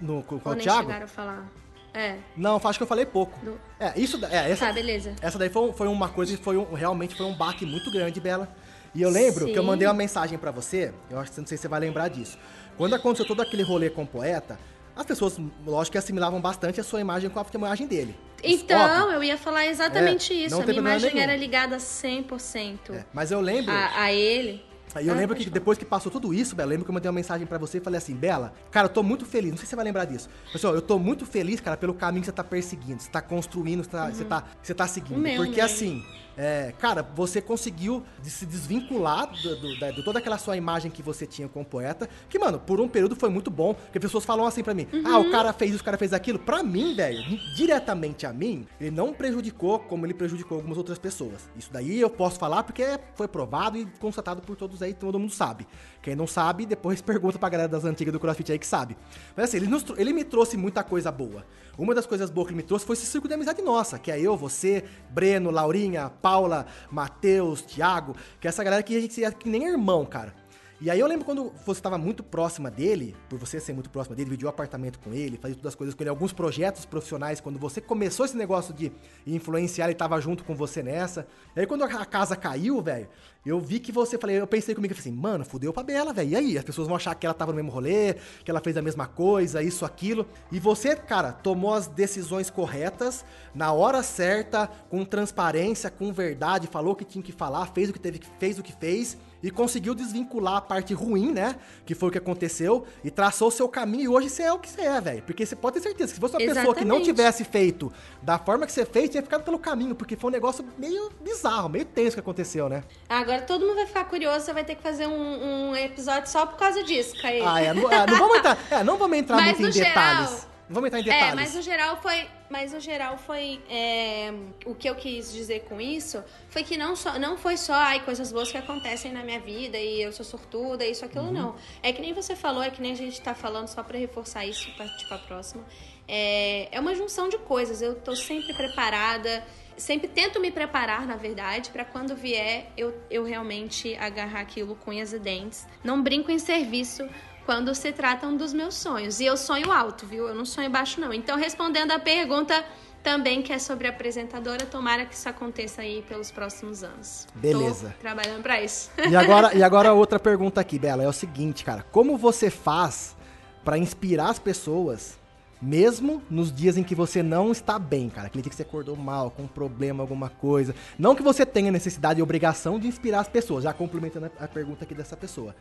No, 0.00 0.22
com, 0.22 0.38
com 0.38 0.50
o 0.50 0.56
Thiago? 0.56 0.82
chegaram 0.82 1.04
a 1.04 1.08
falar. 1.08 1.59
É. 1.92 2.16
Não, 2.36 2.60
acho 2.62 2.78
que 2.78 2.82
eu 2.82 2.86
falei 2.86 3.04
pouco. 3.04 3.38
Do... 3.44 3.60
É, 3.78 3.92
isso. 3.96 4.18
É, 4.26 4.50
essa, 4.50 4.66
tá, 4.66 4.72
beleza. 4.72 5.14
Essa 5.20 5.38
daí 5.38 5.48
foi, 5.48 5.72
foi 5.72 5.88
uma 5.88 6.08
coisa 6.08 6.36
que 6.36 6.42
foi 6.42 6.56
um, 6.56 6.72
realmente 6.72 7.14
foi 7.14 7.26
um 7.26 7.34
baque 7.34 7.66
muito 7.66 7.90
grande, 7.90 8.20
Bela. 8.20 8.48
E 8.94 9.02
eu 9.02 9.10
lembro 9.10 9.46
Sim. 9.46 9.52
que 9.52 9.58
eu 9.58 9.62
mandei 9.62 9.86
uma 9.86 9.94
mensagem 9.94 10.36
para 10.36 10.50
você, 10.50 10.92
eu 11.08 11.18
acho 11.18 11.30
que 11.30 11.40
não 11.40 11.46
sei 11.46 11.56
se 11.56 11.62
você 11.62 11.68
vai 11.68 11.80
lembrar 11.80 12.08
disso. 12.08 12.36
Quando 12.76 12.94
aconteceu 12.94 13.26
todo 13.26 13.40
aquele 13.40 13.62
rolê 13.62 13.88
com 13.88 14.02
o 14.02 14.06
poeta, 14.06 14.58
as 14.96 15.06
pessoas, 15.06 15.38
lógico 15.64 15.92
que 15.92 15.98
assimilavam 15.98 16.40
bastante 16.40 16.80
a 16.80 16.84
sua 16.84 17.00
imagem 17.00 17.30
com 17.30 17.38
a 17.38 17.46
imagem 17.54 17.86
dele. 17.86 18.16
Então, 18.42 19.02
Óbvio. 19.02 19.16
eu 19.16 19.24
ia 19.24 19.38
falar 19.38 19.66
exatamente 19.66 20.32
é, 20.32 20.46
isso. 20.46 20.60
A 20.60 20.64
minha 20.64 20.78
imagem 20.78 21.12
nenhum. 21.12 21.22
era 21.22 21.36
ligada 21.36 21.76
100%. 21.76 22.78
É, 22.90 23.04
mas 23.12 23.30
eu 23.30 23.40
lembro. 23.40 23.72
A, 23.72 24.02
a 24.02 24.12
ele. 24.12 24.64
Aí 24.94 25.06
eu 25.06 25.14
ah, 25.14 25.16
lembro 25.16 25.36
que 25.36 25.48
depois 25.48 25.78
que 25.78 25.84
passou 25.84 26.10
tudo 26.10 26.34
isso, 26.34 26.54
Bela, 26.56 26.68
eu 26.68 26.70
lembro 26.70 26.84
que 26.84 26.90
eu 26.90 26.94
mandei 26.94 27.08
uma 27.08 27.14
mensagem 27.14 27.46
para 27.46 27.58
você 27.58 27.78
e 27.78 27.80
falei 27.80 27.98
assim, 27.98 28.14
Bela, 28.14 28.52
cara, 28.70 28.86
eu 28.86 28.92
tô 28.92 29.02
muito 29.02 29.24
feliz, 29.24 29.50
não 29.50 29.58
sei 29.58 29.66
se 29.66 29.70
você 29.70 29.76
vai 29.76 29.84
lembrar 29.84 30.04
disso. 30.04 30.28
Pessoal, 30.52 30.74
eu 30.74 30.82
tô 30.82 30.98
muito 30.98 31.24
feliz, 31.24 31.60
cara, 31.60 31.76
pelo 31.76 31.94
caminho 31.94 32.22
que 32.22 32.26
você 32.26 32.32
tá 32.32 32.44
perseguindo, 32.44 33.02
você 33.02 33.10
tá 33.10 33.22
construindo, 33.22 33.84
você 33.84 33.90
tá, 33.90 34.06
uhum. 34.06 34.14
você 34.14 34.24
tá, 34.24 34.44
você 34.62 34.74
tá 34.74 34.86
seguindo. 34.86 35.18
Meu, 35.18 35.36
porque 35.36 35.56
meu. 35.56 35.64
assim, 35.64 36.04
é, 36.36 36.72
cara, 36.78 37.02
você 37.02 37.40
conseguiu 37.40 38.02
se 38.22 38.46
desvincular 38.46 39.30
do, 39.42 39.56
do, 39.56 39.78
da, 39.78 39.90
de 39.90 40.02
toda 40.02 40.18
aquela 40.18 40.38
sua 40.38 40.56
imagem 40.56 40.90
que 40.90 41.02
você 41.02 41.26
tinha 41.26 41.48
como 41.48 41.64
poeta, 41.64 42.08
que, 42.28 42.38
mano, 42.38 42.58
por 42.58 42.80
um 42.80 42.88
período 42.88 43.16
foi 43.16 43.28
muito 43.28 43.50
bom, 43.50 43.74
porque 43.74 44.00
pessoas 44.00 44.24
falam 44.24 44.46
assim 44.46 44.62
para 44.62 44.74
mim, 44.74 44.86
uhum. 44.92 45.02
ah, 45.06 45.18
o 45.18 45.30
cara 45.30 45.52
fez 45.52 45.72
isso, 45.72 45.82
o 45.82 45.84
cara 45.84 45.98
fez 45.98 46.12
aquilo. 46.12 46.38
Pra 46.38 46.62
mim, 46.62 46.94
velho, 46.94 47.22
diretamente 47.54 48.26
a 48.26 48.32
mim, 48.32 48.66
ele 48.80 48.90
não 48.90 49.12
prejudicou 49.12 49.78
como 49.80 50.06
ele 50.06 50.14
prejudicou 50.14 50.56
algumas 50.56 50.78
outras 50.78 50.98
pessoas. 50.98 51.48
Isso 51.56 51.70
daí 51.72 52.00
eu 52.00 52.10
posso 52.10 52.38
falar 52.38 52.62
porque 52.62 52.98
foi 53.14 53.28
provado 53.28 53.76
e 53.76 53.86
constatado 53.98 54.40
por 54.42 54.56
todos 54.56 54.82
aí, 54.82 54.94
todo 54.94 55.18
mundo 55.18 55.32
sabe. 55.32 55.66
Quem 56.02 56.16
não 56.16 56.26
sabe, 56.26 56.64
depois 56.64 57.00
pergunta 57.02 57.38
pra 57.38 57.48
galera 57.48 57.68
das 57.68 57.84
antigas 57.84 58.12
do 58.12 58.20
CrossFit 58.20 58.52
aí 58.52 58.58
que 58.58 58.66
sabe. 58.66 58.96
Mas 59.36 59.46
assim, 59.46 59.58
ele, 59.58 59.66
nos, 59.66 59.84
ele 59.96 60.12
me 60.12 60.24
trouxe 60.24 60.56
muita 60.56 60.82
coisa 60.82 61.12
boa. 61.12 61.44
Uma 61.76 61.94
das 61.94 62.06
coisas 62.06 62.30
boas 62.30 62.46
que 62.46 62.52
ele 62.52 62.62
me 62.62 62.66
trouxe 62.66 62.84
foi 62.84 62.94
esse 62.94 63.06
círculo 63.06 63.28
de 63.28 63.34
amizade 63.34 63.62
nossa, 63.62 63.98
que 63.98 64.10
é 64.10 64.20
eu, 64.20 64.36
você, 64.36 64.84
Breno, 65.10 65.50
Laurinha, 65.50 66.10
Paula, 66.22 66.66
Matheus, 66.90 67.62
Thiago, 67.62 68.14
que 68.40 68.46
é 68.46 68.50
essa 68.50 68.64
galera 68.64 68.82
que 68.82 68.96
a 68.96 69.00
gente 69.00 69.24
é 69.24 69.30
que 69.30 69.48
nem 69.48 69.66
irmão, 69.66 70.04
cara. 70.04 70.34
E 70.82 70.88
aí 70.88 70.98
eu 70.98 71.06
lembro 71.06 71.26
quando 71.26 71.52
você 71.66 71.78
estava 71.78 71.98
muito 71.98 72.22
próxima 72.22 72.70
dele, 72.70 73.14
por 73.28 73.38
você 73.38 73.60
ser 73.60 73.74
muito 73.74 73.90
próxima 73.90 74.16
dele, 74.16 74.24
dividiu 74.24 74.46
o 74.46 74.48
apartamento 74.48 74.98
com 74.98 75.12
ele, 75.12 75.36
fazia 75.36 75.54
todas 75.54 75.72
as 75.72 75.74
coisas 75.74 75.94
com 75.94 76.02
ele, 76.02 76.08
alguns 76.08 76.32
projetos 76.32 76.86
profissionais, 76.86 77.38
quando 77.38 77.58
você 77.58 77.82
começou 77.82 78.24
esse 78.24 78.34
negócio 78.34 78.72
de 78.72 78.90
influenciar, 79.26 79.84
ele 79.84 79.92
estava 79.92 80.18
junto 80.22 80.42
com 80.42 80.54
você 80.54 80.82
nessa. 80.82 81.26
E 81.54 81.60
aí 81.60 81.66
quando 81.66 81.84
a 81.84 82.06
casa 82.06 82.34
caiu, 82.34 82.80
velho, 82.80 83.08
eu 83.44 83.60
vi 83.60 83.78
que 83.78 83.92
você, 83.92 84.16
falei, 84.16 84.40
eu 84.40 84.46
pensei 84.46 84.74
comigo 84.74 84.94
assim, 84.94 85.12
mano, 85.12 85.44
fudeu 85.44 85.70
pra 85.70 85.82
Bela, 85.82 86.14
velho. 86.14 86.30
E 86.30 86.36
aí? 86.36 86.58
As 86.58 86.64
pessoas 86.64 86.86
vão 86.86 86.96
achar 86.96 87.14
que 87.14 87.26
ela 87.26 87.34
tava 87.34 87.52
no 87.52 87.56
mesmo 87.56 87.70
rolê, 87.70 88.14
que 88.42 88.50
ela 88.50 88.60
fez 88.60 88.74
a 88.78 88.82
mesma 88.82 89.06
coisa, 89.06 89.62
isso, 89.62 89.84
aquilo. 89.84 90.26
E 90.50 90.58
você, 90.58 90.96
cara, 90.96 91.30
tomou 91.30 91.74
as 91.74 91.88
decisões 91.88 92.48
corretas, 92.48 93.22
na 93.54 93.70
hora 93.70 94.02
certa, 94.02 94.66
com 94.88 95.04
transparência, 95.04 95.90
com 95.90 96.10
verdade, 96.10 96.66
falou 96.66 96.94
o 96.94 96.96
que 96.96 97.04
tinha 97.04 97.22
que 97.22 97.32
falar, 97.32 97.66
fez 97.66 97.90
o 97.90 97.92
que 97.92 97.98
teve, 97.98 98.20
fez 98.38 98.58
o 98.58 98.62
que 98.62 98.72
fez 98.72 99.18
e 99.42 99.50
conseguiu 99.50 99.94
desvincular 99.94 100.56
a 100.56 100.60
parte 100.60 100.94
ruim, 100.94 101.32
né? 101.32 101.56
Que 101.84 101.94
foi 101.94 102.08
o 102.08 102.12
que 102.12 102.18
aconteceu, 102.18 102.84
e 103.02 103.10
traçou 103.10 103.48
o 103.48 103.50
seu 103.50 103.68
caminho. 103.68 104.02
E 104.02 104.08
hoje 104.08 104.28
você 104.28 104.42
é 104.42 104.52
o 104.52 104.58
que 104.58 104.68
você 104.68 104.82
é, 104.82 105.00
velho. 105.00 105.22
Porque 105.22 105.44
você 105.44 105.56
pode 105.56 105.74
ter 105.74 105.82
certeza 105.82 106.08
que 106.08 106.14
se 106.14 106.20
fosse 106.20 106.34
uma 106.34 106.42
Exatamente. 106.42 106.66
pessoa 106.66 106.74
que 106.74 106.84
não 106.84 107.02
tivesse 107.02 107.44
feito 107.44 107.92
da 108.22 108.38
forma 108.38 108.66
que 108.66 108.72
você 108.72 108.84
fez, 108.84 109.10
tinha 109.10 109.22
ficado 109.22 109.42
pelo 109.42 109.58
caminho, 109.58 109.94
porque 109.94 110.16
foi 110.16 110.30
um 110.30 110.32
negócio 110.32 110.64
meio 110.78 111.10
bizarro, 111.22 111.68
meio 111.68 111.84
tenso 111.84 112.14
que 112.14 112.20
aconteceu, 112.20 112.68
né? 112.68 112.84
Agora 113.08 113.42
todo 113.42 113.66
mundo 113.66 113.76
vai 113.76 113.86
ficar 113.86 114.04
curioso, 114.04 114.44
você 114.44 114.52
vai 114.52 114.64
ter 114.64 114.74
que 114.74 114.82
fazer 114.82 115.06
um, 115.06 115.70
um 115.70 115.76
episódio 115.76 116.30
só 116.30 116.46
por 116.46 116.56
causa 116.56 116.82
disso, 116.82 117.14
Caí. 117.20 117.42
Ah, 117.44 117.60
é. 117.60 117.72
Não, 117.72 117.90
é, 117.90 118.06
não 118.06 118.18
vamos 118.18 118.38
entrar, 118.38 118.58
é, 118.70 118.84
não 118.84 118.96
vamos 118.98 119.18
entrar 119.18 119.40
muito 119.42 119.62
em 119.62 119.72
geral, 119.72 119.88
detalhes. 119.90 120.49
Vamos 120.70 120.86
entrar 120.88 121.00
em 121.00 121.04
detalhes. 121.04 121.32
É, 121.32 121.34
mas 121.34 121.54
no 121.54 121.62
geral 121.62 122.00
foi. 122.00 122.26
Mas 122.48 122.72
no 122.72 122.80
geral 122.80 123.18
foi. 123.18 123.60
é, 123.68 124.32
o 124.64 124.74
que 124.74 124.88
eu 124.88 124.94
quis 124.94 125.32
dizer 125.32 125.60
com 125.68 125.80
isso 125.80 126.22
foi 126.48 126.62
que 126.64 126.76
não, 126.76 126.96
só, 126.96 127.18
não 127.18 127.36
foi 127.36 127.56
só 127.56 127.74
ai, 127.74 128.00
coisas 128.04 128.32
boas 128.32 128.50
que 128.50 128.56
acontecem 128.58 129.12
na 129.12 129.22
minha 129.22 129.38
vida 129.40 129.76
e 129.78 130.00
eu 130.02 130.12
sou 130.12 130.24
sortuda, 130.24 130.84
isso, 130.86 131.04
aquilo, 131.04 131.26
Uhum. 131.26 131.32
não. 131.32 131.56
É 131.82 131.92
que 131.92 132.00
nem 132.00 132.12
você 132.12 132.34
falou, 132.34 132.62
é 132.62 132.70
que 132.70 132.80
nem 132.80 132.92
a 132.92 132.96
gente 132.96 133.20
tá 133.20 133.34
falando 133.34 133.68
só 133.68 133.82
pra 133.82 133.98
reforçar 133.98 134.46
isso, 134.46 134.66
pra 134.74 134.86
partir 134.86 135.06
pra 135.06 135.18
próxima. 135.18 135.64
É, 136.08 136.68
é 136.72 136.80
uma 136.80 136.94
junção 136.94 137.28
de 137.28 137.38
coisas. 137.38 137.80
Eu 137.82 137.94
tô 137.94 138.16
sempre 138.16 138.52
preparada. 138.54 139.44
Sempre 139.76 140.08
tento 140.08 140.38
me 140.40 140.50
preparar, 140.50 141.06
na 141.06 141.16
verdade, 141.16 141.70
pra 141.70 141.86
quando 141.86 142.14
vier 142.14 142.66
eu, 142.76 142.92
eu 143.10 143.24
realmente 143.24 143.96
agarrar 143.96 144.40
aquilo 144.40 144.74
com 144.76 144.90
unhas 144.90 145.14
e 145.14 145.18
dentes. 145.18 145.66
Não 145.82 146.02
brinco 146.02 146.30
em 146.30 146.38
serviço 146.38 147.08
quando 147.44 147.74
se 147.74 147.92
tratam 147.92 148.36
dos 148.36 148.52
meus 148.52 148.74
sonhos. 148.74 149.20
E 149.20 149.26
eu 149.26 149.36
sonho 149.36 149.70
alto, 149.72 150.06
viu? 150.06 150.28
Eu 150.28 150.34
não 150.34 150.44
sonho 150.44 150.70
baixo, 150.70 151.00
não. 151.00 151.12
Então, 151.12 151.36
respondendo 151.36 151.92
a 151.92 151.98
pergunta 151.98 152.64
também 153.02 153.42
que 153.42 153.52
é 153.52 153.58
sobre 153.58 153.86
a 153.86 153.90
apresentadora, 153.90 154.66
tomara 154.66 155.06
que 155.06 155.14
isso 155.14 155.28
aconteça 155.28 155.82
aí 155.82 156.02
pelos 156.08 156.30
próximos 156.30 156.82
anos. 156.82 157.26
Beleza. 157.34 157.94
Tô 157.96 158.00
trabalhando 158.02 158.42
pra 158.42 158.60
isso. 158.60 158.90
E 159.08 159.16
agora, 159.16 159.54
e 159.56 159.62
agora 159.62 159.92
outra 159.92 160.18
pergunta 160.18 160.60
aqui, 160.60 160.78
Bela, 160.78 161.02
é 161.02 161.08
o 161.08 161.12
seguinte, 161.12 161.64
cara, 161.64 161.84
como 161.90 162.16
você 162.16 162.50
faz 162.50 163.16
pra 163.64 163.78
inspirar 163.78 164.30
as 164.30 164.38
pessoas, 164.38 165.18
mesmo 165.60 166.22
nos 166.30 166.52
dias 166.52 166.76
em 166.76 166.82
que 166.82 166.94
você 166.94 167.22
não 167.22 167.52
está 167.52 167.78
bem, 167.78 168.08
cara? 168.08 168.26
Aquele 168.26 168.42
dia 168.42 168.50
que 168.50 168.56
você 168.56 168.62
acordou 168.62 168.96
mal, 168.96 169.30
com 169.30 169.42
um 169.42 169.48
problema, 169.48 170.02
alguma 170.02 170.28
coisa. 170.28 170.74
Não 170.98 171.14
que 171.14 171.22
você 171.22 171.44
tenha 171.44 171.70
necessidade 171.70 172.20
e 172.20 172.22
obrigação 172.22 172.78
de 172.78 172.86
inspirar 172.86 173.20
as 173.20 173.28
pessoas, 173.28 173.64
já 173.64 173.72
complementando 173.72 174.30
a 174.38 174.48
pergunta 174.48 174.84
aqui 174.84 174.94
dessa 174.94 175.16
pessoa. 175.16 175.54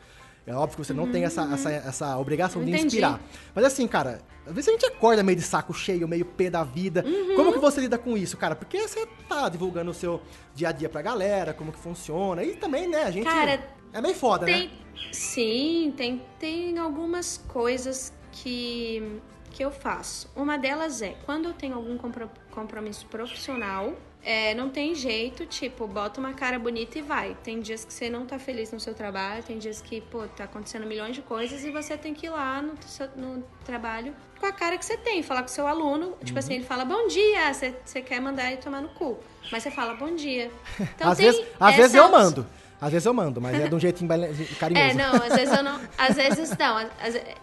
É 0.47 0.53
óbvio 0.53 0.77
que 0.77 0.85
você 0.85 0.93
não 0.93 1.11
tem 1.11 1.25
essa, 1.25 1.43
essa, 1.53 1.71
essa 1.71 2.17
obrigação 2.17 2.63
de 2.63 2.71
Entendi. 2.71 2.87
inspirar. 2.87 3.21
Mas 3.53 3.65
assim, 3.65 3.87
cara, 3.87 4.21
às 4.47 4.53
vezes 4.53 4.67
a 4.69 4.71
gente 4.71 4.85
acorda 4.85 5.21
meio 5.21 5.37
de 5.37 5.43
saco 5.43 5.73
cheio, 5.73 6.07
meio 6.07 6.25
pé 6.25 6.49
da 6.49 6.63
vida. 6.63 7.03
Uhum. 7.05 7.35
Como 7.35 7.53
que 7.53 7.59
você 7.59 7.81
lida 7.81 7.97
com 7.97 8.17
isso, 8.17 8.35
cara? 8.35 8.55
Porque 8.55 8.87
você 8.87 9.07
tá 9.27 9.47
divulgando 9.47 9.91
o 9.91 9.93
seu 9.93 10.21
dia 10.55 10.69
a 10.69 10.71
dia 10.71 10.89
pra 10.89 11.01
galera, 11.01 11.53
como 11.53 11.71
que 11.71 11.77
funciona. 11.77 12.43
E 12.43 12.55
também, 12.55 12.87
né, 12.87 13.03
a 13.03 13.11
gente. 13.11 13.25
Cara, 13.25 13.63
é 13.93 14.01
meio 14.01 14.15
foda, 14.15 14.45
né? 14.45 14.53
Tem, 14.53 14.71
sim, 15.11 15.93
tem, 15.95 16.21
tem 16.39 16.79
algumas 16.79 17.37
coisas 17.47 18.11
que, 18.31 19.19
que 19.59 19.65
eu 19.65 19.71
faço. 19.71 20.31
Uma 20.37 20.57
delas 20.57 21.01
é, 21.01 21.17
quando 21.25 21.49
eu 21.49 21.53
tenho 21.53 21.75
algum 21.75 21.97
compro- 21.97 22.31
compromisso 22.49 23.05
profissional, 23.07 23.91
é, 24.23 24.53
não 24.53 24.69
tem 24.69 24.95
jeito, 24.95 25.45
tipo, 25.45 25.85
bota 25.85 26.17
uma 26.21 26.33
cara 26.33 26.57
bonita 26.57 26.97
e 26.97 27.01
vai. 27.01 27.35
Tem 27.43 27.59
dias 27.59 27.83
que 27.83 27.93
você 27.93 28.09
não 28.09 28.25
tá 28.25 28.39
feliz 28.39 28.71
no 28.71 28.79
seu 28.79 28.93
trabalho, 28.93 29.43
tem 29.43 29.57
dias 29.57 29.81
que, 29.81 29.99
pô, 29.99 30.25
tá 30.29 30.45
acontecendo 30.45 30.85
milhões 30.85 31.13
de 31.13 31.21
coisas 31.21 31.65
e 31.65 31.71
você 31.71 31.97
tem 31.97 32.13
que 32.13 32.27
ir 32.27 32.29
lá 32.29 32.61
no, 32.61 32.81
seu- 32.83 33.09
no 33.17 33.43
trabalho 33.65 34.15
com 34.39 34.45
a 34.45 34.51
cara 34.53 34.77
que 34.77 34.85
você 34.85 34.95
tem, 34.95 35.21
falar 35.21 35.41
com 35.41 35.49
o 35.49 35.51
seu 35.51 35.67
aluno. 35.67 36.11
Tipo 36.23 36.31
Uhum. 36.31 36.37
assim, 36.39 36.53
ele 36.53 36.63
fala 36.63 36.85
bom 36.85 37.07
dia, 37.07 37.53
você, 37.53 37.75
você 37.83 38.01
quer 38.01 38.21
mandar 38.21 38.47
ele 38.49 38.61
tomar 38.61 38.81
no 38.81 38.87
cu. 38.89 39.19
Mas 39.51 39.61
você 39.63 39.71
fala 39.71 39.93
bom 39.95 40.15
dia. 40.15 40.49
Então 40.95 41.11
às 41.11 41.17
vezes, 41.17 41.45
às 41.59 41.75
vezes 41.75 41.93
eu 41.95 42.09
mando. 42.09 42.45
Às 42.81 42.91
vezes 42.93 43.05
eu 43.05 43.13
mando, 43.13 43.41
mas 43.41 43.59
é 43.59 43.67
de 43.67 43.75
um 43.75 43.79
jeitinho 43.79 44.09
carinhoso. 44.57 44.87
é, 44.89 44.93
não, 44.93 45.13
às 45.15 45.35
vezes 45.35 45.53
eu 45.57 45.61
não. 45.63 45.79
Às 45.97 46.15
vezes 46.15 46.57
não. 46.57 46.77
às- 46.77 46.89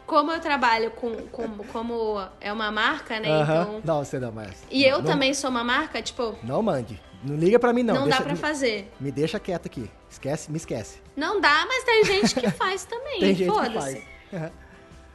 como 0.06 0.32
eu 0.32 0.40
trabalho 0.40 0.90
com, 0.92 1.14
com- 1.28 1.58
Como 1.72 2.26
é 2.40 2.50
uma 2.52 2.70
marca, 2.72 3.20
né? 3.20 3.28
Aham. 3.30 3.62
Então. 3.62 3.80
Não, 3.84 4.04
você 4.04 4.18
não, 4.18 4.32
mas. 4.32 4.64
E 4.70 4.82
eu 4.84 4.98
não, 4.98 5.04
também 5.04 5.34
sou 5.34 5.50
uma 5.50 5.62
marca, 5.62 6.00
tipo, 6.00 6.34
Não 6.42 6.62
mande. 6.62 7.00
Não 7.22 7.34
liga 7.36 7.58
pra 7.58 7.72
mim, 7.72 7.82
não. 7.82 7.94
não, 7.94 8.04
Deixa- 8.04 8.18
dá 8.20 8.24
pra 8.24 8.36
fazer. 8.36 8.90
Me 9.00 9.10
deixa 9.12 9.38
quieto 9.40 9.66
aqui. 9.66 9.90
Esquece, 10.08 10.50
me 10.50 10.56
esquece. 10.56 10.98
Não 11.16 11.40
dá, 11.40 11.66
mas 11.66 11.84
tem 11.84 12.04
gente 12.04 12.34
que 12.34 12.50
faz 12.50 12.84
também. 12.84 13.20
Tem 13.20 13.34
gente 13.34 13.50
que 13.52 13.70
faz. 13.70 14.02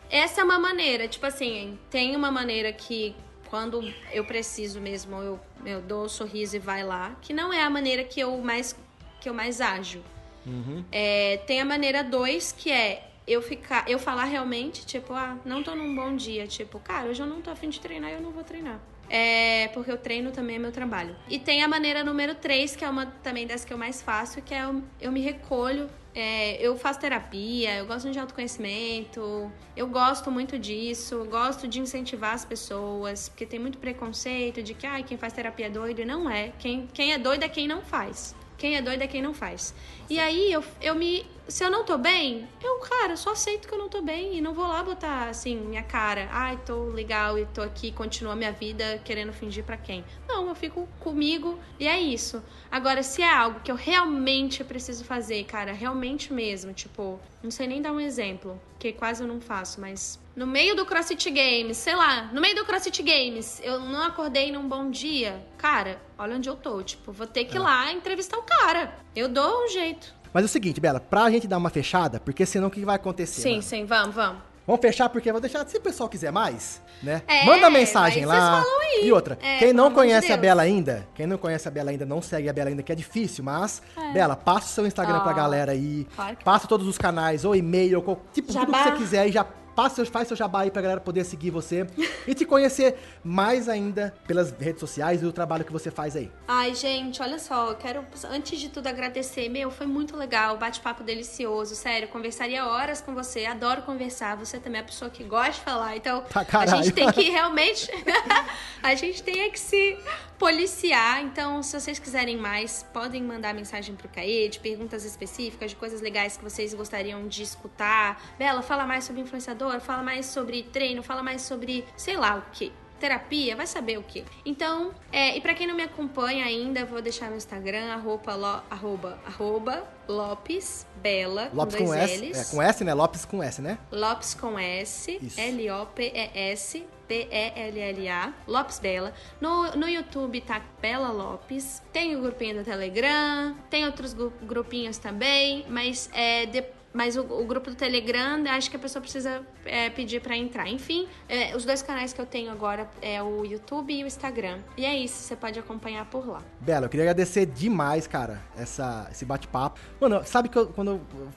Essa 0.09 0.41
é 0.41 0.43
uma 0.43 0.59
maneira, 0.59 1.07
tipo 1.07 1.25
assim, 1.25 1.79
tem 1.89 2.15
uma 2.15 2.29
maneira 2.31 2.71
que 2.73 3.15
quando 3.49 3.81
eu 4.11 4.25
preciso 4.25 4.81
mesmo, 4.81 5.21
eu, 5.21 5.39
eu 5.65 5.81
dou 5.81 6.03
o 6.05 6.09
sorriso 6.09 6.55
e 6.55 6.59
vai 6.59 6.83
lá, 6.83 7.15
que 7.21 7.33
não 7.33 7.51
é 7.53 7.63
a 7.63 7.69
maneira 7.69 8.03
que 8.03 8.19
eu 8.19 8.37
mais 8.39 8.75
que 9.21 9.29
eu 9.29 9.33
mais 9.33 9.61
ajo. 9.61 10.01
Uhum. 10.45 10.83
É, 10.91 11.37
tem 11.45 11.61
a 11.61 11.65
maneira 11.65 12.03
2, 12.03 12.51
que 12.51 12.71
é 12.71 13.07
eu 13.27 13.41
ficar, 13.41 13.87
eu 13.87 13.99
falar 13.99 14.25
realmente, 14.25 14.85
tipo, 14.85 15.13
ah, 15.13 15.37
não 15.45 15.61
tô 15.63 15.75
num 15.75 15.95
bom 15.95 16.15
dia, 16.15 16.47
tipo, 16.47 16.79
cara, 16.79 17.07
hoje 17.07 17.21
eu 17.21 17.27
não 17.27 17.41
tô 17.41 17.51
afim 17.51 17.69
de 17.69 17.79
treinar, 17.79 18.11
eu 18.11 18.19
não 18.19 18.31
vou 18.31 18.43
treinar. 18.43 18.79
É, 19.07 19.67
porque 19.73 19.91
eu 19.91 19.97
treino 19.97 20.31
também 20.31 20.55
é 20.55 20.59
meu 20.59 20.71
trabalho. 20.71 21.15
E 21.29 21.37
tem 21.37 21.61
a 21.63 21.67
maneira 21.67 22.03
número 22.03 22.33
3, 22.33 22.75
que 22.75 22.83
é 22.85 22.89
uma 22.89 23.05
também 23.05 23.45
das 23.45 23.65
que 23.65 23.73
eu 23.73 23.77
mais 23.77 24.01
faço, 24.01 24.41
que 24.41 24.53
é 24.53 24.63
eu, 24.63 24.81
eu 24.99 25.11
me 25.11 25.21
recolho. 25.21 25.89
é, 26.15 26.61
eu 26.65 26.77
faço 26.77 26.99
terapia, 26.99 27.77
eu 27.77 27.85
gosto 27.85 28.09
de 28.09 28.19
autoconhecimento, 28.19 29.51
eu 29.75 29.87
gosto 29.87 30.29
muito 30.29 30.57
disso, 30.59 31.25
gosto 31.29 31.67
de 31.67 31.79
incentivar 31.79 32.33
as 32.33 32.43
pessoas, 32.45 33.29
porque 33.29 33.45
tem 33.45 33.59
muito 33.59 33.77
preconceito 33.77 34.61
de 34.61 34.73
que 34.73 34.85
ah, 34.85 35.01
quem 35.03 35.17
faz 35.17 35.33
terapia 35.33 35.67
é 35.67 35.69
doido, 35.69 36.01
e 36.01 36.05
não 36.05 36.29
é. 36.29 36.51
Quem, 36.59 36.87
quem 36.93 37.13
é 37.13 37.17
doido 37.17 37.43
é 37.43 37.49
quem 37.49 37.67
não 37.67 37.81
faz. 37.81 38.35
Quem 38.61 38.75
é 38.75 38.81
doido 38.83 39.01
é 39.01 39.07
quem 39.07 39.23
não 39.23 39.33
faz. 39.33 39.73
E 40.07 40.19
aí 40.19 40.53
eu, 40.53 40.63
eu 40.79 40.93
me. 40.93 41.25
Se 41.47 41.63
eu 41.63 41.71
não 41.71 41.83
tô 41.83 41.97
bem, 41.97 42.47
eu, 42.63 42.77
cara, 42.77 43.17
só 43.17 43.31
aceito 43.31 43.67
que 43.67 43.73
eu 43.73 43.77
não 43.79 43.89
tô 43.89 44.03
bem 44.03 44.37
e 44.37 44.39
não 44.39 44.53
vou 44.53 44.67
lá 44.67 44.83
botar 44.83 45.29
assim, 45.29 45.55
minha 45.57 45.81
cara. 45.81 46.29
Ai, 46.31 46.59
tô 46.63 46.83
legal 46.83 47.39
e 47.39 47.45
tô 47.47 47.63
aqui, 47.63 47.91
continua 47.91 48.35
minha 48.35 48.51
vida 48.51 49.01
querendo 49.03 49.33
fingir 49.33 49.63
pra 49.63 49.77
quem. 49.77 50.05
Não, 50.27 50.47
eu 50.47 50.53
fico 50.53 50.87
comigo 50.99 51.57
e 51.79 51.87
é 51.87 51.99
isso. 51.99 52.43
Agora, 52.69 53.01
se 53.01 53.23
é 53.23 53.33
algo 53.33 53.61
que 53.61 53.71
eu 53.71 53.75
realmente 53.75 54.63
preciso 54.63 55.03
fazer, 55.05 55.43
cara, 55.45 55.71
realmente 55.73 56.31
mesmo, 56.31 56.71
tipo, 56.71 57.19
não 57.41 57.49
sei 57.49 57.65
nem 57.65 57.81
dar 57.81 57.91
um 57.91 57.99
exemplo, 57.99 58.61
que 58.77 58.93
quase 58.93 59.23
eu 59.23 59.27
não 59.27 59.41
faço, 59.41 59.81
mas 59.81 60.19
no 60.35 60.47
meio 60.47 60.75
do 60.75 60.85
CrossFit 60.85 61.29
Games, 61.29 61.77
sei 61.77 61.95
lá, 61.95 62.29
no 62.33 62.39
meio 62.41 62.55
do 62.55 62.65
CrossFit 62.65 63.03
Games, 63.03 63.59
eu 63.63 63.79
não 63.79 64.01
acordei 64.03 64.51
num 64.51 64.67
bom 64.67 64.89
dia, 64.89 65.45
cara, 65.57 65.99
olha 66.17 66.35
onde 66.37 66.47
eu 66.49 66.55
tô, 66.55 66.81
tipo, 66.81 67.11
vou 67.11 67.27
ter 67.27 67.45
que 67.45 67.57
ir 67.57 67.59
lá 67.59 67.91
entrevistar 67.91 68.37
o 68.37 68.43
cara. 68.43 68.93
Eu 69.15 69.27
dou 69.27 69.65
um 69.65 69.67
jeito. 69.67 70.13
Mas 70.33 70.43
é 70.43 70.45
o 70.45 70.49
seguinte, 70.49 70.79
Bela, 70.79 70.99
pra 71.01 71.29
gente 71.29 71.47
dar 71.47 71.57
uma 71.57 71.69
fechada, 71.69 72.19
porque 72.19 72.45
senão 72.45 72.69
o 72.69 72.71
que 72.71 72.85
vai 72.85 72.95
acontecer? 72.95 73.41
Sim, 73.41 73.61
sim, 73.61 73.85
vamos, 73.85 74.15
vamos. 74.15 74.41
Vamos 74.65 74.79
fechar 74.79 75.09
porque 75.09 75.27
eu 75.27 75.33
vou 75.33 75.41
deixar, 75.41 75.67
se 75.67 75.75
o 75.77 75.81
pessoal 75.81 76.07
quiser 76.07 76.31
mais, 76.31 76.81
né? 77.03 77.23
É, 77.27 77.43
Manda 77.45 77.69
mensagem 77.69 78.25
lá. 78.25 78.63
E 79.01 79.11
outra, 79.11 79.37
É, 79.41 79.57
quem 79.57 79.73
não 79.73 79.85
amor 79.87 80.03
de 80.03 80.07
conhece 80.11 80.31
a. 80.31 80.37
Bela 80.37 80.61
ainda, 80.61 81.05
quem 81.15 81.25
não 81.27 81.37
conhece 81.37 81.67
a 81.67 81.71
Bela 81.71 81.89
ainda, 81.89 82.05
não 82.05 82.21
segue 82.21 82.47
a 82.47 82.53
Bela 82.53 82.69
ainda, 82.69 82.83
que 82.83 82.91
é 82.91 82.95
difícil, 82.95 83.43
mas, 83.43 83.81
Bela, 84.13 84.35
passa 84.35 84.67
o 84.67 84.69
seu 84.69 84.85
Instagram 84.87 85.19
pra 85.21 85.31
Ó, 85.31 85.33
galera 85.33 85.71
aí, 85.73 86.07
claro 86.15 86.37
que- 86.37 86.43
passa 86.45 86.67
todos 86.67 86.87
os 86.87 86.97
canais, 86.97 87.43
ou 87.43 87.55
e-mail, 87.55 88.01
ou 88.05 88.21
tipo, 88.31 88.53
tudo 88.53 88.65
que 88.67 88.71
Jabá. 88.71 88.83
você 88.83 88.91
quiser 88.97 89.27
e 89.27 89.31
já 89.31 89.43
passa, 89.83 89.95
seu- 89.95 90.05
faz 90.05 90.27
seu 90.27 90.37
jabá 90.37 90.61
aí 90.61 90.71
pra 90.71 90.81
galera 90.81 91.01
poder 91.01 91.23
seguir 91.23 91.49
você 91.51 91.87
e 92.27 92.33
te 92.33 92.45
conhecer 92.45 92.97
mais 93.23 93.67
ainda 93.67 94.13
pelas 94.27 94.51
redes 94.51 94.79
sociais 94.79 95.21
e 95.21 95.25
o 95.25 95.31
trabalho 95.31 95.65
que 95.65 95.71
você 95.71 95.89
faz 95.89 96.15
aí. 96.15 96.31
Ai, 96.47 96.75
gente, 96.75 97.21
olha 97.21 97.39
só, 97.39 97.69
eu 97.69 97.75
quero, 97.75 98.05
antes 98.29 98.59
de 98.59 98.69
tudo, 98.69 98.87
agradecer. 98.87 99.49
Meu, 99.49 99.71
foi 99.71 99.85
muito 99.87 100.15
legal, 100.15 100.57
bate-papo 100.57 101.03
delicioso, 101.03 101.75
sério. 101.75 102.07
Conversaria 102.07 102.65
horas 102.65 103.01
com 103.01 103.13
você, 103.13 103.45
adoro 103.45 103.81
conversar. 103.81 104.35
Você 104.37 104.59
também 104.59 104.79
é 104.79 104.83
a 104.83 104.87
pessoa 104.87 105.09
que 105.09 105.23
gosta 105.23 105.51
de 105.53 105.59
falar, 105.61 105.95
então 105.97 106.23
Pra 106.29 106.45
a 106.59 106.65
gente 106.65 106.91
tem 106.91 107.11
que 107.11 107.21
realmente. 107.29 107.89
a 108.83 108.95
gente 108.95 109.23
tem 109.23 109.49
que 109.51 109.59
se 109.59 109.97
policiar. 110.37 111.21
Então, 111.21 111.61
se 111.61 111.79
vocês 111.79 111.99
quiserem 111.99 112.35
mais, 112.37 112.83
podem 112.91 113.21
mandar 113.21 113.53
mensagem 113.53 113.95
pro 113.95 114.09
Caê, 114.09 114.47
de 114.49 114.59
perguntas 114.59 115.05
específicas, 115.05 115.69
de 115.71 115.75
coisas 115.77 116.01
legais 116.01 116.35
que 116.35 116.43
vocês 116.43 116.73
gostariam 116.73 117.27
de 117.27 117.43
escutar. 117.43 118.19
Bela, 118.39 118.61
fala 118.63 118.85
mais 118.87 119.03
sobre 119.03 119.21
influenciador, 119.21 119.70
fala 119.79 120.03
mais 120.03 120.25
sobre 120.25 120.63
treino, 120.63 121.01
fala 121.01 121.23
mais 121.23 121.41
sobre 121.43 121.85
sei 121.95 122.17
lá 122.17 122.35
o 122.37 122.43
que 122.51 122.71
terapia, 122.99 123.55
vai 123.55 123.65
saber 123.65 123.97
o 123.97 124.03
que. 124.03 124.23
Então, 124.45 124.91
é, 125.11 125.35
e 125.35 125.41
pra 125.41 125.55
quem 125.55 125.65
não 125.65 125.73
me 125.73 125.81
acompanha 125.81 126.45
ainda, 126.45 126.85
vou 126.85 127.01
deixar 127.01 127.29
meu 127.29 127.37
Instagram, 127.37 127.91
arroba, 127.91 128.35
lo- 128.35 128.61
arroba, 128.69 129.19
arroba 129.25 129.83
Lopes 130.07 130.85
Bela, 131.01 131.49
Lopes 131.51 131.75
com 131.77 131.85
com 131.85 131.93
S, 131.95 132.17
L's. 132.17 132.37
é, 132.37 132.55
com 132.55 132.61
S, 132.61 132.83
né? 132.83 132.93
Lopes 132.93 133.25
com 133.25 133.41
S, 133.41 133.59
né? 133.59 133.79
Lopes 133.91 134.35
com 134.35 134.59
S. 134.59 135.19
L-O-P-E-S, 135.35 136.85
B-E-L-L-A, 137.07 138.33
Lopes 138.47 138.79
Bela. 138.79 139.13
No, 139.39 139.71
no 139.75 139.87
YouTube 139.87 140.39
tá 140.41 140.61
Bela 140.81 141.09
Lopes. 141.11 141.81
Tem 141.91 142.15
o 142.15 142.21
grupinho 142.21 142.59
do 142.59 142.63
Telegram, 142.63 143.55
tem 143.69 143.85
outros 143.85 144.13
gru- 144.13 144.33
grupinhos 144.43 144.97
também, 144.97 145.65
mas 145.67 146.09
é. 146.13 146.45
de- 146.45 146.63
mas 146.93 147.15
o, 147.15 147.21
o 147.21 147.45
grupo 147.45 147.69
do 147.69 147.75
Telegram, 147.75 148.43
acho 148.49 148.69
que 148.69 148.75
a 148.75 148.79
pessoa 148.79 149.01
precisa 149.01 149.41
é, 149.65 149.89
pedir 149.89 150.21
pra 150.21 150.35
entrar. 150.35 150.67
Enfim, 150.67 151.07
é, 151.29 151.55
os 151.55 151.63
dois 151.65 151.81
canais 151.81 152.11
que 152.13 152.19
eu 152.19 152.25
tenho 152.25 152.51
agora 152.51 152.89
é 153.01 153.21
o 153.23 153.45
YouTube 153.45 153.93
e 153.93 154.03
o 154.03 154.07
Instagram. 154.07 154.59
E 154.77 154.85
é 154.85 154.95
isso, 154.95 155.15
você 155.15 155.35
pode 155.35 155.57
acompanhar 155.59 156.05
por 156.05 156.27
lá. 156.27 156.41
Bela, 156.59 156.85
eu 156.85 156.89
queria 156.89 157.05
agradecer 157.05 157.45
demais, 157.45 158.07
cara, 158.07 158.41
essa, 158.57 159.07
esse 159.11 159.23
bate-papo. 159.25 159.79
Mano, 159.99 160.21
sabe 160.25 160.49
que 160.49 160.57
eu- 160.57 160.67
quando 160.67 160.91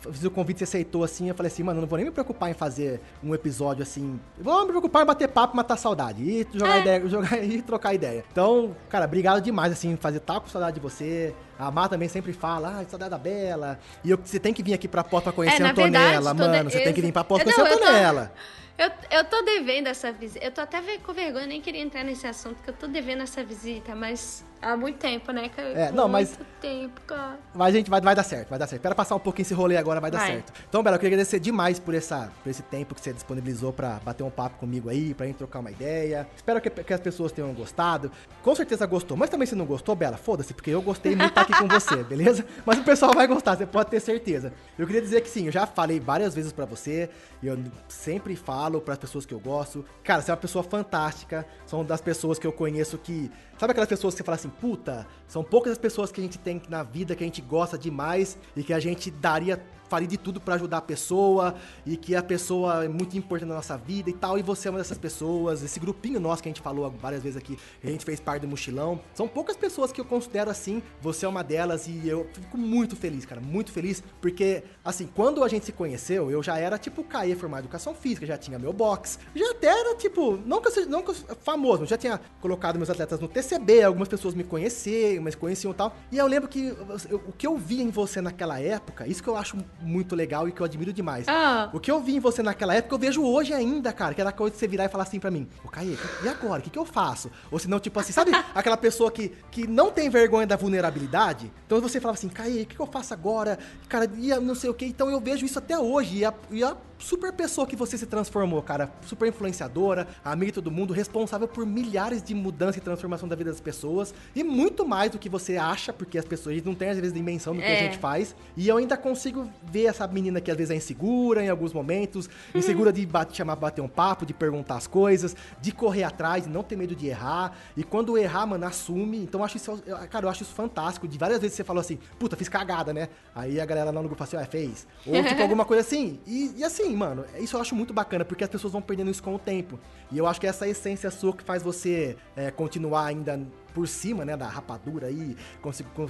eu 0.05 0.13
fiz 0.13 0.25
o 0.25 0.31
convite, 0.31 0.59
você 0.59 0.65
aceitou 0.65 1.05
assim, 1.05 1.29
eu 1.29 1.35
falei 1.35 1.51
assim, 1.51 1.63
mano, 1.63 1.79
eu 1.79 1.83
não 1.83 1.89
vou 1.89 1.97
nem 1.97 2.07
me 2.07 2.13
preocupar 2.13 2.51
em 2.51 2.55
fazer 2.55 3.01
um 3.23 3.35
episódio 3.35 3.83
assim. 3.83 4.19
Eu 4.39 4.45
vou 4.45 4.61
me 4.63 4.69
preocupar 4.69 5.03
em 5.03 5.07
bater 5.07 5.29
papo, 5.29 5.57
matar 5.57 5.77
saudade. 5.77 6.23
E 6.23 6.47
jogar 6.53 6.79
É. 6.79 6.81
ideia, 6.81 7.07
jogar 7.09 7.45
e 7.45 7.63
trocar 7.63 7.95
ideia. 7.95 8.25
Então, 8.31 8.75
cara, 8.89 9.05
obrigado 9.05 9.41
demais, 9.41 9.73
assim, 9.73 9.97
fazer 9.97 10.21
tal 10.21 10.41
com 10.41 10.49
saudade 10.49 10.75
de 10.75 10.81
você. 10.81 11.35
A 11.59 11.71
Mar 11.71 11.89
também 11.89 12.09
sempre 12.09 12.33
fala, 12.33 12.81
ah, 12.81 12.85
saudade 12.89 13.11
da 13.11 13.19
Bela. 13.19 13.79
E 14.03 14.11
eu- 14.11 14.19
você 14.23 14.41
tem 14.41 14.53
que 14.53 14.63
vir 14.63 14.75
aqui 14.75 14.89
pra 14.89 15.05
Porta 15.05 15.25
pra 15.25 15.33
conhecer 15.33 15.63
É, 15.63 15.67
a 15.67 15.73
verdade, 15.73 15.89
Antonella, 15.97 16.35
toda- 16.35 16.49
mano. 16.57 16.71
Você 16.71 16.81
tem 16.81 16.93
que 16.93 17.01
vir 17.01 17.13
pra 17.13 17.23
Porta 17.25 17.49
eu- 17.49 17.55
conhecer 17.55 17.61
a 17.61 17.65
não, 17.65 17.71
eu 17.73 17.79
tô- 17.79 17.85
Antonella. 17.85 18.33
Eu, 18.77 18.91
eu 19.11 19.25
tô 19.25 19.41
devendo 19.43 19.87
essa 19.87 20.11
visita. 20.11 20.45
Eu 20.45 20.51
tô 20.51 20.61
até 20.61 20.81
com 20.99 21.13
vergonha, 21.13 21.47
nem 21.47 21.61
queria 21.61 21.81
entrar 21.81 22.03
nesse 22.03 22.27
assunto, 22.27 22.61
que 22.63 22.71
eu 22.71 22.75
tô 22.75 22.89
devendo 22.89 23.23
essa 23.23 23.45
visita, 23.45 23.95
mas 23.95 24.45
há 24.61 24.77
muito 24.77 24.99
tempo, 24.99 25.31
né? 25.31 25.49
É, 25.57 25.93
não, 25.93 26.09
mas. 26.09 26.31
Muito 26.31 26.47
tempo, 26.61 27.01
cara. 27.03 27.39
Mas, 27.55 27.73
gente, 27.73 27.89
vai, 27.89 28.01
vai 28.01 28.17
dar 28.17 28.25
certo, 28.25 28.49
vai 28.49 28.59
dar 28.59 28.67
certo. 28.67 28.81
Espera 28.81 28.95
passar 28.95 29.15
um 29.15 29.21
pouquinho 29.21 29.45
esse 29.45 29.55
rolê 29.55 29.77
agora, 29.77 30.01
vai 30.01 30.11
dar 30.11 30.19
vai. 30.19 30.33
certo. 30.33 30.53
Então, 30.69 30.83
Bela, 30.83 30.97
eu 30.97 31.01
queria 31.01 31.15
agradecer 31.15 31.39
demais 31.39 31.79
por, 31.79 31.95
essa, 31.95 32.33
por 32.43 32.51
esse 32.51 32.63
tempo 32.63 32.97
que 32.97 33.01
você 33.01 33.13
disponibilizou 33.13 33.73
pra 33.73 34.01
bater 34.05 34.25
um 34.25 34.31
papo 34.31 34.59
comigo 34.59 34.89
aí, 34.89 35.15
pra 35.15 35.27
gente 35.27 35.37
trocar 35.37 35.61
uma 35.61 35.71
ideia. 35.71 36.27
Espero 36.35 36.61
que, 36.61 36.69
que 36.69 36.93
as 36.93 37.01
pessoas 37.01 37.31
tenham 37.31 37.53
gostado. 37.55 38.11
Com 38.43 38.55
certeza 38.57 38.85
gostou, 38.87 39.17
mas 39.17 39.31
também 39.31 39.47
se 39.47 39.55
não 39.55 39.67
gostou, 39.67 39.95
Bela, 39.95 40.17
foda-se, 40.17 40.53
porque 40.53 40.71
eu 40.71 40.83
gostei 40.83 41.15
muito 41.15 41.33
de 41.33 41.41
estar 41.41 41.43
aqui 41.43 41.57
com 41.57 41.69
você, 41.69 42.03
beleza? 42.03 42.45
Mas 42.67 42.79
o 42.79 42.83
pessoal 42.83 43.13
vai 43.15 43.29
gostar, 43.29 43.57
você 43.57 43.67
pode 43.67 43.91
ter 43.91 44.01
certeza. 44.01 44.53
Eu 44.77 44.85
queria 44.87 45.01
dizer 45.01 45.21
que 45.21 45.29
sim, 45.29 45.47
eu 45.47 45.53
já 45.53 45.65
falei 45.65 46.01
várias 46.01 46.35
vezes 46.35 46.53
para 46.53 46.65
você, 46.65 47.09
eu 47.43 47.59
sempre 47.89 48.35
falo 48.35 48.64
para 48.81 48.95
as 48.95 48.99
pessoas 48.99 49.27
que 49.27 49.35
eu 49.35 49.41
gosto. 49.41 49.85
Cara, 50.03 50.23
você 50.23 50.31
é 50.31 50.35
uma 50.35 50.41
pessoa 50.41 50.63
fantástica, 50.63 51.47
são 51.67 51.85
das 51.85 52.01
pessoas 52.01 52.39
que 52.39 52.47
eu 52.47 52.53
conheço 52.53 52.99
que. 52.99 53.31
Sabe 53.59 53.71
aquelas 53.71 53.89
pessoas 53.89 54.15
que 54.15 54.19
você 54.19 54.25
fala 54.25 54.37
assim, 54.37 54.49
puta, 54.49 55.07
são 55.29 55.45
poucas 55.45 55.73
as 55.73 55.79
pessoas 55.79 56.11
que 56.11 56.21
a 56.21 56.25
gente 56.25 56.39
tem 56.39 56.61
na 56.69 56.83
vida 56.83 57.15
que 57.15 57.23
a 57.23 57.27
gente 57.27 57.41
gosta 57.41 57.79
demais 57.79 58.37
e 58.57 58.63
que 58.63 58.73
a 58.73 58.81
gente 58.81 59.11
daria 59.11 59.63
faria 59.89 60.09
de 60.09 60.17
tudo 60.17 60.41
para 60.41 60.55
ajudar 60.55 60.79
a 60.79 60.83
pessoa 60.83 61.55
e 61.87 61.97
que 61.97 62.17
a 62.17 62.23
pessoa 62.23 62.85
é 62.85 62.89
muito 62.89 63.17
importante 63.17 63.49
na 63.49 63.55
nossa 63.55 63.77
vida 63.77 64.11
e 64.11 64.13
tal, 64.13 64.39
e 64.39 64.43
você 64.43 64.69
é 64.69 64.71
uma 64.71 64.79
dessas 64.79 64.99
pessoas. 64.99 65.63
Esse 65.63 65.79
grupinho 65.79 66.19
nosso 66.19 66.43
que 66.43 66.49
a 66.49 66.51
gente 66.51 66.61
falou 66.61 66.91
várias 66.91 67.23
vezes 67.23 67.37
aqui, 67.37 67.59
a 67.83 67.87
gente 67.87 68.05
fez 68.05 68.21
parte 68.21 68.43
do 68.43 68.49
mochilão. 68.49 69.01
São 69.15 69.29
poucas 69.29 69.57
pessoas 69.57 69.93
que 69.93 70.01
eu 70.01 70.05
considero 70.05 70.51
assim, 70.51 70.83
você 71.01 71.27
é 71.27 71.29
uma 71.29 71.45
delas 71.45 71.87
e 71.87 72.09
eu 72.09 72.29
fico 72.33 72.59
muito 72.59 72.97
feliz, 72.97 73.25
cara, 73.25 73.41
muito 73.41 73.71
feliz, 73.71 74.03
porque 74.21 74.65
assim, 74.85 75.07
quando 75.07 75.45
a 75.45 75.49
gente 75.49 75.67
se 75.67 75.73
conheceu, 75.73 76.31
eu 76.31 76.43
já 76.43 76.59
era 76.59 76.79
tipo 76.79 77.05
cair 77.05 77.37
formado 77.37 77.63
em 77.63 77.65
educação 77.67 77.95
física, 77.95 78.27
já 78.27 78.37
tinha 78.37 78.59
meu 78.59 78.73
box, 78.73 79.19
já 79.35 79.51
até 79.51 79.69
era 79.69 79.95
tipo, 79.95 80.37
não 80.45 80.61
que 80.61 80.69
eu 80.69 80.73
seja, 80.73 80.89
não 80.89 81.03
que 81.03 81.11
eu, 81.11 81.15
famoso, 81.43 81.87
já 81.87 81.97
tinha 81.97 82.21
colocado 82.41 82.77
meus 82.77 82.91
atletas 82.91 83.21
no 83.21 83.29
TCB, 83.45 83.83
algumas 83.83 84.09
pessoas 84.09 84.35
me 84.35 84.43
conheciam, 84.43 85.23
mas 85.23 85.35
conheciam 85.35 85.71
e 85.73 85.75
tal. 85.75 85.95
E 86.11 86.19
eu 86.19 86.27
lembro 86.27 86.49
que 86.49 86.75
eu, 87.09 87.23
o 87.27 87.33
que 87.33 87.47
eu 87.47 87.57
vi 87.57 87.81
em 87.81 87.91
você 87.91 88.21
naquela 88.21 88.59
época, 88.61 89.07
isso 89.07 89.23
que 89.23 89.29
eu 89.29 89.37
acho 89.37 89.57
muito 89.81 90.17
legal 90.17 90.49
e 90.49 90.53
que 90.53 90.61
eu 90.61 90.65
admiro 90.65 90.93
demais. 90.93 91.27
Ah. 91.29 91.71
O 91.73 91.79
que 91.79 91.91
eu 91.91 92.01
vi 92.01 92.17
em 92.17 92.21
você 92.21 92.43
naquela 92.43 92.75
época, 92.75 92.95
eu 92.95 92.99
vejo 92.99 93.23
hoje 93.23 93.53
ainda, 93.53 93.93
cara, 93.93 94.15
que 94.15 94.21
era 94.21 94.33
coisa 94.33 94.55
de 94.55 94.59
você 94.59 94.67
virar 94.67 94.87
e 94.87 94.89
falar 94.89 95.05
assim 95.05 95.21
pra 95.21 95.31
mim, 95.31 95.49
ô 95.65 95.69
Caê, 95.69 95.97
e 96.23 96.29
agora? 96.29 96.61
O 96.61 96.63
que, 96.63 96.71
que 96.71 96.79
eu 96.79 96.85
faço? 96.85 97.31
Ou 97.51 97.59
se 97.59 97.69
não, 97.69 97.79
tipo 97.79 97.99
assim, 98.01 98.13
sabe 98.13 98.33
aquela 98.55 98.77
pessoa 98.77 99.11
que, 99.11 99.33
que 99.51 99.67
não 99.67 99.91
tem 99.91 100.09
vergonha 100.09 100.47
da 100.47 100.57
vulnerabilidade? 100.57 101.53
Então 101.67 101.81
você 101.81 102.01
falava 102.01 102.19
assim, 102.19 102.29
Caê, 102.29 102.63
o 102.63 102.67
que, 102.67 102.77
que 102.77 102.81
eu 102.81 102.87
faço 102.87 103.13
agora? 103.13 103.59
Cara, 103.89 104.11
e 104.17 104.35
não 104.41 104.55
sei 104.55 104.71
o 104.71 104.75
que. 104.75 104.87
Então 104.87 105.11
eu 105.11 105.21
vejo 105.21 105.45
isso 105.45 105.59
até 105.59 105.79
hoje. 105.79 106.19
E 106.19 106.25
a, 106.25 106.35
e 106.51 106.65
a 106.65 106.77
super 106.99 107.33
pessoa 107.33 107.67
que 107.67 107.77
você 107.77 107.99
se 107.99 108.07
transformou, 108.07 108.63
cara. 108.63 108.91
Super 109.07 109.29
influenciadora, 109.29 110.07
amiga 110.25 110.47
de 110.47 110.53
todo 110.53 110.71
mundo, 110.71 110.93
responsável 110.93 111.47
por 111.49 111.67
milhares 111.67 112.23
de 112.23 112.35
mudanças 112.35 112.77
e 112.77 112.81
transformação 112.81 113.29
da 113.29 113.37
vida 113.37 113.51
das 113.51 113.61
pessoas. 113.61 114.15
E 114.35 114.43
muito 114.43 114.87
mais 114.87 115.11
do 115.11 115.19
que 115.19 115.29
você 115.29 115.57
acha, 115.57 115.93
porque 115.93 116.19
as 116.19 116.25
pessoas 116.25 116.63
não 116.63 116.75
têm 116.75 116.91
às 116.91 116.97
vezes 116.97 117.13
dimensão 117.13 117.55
do 117.55 117.61
que 117.61 117.67
é. 117.67 117.79
a 117.79 117.83
gente 117.83 117.99
faz. 117.99 118.35
E 118.57 118.69
eu 118.69 118.77
ainda 118.77 118.97
consigo 118.97 119.49
ver 119.65 119.87
essa 119.87 120.07
menina 120.07 120.41
que 120.41 120.51
às 120.51 120.57
vezes 120.57 120.71
é 120.71 120.77
insegura 120.77 121.45
em 121.45 121.49
alguns 121.49 121.73
momentos, 121.73 122.27
uhum. 122.27 122.61
insegura 122.61 122.93
de 122.93 123.05
bate, 123.07 123.37
chamar 123.37 123.57
bater 123.57 123.81
um 123.81 123.89
papo, 123.89 124.25
de 124.25 124.33
perguntar 124.33 124.77
as 124.77 124.87
coisas, 124.87 125.37
de 125.61 125.73
correr 125.73 126.05
atrás, 126.05 126.45
de 126.45 126.51
não 126.51 126.63
ter 126.63 126.77
medo 126.77 126.95
de 126.95 127.07
errar. 127.07 127.57
E 127.77 127.83
quando 127.83 128.17
errar, 128.17 128.47
mano, 128.47 128.67
assume. 128.67 129.19
Então 129.19 129.41
eu 129.41 129.45
acho 129.45 129.57
isso, 129.57 129.83
cara, 130.11 130.27
eu 130.27 130.31
acho 130.31 130.43
isso 130.43 130.53
fantástico. 130.53 131.07
De 131.09 131.19
várias 131.19 131.41
vezes 131.41 131.57
você 131.57 131.65
falou 131.65 131.81
assim, 131.81 131.99
puta, 132.19 132.37
fiz 132.37 132.49
cagada, 132.49 132.93
né? 132.93 133.09
Aí 133.35 133.61
a 133.61 133.67
galera 133.67 133.91
lá 133.91 134.03
no 134.03 134.09
grupo 134.09 134.25
fala 134.25 134.43
assim, 134.43 134.49
ah, 134.49 134.51
fez. 134.51 134.87
Ou 135.07 135.23
tipo 135.23 135.41
alguma 135.43 135.65
coisa 135.65 135.81
assim. 135.81 136.21
E, 136.27 136.55
e 136.57 136.65
assim, 136.65 136.84
mano, 136.91 137.25
isso 137.39 137.57
eu 137.57 137.61
acho 137.61 137.75
muito 137.75 137.93
bacana, 137.93 138.25
porque 138.25 138.43
as 138.45 138.51
pessoas 138.51 138.73
vão 138.73 138.83
perdendo 138.83 139.11
isso 139.11 139.23
com 139.23 139.35
o 139.35 139.39
tempo. 139.39 139.79
E 140.11 140.19
eu 140.19 140.27
acho 140.27 140.41
que 140.41 140.47
essa 140.47 140.67
essência 140.67 141.11
sua 141.11 141.33
que 141.33 141.45
faz 141.45 141.63
você 141.63 142.17
é, 142.37 142.51
continuar 142.51 143.07
ainda 143.07 143.41
por 143.75 143.89
cima, 143.89 144.25
né, 144.25 144.37
da 144.37 144.47
rapadura 144.47 145.09
aí, 145.09 145.37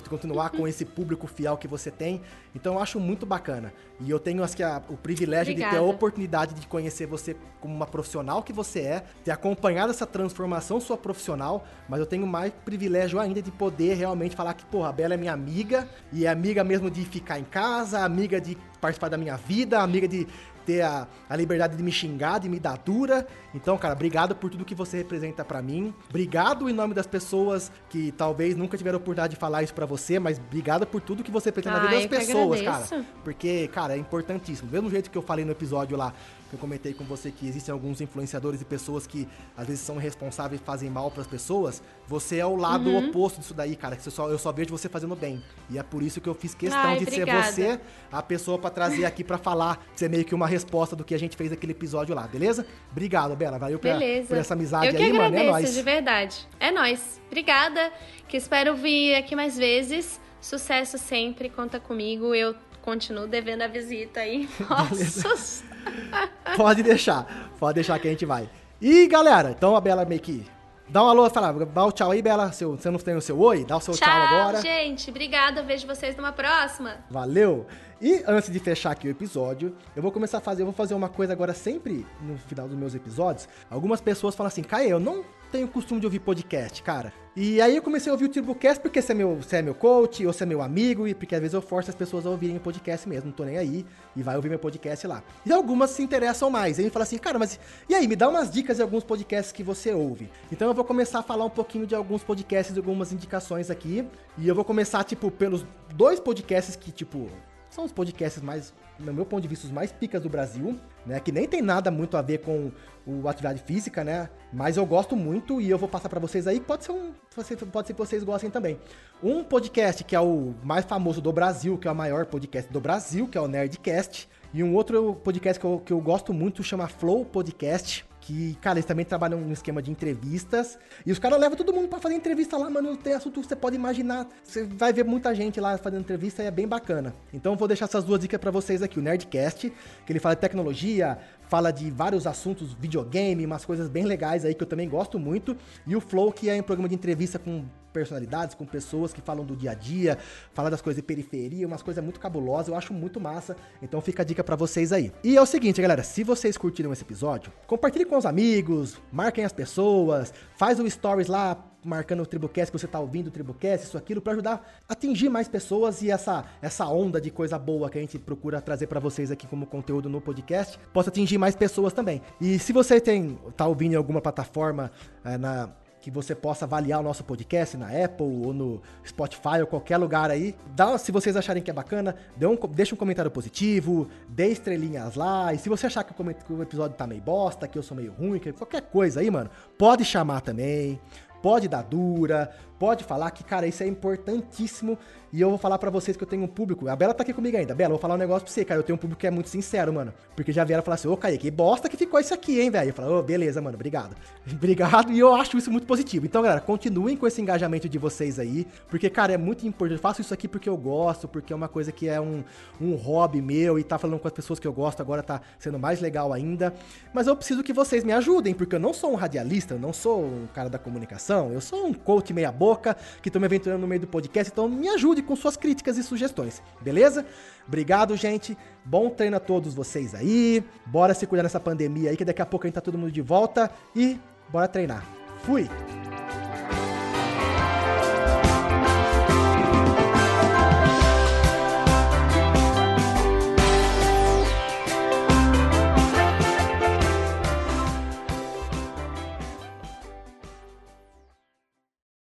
continuar 0.09 0.51
com 0.51 0.69
esse 0.69 0.85
público 0.85 1.27
fiel 1.27 1.57
que 1.57 1.67
você 1.67 1.91
tem. 1.91 2.21
Então 2.55 2.75
eu 2.75 2.81
acho 2.81 3.01
muito 3.01 3.25
bacana. 3.25 3.73
E 3.99 4.11
eu 4.11 4.21
tenho 4.21 4.45
acho 4.45 4.55
que 4.55 4.63
a, 4.63 4.83
o 4.89 4.97
privilégio 4.97 5.53
Obrigada. 5.53 5.77
de 5.77 5.83
ter 5.83 5.83
a 5.83 5.91
oportunidade 5.91 6.55
de 6.55 6.67
conhecer 6.67 7.07
você 7.07 7.35
como 7.61 7.75
uma 7.75 7.87
profissional 7.87 8.43
que 8.43 8.53
você 8.53 8.81
é, 8.81 9.05
ter 9.25 9.31
acompanhado 9.31 9.91
essa 9.91 10.07
transformação 10.07 10.79
sua 10.79 10.99
profissional, 10.99 11.65
mas 11.89 12.01
eu 12.01 12.07
tenho 12.07 12.27
mais 12.27 12.53
privilégio 12.65 13.19
ainda 13.19 13.41
de 13.41 13.51
poder 13.51 13.95
realmente 13.95 14.37
falar 14.37 14.53
que, 14.53 14.67
porra, 14.67 14.91
a 14.91 14.93
Bela 14.93 15.15
é 15.15 15.17
minha 15.17 15.33
amiga, 15.33 15.89
e 16.13 16.27
é 16.27 16.29
amiga 16.29 16.63
mesmo 16.63 16.91
de 16.91 17.03
ficar 17.07 17.39
em 17.39 17.45
casa, 17.45 18.05
amiga 18.05 18.39
de 18.39 18.59
participar 18.81 19.09
da 19.09 19.17
minha 19.17 19.37
vida, 19.37 19.81
amiga 19.81 20.07
de 20.07 20.27
ter 20.65 20.83
a, 20.83 21.07
a 21.29 21.37
liberdade 21.37 21.77
de 21.77 21.83
me 21.83 21.93
xingar, 21.93 22.39
de 22.39 22.49
me 22.49 22.59
dar 22.59 22.79
dura. 22.79 23.27
Então, 23.55 23.77
cara, 23.79 23.95
obrigado 23.95 24.35
por 24.35 24.51
tudo 24.51 24.65
que 24.65 24.75
você 24.75 24.99
representa 24.99 25.45
para 25.45 25.61
mim. 25.63 25.95
Obrigado 26.09 26.69
em 26.69 26.73
nome 26.73 26.95
das 26.95 27.07
pessoas 27.07 27.71
que 27.89 28.13
talvez 28.13 28.57
nunca 28.57 28.77
tiveram 28.77 28.97
a 28.97 28.99
oportunidade 28.99 29.35
de 29.35 29.41
falar 29.41 29.63
isso 29.63 29.75
para 29.75 29.87
você, 29.87 30.19
mas 30.19 30.39
obrigado 30.39 30.87
por 30.87 31.01
tudo 31.01 31.23
que 31.23 31.31
você 31.31 31.49
representa 31.49 31.79
na 31.79 31.87
vida 31.87 32.09
das 32.09 32.19
pessoas, 32.27 32.63
cara. 32.63 33.05
Porque, 33.23 33.69
cara, 33.69 33.95
é 33.95 33.99
importantíssimo. 33.99 34.69
Do 34.69 34.73
mesmo 34.73 34.91
jeito 34.91 35.11
que 35.11 35.19
eu 35.19 35.23
falei 35.23 35.45
no 35.45 35.53
episódio 35.53 35.97
lá, 35.97 36.13
eu 36.55 36.59
comentei 36.59 36.95
com 36.95 37.05
você 37.05 37.31
que 37.31 37.47
existem 37.47 37.73
alguns 37.73 38.01
influenciadores 38.01 38.61
e 38.61 38.65
pessoas 38.65 39.07
que 39.07 39.29
às 39.57 39.67
vezes 39.67 39.83
são 39.83 39.97
responsáveis 39.97 40.61
e 40.61 40.65
fazem 40.65 40.89
mal 40.89 41.11
para 41.11 41.23
as 41.23 41.27
pessoas, 41.27 41.83
você 42.07 42.39
é 42.39 42.47
o 42.47 42.57
lado 42.57 42.91
uhum. 42.91 43.09
oposto 43.09 43.41
disso 43.41 43.55
daí, 43.55 43.77
cara. 43.77 43.97
Que 43.97 44.07
eu 44.07 44.13
só, 44.13 44.29
eu 44.29 44.39
só 44.39 44.53
vejo 44.53 44.71
você 44.71 44.89
fazendo 44.89 45.15
bem. 45.17 45.43
E 45.71 45.79
é 45.79 45.83
por 45.83 46.03
isso 46.03 46.21
que 46.21 46.29
eu 46.29 46.35
fiz 46.35 46.55
questão 46.55 46.81
Ai, 46.81 46.99
de 46.99 47.05
obrigada. 47.05 47.53
ser 47.53 47.79
você 47.79 47.81
a 48.11 48.23
pessoa 48.23 48.59
para 48.59 48.71
trazer 48.71 49.05
aqui 49.05 49.25
para 49.25 49.39
falar, 49.39 49.85
ser 49.95 50.09
meio 50.09 50.25
que 50.25 50.35
uma 50.35 50.47
resposta 50.47 50.95
do 50.95 51.05
que 51.05 51.15
a 51.15 51.19
gente 51.19 51.37
fez 51.37 51.51
naquele 51.51 51.73
episódio 51.73 52.15
lá, 52.15 52.27
beleza? 52.27 52.67
Obrigado, 52.91 53.35
Bela. 53.37 53.59
Valeu 53.59 53.79
pra, 53.79 53.99
por 54.27 54.37
essa 54.37 54.55
amizade 54.55 54.87
eu 54.87 54.95
que 54.95 55.03
aí, 55.03 55.11
agradeço, 55.11 55.45
mano. 55.45 55.49
É 55.49 55.51
nóis. 55.51 55.75
de 55.75 55.83
verdade. 55.83 56.49
É 56.61 56.71
nóis. 56.71 57.21
Obrigada. 57.27 57.93
Que 58.29 58.37
espero 58.37 58.75
vir 58.77 59.15
aqui 59.17 59.35
mais 59.35 59.57
vezes. 59.57 60.21
Sucesso 60.41 60.99
sempre, 60.99 61.49
conta 61.49 61.81
comigo. 61.81 62.35
Eu 62.35 62.55
continuo 62.83 63.27
devendo 63.27 63.63
a 63.63 63.67
visita 63.67 64.21
aí. 64.21 64.49
Nossa. 64.69 65.65
pode 66.57 66.83
deixar, 66.83 67.53
pode 67.59 67.75
deixar 67.75 67.99
que 67.99 68.09
a 68.09 68.11
gente 68.11 68.27
vai. 68.27 68.49
E 68.81 69.07
galera, 69.07 69.51
então 69.51 69.77
a 69.77 69.81
Bela 69.81 70.05
meio 70.05 70.21
que 70.21 70.47
dá 70.89 71.03
um 71.03 71.09
alô, 71.09 71.29
fala, 71.31 71.53
dá 71.67 71.85
o 71.85 71.89
um 71.89 71.91
tchau 71.91 72.11
aí, 72.11 72.21
Bela. 72.21 72.53
Seu, 72.53 72.77
você 72.77 72.91
não 72.91 72.99
tem 72.99 73.17
o 73.17 73.21
seu 73.21 73.39
oi? 73.39 73.65
Dá 73.65 73.77
o 73.77 73.81
seu 73.81 73.95
tchau, 73.95 74.09
tchau 74.09 74.23
agora. 74.23 74.61
gente. 74.61 75.11
Obrigada. 75.11 75.63
Vejo 75.63 75.87
vocês 75.87 76.17
numa 76.17 76.33
próxima. 76.33 76.97
Valeu. 77.11 77.67
E 78.01 78.23
antes 78.27 78.53
de 78.53 78.59
fechar 78.59 78.91
aqui 78.91 79.09
o 79.09 79.11
episódio, 79.11 79.75
eu 79.97 80.03
vou 80.03 80.13
começar 80.13 80.39
a 80.39 80.41
fazer, 80.41 80.63
eu 80.63 80.67
vou 80.67 80.75
fazer 80.75 80.95
uma 80.95 81.09
coisa 81.09 81.33
agora 81.33 81.55
sempre 81.55 82.07
no 82.21 82.37
final 82.37 82.69
dos 82.69 82.77
meus 82.77 82.95
episódios. 82.95 83.49
Algumas 83.71 84.01
pessoas 84.01 84.35
falam 84.35 84.49
assim, 84.49 84.63
Caio, 84.63 84.91
eu 84.91 85.01
não 85.01 85.25
tenho 85.55 85.69
costume 85.69 86.01
de 86.01 86.07
ouvir 86.07 86.19
podcast, 86.19 86.83
cara. 86.83 87.13
E 87.37 87.61
aí 87.61 87.77
eu 87.77 87.83
comecei 87.83 88.11
a 88.11 88.13
ouvir 88.13 88.25
o 88.25 88.29
TurboCast 88.29 88.83
porque 88.83 89.01
você 89.01 89.13
é, 89.13 89.15
meu, 89.15 89.37
você 89.37 89.59
é 89.59 89.63
meu 89.63 89.75
coach, 89.75 90.27
ou 90.27 90.33
você 90.33 90.43
é 90.43 90.47
meu 90.47 90.61
amigo, 90.61 91.07
e 91.07 91.15
porque 91.15 91.33
às 91.33 91.41
vezes 91.41 91.55
eu 91.55 91.63
forço 91.63 91.91
as 91.91 91.95
pessoas 91.95 92.27
a 92.27 92.31
ouvirem 92.31 92.57
o 92.57 92.61
podcast 92.61 93.09
mesmo, 93.09 93.27
não 93.27 93.33
tô 93.33 93.45
nem 93.45 93.57
aí, 93.57 93.87
e 94.17 94.23
vai 94.23 94.35
ouvir 94.35 94.49
meu 94.49 94.59
podcast 94.59 95.07
lá. 95.07 95.23
E 95.47 95.53
algumas 95.53 95.91
se 95.91 96.03
interessam 96.03 96.51
mais. 96.51 96.81
Aí 96.81 96.85
me 96.85 96.91
fala 96.91 97.05
assim, 97.05 97.19
cara, 97.19 97.39
mas 97.39 97.61
e 97.89 97.95
aí, 97.95 98.09
me 98.09 98.17
dá 98.17 98.29
umas 98.29 98.51
dicas 98.51 98.79
de 98.79 98.83
alguns 98.83 99.05
podcasts 99.05 99.53
que 99.53 99.63
você 99.63 99.93
ouve. 99.93 100.29
Então 100.51 100.67
eu 100.67 100.75
vou 100.75 100.85
começar 100.85 101.21
a 101.21 101.23
falar 101.23 101.45
um 101.45 101.51
pouquinho 101.51 101.87
de 101.87 101.95
alguns 101.95 102.25
podcasts, 102.25 102.77
algumas 102.77 103.13
indicações 103.13 103.71
aqui. 103.71 104.05
E 104.37 104.49
eu 104.49 104.57
vou 104.57 104.65
começar, 104.65 105.05
tipo, 105.05 105.31
pelos 105.31 105.65
dois 105.95 106.19
podcasts 106.19 106.75
que, 106.75 106.91
tipo, 106.91 107.31
são 107.71 107.85
os 107.85 107.93
podcasts 107.93 108.43
mais, 108.43 108.75
no 108.99 109.13
meu 109.13 109.25
ponto 109.27 109.43
de 109.43 109.49
vista, 109.49 109.67
os 109.67 109.73
mais 109.73 109.91
picas 109.93 110.23
do 110.23 110.29
Brasil, 110.29 110.79
né? 111.05 111.21
Que 111.21 111.33
nem 111.33 111.47
tem 111.47 111.61
nada 111.61 111.91
muito 111.91 112.17
a 112.17 112.23
ver 112.23 112.39
com 112.39 112.71
o 113.07 113.29
atividade 113.29 113.63
física, 113.63 114.03
né? 114.05 114.29
Mas 114.53 114.77
eu 114.77 114.87
gosto 114.87 115.17
muito 115.17 115.61
e 115.61 115.69
eu 115.69 115.79
vou 115.79 115.89
passar 115.89 116.09
para 116.09 116.21
vocês 116.21 116.47
aí. 116.47 116.61
Pode 116.61 116.85
ser 116.85 116.93
um, 116.93 117.13
pode 117.35 117.87
ser 117.87 117.95
que 117.95 117.99
vocês 117.99 118.23
gostem 118.23 118.51
também. 118.51 118.79
Um 119.23 119.43
podcast 119.43 120.05
que 120.05 120.15
é 120.15 120.21
o 120.21 120.55
mais 120.63 120.85
famoso 120.85 121.21
do 121.21 121.33
Brasil, 121.33 121.77
que 121.77 121.89
é 121.89 121.91
o 121.91 121.95
maior 121.95 122.27
podcast 122.27 122.73
do 122.73 122.81
Brasil, 122.81 123.29
que 123.29 123.37
é 123.37 123.41
o 123.41 123.49
Nerdcast. 123.49 124.29
E 124.53 124.63
um 124.63 124.75
outro 124.75 125.15
podcast 125.17 125.59
que 125.59 125.67
eu, 125.67 125.83
que 125.85 125.93
eu 125.93 126.01
gosto 126.01 126.33
muito 126.33 126.63
chama 126.63 126.87
Flow 126.87 127.25
Podcast 127.25 128.07
que, 128.25 128.55
cara, 128.55 128.79
eles 128.79 128.87
também 128.87 129.05
trabalham 129.05 129.39
no 129.39 129.53
esquema 129.53 129.83
de 129.83 129.91
entrevistas. 129.91 130.79
E 131.05 131.13
os 131.13 131.19
caras 131.19 131.39
levam 131.39 131.57
todo 131.59 131.75
mundo 131.75 131.89
para 131.89 131.99
fazer 131.99 132.15
entrevista 132.15 132.57
lá, 132.57 132.71
mano. 132.71 132.97
Tem 132.97 133.13
assunto 133.13 133.41
que 133.43 133.47
você 133.47 133.55
pode 133.55 133.77
imaginar. 133.77 134.27
Você 134.43 134.65
vai 134.65 134.95
ver 134.95 135.05
muita 135.05 135.35
gente 135.35 135.61
lá 135.61 135.77
fazendo 135.77 136.01
entrevista 136.01 136.43
e 136.43 136.47
é 136.47 136.51
bem 136.51 136.67
bacana. 136.67 137.15
Então 137.35 137.55
vou 137.55 137.69
deixar 137.69 137.85
essas 137.85 138.03
duas 138.03 138.19
dicas 138.19 138.41
para 138.41 138.51
vocês 138.51 138.83
aqui. 138.83 138.99
O 138.99 139.03
Nerdcast, 139.03 139.71
que 140.07 140.13
ele 140.13 140.19
fala 140.19 140.35
de 140.35 140.41
tecnologia, 140.41 141.19
fala 141.51 141.71
de 141.71 141.91
vários 141.91 142.27
assuntos, 142.27 142.73
videogame, 142.73 143.45
umas 143.45 143.67
coisas 143.67 143.89
bem 143.91 144.05
legais 144.05 144.47
aí 144.47 144.55
que 144.55 144.63
eu 144.63 144.67
também 144.67 144.89
gosto 144.89 145.19
muito. 145.19 145.55
E 145.87 145.95
o 145.95 146.01
Flow, 146.01 146.33
que 146.33 146.49
é 146.49 146.59
um 146.59 146.63
programa 146.63 146.89
de 146.89 146.95
entrevista 146.95 147.39
com 147.39 147.67
personalidades, 147.95 148.57
com 148.57 148.67
pessoas 148.67 149.13
que 149.13 149.21
falam 149.21 149.45
do 149.45 149.57
dia 149.57 149.71
a 149.71 149.75
dia, 149.75 150.19
falam 150.53 150.71
das 150.71 150.83
coisas 150.83 151.01
de 151.01 151.07
periferia, 151.07 151.67
umas 151.67 151.83
coisas 151.83 152.03
muito 152.03 152.19
cabulosas, 152.19 152.69
eu 152.69 152.75
acho 152.75 152.93
muito 152.93 153.21
massa. 153.21 153.57
Então 153.81 154.01
fica 154.01 154.23
a 154.23 154.25
dica 154.25 154.43
para 154.43 154.57
vocês 154.57 154.93
aí. 154.93 155.13
E 155.23 155.37
é 155.37 155.41
o 155.41 155.47
seguinte, 155.47 155.81
galera, 155.81 156.03
se 156.03 156.25
vocês 156.25 156.59
curtiram 156.59 156.93
esse 156.93 157.03
episódio, 157.03 157.53
compartilhe 157.69 158.05
com 158.05 158.19
os 158.19 158.27
amigos, 158.27 159.01
marquem 159.13 159.45
as 159.45 159.53
pessoas, 159.53 160.35
faz 160.57 160.81
o 160.81 160.91
stories 160.91 161.29
lá 161.29 161.71
marcando 161.85 162.23
o 162.23 162.27
Tribucast 162.27 162.73
que 162.73 162.79
você 162.79 162.87
tá 162.87 162.99
ouvindo 162.99 163.29
o 163.29 163.31
Tribucast, 163.31 163.87
isso 163.87 163.99
aquilo 163.99 164.21
para 164.21 164.33
ajudar 164.33 164.67
a 164.89 164.93
atingir 164.95 165.29
mais 165.29 165.47
pessoas 165.47 166.03
e 166.03 166.11
essa 166.11 166.45
essa 166.63 166.87
onda 166.87 167.21
de 167.21 167.31
coisa 167.31 167.59
boa 167.59 167.91
que 167.91 167.99
a 167.99 168.01
gente 168.01 168.19
procura 168.19 168.61
trazer 168.61 168.87
para 168.87 168.99
vocês 168.99 169.31
aqui 169.31 169.47
como 169.47 169.67
conteúdo 169.67 170.09
no 170.09 170.21
podcast, 170.21 170.79
possa 170.93 171.11
atingir 171.11 171.39
mais 171.39 171.55
pessoas 171.55 171.93
também. 171.93 172.23
E 172.41 172.59
se 172.59 172.73
você 172.73 173.01
tem 173.01 173.39
tá 173.57 173.67
ouvindo 173.67 173.93
em 173.93 173.97
alguma 173.97 174.21
plataforma 174.21 174.91
é, 175.25 175.37
na 175.37 175.71
que 176.05 176.11
você 176.11 176.35
possa 176.35 176.67
avaliar 176.67 177.01
o 177.01 177.03
nosso 177.03 177.25
podcast 177.25 177.79
na 177.79 177.87
Apple 177.87 178.27
ou 178.27 178.53
no 178.53 178.83
Spotify 179.07 179.63
ou 179.63 179.67
qualquer 179.67 179.97
lugar 179.97 180.31
aí. 180.31 180.55
Dá, 180.77 180.99
se 180.99 181.11
vocês 181.11 181.35
acharem 181.35 181.63
que 181.63 181.71
é 181.71 181.73
bacana, 181.73 182.15
um, 182.43 182.69
deixa 182.69 182.95
um 182.95 182.99
comentário 182.99 183.31
positivo, 183.31 184.07
dê 184.29 184.49
estrelinhas 184.49 185.15
lá. 185.15 185.55
E 185.55 185.59
se 185.59 185.71
você 185.71 185.87
achar 185.87 186.05
que 186.05 186.13
o, 186.13 186.35
que 186.35 186.53
o 186.53 186.63
episódio 186.63 186.95
tá 186.95 187.07
meio 187.07 187.23
bosta, 187.23 187.67
que 187.67 187.79
eu 187.79 187.83
sou 187.83 187.97
meio 187.97 188.13
ruim, 188.13 188.39
que 188.39 188.53
qualquer 188.53 188.83
coisa 188.83 189.21
aí, 189.21 189.31
mano, 189.31 189.49
pode 189.79 190.05
chamar 190.05 190.43
também 190.43 191.01
pode 191.45 191.69
dar 191.69 191.83
dura, 191.83 192.51
pode 192.79 193.05
falar 193.05 193.31
que, 193.31 193.45
cara, 193.45 193.67
isso 193.67 193.83
é 193.83 193.87
importantíssimo 193.87 194.99
e 195.35 195.41
eu 195.41 195.49
vou 195.49 195.59
falar 195.59 195.79
para 195.79 195.91
vocês 195.91 196.17
que 196.17 196.23
eu 196.23 196.29
tenho 196.29 196.45
um 196.45 196.47
público. 196.47 196.87
A 196.89 196.95
Bela 196.95 197.13
tá 197.13 197.25
aqui 197.25 197.33
comigo 197.33 197.57
ainda. 197.57 197.75
Bela, 197.75 197.89
eu 197.89 197.95
vou 197.95 197.99
falar 197.99 198.15
um 198.15 198.19
negócio 198.19 198.45
pra 198.45 198.53
você, 198.53 198.65
cara. 198.65 198.79
Eu 198.79 198.85
tenho 198.85 198.95
um 198.95 198.99
público 198.99 199.19
que 199.19 199.27
é 199.27 199.33
muito 199.33 199.49
sincero, 199.49 199.93
mano. 199.93 200.15
Porque 200.37 200.53
já 200.53 200.63
vieram 200.63 200.81
falar 200.81 200.95
assim, 200.95 201.09
ô, 201.09 201.17
Kaique, 201.17 201.39
que 201.39 201.51
bosta 201.51 201.89
que 201.89 201.97
ficou 201.97 202.21
isso 202.21 202.33
aqui, 202.33 202.61
hein, 202.61 202.71
velho? 202.71 202.91
Eu 202.91 202.95
falo, 202.95 203.19
ô, 203.19 203.21
beleza, 203.23 203.61
mano, 203.61 203.75
obrigado. 203.75 204.15
obrigado, 204.49 205.11
e 205.11 205.19
eu 205.19 205.35
acho 205.35 205.59
isso 205.59 205.73
muito 205.73 205.89
positivo. 205.89 206.25
Então, 206.25 206.41
galera, 206.41 206.61
continuem 206.61 207.17
com 207.17 207.27
esse 207.27 207.43
engajamento 207.43 207.89
de 207.89 207.99
vocês 207.99 208.39
aí. 208.39 208.65
Porque, 208.89 209.11
cara, 209.11 209.33
é 209.33 209.37
muito 209.37 209.67
importante. 209.67 209.97
Eu 209.97 210.03
faço 210.03 210.21
isso 210.21 210.33
aqui 210.33 210.47
porque 210.47 210.69
eu 210.69 210.77
gosto, 210.77 211.27
porque 211.27 211.53
é 211.53 211.57
uma 211.57 211.67
coisa 211.67 211.91
que 211.91 212.09
é 212.09 212.21
um, 212.21 212.45
um 212.81 212.95
hobby 212.95 213.43
meu 213.43 213.77
e 213.77 213.83
tá 213.83 213.99
falando 213.99 214.21
com 214.21 214.29
as 214.29 214.35
pessoas 214.35 214.61
que 214.61 214.69
eu 214.69 214.73
gosto 214.73 215.01
agora 215.01 215.21
tá 215.21 215.41
sendo 215.59 215.81
mais 215.81 216.01
legal 216.01 216.33
ainda. 216.33 216.73
Mas 217.13 217.27
eu 217.27 217.35
preciso 217.35 217.65
que 217.65 217.73
vocês 217.73 218.05
me 218.05 218.13
ajudem, 218.13 218.55
porque 218.55 218.77
eu 218.77 218.81
não 218.81 218.95
sou 218.95 219.11
um 219.11 219.17
radialista, 219.17 219.75
eu 219.75 219.81
não 219.81 219.93
sou 219.93 220.25
um 220.25 220.47
cara 220.55 220.71
da 220.71 220.79
comunicação, 220.79 221.51
eu 221.51 221.61
sou 221.61 221.87
um 221.87 221.93
coach 221.93 222.33
meia-boca 222.33 222.74
que 223.23 223.31
tô 223.31 223.39
me 223.41 223.47
aventurando 223.47 223.81
no 223.81 223.87
meio 223.87 224.01
do 224.01 224.07
podcast. 224.07 224.53
Então, 224.53 224.69
me 224.69 224.89
ajude 224.89 225.23
com 225.23 225.35
suas 225.37 225.57
críticas 225.57 225.97
e 225.97 226.03
sugestões, 226.03 226.63
beleza? 226.81 227.25
Obrigado, 227.67 228.17
gente. 228.17 228.57
Bom 228.85 229.11
treino 229.11 229.37
a 229.37 229.41
todos 229.41 229.75
vocês 229.75 230.15
aí. 230.15 230.63
Bora 230.87 231.15
se 231.15 231.27
cuidar 231.27 231.43
nessa 231.43 231.61
pandemia 231.61 232.11
aí, 232.11 232.17
que 232.17 232.25
daqui 232.25 232.43
a 232.43 232.47
pouco 232.47 232.67
a 232.67 232.69
gente 232.69 232.75
tá 232.75 232.81
todo 232.81 232.99
mundo 232.99 233.13
de 233.13 233.23
volta. 233.23 233.71
E 233.95 234.19
bora 234.51 234.69
treinar. 234.69 235.05
Fui! 235.43 235.69